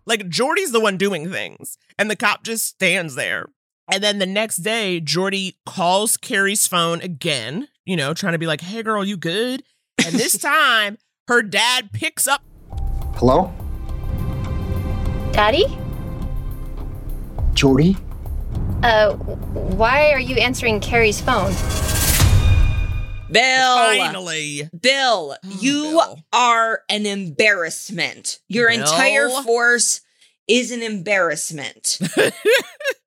Like 0.05 0.29
Jordy's 0.29 0.73
the 0.73 0.81
one 0.81 0.97
doing 0.97 1.31
things, 1.31 1.79
and 1.99 2.11
the 2.11 2.17
cop 2.17 2.43
just 2.43 2.67
stands 2.67 3.15
there. 3.15 3.47
And 3.91 4.03
then 4.03 4.19
the 4.19 4.27
next 4.27 4.59
day, 4.59 5.01
Jordy 5.01 5.59
calls 5.67 6.17
Carrie's 6.17 6.67
phone 6.67 7.01
again, 7.03 7.69
you 7.85 7.97
know, 7.97 8.15
trying 8.15 8.33
to 8.33 8.39
be 8.39 8.47
like, 8.47 8.61
hey 8.61 8.83
girl, 8.83 9.05
you 9.05 9.17
good? 9.17 9.63
And 10.05 10.15
this 10.15 10.39
time, 10.39 10.99
her 11.29 11.43
dad 11.43 11.93
picks 11.93 12.27
up. 12.27 12.43
Hello? 13.17 13.53
Daddy? 15.33 15.65
Jordy? 17.55 17.97
Uh, 18.83 19.15
why 19.15 20.11
are 20.11 20.21
you 20.21 20.37
answering 20.37 20.81
Carrie's 20.81 21.21
phone? 21.21 21.53
Bill. 23.31 23.77
Finally. 23.77 24.69
Bill, 24.79 25.37
you 25.59 26.03
are 26.33 26.83
an 26.89 27.07
embarrassment. 27.07 28.41
Your 28.49 28.69
Bill? 28.69 28.81
entire 28.81 29.29
force 29.43 30.03
is 30.47 30.71
an 30.71 30.83
embarrassment. 30.83 31.99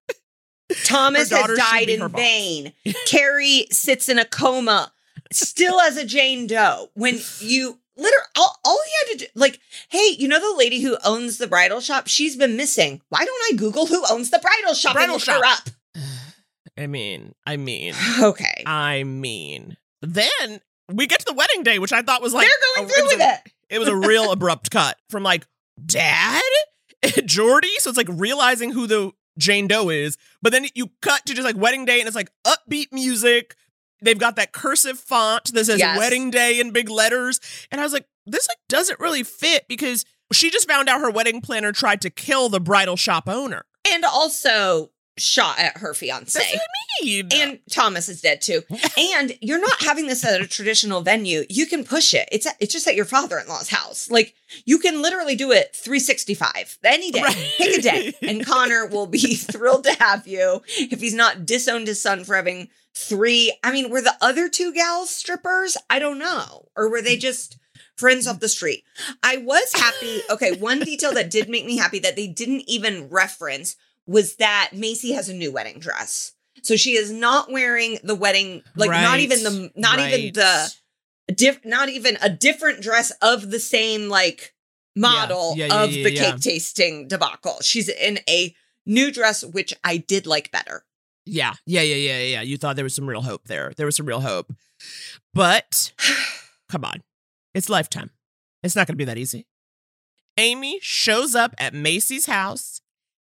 Thomas 0.86 1.30
has 1.30 1.58
died 1.58 1.90
in 1.90 2.08
vain. 2.10 2.74
Carrie 3.08 3.68
sits 3.72 4.10
in 4.10 4.18
a 4.20 4.26
coma, 4.26 4.92
still 5.32 5.80
as 5.82 5.98
a 5.98 6.06
Jane 6.06 6.48
Doe. 6.48 6.90
When 6.96 7.20
you 7.40 7.80
literally, 7.98 8.26
all, 8.36 8.58
all 8.66 8.78
you 8.86 8.92
had 9.08 9.20
to 9.20 9.26
do, 9.26 9.32
like, 9.36 9.60
hey, 9.90 10.16
you 10.18 10.28
know 10.28 10.40
the 10.40 10.58
lady 10.58 10.82
who 10.82 10.98
owns 11.06 11.38
the 11.38 11.48
bridal 11.48 11.80
shop? 11.82 12.08
She's 12.08 12.36
been 12.36 12.58
missing. 12.58 13.02
Why 13.10 13.24
don't 13.26 13.54
I 13.54 13.56
Google 13.58 13.86
who 13.86 14.04
owns 14.10 14.30
the 14.32 14.40
bridal 14.40 14.74
shop 14.74 14.94
Bridal 14.94 15.16
and 15.16 15.28
look 15.28 15.36
her 15.36 15.44
shop. 15.44 15.68
up? 15.68 15.70
I 16.78 16.88
mean, 16.88 17.34
I 17.46 17.58
mean, 17.58 17.94
Okay. 18.22 18.64
I 18.66 19.04
mean. 19.04 19.78
Then 20.02 20.60
we 20.92 21.08
get 21.08 21.20
to 21.20 21.26
the 21.26 21.34
wedding 21.34 21.64
day, 21.64 21.80
which 21.80 21.94
I 21.94 22.02
thought 22.02 22.22
was 22.22 22.34
like 22.34 22.48
They're 22.48 22.76
going 22.84 22.90
through 22.90 23.06
with 23.08 23.20
a- 23.22 23.34
it. 23.46 23.52
It 23.70 23.80
was 23.80 23.88
a 23.88 23.96
real 23.96 24.32
abrupt 24.32 24.70
cut 24.72 24.98
from 25.10 25.24
like 25.24 25.48
dad, 25.86 26.44
Jordy. 27.26 27.72
So 27.80 27.90
it's 27.90 27.98
like 27.98 28.08
realizing 28.10 28.72
who 28.72 28.86
the 28.88 29.12
Jane 29.38 29.68
Doe 29.68 29.90
is, 29.90 30.18
but 30.42 30.52
then 30.52 30.66
you 30.76 30.92
cut 31.02 31.26
to 31.26 31.34
just 31.34 31.46
like 31.46 31.58
wedding 31.58 31.86
day, 31.86 32.00
and 32.00 32.08
it's 32.08 32.16
like 32.16 32.32
upbeat 32.46 32.92
music. 32.92 33.56
They've 34.02 34.20
got 34.20 34.36
that 34.36 34.52
cursive 34.52 35.00
font 35.00 35.54
that 35.54 35.66
says 35.66 35.80
Yes. 35.80 35.98
wedding 35.98 36.30
day 36.32 36.60
in 36.60 36.72
big 36.72 36.90
letters, 36.90 37.40
and 37.72 37.80
I 37.80 37.84
was 37.84 37.94
like, 37.94 38.06
this 38.26 38.48
like 38.48 38.58
doesn't 38.70 39.00
really 39.00 39.24
fit 39.24 39.68
because 39.68 40.06
she 40.34 40.50
just 40.50 40.68
found 40.68 40.90
out 40.90 41.02
her 41.02 41.12
wedding 41.12 41.42
planner 41.42 41.72
tried 41.72 42.02
to 42.02 42.10
kill 42.10 42.50
the 42.50 42.60
bridal 42.60 42.96
shop 42.96 43.30
owner. 43.30 43.66
And 43.88 44.04
also 44.04 44.92
shot 45.18 45.60
at 45.60 45.78
her 45.78 45.94
fiance. 45.94 46.38
That's 46.38 46.54
what 46.54 46.62
I 46.62 47.06
mean. 47.06 47.28
And 47.34 47.60
Thomas 47.70 48.10
is 48.10 48.22
dead 48.22 48.42
too. 48.42 48.64
and 48.98 49.38
you're 49.42 49.60
not 49.60 49.82
having 49.82 50.08
this 50.08 50.26
at 50.26 50.42
a 50.42 50.48
traditional 50.48 51.02
venue. 51.02 51.44
You 51.50 51.66
can 51.66 51.84
push 51.84 52.14
it. 52.14 52.28
It's 52.32 52.46
at, 52.46 52.56
it's 52.60 52.74
just 52.74 52.88
at 52.88 52.96
your 52.96 53.06
father-in-law's 53.06 53.70
house. 53.70 54.10
Like 54.10 54.36
you 54.66 54.78
can 54.80 55.02
literally 55.02 55.36
do 55.36 55.52
it 55.52 55.76
365 55.76 56.80
any 56.84 57.12
day. 57.12 57.24
Pick 57.58 57.80
a 57.80 57.82
day, 57.82 58.14
and 58.22 58.46
Connor 58.46 58.86
will 58.88 59.08
be 59.08 59.36
thrilled 59.36 59.86
to 59.86 59.94
have 59.94 60.28
you. 60.28 60.62
If 60.78 61.02
he's 61.02 61.14
not 61.14 61.46
disowned 61.46 61.88
his 61.88 62.02
son 62.02 62.24
for 62.24 62.36
having 62.36 62.70
three, 62.94 63.58
I 63.64 63.72
mean, 63.72 63.90
were 63.90 64.02
the 64.02 64.16
other 64.22 64.50
two 64.50 64.74
gals 64.74 65.10
strippers? 65.10 65.78
I 65.90 66.00
don't 66.00 66.20
know, 66.20 66.68
or 66.76 66.90
were 66.90 67.02
they 67.02 67.18
just? 67.18 67.58
Friends 67.98 68.28
off 68.28 68.42
the 68.42 68.50
street. 68.50 68.84
I 69.24 69.38
was 69.38 69.72
happy. 69.74 70.20
Okay, 70.30 70.58
one 70.58 70.80
detail 70.80 71.14
that 71.14 71.32
did 71.32 71.48
make 71.48 71.66
me 71.66 71.78
happy 71.78 71.98
that 72.00 72.18
they 72.18 72.28
didn't 72.28 72.64
even 72.68 73.08
reference 73.08 73.78
was 74.08 74.36
that 74.36 74.72
Macy 74.74 75.14
has 75.14 75.30
a 75.30 75.34
new 75.34 75.52
wedding 75.52 75.80
dress. 75.80 76.34
So 76.62 76.76
she 76.76 76.96
is 76.96 77.12
not 77.12 77.52
wearing 77.52 78.00
the 78.04 78.16
wedding, 78.16 78.64
like 78.76 78.90
not 78.90 79.20
even 79.20 79.44
the, 79.44 79.72
not 79.76 80.00
even 80.00 80.34
the, 80.34 80.74
diff, 81.34 81.60
not 81.66 81.90
even 81.90 82.18
a 82.22 82.30
different 82.30 82.82
dress 82.82 83.12
of 83.22 83.52
the 83.52 83.60
same 83.60 84.10
like 84.10 84.54
model 84.96 85.54
Yeah, 85.56 85.68
yeah, 85.68 85.84
of 85.84 85.92
yeah, 85.92 86.04
the 86.04 86.12
yeah. 86.14 86.32
cake 86.32 86.42
tasting 86.42 87.08
debacle. 87.08 87.58
She's 87.62 87.90
in 87.90 88.20
a 88.30 88.56
new 88.86 89.12
dress, 89.12 89.44
which 89.44 89.74
I 89.84 89.98
did 89.98 90.26
like 90.26 90.52
better. 90.52 90.86
Yeah, 91.26 91.56
yeah, 91.66 91.82
yeah, 91.82 91.96
yeah, 91.96 92.20
yeah. 92.20 92.42
You 92.42 92.58
thought 92.58 92.76
there 92.76 92.86
was 92.86 92.96
some 92.96 93.08
real 93.10 93.24
hope 93.24 93.46
there. 93.46 93.74
There 93.76 93.86
was 93.86 93.96
some 93.96 94.06
real 94.06 94.22
hope. 94.22 94.54
But 95.34 95.92
come 96.70 96.86
on, 96.86 97.04
it's 97.54 97.70
lifetime. 97.70 98.12
It's 98.64 98.76
not 98.76 98.88
going 98.88 98.94
to 98.94 98.98
be 98.98 99.06
that 99.06 99.18
easy. 99.18 99.48
Amy 100.38 100.80
shows 100.82 101.34
up 101.34 101.56
at 101.58 101.74
Macy's 101.74 102.26
house, 102.26 102.82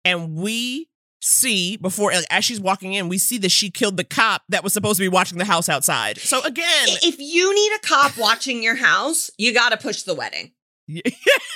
and 0.04 0.34
we 0.34 0.88
see 1.20 1.76
before, 1.76 2.12
like, 2.12 2.24
as 2.30 2.44
she's 2.44 2.60
walking 2.60 2.94
in, 2.94 3.08
we 3.08 3.18
see 3.18 3.38
that 3.38 3.50
she 3.50 3.70
killed 3.70 3.96
the 3.96 4.04
cop 4.04 4.42
that 4.48 4.64
was 4.64 4.72
supposed 4.72 4.96
to 4.98 5.04
be 5.04 5.08
watching 5.08 5.38
the 5.38 5.44
house 5.44 5.68
outside. 5.68 6.18
So 6.18 6.42
again, 6.42 6.88
If 7.02 7.18
you 7.18 7.54
need 7.54 7.72
a 7.76 7.78
cop 7.80 8.18
watching 8.18 8.62
your 8.62 8.76
house, 8.76 9.30
you 9.38 9.54
got 9.54 9.70
to 9.70 9.76
push 9.76 10.02
the 10.02 10.14
wedding. 10.14 10.52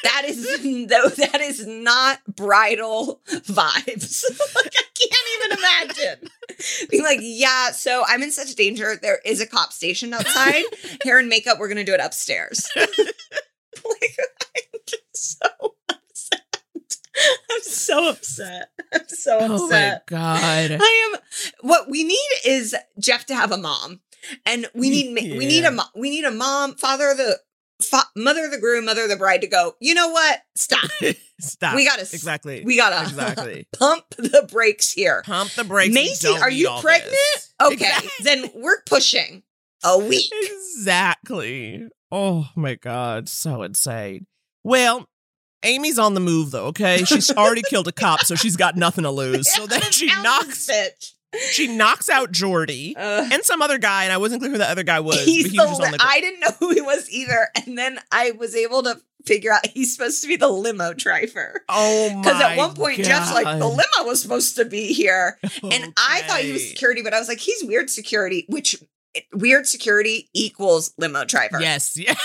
that 0.03 0.23
is 0.25 0.47
no, 0.65 1.09
that 1.09 1.41
is 1.41 1.67
not 1.67 2.21
bridal 2.27 3.21
vibes. 3.29 4.25
like 4.55 4.73
I 4.73 4.85
can't 4.95 5.27
even 5.35 5.59
imagine 5.59 6.29
being 6.89 7.03
like, 7.03 7.19
yeah. 7.21 7.73
So 7.73 8.05
I'm 8.07 8.23
in 8.23 8.31
such 8.31 8.55
danger. 8.55 8.97
There 9.01 9.19
is 9.25 9.41
a 9.41 9.47
cop 9.47 9.73
stationed 9.73 10.15
outside. 10.15 10.65
Hair 11.05 11.19
and 11.19 11.29
makeup. 11.29 11.59
We're 11.59 11.69
gonna 11.69 11.85
do 11.85 11.93
it 11.93 12.01
upstairs. 12.01 12.71
like 12.77 12.89
I'm 13.85 14.81
just 14.87 15.41
so. 15.43 15.75
I'm 17.51 17.63
so 17.63 18.11
upset. 18.11 18.71
I'm 18.93 19.09
so 19.09 19.39
upset. 19.39 19.51
oh 19.51 19.69
my 19.69 20.01
god, 20.07 20.79
I 20.81 21.13
am. 21.13 21.21
What 21.61 21.89
we 21.91 22.05
need 22.05 22.29
is 22.45 22.75
Jeff 22.99 23.27
to 23.27 23.35
have 23.35 23.53
a 23.53 23.59
mom, 23.59 24.01
and 24.45 24.67
we 24.75 24.91
need 24.91 25.15
ma- 25.15 25.37
we 25.37 25.47
need 25.47 25.65
a 25.65 25.77
we 25.95 26.11
need 26.11 26.25
a 26.25 26.31
mom, 26.31 26.75
father 26.75 27.11
of 27.11 27.17
the 27.17 27.39
fa- 27.83 28.09
mother 28.17 28.45
of 28.45 28.51
the 28.51 28.59
groom, 28.59 28.85
mother 28.85 29.05
of 29.05 29.09
the 29.09 29.17
bride 29.17 29.41
to 29.43 29.47
go. 29.47 29.75
You 29.81 29.95
know 29.95 30.09
what? 30.11 30.41
Stop. 30.57 30.91
stop. 31.41 31.75
We 31.75 31.85
gotta 31.85 32.03
exactly. 32.03 32.63
We 32.65 32.77
gotta 32.77 33.03
exactly 33.03 33.67
pump 33.79 34.05
the 34.17 34.47
brakes 34.51 34.93
here. 34.93 35.23
pump 35.25 35.53
the 35.53 35.65
brakes. 35.65 35.95
Macy, 35.95 36.29
are 36.29 36.51
you 36.51 36.71
pregnant? 36.81 37.13
this. 37.13 37.55
Okay, 37.63 38.09
then 38.23 38.51
we're 38.55 38.83
pushing 38.83 39.43
a 39.85 39.99
week. 39.99 40.31
Exactly. 40.33 41.89
Oh 42.13 42.49
my 42.55 42.75
god, 42.75 43.29
so 43.29 43.63
insane. 43.63 44.27
Well, 44.63 45.09
Amy's 45.63 45.99
on 45.99 46.15
the 46.15 46.21
move 46.21 46.51
though, 46.51 46.67
okay? 46.67 47.05
She's 47.05 47.31
already 47.31 47.63
killed 47.69 47.89
a 47.89 47.93
cop, 47.93 48.21
so 48.21 48.35
she's 48.35 48.57
got 48.57 48.77
nothing 48.77 49.05
to 49.05 49.11
lose. 49.11 49.53
So 49.53 49.67
then 49.67 49.83
she 49.83 50.07
knocks 50.07 50.69
it. 50.69 51.13
she 51.51 51.67
knocks 51.67 52.09
out 52.09 52.31
Jordy 52.33 52.95
and 52.97 53.43
some 53.43 53.63
other 53.63 53.79
guy, 53.79 54.05
and 54.05 54.13
I 54.13 54.17
wasn't 54.19 54.41
clear 54.43 54.53
who 54.53 54.59
the 54.59 54.71
other 54.71 54.85
guy 54.85 55.01
was, 55.01 55.25
He's 55.25 55.45
but 55.45 55.53
he 55.53 55.59
was 55.59 55.81
on 55.81 55.93
the 55.93 55.99
I 56.01 56.21
didn't 56.21 56.41
know 56.41 56.53
who 56.61 56.73
he 56.73 56.81
was 56.81 57.11
either, 57.11 57.49
and 57.67 57.77
then 57.77 57.99
I 58.13 58.31
was 58.33 58.55
able 58.55 58.83
to 58.85 59.01
figure 59.25 59.53
out 59.53 59.67
he's 59.67 59.93
supposed 59.95 60.23
to 60.23 60.29
be 60.29 60.37
the 60.37 60.49
limo 60.49 60.93
driver. 60.93 61.65
Oh 61.69 62.11
my 62.15 62.23
Because 62.23 62.41
at 62.41 62.57
one 62.57 62.75
point 62.75 62.99
Jeff's 62.99 63.35
like, 63.35 63.45
the 63.45 63.59
God. 63.59 63.71
limo 63.71 64.09
was 64.09 64.23
supposed 64.23 64.55
to 64.57 64.65
be 64.65 64.93
here. 64.93 65.39
And 65.43 65.93
I 65.97 66.23
thought 66.23 66.41
he 66.41 66.53
was 66.53 66.69
security, 66.69 67.03
but 67.03 67.13
I 67.13 67.19
was 67.19 67.27
like, 67.27 67.41
he's 67.41 67.65
weird 67.65 67.91
security, 67.91 68.47
which 68.49 68.77
eh, 69.17 69.21
weird 69.33 69.67
security 69.67 70.31
equals 70.33 70.95
limo 70.97 71.25
driver. 71.25 71.61
Yes. 71.61 71.97
Yeah. 71.97 72.15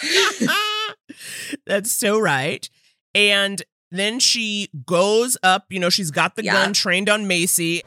That's 1.66 1.90
so 1.92 2.18
right. 2.18 2.68
And 3.14 3.62
then 3.90 4.18
she 4.20 4.68
goes 4.86 5.36
up, 5.42 5.64
you 5.70 5.80
know, 5.80 5.90
she's 5.90 6.10
got 6.10 6.36
the 6.36 6.44
Yeah. 6.44 6.52
gun 6.52 6.72
trained 6.72 7.08
on 7.08 7.26
Macy. 7.26 7.82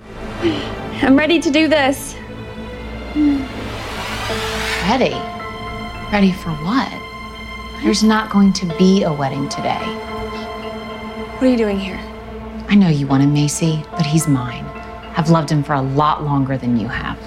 I'm 1.03 1.16
ready 1.18 1.40
to 1.40 1.49
do 1.52 1.68
this. 1.68 2.16
Ready? 4.90 5.16
Ready 6.12 6.32
for 6.34 6.49
what? 6.66 6.91
There's 7.84 8.03
not 8.03 8.30
going 8.32 8.52
to 8.53 8.66
be 8.78 9.03
a 9.03 9.14
wedding 9.14 9.48
today. 9.49 9.80
What 11.36 11.44
are 11.44 11.48
you 11.48 11.58
doing 11.58 11.80
here? 11.80 11.99
I 12.68 12.76
know 12.76 12.90
you 12.90 13.08
wanted 13.08 13.30
Macy, 13.30 13.84
but 13.91 14.06
he's 14.06 14.28
mine. 14.28 14.66
I've 15.16 15.30
loved 15.30 15.49
him 15.52 15.64
for 15.64 15.74
a 15.74 15.82
lot 15.82 16.24
longer 16.24 16.58
than 16.58 16.78
you 16.78 16.88
have. 16.88 17.18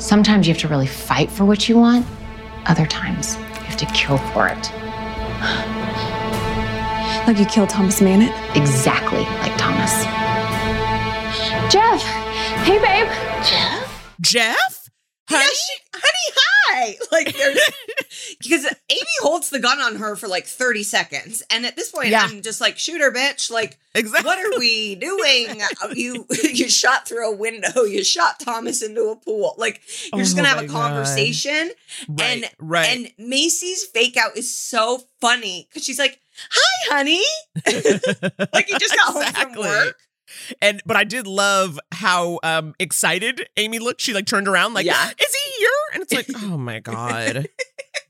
Sometimes 0.00 0.46
you 0.46 0.54
have 0.54 0.60
to 0.62 0.68
really 0.68 0.86
fight 0.86 1.30
for 1.30 1.44
what 1.44 1.68
you 1.68 1.76
want, 1.78 2.06
other 2.66 2.86
times 2.86 3.36
you 3.36 3.42
have 3.64 3.76
to 3.78 3.86
kill 3.86 4.18
for 4.18 4.48
it. 4.48 4.72
Like 7.26 7.38
you 7.38 7.46
killed 7.46 7.70
Thomas 7.70 8.00
Manet? 8.00 8.32
Exactly 8.56 9.20
like 9.40 9.56
Thomas. 9.56 10.04
Jeff! 11.72 12.02
Hey, 12.64 12.78
babe! 12.78 13.08
Jeff? 13.44 14.14
Jeff? 14.20 14.81
Honey? 15.32 15.44
Yeah, 15.44 15.50
she, 15.50 15.74
honey, 15.94 16.36
hi! 16.36 16.96
Like, 17.12 17.36
there's. 17.36 17.58
because 18.40 18.64
Amy 18.88 19.00
holds 19.20 19.50
the 19.50 19.58
gun 19.58 19.78
on 19.80 19.96
her 19.96 20.16
for 20.16 20.26
like 20.28 20.46
30 20.46 20.82
seconds. 20.82 21.42
And 21.50 21.66
at 21.66 21.76
this 21.76 21.90
point, 21.90 22.08
Yeah. 22.08 22.26
I'm 22.28 22.40
just 22.40 22.60
like, 22.60 22.78
shoot 22.78 23.00
her, 23.00 23.12
bitch. 23.12 23.50
Like, 23.50 23.78
exactly. 23.94 24.26
what 24.26 24.38
are 24.38 24.58
we 24.58 24.94
doing? 24.94 25.60
Uh, 25.60 25.88
you 25.94 26.26
you 26.42 26.68
shot 26.68 27.06
through 27.06 27.30
a 27.30 27.36
window. 27.36 27.82
You 27.82 28.02
shot 28.04 28.40
Thomas 28.40 28.82
into 28.82 29.08
a 29.08 29.16
pool. 29.16 29.54
Like, 29.58 29.82
you're 30.12 30.22
just 30.22 30.34
Oh 30.34 30.42
going 30.42 30.50
to 30.50 30.56
have 30.56 30.64
a 30.64 30.68
conversation. 30.68 31.72
Right, 32.08 32.20
and, 32.20 32.50
right. 32.58 32.86
And 32.86 33.12
Macy's 33.18 33.84
fake 33.84 34.16
out 34.16 34.36
is 34.36 34.54
so 34.54 35.02
funny 35.20 35.66
because 35.68 35.84
she's 35.84 35.98
like, 35.98 36.20
hi, 36.50 36.96
honey. 36.96 37.22
like, 38.52 38.70
you 38.70 38.78
just 38.78 38.94
got 38.94 39.12
home 39.12 39.24
from 39.24 39.62
work. 39.62 39.98
And 40.60 40.82
but 40.86 40.96
I 40.96 41.04
did 41.04 41.26
love 41.26 41.78
how 41.92 42.38
um 42.42 42.74
excited 42.78 43.48
Amy 43.56 43.78
looked. 43.78 44.00
She 44.00 44.12
like 44.14 44.26
turned 44.26 44.48
around 44.48 44.74
like, 44.74 44.86
Yeah. 44.86 45.08
is 45.08 45.14
he 45.18 45.58
here? 45.58 45.70
And 45.94 46.02
it's 46.02 46.12
like, 46.12 46.26
oh 46.42 46.56
my 46.58 46.80
god. 46.80 47.48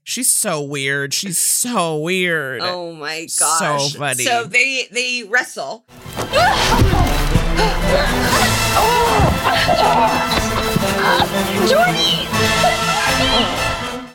She's 0.05 0.31
so 0.33 0.61
weird. 0.63 1.15
She's 1.15 1.39
so 1.39 1.97
weird. 1.99 2.61
Oh 2.63 2.93
my 2.93 3.29
god. 3.39 3.81
So 3.81 3.99
funny. 3.99 4.25
So 4.25 4.45
they 4.45 4.89
they 4.91 5.23
wrestle. 5.25 5.85
Jordy! 11.69 12.29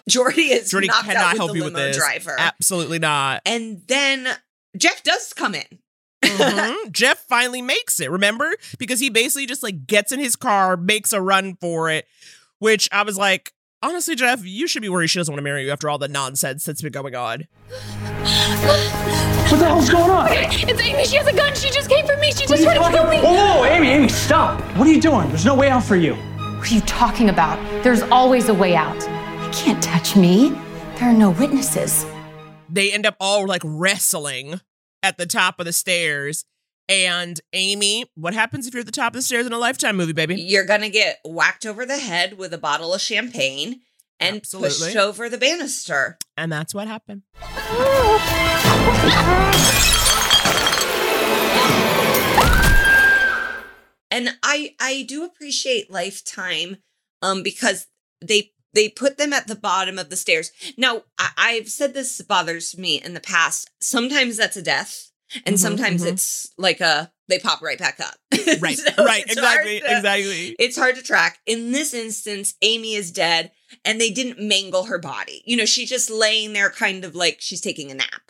Jordy 0.08 0.42
is 0.54 0.70
Jordy 0.70 0.88
knocked 0.88 1.06
cannot 1.06 1.24
out 1.24 1.30
with 1.34 1.38
help 1.38 1.52
the 1.52 1.58
you 1.58 1.64
with 1.66 1.74
this. 1.74 1.98
driver. 1.98 2.36
Absolutely 2.38 3.00
not. 3.00 3.42
And 3.46 3.82
then 3.88 4.28
Jeff 4.78 5.02
does 5.04 5.34
come 5.34 5.56
in. 5.56 5.66
Mhm. 6.24 6.76
Jeff 6.92 7.20
finally 7.20 7.62
makes 7.62 8.00
it, 8.00 8.10
remember? 8.12 8.56
Because 8.80 9.00
he 9.00 9.10
basically 9.10 9.46
just 9.46 9.64
like 9.64 9.86
gets 9.88 10.12
in 10.12 10.20
his 10.20 10.36
car, 10.36 10.78
makes 10.78 11.14
a 11.14 11.22
run 11.22 11.56
for 11.60 11.90
it, 11.90 12.08
which 12.60 12.90
I 12.92 13.04
was 13.04 13.18
like, 13.18 13.54
honestly, 13.84 14.16
Jeff, 14.16 14.44
you 14.46 14.68
should 14.68 14.82
be 14.82 14.90
worried 14.90 15.10
she 15.10 15.20
doesn't 15.20 15.32
want 15.32 15.40
to 15.40 15.44
marry 15.44 15.66
you 15.66 15.72
after 15.72 15.90
all 15.90 15.98
the 15.98 16.08
nonsense 16.08 16.66
that's 16.66 16.82
been 16.82 16.92
going 16.92 17.16
on. 17.16 17.48
What 19.50 19.60
the 19.60 19.66
hell's 19.66 19.90
going 19.90 20.10
on? 20.12 20.28
It's 20.32 20.82
Amy. 20.82 21.06
She 21.06 21.16
has 21.18 21.28
a 21.28 21.34
gun. 21.34 21.56
She 21.56 21.70
just 21.70 21.90
came 21.90 22.06
for 22.06 22.18
me. 22.18 22.32
She 22.32 22.46
just 22.46 22.64
tried 22.64 22.74
to 22.76 22.90
kill 22.92 23.10
me. 23.10 23.18
Whoa, 23.20 23.34
whoa, 23.34 23.58
whoa, 23.60 23.66
Amy, 23.66 23.88
Amy, 23.90 24.10
stop. 24.10 24.60
What 24.78 24.88
are 24.88 24.92
you 24.92 25.00
doing? 25.02 25.30
There's 25.30 25.46
no 25.46 25.56
way 25.56 25.70
out 25.70 25.84
for 25.84 25.96
you. 25.96 26.16
What 26.16 26.70
are 26.72 26.74
you 26.76 26.82
talking 26.82 27.30
about? 27.30 27.58
There's 27.84 28.02
always 28.04 28.50
a 28.50 28.54
way 28.54 28.76
out. 28.76 28.96
You 28.96 29.50
can't 29.54 29.82
touch 29.82 30.16
me. 30.16 30.50
There 31.00 31.10
are 31.10 31.14
no 31.14 31.30
witnesses. 31.32 32.06
They 32.70 32.92
end 32.92 33.06
up 33.06 33.16
all 33.22 33.48
like 33.48 33.62
wrestling 33.64 34.60
at 35.04 35.18
the 35.18 35.26
top 35.26 35.60
of 35.60 35.66
the 35.66 35.74
stairs. 35.74 36.46
And 36.90 37.40
Amy, 37.54 38.06
what 38.16 38.34
happens 38.34 38.66
if 38.66 38.74
you're 38.74 38.80
at 38.82 38.86
the 38.86 38.92
top 38.92 39.12
of 39.14 39.18
the 39.18 39.22
stairs 39.22 39.46
in 39.46 39.52
a 39.52 39.58
lifetime 39.58 39.98
movie, 39.98 40.14
baby? 40.14 40.36
You're 40.36 40.66
gonna 40.66 40.90
get 40.90 41.20
whacked 41.26 41.66
over 41.66 41.86
the 41.86 41.98
head 41.98 42.38
with 42.38 42.54
a 42.54 42.58
bottle 42.58 42.94
of 42.94 43.02
champagne 43.02 43.82
and 44.20 44.38
Absolutely. 44.38 44.70
pushed 44.70 44.96
over 44.96 45.30
the 45.30 45.38
banister. 45.38 46.18
And 46.38 46.52
that's 46.52 46.74
what 46.74 46.88
happened. 46.88 47.24
And 54.10 54.30
I 54.42 54.76
I 54.80 55.06
do 55.08 55.24
appreciate 55.26 55.92
Lifetime 55.92 56.78
um 57.22 57.44
because 57.44 57.88
they 58.22 58.52
they 58.78 58.88
put 58.90 59.18
them 59.18 59.34
at 59.34 59.48
the 59.48 59.56
bottom 59.56 59.98
of 60.00 60.10
the 60.10 60.16
stairs. 60.16 60.52
Now, 60.78 61.02
I, 61.18 61.30
I've 61.38 61.68
said 61.70 61.94
this 61.94 62.22
bothers 62.22 62.78
me 62.78 63.02
in 63.04 63.14
the 63.14 63.20
past. 63.20 63.70
Sometimes 63.82 64.38
that's 64.38 64.56
a 64.58 64.62
death, 64.62 65.12
and 65.46 65.56
Mhm, 65.56 65.60
sometimes 65.60 66.04
mhm. 66.04 66.12
it's 66.14 66.52
like 66.58 66.80
a 66.80 67.12
they 67.28 67.40
pop 67.40 67.62
right 67.62 67.78
back 67.80 68.00
up. 68.00 68.16
Right, 68.62 68.78
So 68.78 69.04
right, 69.04 69.26
exactly, 69.26 69.82
to- 69.82 69.86
exactly. 69.98 70.56
It's 70.58 70.78
hard 70.78 70.96
to 70.96 71.04
track. 71.04 71.40
In 71.46 71.74
this 71.74 71.94
instance, 71.94 72.54
Amy 72.62 72.94
is 72.96 73.12
dead, 73.12 73.52
and 73.84 74.00
they 74.00 74.10
didn't 74.10 74.40
mangle 74.40 74.86
her 74.86 74.98
body. 75.00 75.44
You 75.46 75.58
know, 75.58 75.66
she's 75.66 75.90
just 75.90 76.10
laying 76.10 76.54
there, 76.54 76.70
kind 76.70 77.04
of 77.04 77.14
like 77.16 77.38
she's 77.42 77.60
taking 77.60 77.92
a 77.92 77.96
nap. 77.96 78.22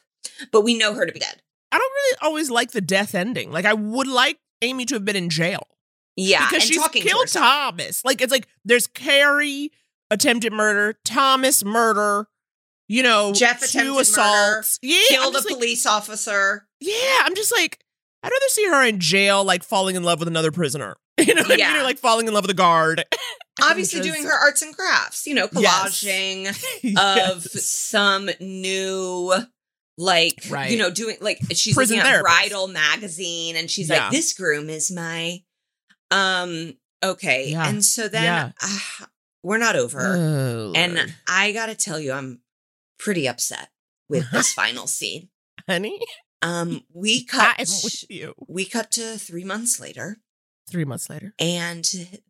But 0.52 0.62
we 0.62 0.76
know 0.78 0.94
her 0.96 1.06
to 1.06 1.12
be 1.12 1.20
dead. 1.20 1.42
I 1.72 1.78
don't 1.78 1.92
really 1.92 2.18
always 2.24 2.50
like 2.50 2.72
the 2.72 2.82
death 2.82 3.14
ending. 3.14 3.52
Like 3.52 3.66
I 3.66 3.74
would 3.74 4.08
like 4.08 4.40
Amy 4.64 4.86
to 4.86 4.96
have 4.96 5.06
been 5.06 5.16
in 5.16 5.30
jail. 5.30 5.68
Yeah, 6.16 6.48
because 6.50 6.64
she's 6.64 6.88
killed. 6.88 7.28
Thomas. 7.28 8.04
Like 8.04 8.22
it's 8.22 8.32
like 8.32 8.48
there's 8.66 8.88
Carrie 8.88 9.72
attempted 10.12 10.54
murder, 10.54 10.98
Thomas 11.06 11.64
murder, 11.64 12.28
you 12.88 13.04
know, 13.04 13.34
Jeff 13.34 13.60
two 13.62 13.66
attempted 13.80 14.02
assaults. 14.02 14.80
murder, 14.84 14.94
Yeah, 14.94 15.02
killed 15.10 15.36
a 15.36 15.40
like- 15.40 15.48
police 15.48 15.86
officer. 15.86 16.68
Yeah, 16.80 17.20
I'm 17.24 17.36
just 17.36 17.52
like 17.52 17.80
I'd 18.24 18.30
rather 18.32 18.48
see 18.50 18.66
her 18.68 18.84
in 18.84 19.00
jail, 19.00 19.44
like 19.44 19.64
falling 19.64 19.96
in 19.96 20.04
love 20.04 20.20
with 20.20 20.28
another 20.28 20.52
prisoner. 20.52 20.98
You 21.20 21.34
know 21.34 21.42
what 21.42 21.52
I 21.52 21.56
mean? 21.56 21.76
Or 21.78 21.84
like 21.84 21.98
falling 21.98 22.28
in 22.28 22.34
love 22.36 22.44
with 22.44 22.52
a 22.52 22.56
guard. 22.56 23.04
Obviously, 23.64 24.00
Just- 24.02 24.10
doing 24.12 24.24
her 24.24 24.34
arts 24.38 24.62
and 24.62 24.76
crafts, 24.76 25.26
you 25.26 25.34
know, 25.34 25.48
Yes. 25.52 26.04
collaging 26.04 26.48
of 27.28 27.48
Yes. 27.54 27.64
some 27.64 28.30
new, 28.40 29.34
like, 29.98 30.36
Right. 30.48 30.70
you 30.70 30.78
know, 30.78 30.92
doing 30.92 31.18
like 31.22 31.40
she's 31.56 31.74
Prison 31.74 31.98
looking 31.98 32.12
at. 32.12 32.22
Bridal 32.22 32.68
magazine 32.68 33.56
and 33.56 33.70
she's 33.72 33.90
Yeah. 33.90 34.04
like, 34.04 34.12
this 34.12 34.34
groom 34.34 34.70
is 34.70 34.92
my, 34.92 35.40
um, 36.12 36.78
okay. 37.04 37.50
Yeah. 37.50 37.68
And 37.68 37.84
so 37.84 38.08
then 38.08 38.24
Yeah. 38.24 38.52
ah, 38.62 39.08
we're 39.48 39.58
not 39.58 39.76
over. 39.76 40.00
Oh, 40.02 40.74
and 40.76 41.14
I 41.28 41.52
gotta 41.54 41.76
tell 41.76 42.00
you, 42.00 42.12
I'm 42.12 42.42
pretty 43.00 43.28
upset 43.28 43.70
with 44.10 44.30
this 44.32 44.54
final 44.54 44.88
scene. 44.88 45.30
honey, 45.68 46.00
Um, 46.42 46.84
we 46.94 47.24
cut. 47.36 47.56
I'm 47.60 47.66
with 47.84 48.10
you. 48.10 48.34
We 48.48 48.66
cut 48.66 48.92
to 48.92 49.18
three 49.18 49.44
months 49.46 49.80
later, 49.80 50.18
Three 50.70 50.86
months 50.86 51.10
later. 51.10 51.34
and 51.40 51.86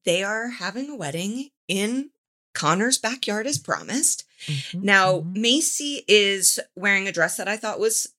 they 0.05 0.23
are 0.23 0.49
having 0.49 0.89
a 0.91 0.95
wedding 0.95 1.49
in 1.67 2.11
Connor's 2.53 2.97
backyard 2.99 3.47
as 3.47 3.57
promised. 3.57 4.23
Mm-hmm, 4.45 4.83
Now, 4.85 5.23
Macy 5.33 6.03
is 6.07 6.59
wearing 6.75 7.07
a 7.07 7.11
dress 7.11 7.37
that 7.37 7.47
I 7.47 7.57
thought 7.57 7.79
was 7.79 8.13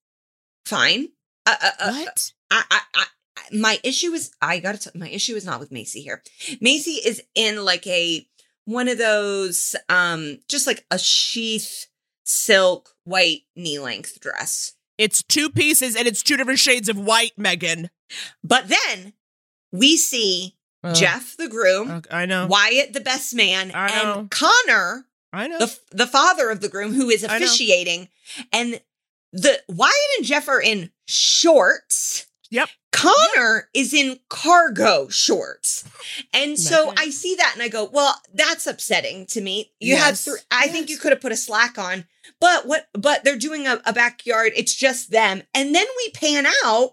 fine. 0.66 1.08
Uh, 1.46 1.54
uh, 1.62 1.70
uh, 1.80 1.92
What? 1.92 2.32
I, 2.50 2.62
I, 2.70 2.80
I, 2.94 3.04
my 3.52 3.78
issue 3.84 4.12
is 4.12 4.30
I 4.42 4.58
gotta. 4.60 4.78
T- 4.78 4.98
my 4.98 5.08
issue 5.08 5.34
is 5.36 5.44
not 5.44 5.60
with 5.60 5.72
Macy 5.72 6.00
here. 6.02 6.22
Macy 6.60 6.92
is 6.92 7.22
in 7.34 7.64
like 7.64 7.86
a 7.86 8.26
one 8.68 8.86
of 8.86 8.98
those, 8.98 9.74
um, 9.88 10.40
just 10.46 10.66
like 10.66 10.84
a 10.90 10.98
sheath 10.98 11.86
silk 12.24 12.90
white 13.04 13.40
knee 13.56 13.78
length 13.78 14.20
dress. 14.20 14.74
It's 14.98 15.22
two 15.22 15.48
pieces 15.48 15.96
and 15.96 16.06
it's 16.06 16.22
two 16.22 16.36
different 16.36 16.58
shades 16.58 16.90
of 16.90 16.98
white, 16.98 17.32
Megan. 17.38 17.88
But 18.44 18.68
then 18.68 19.14
we 19.72 19.96
see 19.96 20.56
Uh, 20.84 20.92
Jeff 20.94 21.34
the 21.38 21.48
groom, 21.48 22.02
I 22.10 22.26
know. 22.26 22.46
Wyatt 22.46 22.92
the 22.92 23.00
best 23.00 23.34
man, 23.34 23.72
I 23.74 23.88
know. 24.04 24.18
and 24.20 24.30
Connor 24.30 25.06
I 25.32 25.46
know. 25.48 25.58
the 25.58 25.78
the 25.90 26.06
father 26.06 26.50
of 26.50 26.60
the 26.60 26.68
groom 26.68 26.92
who 26.94 27.08
is 27.10 27.24
officiating 27.24 28.08
and 28.52 28.80
the 29.32 29.62
Wyatt 29.68 29.94
and 30.18 30.26
Jeff 30.26 30.46
are 30.46 30.60
in 30.60 30.90
shorts. 31.06 32.26
Yep. 32.50 32.68
Connor 32.92 33.68
is 33.74 33.92
in 33.92 34.18
cargo 34.28 35.08
shorts. 35.08 35.84
And 36.32 36.58
so 36.58 36.92
I 36.96 37.10
see 37.10 37.34
that 37.36 37.52
and 37.54 37.62
I 37.62 37.68
go, 37.68 37.84
well, 37.92 38.20
that's 38.32 38.66
upsetting 38.66 39.26
to 39.26 39.40
me. 39.40 39.72
You 39.78 39.96
have 39.96 40.12
Yes. 40.12 40.24
three 40.24 40.38
I 40.50 40.68
think 40.68 40.88
you 40.88 40.96
could 40.98 41.12
have 41.12 41.20
put 41.20 41.32
a 41.32 41.36
slack 41.36 41.78
on. 41.78 42.06
But 42.40 42.66
what 42.66 42.88
but 42.94 43.24
they're 43.24 43.36
doing 43.36 43.66
a, 43.66 43.80
a 43.84 43.92
backyard, 43.92 44.52
it's 44.56 44.74
just 44.74 45.10
them. 45.10 45.42
And 45.54 45.74
then 45.74 45.86
we 45.98 46.10
pan 46.12 46.46
out 46.64 46.92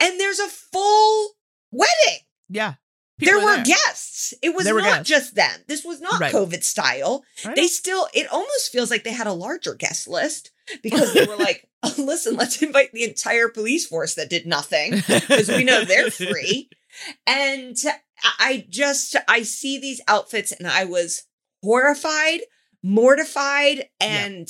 and 0.00 0.18
there's 0.18 0.40
a 0.40 0.48
full 0.48 1.30
wedding. 1.70 2.20
Yeah. 2.48 2.74
there 3.18 3.34
People 3.36 3.48
are 3.48 3.50
were 3.52 3.56
there. 3.56 3.64
guests. 3.66 4.34
It 4.42 4.54
was 4.54 4.66
not 4.66 4.82
guests. 4.82 5.08
just 5.08 5.34
them. 5.36 5.60
This 5.68 5.84
was 5.84 6.00
not 6.00 6.20
Right. 6.20 6.32
COVID 6.32 6.64
style. 6.64 7.24
I 7.44 7.54
They 7.54 7.66
still, 7.68 8.08
it 8.14 8.26
almost 8.32 8.72
feels 8.72 8.90
like 8.90 9.04
they 9.04 9.12
had 9.12 9.26
a 9.28 9.32
larger 9.32 9.74
guest 9.74 10.08
list 10.08 10.50
because 10.82 11.12
they 11.14 11.26
were 11.26 11.36
like, 11.38 11.68
oh, 11.82 11.94
listen, 11.98 12.36
let's 12.36 12.60
invite 12.62 12.92
the 12.92 13.04
entire 13.04 13.48
police 13.48 13.86
force 13.86 14.14
that 14.14 14.30
did 14.30 14.46
nothing 14.46 14.92
because 15.06 15.48
we 15.48 15.64
know 15.64 15.84
they're 15.84 16.10
free. 16.10 16.68
And 17.26 17.76
I- 17.86 17.94
I 18.38 18.66
just, 18.68 19.16
I 19.28 19.42
see 19.42 19.78
these 19.78 20.00
outfits 20.08 20.52
and 20.52 20.66
I 20.68 20.84
was 20.84 21.22
horrified, 21.62 22.40
mortified, 22.82 23.88
and 24.00 24.46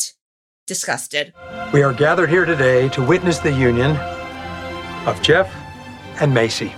disgusted. 0.66 1.32
We 1.72 1.82
are 1.82 1.92
gathered 1.92 2.30
here 2.30 2.44
today 2.46 2.88
to 2.90 3.02
witness 3.04 3.38
the 3.38 3.52
union 3.52 3.94
of 5.06 5.20
Jeff 5.22 5.54
and 6.20 6.32
Macy. 6.34 6.72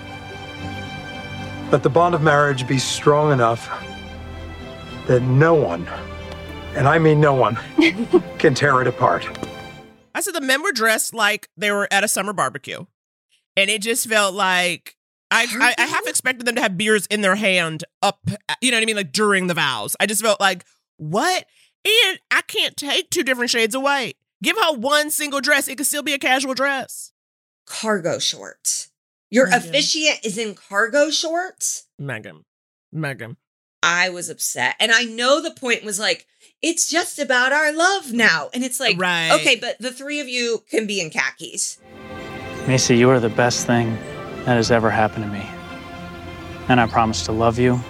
Let 1.70 1.82
the 1.82 1.88
bond 1.90 2.14
of 2.14 2.22
marriage 2.22 2.66
be 2.66 2.78
strong 2.78 3.32
enough 3.32 3.70
that 5.06 5.22
no 5.22 5.54
one, 5.54 5.86
and 6.74 6.88
I 6.88 6.98
mean 6.98 7.20
no 7.20 7.34
one, 7.34 7.58
can 8.38 8.54
tear 8.54 8.80
it 8.80 8.86
apart. 8.86 9.26
I 10.14 10.20
said 10.20 10.34
the 10.34 10.40
men 10.40 10.62
were 10.62 10.72
dressed 10.72 11.14
like 11.14 11.48
they 11.56 11.70
were 11.70 11.88
at 11.90 12.04
a 12.04 12.08
summer 12.08 12.32
barbecue. 12.32 12.84
And 13.56 13.70
it 13.70 13.82
just 13.82 14.08
felt 14.08 14.34
like 14.34 14.96
I, 15.30 15.46
I, 15.50 15.74
I 15.82 15.86
half 15.86 16.06
expected 16.06 16.46
them 16.46 16.54
to 16.56 16.62
have 16.62 16.76
beers 16.76 17.06
in 17.06 17.20
their 17.20 17.36
hand 17.36 17.84
up, 18.02 18.20
you 18.60 18.70
know 18.70 18.76
what 18.76 18.82
I 18.82 18.86
mean? 18.86 18.96
Like 18.96 19.12
during 19.12 19.46
the 19.46 19.54
vows. 19.54 19.96
I 20.00 20.06
just 20.06 20.22
felt 20.22 20.40
like, 20.40 20.64
what? 20.96 21.46
And 21.84 22.18
I 22.30 22.42
can't 22.42 22.76
take 22.76 23.10
two 23.10 23.24
different 23.24 23.50
shades 23.50 23.74
of 23.74 23.82
white. 23.82 24.16
Give 24.42 24.56
her 24.56 24.74
one 24.74 25.10
single 25.10 25.40
dress. 25.40 25.68
It 25.68 25.76
could 25.76 25.86
still 25.86 26.02
be 26.02 26.14
a 26.14 26.18
casual 26.18 26.54
dress. 26.54 27.12
Cargo 27.66 28.18
shorts. 28.18 28.90
Your 29.30 29.46
Megan. 29.48 29.68
officiant 29.68 30.18
is 30.24 30.36
in 30.36 30.54
cargo 30.54 31.10
shorts. 31.10 31.86
Megan. 31.98 32.44
Megan. 32.92 33.36
I 33.82 34.10
was 34.10 34.28
upset. 34.28 34.76
And 34.78 34.92
I 34.92 35.04
know 35.04 35.40
the 35.42 35.50
point 35.50 35.82
was 35.84 35.98
like, 35.98 36.26
it's 36.62 36.88
just 36.88 37.18
about 37.18 37.52
our 37.52 37.72
love 37.72 38.12
now. 38.12 38.48
And 38.54 38.62
it's 38.62 38.78
like, 38.78 38.98
Right. 38.98 39.32
okay, 39.32 39.56
but 39.56 39.76
the 39.80 39.90
three 39.90 40.20
of 40.20 40.28
you 40.28 40.62
can 40.70 40.86
be 40.86 41.00
in 41.00 41.10
khakis. 41.10 41.78
Macy, 42.68 42.96
you 42.96 43.10
are 43.10 43.18
the 43.18 43.28
best 43.28 43.66
thing 43.66 43.96
that 44.44 44.54
has 44.54 44.70
ever 44.70 44.88
happened 44.90 45.24
to 45.24 45.30
me. 45.30 45.44
And 46.68 46.80
I 46.80 46.86
promise 46.86 47.24
to 47.26 47.32
love 47.32 47.58
you 47.58 47.80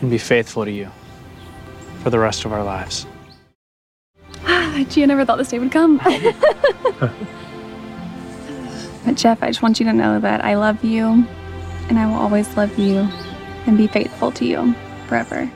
and 0.00 0.10
be 0.10 0.18
faithful 0.18 0.64
to 0.64 0.70
you 0.70 0.88
for 2.04 2.10
the 2.10 2.20
rest 2.20 2.44
of 2.44 2.52
our 2.52 2.62
lives. 2.62 3.04
Gia 4.90 5.08
never 5.08 5.24
thought 5.24 5.38
this 5.38 5.48
day 5.48 5.58
would 5.58 5.72
come. 5.72 5.98
but 6.04 7.10
Jeff, 9.16 9.42
I 9.42 9.48
just 9.48 9.60
want 9.60 9.80
you 9.80 9.86
to 9.86 9.92
know 9.92 10.20
that 10.20 10.44
I 10.44 10.54
love 10.54 10.84
you 10.84 11.26
and 11.88 11.98
I 11.98 12.06
will 12.06 12.14
always 12.14 12.56
love 12.56 12.78
you 12.78 13.08
and 13.68 13.76
be 13.78 13.86
faithful 13.86 14.32
to 14.32 14.44
you 14.44 14.74
forever. 15.06 15.50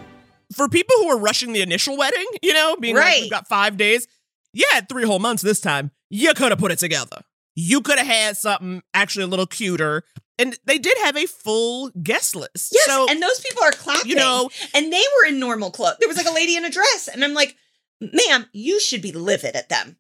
For 0.54 0.68
people 0.68 0.94
who 0.98 1.08
are 1.08 1.18
rushing 1.18 1.52
the 1.52 1.62
initial 1.62 1.96
wedding, 1.96 2.26
you 2.42 2.52
know, 2.52 2.76
being 2.76 2.94
like, 2.94 3.22
we've 3.22 3.30
got 3.30 3.48
five 3.48 3.76
days. 3.76 4.06
yeah, 4.52 4.80
three 4.88 5.04
whole 5.04 5.18
months 5.18 5.42
this 5.42 5.60
time. 5.60 5.90
You 6.10 6.34
could 6.34 6.50
have 6.52 6.58
put 6.58 6.70
it 6.72 6.78
together. 6.78 7.22
You 7.54 7.80
could 7.80 7.98
have 7.98 8.06
had 8.06 8.36
something 8.36 8.82
actually 8.94 9.24
a 9.24 9.28
little 9.28 9.46
cuter. 9.46 10.04
And 10.38 10.58
they 10.66 10.78
did 10.78 10.96
have 11.04 11.16
a 11.16 11.26
full 11.26 11.90
guest 12.02 12.34
list. 12.36 12.70
Yes, 12.72 12.84
so, 12.86 13.06
and 13.08 13.22
those 13.22 13.40
people 13.40 13.62
are 13.62 13.70
clapping. 13.72 14.10
you 14.10 14.16
know- 14.16 14.50
and 14.74 14.92
they 14.92 15.02
were 15.22 15.28
in 15.28 15.38
normal 15.38 15.70
clothes. 15.70 15.96
There 16.00 16.08
was 16.08 16.16
like 16.18 16.26
a 16.26 16.32
lady 16.32 16.56
in 16.56 16.64
a 16.64 16.70
dress, 16.70 17.08
and 17.12 17.24
I'm 17.24 17.34
like, 17.34 17.56
ma'am, 18.00 18.46
you 18.52 18.80
should 18.80 19.00
be 19.02 19.12
livid 19.12 19.56
at 19.56 19.68
them. 19.68 19.96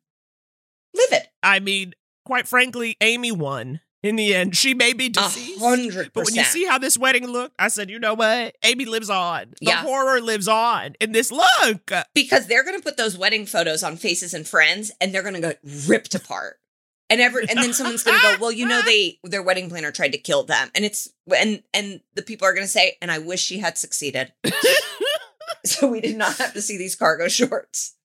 Livid. 0.94 1.28
I 1.42 1.60
mean, 1.60 1.94
quite 2.26 2.46
frankly, 2.48 2.96
Amy 3.00 3.32
won 3.32 3.80
in 4.02 4.16
the 4.16 4.34
end. 4.34 4.56
She 4.56 4.74
may 4.74 4.92
be 4.92 5.08
deceased. 5.08 5.60
hundred 5.60 6.12
But 6.12 6.24
when 6.24 6.34
you 6.34 6.44
see 6.44 6.64
how 6.64 6.78
this 6.78 6.98
wedding 6.98 7.26
looked, 7.26 7.54
I 7.58 7.68
said, 7.68 7.88
you 7.90 7.98
know 7.98 8.14
what? 8.14 8.56
Amy 8.64 8.84
lives 8.84 9.10
on. 9.10 9.50
The 9.60 9.66
Yeah. 9.66 9.82
horror 9.82 10.20
lives 10.20 10.48
on 10.48 10.94
in 11.00 11.12
this 11.12 11.30
look. 11.30 11.92
because 12.14 12.46
they're 12.46 12.64
gonna 12.64 12.80
put 12.80 12.96
those 12.96 13.16
wedding 13.16 13.46
photos 13.46 13.82
on 13.82 13.96
Faces 13.96 14.34
and 14.34 14.46
Friends, 14.46 14.90
and 15.00 15.14
they're 15.14 15.22
gonna 15.22 15.40
get 15.40 15.60
ripped 15.86 16.14
apart. 16.14 16.58
And 17.10 17.20
every 17.20 17.46
and 17.46 17.58
then 17.58 17.74
someone's 17.74 18.02
gonna 18.02 18.22
go, 18.22 18.36
well, 18.40 18.52
you 18.52 18.66
know, 18.66 18.80
they 18.82 19.18
their 19.22 19.42
wedding 19.42 19.68
planner 19.68 19.92
tried 19.92 20.12
to 20.12 20.18
kill 20.18 20.44
them, 20.44 20.70
and 20.74 20.84
it's 20.84 21.10
and 21.36 21.62
and 21.74 22.00
the 22.14 22.22
people 22.22 22.46
are 22.48 22.54
gonna 22.54 22.66
say, 22.66 22.96
and 23.02 23.10
I 23.12 23.18
wish 23.18 23.42
she 23.42 23.58
had 23.58 23.76
succeeded. 23.76 24.32
so 25.64 25.86
we 25.88 26.00
did 26.00 26.16
not 26.16 26.36
have 26.38 26.54
to 26.54 26.62
see 26.62 26.76
these 26.78 26.96
cargo 26.96 27.28
shorts. 27.28 27.96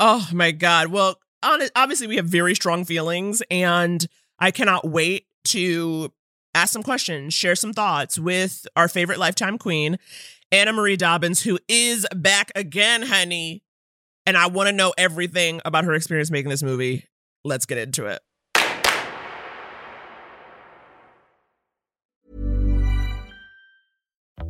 Oh 0.00 0.28
my 0.32 0.50
God. 0.50 0.88
Well, 0.88 1.20
hon- 1.42 1.68
obviously, 1.76 2.06
we 2.08 2.16
have 2.16 2.26
very 2.26 2.54
strong 2.56 2.84
feelings, 2.84 3.42
and 3.50 4.04
I 4.40 4.50
cannot 4.50 4.88
wait 4.88 5.26
to 5.52 6.12
ask 6.54 6.72
some 6.72 6.82
questions, 6.82 7.34
share 7.34 7.54
some 7.54 7.72
thoughts 7.72 8.18
with 8.18 8.66
our 8.76 8.88
favorite 8.88 9.18
Lifetime 9.18 9.58
Queen, 9.58 9.98
Anna 10.50 10.72
Marie 10.72 10.96
Dobbins, 10.96 11.42
who 11.42 11.58
is 11.68 12.06
back 12.14 12.50
again, 12.54 13.02
honey. 13.02 13.62
And 14.26 14.36
I 14.36 14.46
want 14.46 14.68
to 14.68 14.72
know 14.72 14.92
everything 14.98 15.60
about 15.64 15.84
her 15.84 15.94
experience 15.94 16.30
making 16.30 16.50
this 16.50 16.62
movie. 16.62 17.06
Let's 17.44 17.66
get 17.66 17.78
into 17.78 18.06
it. 18.06 18.20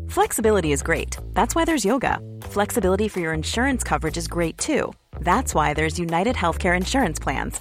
Flexibility 0.09 0.73
is 0.73 0.83
great. 0.83 1.17
That's 1.35 1.55
why 1.55 1.65
there's 1.65 1.85
yoga. 1.85 2.19
Flexibility 2.43 3.09
for 3.09 3.21
your 3.21 3.33
insurance 3.33 3.85
coverage 3.85 4.17
is 4.17 4.27
great 4.27 4.59
too. 4.59 4.93
That's 5.21 5.55
why 5.55 5.75
there's 5.75 5.99
United 5.99 6.35
Healthcare 6.35 6.77
Insurance 6.77 7.19
Plans. 7.19 7.61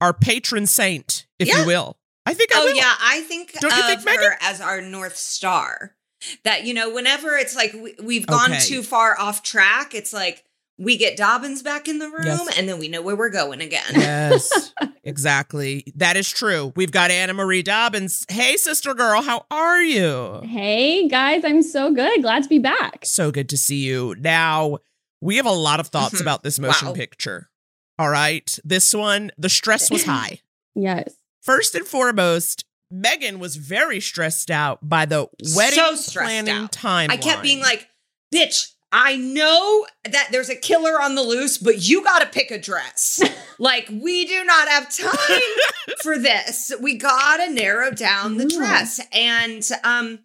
our 0.00 0.12
patron 0.12 0.66
saint, 0.66 1.26
if 1.38 1.48
Yeah. 1.48 1.60
you 1.60 1.66
will. 1.66 1.96
I 2.26 2.34
think 2.34 2.54
I 2.54 2.60
oh 2.60 2.64
will. 2.64 2.74
yeah, 2.76 2.94
I 3.00 3.20
think 3.22 3.52
Don't 3.60 3.70
you 3.70 3.78
of 3.80 3.86
think, 3.86 4.00
her 4.00 4.04
Megan? 4.30 4.38
as 4.40 4.60
our 4.60 4.80
north 4.80 5.16
star. 5.16 5.94
That 6.44 6.64
you 6.64 6.72
know, 6.72 6.88
whenever 6.92 7.36
it's 7.36 7.54
like 7.54 7.74
we, 7.74 7.94
we've 8.02 8.26
gone 8.26 8.50
Okay. 8.52 8.60
too 8.60 8.82
far 8.82 9.18
off 9.20 9.42
track, 9.42 9.94
it's 9.94 10.12
like 10.12 10.42
we 10.78 10.96
get 10.96 11.16
Dobbins 11.18 11.62
back 11.62 11.86
in 11.86 11.98
the 11.98 12.08
room, 12.08 12.24
Yes. 12.24 12.58
and 12.58 12.66
then 12.68 12.78
we 12.78 12.88
know 12.88 13.02
where 13.02 13.14
we're 13.14 13.28
going 13.30 13.60
again. 13.60 13.84
Yes, 13.94 14.72
exactly. 15.04 15.84
That 15.96 16.16
is 16.16 16.30
true. 16.30 16.72
We've 16.76 16.90
got 16.90 17.10
Anna 17.10 17.34
Marie 17.34 17.62
Dobbins. 17.62 18.24
Hey, 18.28 18.56
sister 18.56 18.94
girl, 18.94 19.20
how 19.22 19.44
are 19.50 19.82
you? 19.82 20.40
Hey 20.44 21.06
guys, 21.08 21.44
I'm 21.44 21.62
so 21.62 21.92
good. 21.92 22.22
Glad 22.22 22.42
to 22.44 22.48
be 22.48 22.58
back. 22.58 23.00
So 23.04 23.30
good 23.30 23.48
to 23.50 23.56
see 23.58 23.84
you. 23.84 24.14
Now, 24.18 24.78
we 25.20 25.36
have 25.36 25.46
a 25.46 25.52
lot 25.52 25.78
of 25.78 25.88
thoughts 25.88 26.16
Mhm. 26.16 26.22
about 26.22 26.42
this 26.42 26.58
motion 26.58 26.88
Wow. 26.88 26.94
picture. 26.94 27.50
All 27.98 28.10
right. 28.10 28.58
This 28.64 28.94
one, 28.94 29.30
the 29.38 29.48
stress 29.48 29.90
was 29.90 30.04
high. 30.06 30.40
Yes. 30.74 31.14
First 31.42 31.74
and 31.74 31.86
foremost, 31.86 32.64
Megan 32.90 33.38
was 33.38 33.56
very 33.56 34.00
stressed 34.00 34.50
out 34.50 34.88
by 34.88 35.04
the 35.04 35.28
wedding 35.54 35.96
so 35.96 36.20
planning 36.20 36.54
out. 36.54 36.72
timeline. 36.72 37.10
I 37.10 37.16
kept 37.16 37.42
being 37.42 37.60
like, 37.60 37.88
"Bitch, 38.34 38.72
I 38.92 39.16
know 39.16 39.86
that 40.04 40.28
there's 40.30 40.48
a 40.48 40.56
killer 40.56 41.00
on 41.00 41.14
the 41.14 41.22
loose, 41.22 41.58
but 41.58 41.86
you 41.86 42.02
got 42.02 42.20
to 42.20 42.26
pick 42.26 42.50
a 42.50 42.58
dress. 42.58 43.20
like, 43.58 43.88
we 43.90 44.24
do 44.26 44.44
not 44.44 44.68
have 44.68 44.94
time 44.94 45.40
for 46.02 46.18
this. 46.18 46.72
We 46.80 46.96
got 46.96 47.38
to 47.38 47.50
narrow 47.50 47.90
down 47.90 48.36
the 48.36 48.46
dress." 48.46 49.00
And 49.12 49.68
um, 49.82 50.20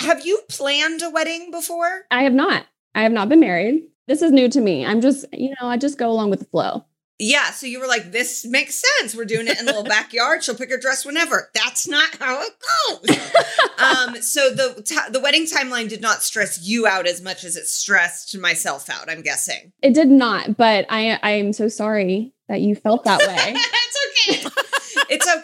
have 0.00 0.24
you 0.24 0.42
planned 0.48 1.02
a 1.02 1.10
wedding 1.10 1.50
before? 1.50 2.02
I 2.10 2.22
have 2.22 2.34
not. 2.34 2.66
I 2.94 3.02
have 3.02 3.12
not 3.12 3.28
been 3.28 3.40
married. 3.40 3.82
This 4.08 4.22
is 4.22 4.32
new 4.32 4.48
to 4.48 4.60
me. 4.60 4.86
I'm 4.86 5.02
just, 5.02 5.26
you 5.32 5.50
know, 5.60 5.68
I 5.68 5.76
just 5.76 5.98
go 5.98 6.10
along 6.10 6.30
with 6.30 6.40
the 6.40 6.46
flow. 6.46 6.84
Yeah, 7.20 7.50
so 7.50 7.66
you 7.66 7.80
were 7.80 7.88
like, 7.88 8.12
"This 8.12 8.44
makes 8.44 8.80
sense. 9.00 9.14
We're 9.14 9.24
doing 9.24 9.48
it 9.48 9.58
in 9.58 9.66
the 9.66 9.72
little 9.72 9.84
backyard. 9.88 10.44
She'll 10.44 10.54
pick 10.54 10.70
her 10.70 10.78
dress 10.78 11.04
whenever." 11.04 11.50
That's 11.52 11.88
not 11.88 12.14
how 12.20 12.40
it 12.40 12.52
goes. 12.88 13.18
um, 13.78 14.22
so 14.22 14.50
the 14.50 14.80
ti- 14.84 15.10
the 15.10 15.20
wedding 15.20 15.44
timeline 15.44 15.88
did 15.88 16.00
not 16.00 16.22
stress 16.22 16.62
you 16.62 16.86
out 16.86 17.08
as 17.08 17.20
much 17.20 17.42
as 17.42 17.56
it 17.56 17.66
stressed 17.66 18.38
myself 18.38 18.88
out. 18.88 19.10
I'm 19.10 19.22
guessing. 19.22 19.72
It 19.82 19.94
did 19.94 20.08
not, 20.08 20.56
but 20.56 20.86
I 20.88 21.18
I 21.20 21.30
am 21.32 21.52
so 21.52 21.66
sorry 21.66 22.32
that 22.48 22.60
you 22.60 22.76
felt 22.76 23.02
that 23.02 23.18
way. 23.18 23.54
it's 23.56 24.52
okay. 24.54 24.67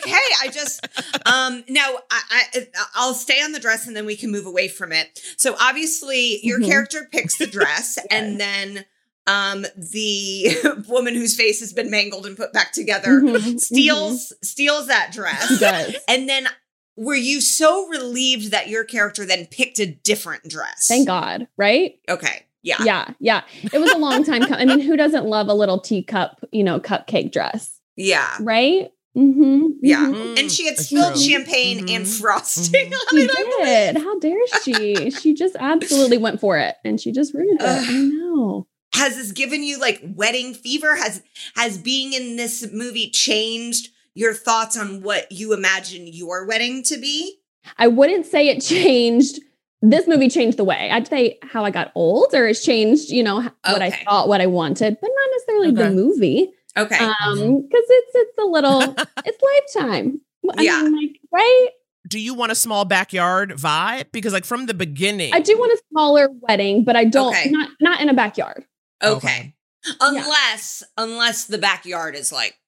Okay. 0.07 0.19
I 0.43 0.49
just 0.53 0.87
um 1.27 1.65
now 1.69 1.87
I, 2.11 2.23
I 2.55 2.67
I'll 2.95 3.15
stay 3.15 3.43
on 3.43 3.53
the 3.53 3.61
dress 3.61 3.87
and 3.87 3.97
then 3.97 4.07
we 4.07 4.17
can 4.17 4.31
move 4.31 4.47
away 4.47 4.69
from 4.69 4.93
it. 4.93 5.21
So 5.37 5.57
obviously 5.61 6.41
your 6.45 6.61
Mhm. 6.61 6.67
character 6.67 7.09
picks 7.11 7.39
the 7.39 7.47
dress 7.47 7.99
and 8.11 8.41
then 8.41 8.85
um 9.27 9.65
the 9.77 10.85
woman 10.89 11.15
whose 11.15 11.37
face 11.37 11.61
has 11.61 11.73
been 11.73 11.91
mangled 11.91 12.27
and 12.27 12.37
put 12.37 12.53
back 12.53 12.73
together 12.73 13.21
Mhm, 13.23 13.59
steals 13.61 14.33
steals 14.43 14.87
that 14.89 15.13
dress. 15.13 15.63
And 16.09 16.29
then 16.29 16.47
were 16.97 17.15
you 17.17 17.41
so 17.41 17.89
relieved 17.89 18.53
that 18.53 18.69
your 18.69 18.85
character 18.85 19.25
then 19.27 19.47
picked 19.47 19.81
a 19.81 19.87
different 19.87 20.45
dress? 20.49 20.87
Thank 20.87 21.07
God, 21.09 21.49
right? 21.57 21.95
Okay. 22.09 22.45
Yeah. 22.63 22.77
Yeah, 22.85 23.09
yeah. 23.19 23.43
It 23.73 23.79
was 23.79 23.91
a 23.91 23.97
long 23.99 24.25
time 24.25 24.47
coming. 24.47 24.61
I 24.63 24.65
mean, 24.65 24.81
who 24.81 24.97
doesn't 24.97 25.27
love 25.27 25.49
a 25.49 25.55
little 25.55 25.81
teacup, 25.81 26.39
you 26.53 26.63
know, 26.65 26.79
cupcake 26.81 27.31
dress, 27.33 27.79
Yeah. 27.97 28.31
right? 28.41 28.91
Mm-hmm. 29.17 29.67
Yeah. 29.83 30.07
Mhm. 30.07 30.39
And 30.41 30.51
she 30.51 30.67
had 30.67 30.77
That's 30.77 30.89
spilled 30.89 31.15
true. 31.15 31.23
champagne 31.23 31.81
and 31.89 32.05
Mhm. 32.05 32.21
frosting 32.21 32.93
on 32.93 33.01
She 33.11 33.23
it. 33.23 33.95
Did. 33.95 34.03
How 34.03 34.19
dare 34.19 34.47
she? 34.63 35.11
she 35.11 35.35
just 35.35 35.57
absolutely 35.59 36.19
went 36.19 36.41
for 36.41 36.59
it, 36.59 36.75
and 36.85 37.01
she 37.01 37.13
just 37.13 37.33
ruined 37.35 37.61
it. 37.61 37.67
Ugh. 37.67 37.85
I 37.89 37.93
know. 38.03 38.67
has 38.95 39.17
this 39.17 39.33
given 39.33 39.63
you 39.65 39.79
like 39.79 40.01
wedding 40.15 40.55
fever 40.55 40.95
has 40.97 41.23
has 41.57 41.77
being 41.79 42.13
in 42.13 42.37
this 42.37 42.67
movie 42.73 43.11
changed 43.11 43.89
your 44.15 44.33
thoughts 44.33 44.77
on 44.79 45.03
what 45.03 45.31
you 45.33 45.53
imagine 45.53 46.07
your 46.07 46.47
wedding 46.47 46.83
to 46.85 46.97
be 46.99 47.39
I 47.79 47.89
wouldn't 47.89 48.27
say 48.27 48.49
it 48.49 48.61
changed 48.61 49.41
this 49.83 50.07
movie 50.09 50.29
changed 50.31 50.57
the 50.59 50.65
way. 50.65 50.89
I'd 50.91 51.07
say 51.09 51.39
how 51.43 51.63
I 51.65 51.71
got 51.71 51.93
old, 51.95 52.33
or 52.35 52.47
it's 52.47 52.65
changed, 52.65 53.11
you 53.11 53.23
know, 53.23 53.43
h- 53.43 53.51
what 53.67 53.83
I 53.83 53.91
thought, 53.91 54.29
what 54.29 54.41
I 54.41 54.47
wanted, 54.47 54.97
but 55.01 55.11
not 55.15 55.31
necessarily 55.33 55.71
the 55.73 55.91
movie. 55.91 56.53
Okay. 56.77 56.97
Um, 56.99 57.63
because 57.63 57.85
it's 57.89 58.13
it's 58.15 58.39
a 58.39 58.45
little, 58.45 58.81
it's 59.25 59.75
lifetime. 59.75 60.21
I 60.57 60.63
Yeah. 60.63 60.83
mean, 60.83 60.97
like, 60.97 61.21
right? 61.33 61.69
Do 62.07 62.19
you 62.21 62.35
want 62.35 62.53
a 62.53 62.55
small 62.55 62.85
backyard 62.85 63.53
vibe? 63.53 64.13
Because 64.13 64.33
like 64.33 64.45
from 64.45 64.67
the 64.67 64.75
beginning, 64.75 65.33
I 65.33 65.41
do 65.41 65.57
want 65.59 65.73
a 65.73 65.83
smaller 65.91 66.29
wedding, 66.41 66.85
but 66.85 66.97
I 66.97 67.05
don't 67.05 67.35
Okay. 67.35 67.49
not 67.51 67.71
not 67.81 68.01
in 68.01 68.09
a 68.11 68.15
backyard. 68.15 68.65
Okay. 69.03 69.55
Unless 70.01 70.83
unless 70.99 71.47
the 71.47 71.59
backyard 71.59 72.15
is 72.15 72.31
like 72.33 72.59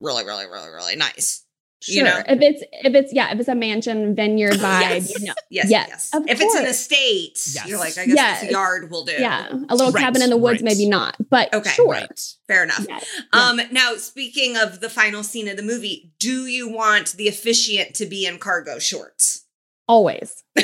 really, 0.00 0.24
really, 0.24 0.46
really, 0.46 0.68
really 0.70 0.96
nice. 0.96 1.44
Sure. 1.86 1.94
You 1.98 2.02
know? 2.02 2.20
if 2.26 2.40
it's 2.40 2.62
if 2.72 2.94
it's 2.94 3.12
yeah, 3.12 3.32
if 3.32 3.38
it's 3.38 3.48
a 3.48 3.54
mansion 3.54 4.16
vineyard 4.16 4.54
vibe, 4.54 4.80
Yes. 4.80 5.18
you 5.20 5.26
know. 5.26 5.34
Yes, 5.50 5.70
yes. 5.70 5.86
yes. 5.88 6.10
Of 6.14 6.28
If 6.28 6.40
it's 6.40 6.54
an 6.56 6.66
estate, 6.66 7.38
Yes. 7.54 7.66
you're 7.68 7.78
like, 7.78 7.96
I 7.96 8.06
guess 8.06 8.14
Yes. 8.16 8.40
this 8.42 8.50
yard 8.50 8.90
will 8.90 9.04
do. 9.04 9.12
Yeah, 9.12 9.48
a 9.68 9.74
little 9.76 9.92
Right, 9.92 10.02
cabin 10.02 10.20
in 10.22 10.30
the 10.30 10.36
woods, 10.36 10.62
right. 10.62 10.64
maybe 10.72 10.88
not, 10.88 11.16
but 11.30 11.52
Okay. 11.54 11.70
sure. 11.70 12.00
Fair 12.48 12.64
enough. 12.64 12.84
Yes. 12.88 13.06
Um, 13.32 13.60
now 13.70 13.94
speaking 13.96 14.56
of 14.56 14.80
the 14.80 14.90
final 14.90 15.22
scene 15.22 15.46
of 15.48 15.56
the 15.56 15.62
movie, 15.62 16.10
do 16.18 16.46
you 16.46 16.68
want 16.68 17.12
the 17.12 17.28
officiant 17.28 17.94
to 17.96 18.06
be 18.06 18.26
in 18.26 18.38
cargo 18.38 18.78
shorts? 18.80 19.44
Always. 19.88 20.42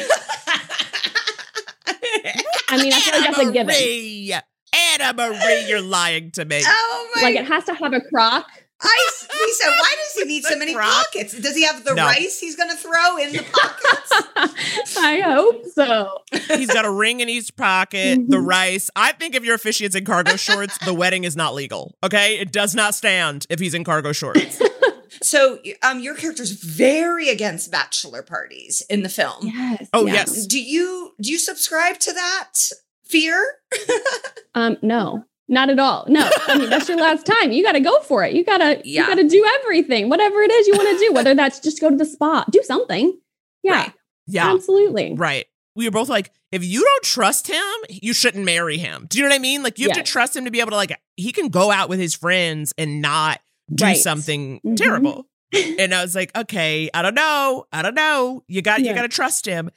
I 2.68 2.82
mean, 2.82 2.92
I 2.92 2.98
feel 3.00 3.20
like 3.20 3.26
that's 3.26 3.38
a 3.38 3.52
given. 3.52 3.66
Marie, 3.66 4.34
Anna 4.74 5.12
Marie, 5.12 5.66
you're 5.68 5.80
lying 5.82 6.30
to 6.32 6.44
me. 6.44 6.62
Oh 6.64 7.10
my! 7.16 7.22
Like 7.22 7.36
it 7.36 7.46
has 7.46 7.64
to 7.64 7.74
have 7.74 7.92
a 7.92 8.00
crock. 8.00 8.46
I, 8.82 9.08
we 9.46 9.52
said, 9.52 9.68
why 9.70 9.94
does 10.04 10.14
he 10.22 10.24
need 10.28 10.44
so 10.44 10.56
many 10.56 10.74
pockets? 10.74 11.38
Does 11.38 11.54
he 11.54 11.64
have 11.64 11.84
the 11.84 11.94
No. 11.94 12.04
rice 12.04 12.38
he's 12.40 12.56
going 12.56 12.70
to 12.70 12.76
throw 12.76 13.16
in 13.18 13.32
the 13.32 13.42
pockets? 13.52 14.96
I 14.98 15.20
hope 15.24 15.64
so. 15.74 16.18
He's 16.56 16.68
got 16.72 16.84
a 16.84 16.90
ring 16.90 17.20
in 17.20 17.28
each 17.28 17.54
pocket, 17.56 18.18
the 18.28 18.36
Mm-hmm. 18.36 18.46
rice. 18.46 18.90
I 18.96 19.12
think 19.12 19.34
if 19.34 19.44
your 19.44 19.54
officiant's 19.54 19.94
in 19.96 20.04
cargo 20.04 20.36
shorts, 20.36 20.78
the 20.78 20.94
wedding 20.94 21.24
is 21.24 21.36
not 21.36 21.54
legal. 21.54 21.94
Okay, 22.02 22.38
it 22.38 22.50
does 22.52 22.74
not 22.74 22.94
stand 22.94 23.46
if 23.50 23.60
he's 23.60 23.74
in 23.74 23.84
cargo 23.84 24.12
shorts. 24.12 24.60
so, 25.22 25.58
um, 25.82 26.00
your 26.00 26.14
character's 26.16 26.50
very 26.52 27.28
against 27.28 27.70
bachelor 27.70 28.22
parties 28.22 28.82
in 28.90 29.02
the 29.02 29.08
film. 29.08 29.46
Yes. 29.46 29.88
Oh, 29.92 30.06
yeah. 30.06 30.12
yes. 30.14 30.46
Do 30.46 30.60
you 30.60 31.12
do 31.20 31.30
you 31.30 31.38
subscribe 31.38 31.98
to 32.00 32.12
that 32.12 32.52
fear? 33.04 33.40
Um, 34.54 34.76
no, 34.82 35.24
not 35.52 35.70
at 35.70 35.78
all. 35.78 36.04
No, 36.08 36.28
I 36.48 36.58
mean 36.58 36.68
that's 36.70 36.88
your 36.88 36.98
last 37.08 37.24
time. 37.26 37.52
You 37.52 37.62
got 37.62 37.72
to 37.72 37.80
go 37.80 38.00
for 38.00 38.24
it. 38.24 38.32
You 38.34 38.44
gotta, 38.44 38.80
Yeah. 38.84 39.02
you 39.02 39.06
gotta 39.08 39.28
do 39.28 39.46
everything, 39.60 40.08
whatever 40.08 40.40
it 40.42 40.50
is 40.50 40.66
you 40.66 40.74
want 40.74 40.88
to 40.98 41.06
do. 41.06 41.12
Whether 41.12 41.34
that's 41.34 41.60
just 41.60 41.80
go 41.80 41.90
to 41.90 41.96
the 41.96 42.04
spa, 42.04 42.44
do 42.50 42.60
something. 42.64 43.16
Yeah, 43.62 43.90
Yeah, 44.26 44.52
absolutely. 44.52 45.14
right. 45.14 45.46
We 45.76 45.86
were 45.86 45.90
both 45.92 46.08
like, 46.08 46.30
if 46.50 46.64
you 46.64 46.82
don't 46.82 47.02
trust 47.04 47.46
him, 47.46 47.62
you 47.88 48.12
shouldn't 48.12 48.44
marry 48.44 48.76
him. 48.76 49.06
Do 49.08 49.18
you 49.18 49.24
know 49.24 49.30
what 49.30 49.36
I 49.36 49.38
mean? 49.38 49.62
Like, 49.62 49.78
you 49.78 49.88
have 49.88 49.96
Yes. 49.96 50.06
to 50.06 50.12
trust 50.12 50.36
him 50.36 50.44
to 50.44 50.50
be 50.50 50.60
able 50.60 50.70
to, 50.72 50.76
like, 50.76 50.98
he 51.16 51.32
can 51.32 51.48
go 51.48 51.70
out 51.70 51.88
with 51.88 51.98
his 51.98 52.14
friends 52.14 52.74
and 52.76 53.00
not 53.00 53.40
do 53.74 53.84
Right. 53.84 53.96
something 53.96 54.60
Mhm. 54.66 54.76
terrible. 54.76 55.26
and 55.78 55.94
I 55.94 56.02
was 56.02 56.14
like, 56.14 56.36
okay, 56.36 56.90
I 56.92 57.00
don't 57.02 57.14
know. 57.14 57.64
I 57.72 57.80
don't 57.82 57.94
know. 57.94 58.42
You 58.48 58.60
got 58.62 58.80
you 58.80 58.92
got 58.94 59.02
to 59.02 59.08
trust 59.08 59.46
him. 59.46 59.70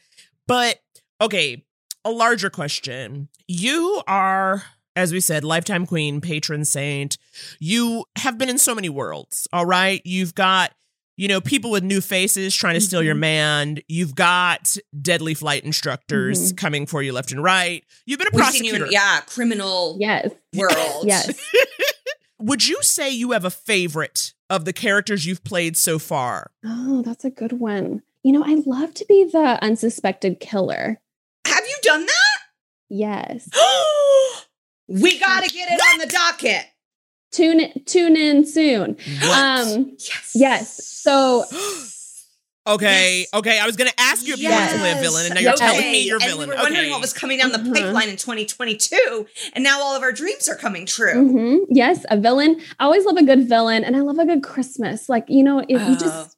But 0.47 0.80
okay, 1.22 1.64
a 2.03 2.11
larger 2.11 2.49
question. 2.49 3.30
You 3.47 4.02
are 4.07 4.64
as 4.95 5.11
we 5.11 5.19
said, 5.19 5.43
lifetime 5.43 5.85
queen, 5.85 6.22
patron 6.22 6.65
saint. 6.65 7.17
You 7.59 8.05
have 8.17 8.38
been 8.38 8.49
in 8.49 8.57
so 8.57 8.73
many 8.76 8.89
worlds, 8.89 9.47
all 9.51 9.65
right? 9.65 10.01
You've 10.05 10.35
got, 10.35 10.73
you 11.17 11.27
know, 11.27 11.41
people 11.41 11.72
with 11.72 11.84
new 11.84 12.01
faces 12.01 12.55
trying 12.55 12.76
to 12.76 12.81
steal 12.81 13.03
your 13.03 13.13
Mm-hmm. 13.13 13.19
man. 13.19 13.77
You've 13.88 14.15
got 14.15 14.76
deadly 15.01 15.34
flight 15.34 15.63
instructors 15.63 16.53
Mhm. 16.53 16.57
coming 16.57 16.85
for 16.85 17.01
you 17.01 17.13
left 17.13 17.31
and 17.31 17.43
right. 17.43 17.84
You've 18.05 18.19
been 18.19 18.27
a 18.27 18.35
We've 18.35 18.45
seen 18.47 18.63
you 18.65 18.72
prosecutor. 18.72 18.85
in, 18.85 18.91
yeah, 18.91 19.22
criminal 19.27 19.97
yes. 19.99 20.30
world. 20.55 20.76
Yes. 21.05 21.39
Would 22.39 22.67
you 22.67 22.77
say 22.84 23.09
you 23.09 23.31
have 23.31 23.45
a 23.45 23.49
favorite 23.49 24.34
of 24.49 24.65
the 24.65 24.73
characters 24.73 25.26
you've 25.26 25.43
played 25.43 25.77
so 25.77 25.97
far? 25.97 26.51
Oh, 26.65 27.01
that's 27.01 27.23
a 27.26 27.30
good 27.30 27.53
one. 27.53 28.03
You 28.23 28.34
know, 28.34 28.43
I 28.45 28.61
love 28.65 28.93
to 28.95 29.05
be 29.07 29.23
the 29.23 29.57
unsuspected 29.63 30.39
killer. 30.41 30.99
Have 31.47 31.63
you 31.65 31.76
done 31.81 32.05
that? 32.05 32.39
Yes. 32.89 33.49
we 34.88 35.20
got 35.20 35.44
to 35.44 35.49
get 35.49 35.70
it 35.72 35.82
on 35.94 35.99
the 35.99 36.07
docket. 36.07 36.66
Tune 37.32 37.60
in, 37.60 37.84
tune 37.86 38.16
in 38.16 38.45
soon. 38.45 38.91
Um 39.24 39.95
yes. 39.99 40.32
Yes. 40.36 40.86
So 40.86 41.45
Okay, 42.68 43.28
okay. 43.32 43.60
I 43.60 43.68
was 43.68 43.76
going 43.76 43.91
to 43.91 43.99
ask 43.99 44.26
you 44.26 44.34
if 44.34 44.41
you 44.41 44.49
wanted 44.49 44.72
to 44.72 44.80
play 44.80 44.91
a 44.94 44.95
villain, 44.95 45.26
and 45.28 45.36
now 45.36 45.40
you're 45.40 45.53
Okay. 45.53 45.66
telling 45.68 45.91
me 45.91 45.99
you're 45.99 46.18
a 46.18 46.22
and 46.24 46.32
villain. 46.32 46.49
we 46.49 46.56
were 46.56 46.62
wondering 46.64 46.86
okay. 46.86 46.91
what 46.94 46.99
was 47.02 47.14
coming 47.14 47.38
down 47.38 47.52
the 47.52 47.60
Uh-huh. 47.60 47.72
pipeline 47.76 48.10
in 48.10 48.18
2022, 48.18 49.28
and 49.53 49.64
now 49.64 49.80
all 49.84 49.95
of 49.95 50.02
our 50.02 50.12
dreams 50.12 50.49
are 50.49 50.56
coming 50.56 50.88
true. 50.88 51.14
mhm, 51.14 51.60
yes, 51.70 52.06
a 52.10 52.18
villain. 52.18 52.60
I 52.80 52.86
always 52.86 53.06
love 53.06 53.18
a 53.18 53.24
good 53.24 53.48
villain 53.48 53.84
and 53.84 53.95
I 53.95 53.99
love 53.99 54.18
a 54.18 54.26
good 54.26 54.41
Christmas. 54.41 55.07
Like, 55.07 55.26
you 55.28 55.44
know, 55.44 55.60
if 55.60 55.70
you 55.70 55.78
Oh. 55.78 55.95
just 55.95 56.35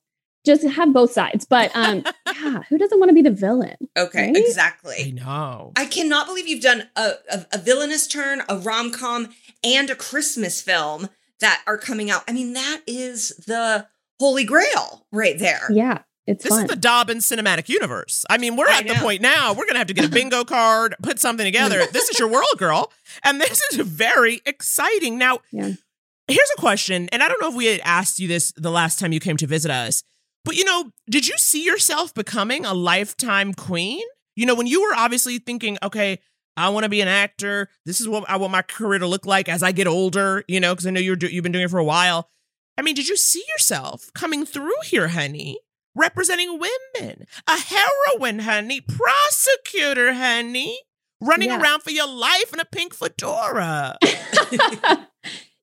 just 0.48 0.64
have 0.64 0.92
both 0.94 1.12
sides. 1.12 1.46
But 1.46 1.70
um 1.76 2.04
yeah, 2.28 2.62
who 2.70 2.78
doesn't 2.80 3.00
want 3.00 3.10
to 3.10 3.14
be 3.14 3.22
the 3.22 3.30
villain? 3.32 3.76
Okay, 3.96 4.28
Right? 4.28 4.36
exactly. 4.36 4.96
I 5.06 5.12
know. 5.12 5.74
I 5.76 5.86
cannot 5.86 6.26
believe 6.26 6.48
you've 6.48 6.64
done 6.64 6.90
a, 6.96 7.12
a, 7.32 7.46
a 7.54 7.58
villainous 7.60 8.08
turn, 8.08 8.42
a 8.50 8.58
rom 8.58 8.92
com, 8.92 9.30
and 9.64 9.90
a 9.92 9.96
Christmas 9.96 10.62
film 10.62 11.10
that 11.42 11.62
are 11.68 11.78
coming 11.78 12.10
out. 12.10 12.24
I 12.28 12.32
mean, 12.32 12.54
that 12.54 12.82
is 12.88 13.30
the 13.46 13.86
holy 14.20 14.44
grail 14.44 15.06
right 15.12 15.38
there. 15.38 15.68
Yeah, 15.72 16.00
it's 16.26 16.44
This 16.44 16.52
fun. 16.54 16.64
is 16.64 16.70
the 16.72 16.76
Dobbin 16.76 17.18
cinematic 17.20 17.70
universe. 17.70 18.26
I 18.30 18.40
mean, 18.40 18.56
we're 18.56 18.68
I 18.68 18.80
at 18.80 18.88
the 18.88 18.96
point 18.96 19.22
now. 19.22 19.54
We're 19.54 19.68
gonna 19.68 19.78
have 19.78 19.88
to 19.88 19.94
get 19.94 20.06
a 20.06 20.10
bingo 20.10 20.44
card, 20.56 20.96
put 21.04 21.20
something 21.20 21.46
together. 21.46 21.86
this 21.92 22.10
is 22.10 22.18
your 22.18 22.28
world, 22.30 22.48
girl, 22.58 22.92
and 23.24 23.40
this 23.40 23.62
is 23.72 23.78
very 23.88 24.42
exciting. 24.48 25.18
Now, 25.20 25.40
Yeah. 25.52 25.74
here's 26.28 26.50
a 26.58 26.60
question, 26.60 27.08
and 27.12 27.22
I 27.22 27.28
don't 27.28 27.40
know 27.40 27.50
if 27.50 27.56
we 27.56 27.68
had 27.68 27.82
asked 27.84 28.20
you 28.20 28.28
this 28.28 28.52
the 28.58 28.72
last 28.72 28.98
time 29.00 29.14
you 29.14 29.20
came 29.20 29.38
to 29.38 29.46
visit 29.48 29.70
us, 29.70 30.04
but 30.48 30.56
you 30.56 30.66
know, 30.66 30.92
did 31.10 31.28
you 31.28 31.38
see 31.38 31.64
yourself 31.64 32.14
becoming 32.16 32.66
a 32.66 32.74
lifetime 32.74 33.54
queen? 33.54 34.02
You 34.36 34.48
know, 34.48 34.56
when 34.56 34.66
you 34.66 34.82
were 34.82 34.96
obviously 34.96 35.38
thinking, 35.38 35.78
okay. 35.84 36.20
I 36.60 36.70
want 36.70 36.86
to 36.86 36.90
be 36.90 37.02
an 37.02 37.08
actor. 37.08 37.70
This 37.86 38.02
is 38.02 38.08
what 38.10 38.28
I 38.28 38.38
want 38.38 38.52
my 38.52 38.64
career 38.64 38.98
to 38.98 39.06
look 39.06 39.28
like 39.28 39.48
as 39.48 39.62
I 39.62 39.72
get 39.72 39.86
older, 39.86 40.44
you 40.48 40.60
know, 40.60 40.74
because 40.74 40.88
I 40.88 40.90
know 40.90 41.00
you're 41.00 41.16
do- 41.16 41.28
you've 41.28 41.44
been 41.44 41.52
doing 41.52 41.66
it 41.66 41.70
for 41.70 41.78
a 41.78 41.84
while. 41.84 42.32
I 42.80 42.82
mean, 42.82 42.96
did 42.96 43.08
you 43.08 43.16
see 43.16 43.44
yourself 43.48 44.10
coming 44.16 44.44
through 44.44 44.82
here, 44.86 45.10
honey? 45.10 45.60
representing 45.98 46.60
women, 46.60 47.26
a 47.48 47.58
heroine, 47.60 48.40
honey, 48.40 48.82
prosecutor, 48.82 50.14
honey, 50.14 50.80
running 51.22 51.50
Yeah. 51.50 51.62
around 51.62 51.82
for 51.84 51.92
your 51.92 52.08
life 52.08 52.54
in 52.54 52.60
a 52.60 52.66
pink 52.66 52.94
fedora. 52.94 53.98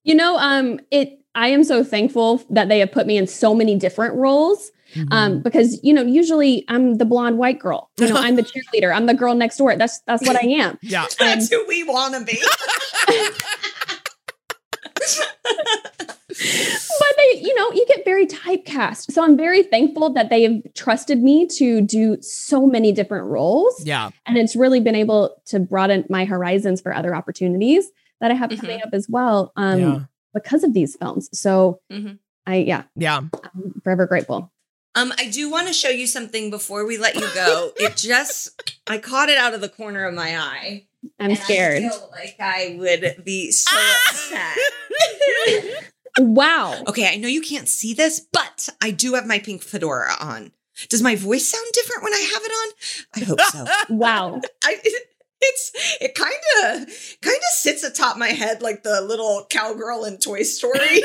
You 0.05 0.13
know, 0.13 0.37
um, 0.37 0.79
it. 0.91 1.19
I 1.33 1.47
am 1.47 1.63
so 1.63 1.83
thankful 1.83 2.43
that 2.51 2.69
they 2.69 2.77
have 2.79 2.91
put 2.91 3.07
me 3.07 3.17
in 3.17 3.25
so 3.25 3.55
many 3.55 3.75
different 3.75 4.13
roles. 4.15 4.71
Mm-hmm. 4.95 5.11
Um, 5.13 5.41
because 5.41 5.79
you 5.83 5.93
know, 5.93 6.01
usually 6.03 6.63
I'm 6.69 6.95
the 6.95 7.05
blonde 7.05 7.37
white 7.37 7.59
girl. 7.59 7.89
You 7.99 8.07
know, 8.09 8.15
I'm 8.19 8.35
the 8.35 8.43
cheerleader. 8.43 8.95
I'm 8.95 9.05
the 9.05 9.13
girl 9.13 9.35
next 9.35 9.57
door. 9.57 9.75
That's 9.75 9.99
that's 10.07 10.25
what 10.25 10.35
I 10.41 10.47
am. 10.47 10.77
yeah. 10.81 11.05
That's 11.19 11.49
who 11.49 11.65
we 11.67 11.83
want 11.83 12.15
to 12.15 12.23
be. 12.23 12.41
But 16.27 17.07
they, 17.17 17.39
you 17.41 17.55
know, 17.55 17.71
you 17.71 17.85
get 17.87 18.03
very 18.03 18.25
typecast. 18.27 19.11
So 19.11 19.23
I'm 19.23 19.37
very 19.37 19.63
thankful 19.63 20.09
that 20.13 20.29
they 20.29 20.43
have 20.43 20.61
trusted 20.73 21.21
me 21.23 21.47
to 21.57 21.81
do 21.81 22.17
so 22.21 22.65
many 22.67 22.91
different 22.91 23.27
roles. 23.27 23.81
Yeah. 23.85 24.09
And 24.25 24.37
it's 24.37 24.55
really 24.55 24.79
been 24.79 24.95
able 24.95 25.35
to 25.47 25.59
broaden 25.59 26.05
my 26.09 26.25
horizons 26.25 26.81
for 26.81 26.93
other 26.93 27.15
opportunities 27.15 27.89
that 28.21 28.31
I 28.31 28.33
have 28.33 28.49
coming 28.59 28.81
up 28.81 28.89
as 28.93 29.07
well. 29.09 29.53
Um, 29.55 29.79
Yeah. 29.79 29.99
because 30.33 30.63
of 30.63 30.73
these 30.73 30.95
films. 30.97 31.29
So 31.37 31.79
Mhm. 31.91 32.19
I 32.45 32.55
yeah, 32.57 32.83
Yeah. 32.95 33.21
I'm 33.43 33.81
forever 33.83 34.05
grateful. 34.05 34.51
Um, 34.95 35.13
I 35.17 35.29
do 35.29 35.51
want 35.51 35.67
to 35.67 35.73
show 35.73 35.89
you 35.89 36.07
something 36.07 36.49
before 36.49 36.85
we 36.85 36.97
let 36.97 37.15
you 37.15 37.27
go. 37.35 37.71
it 37.75 37.97
just, 37.97 38.61
I 38.87 38.97
caught 38.97 39.29
it 39.29 39.37
out 39.37 39.53
of 39.53 39.61
the 39.61 39.69
corner 39.69 40.05
of 40.05 40.13
my 40.13 40.37
eye. 40.37 40.85
I'm 41.19 41.31
and 41.31 41.39
scared. 41.39 41.83
I 41.83 41.89
feel 41.89 42.09
like 42.11 42.35
I 42.39 42.75
would 42.79 43.23
be 43.25 43.51
so 43.51 43.75
upset. 44.07 44.57
wow. 46.19 46.81
Okay, 46.87 47.07
I 47.11 47.17
know 47.17 47.27
you 47.27 47.41
can't 47.41 47.67
see 47.67 47.93
this, 47.93 48.19
but 48.19 48.69
I 48.81 48.91
do 48.91 49.13
have 49.13 49.27
my 49.27 49.39
pink 49.39 49.61
fedora 49.61 50.13
on. 50.19 50.51
Does 50.89 51.01
my 51.01 51.15
voice 51.15 51.47
sound 51.47 51.65
different 51.73 52.03
when 52.03 52.13
I 52.13 52.19
have 52.19 52.43
it 52.43 52.51
on? 52.51 52.73
I 53.15 53.25
hope 53.25 53.41
so. 53.41 53.65
Wow. 53.95 54.41
I, 54.63 54.77
it's 55.41 55.71
it 56.01 56.15
kind 56.15 56.33
of 56.63 56.87
kind 57.21 57.37
of 57.37 57.43
sits 57.51 57.83
atop 57.83 58.17
my 58.17 58.29
head 58.29 58.61
like 58.61 58.83
the 58.83 59.01
little 59.01 59.45
cowgirl 59.49 60.05
in 60.05 60.17
Toy 60.17 60.43
Story. 60.43 61.03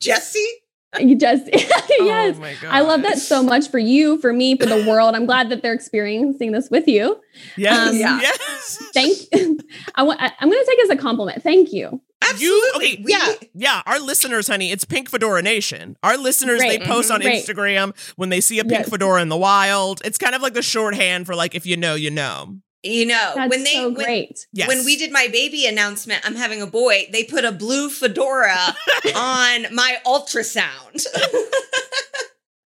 Jessie. 0.00 0.61
You 1.00 1.16
just 1.16 1.46
yes. 1.52 2.36
Oh 2.36 2.40
my 2.40 2.54
I 2.68 2.80
love 2.80 3.02
that 3.02 3.18
so 3.18 3.42
much 3.42 3.70
for 3.70 3.78
you, 3.78 4.18
for 4.18 4.32
me, 4.32 4.56
for 4.58 4.66
the 4.66 4.84
world. 4.86 5.14
I'm 5.14 5.24
glad 5.26 5.48
that 5.48 5.62
they're 5.62 5.72
experiencing 5.72 6.52
this 6.52 6.68
with 6.70 6.86
you. 6.86 7.18
Yes. 7.56 7.90
Um, 7.90 7.96
Yeah. 7.96 8.20
Yes. 8.20 8.78
Thank 8.92 9.60
I 9.94 10.02
want 10.02 10.20
I- 10.20 10.32
I'm 10.38 10.50
going 10.50 10.62
to 10.62 10.66
take 10.70 10.78
it 10.80 10.90
as 10.90 10.98
a 10.98 11.00
compliment. 11.00 11.42
Thank 11.42 11.72
you. 11.72 12.00
You 12.38 12.72
okay? 12.76 13.02
yeah, 13.06 13.32
yeah. 13.52 13.82
Our 13.84 13.98
listeners, 14.00 14.46
honey, 14.48 14.70
it's 14.70 14.84
Pink 14.84 15.10
Fedora 15.10 15.42
Nation. 15.42 15.96
Our 16.02 16.16
listeners, 16.16 16.60
Right. 16.60 16.80
they 16.80 16.86
post 16.86 17.10
on 17.10 17.20
Mhm. 17.20 17.26
Right. 17.26 17.44
Instagram 17.44 17.94
when 18.16 18.28
they 18.28 18.40
see 18.40 18.58
a 18.58 18.64
pink 18.64 18.80
Yes. 18.82 18.88
fedora 18.88 19.20
in 19.20 19.28
the 19.28 19.36
wild. 19.36 20.00
It's 20.04 20.18
kind 20.18 20.34
of 20.34 20.40
like 20.40 20.54
the 20.54 20.62
shorthand 20.62 21.26
for 21.26 21.34
like 21.34 21.54
if 21.54 21.66
you 21.66 21.76
know, 21.76 21.94
you 21.94 22.10
know. 22.10 22.56
You 22.84 23.06
know, 23.06 23.32
That's 23.36 23.48
when 23.48 23.62
they 23.62 23.74
so 23.74 23.90
when, 23.90 23.94
great. 23.94 24.46
Yes. 24.52 24.66
when 24.66 24.84
we 24.84 24.96
did 24.96 25.12
my 25.12 25.28
baby 25.30 25.66
announcement, 25.66 26.22
I'm 26.24 26.34
having 26.34 26.60
a 26.60 26.66
boy. 26.66 27.08
They 27.12 27.22
put 27.22 27.44
a 27.44 27.52
blue 27.52 27.88
fedora 27.88 28.56
on 29.14 29.72
my 29.74 29.98
ultrasound. 30.04 31.06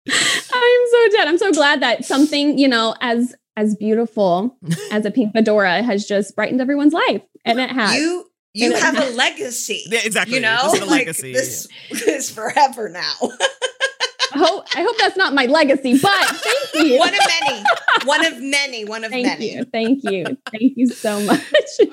I'm 0.07 0.87
so 0.91 1.07
dead. 1.11 1.27
I'm 1.27 1.37
so 1.37 1.51
glad 1.51 1.81
that 1.81 2.05
something, 2.05 2.57
you 2.57 2.67
know, 2.67 2.95
as 3.01 3.33
as 3.55 3.75
beautiful 3.75 4.57
as 4.91 5.05
a 5.05 5.11
pink 5.11 5.33
fedora 5.33 5.81
has 5.83 6.05
just 6.05 6.35
brightened 6.35 6.61
everyone's 6.61 6.93
life. 6.93 7.21
And 7.45 7.59
it 7.59 7.71
has. 7.71 7.95
You 7.95 8.29
you 8.53 8.73
have 8.75 8.95
a 8.97 9.09
legacy. 9.15 9.83
Yeah, 9.87 10.01
exactly. 10.03 10.35
You 10.35 10.41
know, 10.41 10.59
This 10.65 10.73
is 10.75 10.81
a 10.81 10.85
Like, 10.85 10.99
legacy. 10.99 11.33
This 11.33 11.67
is 11.91 12.29
forever 12.29 12.87
now. 12.89 13.15
I 14.33 14.37
hope 14.39 14.65
I 14.75 14.81
hope 14.81 14.97
that's 14.97 15.17
not 15.17 15.33
my 15.33 15.45
legacy, 15.45 15.99
but 15.99 16.25
thank 16.27 16.85
you. 16.87 16.97
one 16.99 17.13
of 17.13 17.19
many. 17.41 17.63
One 18.05 18.25
of 18.25 18.41
many. 18.41 18.85
One 18.85 19.03
of 19.03 19.11
Thank 19.11 19.25
many. 19.27 19.53
you. 19.53 19.63
Thank 19.65 20.03
you. 20.03 20.25
Thank 20.51 20.73
you 20.75 20.87
so 20.87 21.19
much. 21.21 21.41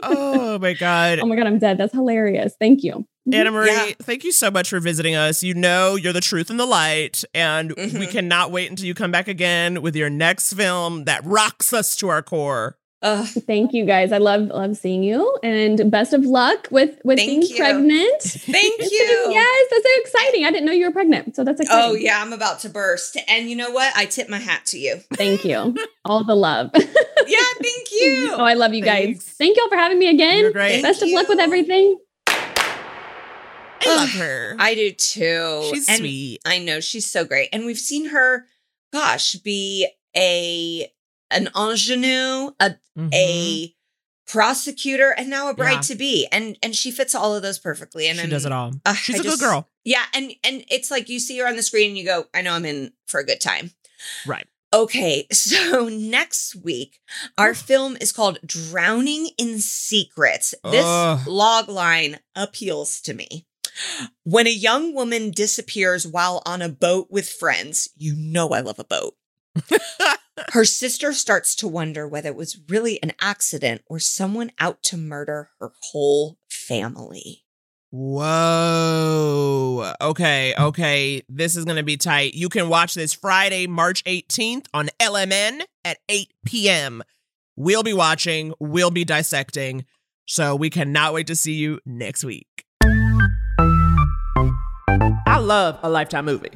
Oh 0.02 0.58
my 0.58 0.72
god. 0.74 1.20
oh 1.20 1.26
my 1.26 1.36
god, 1.36 1.46
I'm 1.46 1.58
dead. 1.58 1.78
That's 1.78 1.92
hilarious. 1.92 2.54
Thank 2.58 2.82
you. 2.82 3.06
Anna 3.32 3.50
Marie, 3.50 3.68
Yeah. 3.70 3.90
thank 4.02 4.24
you 4.24 4.32
so 4.32 4.50
much 4.50 4.70
for 4.70 4.80
visiting 4.80 5.14
us. 5.14 5.42
You 5.42 5.54
know 5.54 5.94
you're 5.94 6.12
the 6.14 6.20
truth 6.22 6.50
and 6.50 6.58
the 6.58 6.66
light, 6.66 7.22
and 7.34 7.72
we 7.76 7.84
Mhm. 7.86 8.10
cannot 8.10 8.50
wait 8.50 8.70
until 8.70 8.86
you 8.86 8.94
come 8.94 9.10
back 9.12 9.28
again 9.28 9.82
with 9.82 9.94
your 9.94 10.10
next 10.10 10.54
film 10.54 11.04
that 11.04 11.24
rocks 11.24 11.72
us 11.72 11.94
to 11.96 12.08
our 12.08 12.22
core. 12.22 12.76
Ugh. 13.02 13.26
Thank 13.46 13.72
you 13.72 13.86
guys. 13.86 14.12
I 14.12 14.18
love 14.18 14.48
love 14.48 14.76
seeing 14.76 15.02
you 15.02 15.38
and 15.42 15.90
best 15.90 16.12
of 16.12 16.24
luck 16.24 16.68
with 16.70 16.98
with 17.04 17.18
Thank 17.18 17.30
being 17.30 17.42
you. 17.42 17.56
pregnant. 17.56 18.20
Thank 18.22 18.80
you. 18.92 19.22
gonna- 19.24 19.34
Yes, 19.34 19.66
that's 19.70 19.82
so 19.84 20.00
exciting. 20.00 20.44
I 20.44 20.50
didn't 20.50 20.66
know 20.66 20.72
you 20.72 20.84
were 20.86 20.92
pregnant. 20.92 21.34
So 21.34 21.42
that's 21.44 21.60
oh, 21.60 21.64
exciting. 21.64 21.90
Oh 21.90 21.94
yeah, 21.94 22.20
I'm 22.20 22.32
about 22.32 22.60
to 22.60 22.68
burst. 22.68 23.16
And 23.28 23.48
you 23.48 23.56
know 23.56 23.70
what? 23.70 23.96
I 23.96 24.04
tip 24.04 24.28
my 24.28 24.38
hat 24.38 24.66
to 24.66 24.78
you. 24.78 24.96
Thank 25.14 25.44
you. 25.44 25.76
All 26.04 26.24
the 26.24 26.34
love. 26.34 26.70
Yeah, 26.74 27.38
thank 27.62 27.90
you. 27.92 28.34
oh, 28.36 28.44
I 28.44 28.54
love 28.54 28.74
you 28.74 28.84
Thanks. 28.84 29.24
guys. 29.24 29.34
Thank 29.36 29.56
y'all 29.56 29.68
for 29.68 29.76
having 29.76 29.98
me 29.98 30.08
again. 30.08 30.38
You're 30.40 30.52
great. 30.52 30.82
Best 30.82 31.00
Thank 31.00 31.12
of 31.12 31.14
luck 31.16 31.28
with 31.28 31.38
everything. 31.38 31.96
I 33.82 33.96
love 33.96 34.10
her. 34.10 34.56
I 34.58 34.74
do 34.74 34.90
too. 34.92 35.68
She's 35.72 35.88
And 35.88 35.98
sweet. 35.98 36.40
I 36.44 36.58
know 36.58 36.80
she's 36.80 37.10
so 37.10 37.24
great. 37.24 37.48
And 37.52 37.64
we've 37.64 37.78
seen 37.78 38.10
her, 38.10 38.44
gosh, 38.92 39.34
be 39.36 39.88
a 40.14 40.90
an 41.30 41.48
ingenue, 41.56 42.52
a 42.60 42.76
Mhm. 42.98 43.14
a 43.14 43.74
prosecutor, 44.26 45.10
and 45.10 45.28
now 45.28 45.48
a 45.48 45.54
bride 45.54 45.72
Yeah. 45.74 45.80
to 45.80 45.94
be. 45.96 46.26
And 46.30 46.56
and 46.62 46.74
she 46.76 46.90
fits 46.90 47.14
all 47.14 47.34
of 47.34 47.42
those 47.42 47.58
perfectly. 47.58 48.06
And 48.08 48.16
she 48.16 48.22
I'm- 48.22 48.30
does 48.30 48.44
it 48.44 48.52
all. 48.52 48.72
uh, 48.84 48.94
She's 48.94 49.16
I 49.16 49.18
a 49.18 49.22
just- 49.22 49.38
good 49.40 49.44
girl. 49.44 49.68
Yeah, 49.84 50.04
and 50.14 50.32
and 50.44 50.64
it's 50.70 50.90
like 50.90 51.08
you 51.08 51.18
see 51.18 51.38
her 51.38 51.46
on 51.48 51.56
the 51.56 51.62
screen 51.62 51.90
and 51.90 51.98
you 51.98 52.04
go, 52.04 52.26
I 52.34 52.42
know 52.42 52.52
I'm 52.54 52.64
in 52.64 52.92
for 53.06 53.18
a 53.20 53.24
good 53.26 53.40
time. 53.40 53.72
Right. 54.26 54.46
Okay, 54.72 55.26
so 55.32 55.88
next 55.88 56.54
week, 56.54 57.00
our 57.36 57.54
film 57.54 57.96
is 58.00 58.12
called 58.12 58.38
Drowning 58.46 59.30
in 59.36 59.58
Secrets. 59.58 60.54
This 60.62 60.84
Ugh. 60.86 61.26
log 61.26 61.68
line 61.68 62.20
appeals 62.36 63.00
to 63.02 63.14
me. 63.14 63.46
When 64.24 64.46
a 64.46 64.50
young 64.50 64.94
woman 64.94 65.30
disappears 65.30 66.06
while 66.06 66.42
on 66.46 66.62
a 66.62 66.68
boat 66.68 67.08
with 67.10 67.28
friends, 67.28 67.88
you 67.96 68.14
know 68.14 68.50
I 68.50 68.60
love 68.60 68.78
a 68.78 68.84
boat. 68.84 69.16
Her 70.52 70.64
sister 70.64 71.12
starts 71.12 71.54
to 71.56 71.68
wonder 71.68 72.06
whether 72.06 72.28
it 72.28 72.36
was 72.36 72.60
really 72.68 73.02
an 73.02 73.12
accident 73.20 73.82
or 73.86 73.98
someone 73.98 74.52
out 74.58 74.82
to 74.84 74.96
murder 74.96 75.50
her 75.60 75.72
whole 75.92 76.38
family. 76.48 77.44
Whoa. 77.92 79.12
Okay, 80.00 80.54
okay. 80.58 81.22
This 81.28 81.56
is 81.56 81.64
going 81.64 81.78
to 81.78 81.82
be 81.82 81.96
tight. 81.96 82.34
You 82.34 82.48
can 82.48 82.68
watch 82.68 82.94
this 82.94 83.12
Friday, 83.12 83.66
March 83.66 84.04
18th 84.04 84.66
on 84.72 84.90
LMN 85.00 85.62
at 85.84 85.98
8 86.08 86.32
p.m. 86.46 87.02
We'll 87.56 87.82
be 87.82 87.92
watching, 87.92 88.54
we'll 88.60 88.92
be 88.92 89.04
dissecting. 89.04 89.84
So 90.26 90.54
we 90.54 90.70
cannot 90.70 91.12
wait 91.12 91.26
to 91.26 91.34
see 91.34 91.54
you 91.54 91.80
next 91.84 92.22
week. 92.22 92.46
I 95.26 95.38
love 95.40 95.80
a 95.82 95.90
Lifetime 95.90 96.26
movie. 96.26 96.52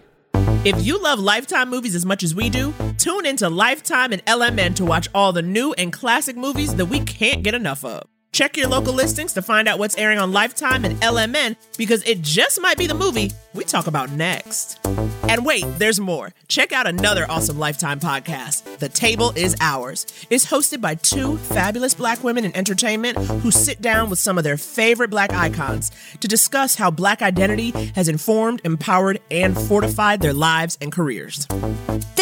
If 0.65 0.85
you 0.85 1.03
love 1.03 1.19
Lifetime 1.19 1.69
movies 1.69 1.95
as 1.95 2.07
much 2.07 2.23
as 2.23 2.35
we 2.35 2.49
do, 2.49 2.73
tune 2.97 3.27
into 3.27 3.49
Lifetime 3.51 4.13
and 4.13 4.25
LMN 4.25 4.75
to 4.77 4.85
watch 4.85 5.09
all 5.15 5.33
the 5.33 5.43
new 5.43 5.75
and 5.75 5.93
classic 5.93 6.37
movies 6.37 6.75
that 6.77 6.87
we 6.87 7.01
can't 7.01 7.43
get 7.43 7.55
enough 7.55 7.85
of. 7.85 8.14
Check 8.35 8.57
your 8.57 8.67
local 8.67 8.93
listings 8.93 9.33
to 9.35 9.43
find 9.43 9.69
out 9.69 9.79
what's 9.79 9.97
airing 9.97 10.19
on 10.19 10.33
Lifetime 10.33 10.85
and 10.85 10.97
LMN 10.97 11.55
because 11.79 12.03
it 12.03 12.21
just 12.21 12.61
might 12.61 12.77
be 12.77 12.89
the 12.89 12.95
movie 12.95 13.31
we 13.55 13.63
talk 13.63 13.87
about 13.87 14.11
next. 14.11 14.85
And 15.29 15.47
wait, 15.47 15.65
there's 15.79 16.01
more. 16.01 16.35
Check 16.49 16.73
out 16.73 16.89
another 16.89 17.31
awesome 17.31 17.61
Lifetime 17.61 18.01
podcast, 18.01 18.79
The 18.79 18.89
Table 18.89 19.33
is 19.37 19.55
Ours. 19.61 20.05
It's 20.31 20.47
hosted 20.47 20.81
by 20.81 20.97
two 20.97 21.37
fabulous 21.37 21.95
black 21.95 22.25
women 22.25 22.45
in 22.45 22.57
entertainment 22.57 23.17
who 23.19 23.53
sit 23.53 23.81
down 23.81 24.11
with 24.11 24.19
some 24.19 24.37
of 24.37 24.43
their 24.43 24.57
favorite 24.57 25.11
black 25.11 25.33
icons 25.33 25.93
to 26.19 26.27
discuss 26.27 26.75
how 26.75 26.91
black 26.91 27.23
identity 27.23 27.71
has 27.95 28.09
informed, 28.09 28.61
empowered, 28.65 29.21
and 29.31 29.57
fortified 29.57 30.21
their 30.21 30.35
lives 30.35 30.77
and 30.81 30.91
careers. 30.91 31.47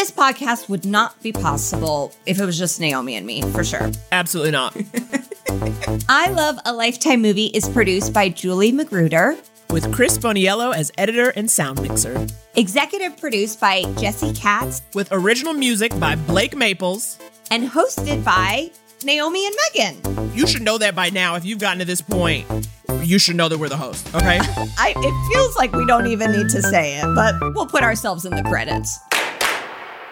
This 0.03 0.11
podcast 0.11 0.69
would 0.69 0.85
not 0.85 1.23
be 1.23 1.31
possible 1.31 2.13
if 2.27 2.41
it 2.41 2.45
was 2.45 2.59
just 2.59 2.81
Naomi 2.81 3.15
and 3.15 3.25
me, 3.25 3.41
for 3.41 3.63
sure. 3.63 3.89
Absolutely 4.11 4.51
not. 4.51 4.77
I 6.09 6.29
Love 6.33 6.59
a 6.65 6.73
Lifetime 6.73 7.23
movie 7.23 7.47
is 7.47 7.69
produced 7.69 8.13
by 8.13 8.29
Julie 8.29 8.73
Magruder, 8.73 9.37
With 9.71 9.95
Chris 9.95 10.19
Boniello 10.19 10.75
as 10.75 10.91
editor 10.99 11.29
and 11.37 11.49
sound 11.49 11.81
mixer. 11.83 12.27
executive 12.57 13.17
produced 13.17 13.61
by 13.61 13.85
Jesse 13.97 14.33
Katz, 14.33 14.83
With 14.93 15.07
original 15.13 15.53
music 15.53 15.97
by 16.01 16.17
Blake 16.17 16.57
Maples. 16.57 17.21
and 17.53 17.71
hosted 17.71 18.25
by 18.25 18.73
Naomi 19.05 19.47
and 19.47 19.55
Megan. 19.73 20.33
You 20.35 20.49
should 20.49 20.63
know 20.63 20.79
that 20.79 20.97
by 20.97 21.11
now. 21.11 21.37
If 21.37 21.45
you've 21.45 21.61
gotten 21.61 21.79
to 21.79 21.85
this 21.85 22.01
point, 22.03 22.49
you 23.05 23.21
should 23.21 23.37
know 23.37 23.49
that 23.49 23.57
we're 23.57 23.69
the 23.69 23.77
host, 23.77 24.13
okay? 24.17 24.41
I, 24.79 24.95
it 24.97 25.33
feels 25.33 25.57
like 25.57 25.73
we 25.73 25.87
don't 25.87 26.09
even 26.09 26.33
need 26.33 26.49
to 26.49 26.61
say 26.61 26.99
it, 26.99 27.05
but 27.15 27.37
we'll 27.55 27.67
put 27.67 27.85
ourselves 27.85 28.25
in 28.25 28.35
the 28.35 28.43
credits. 28.43 28.99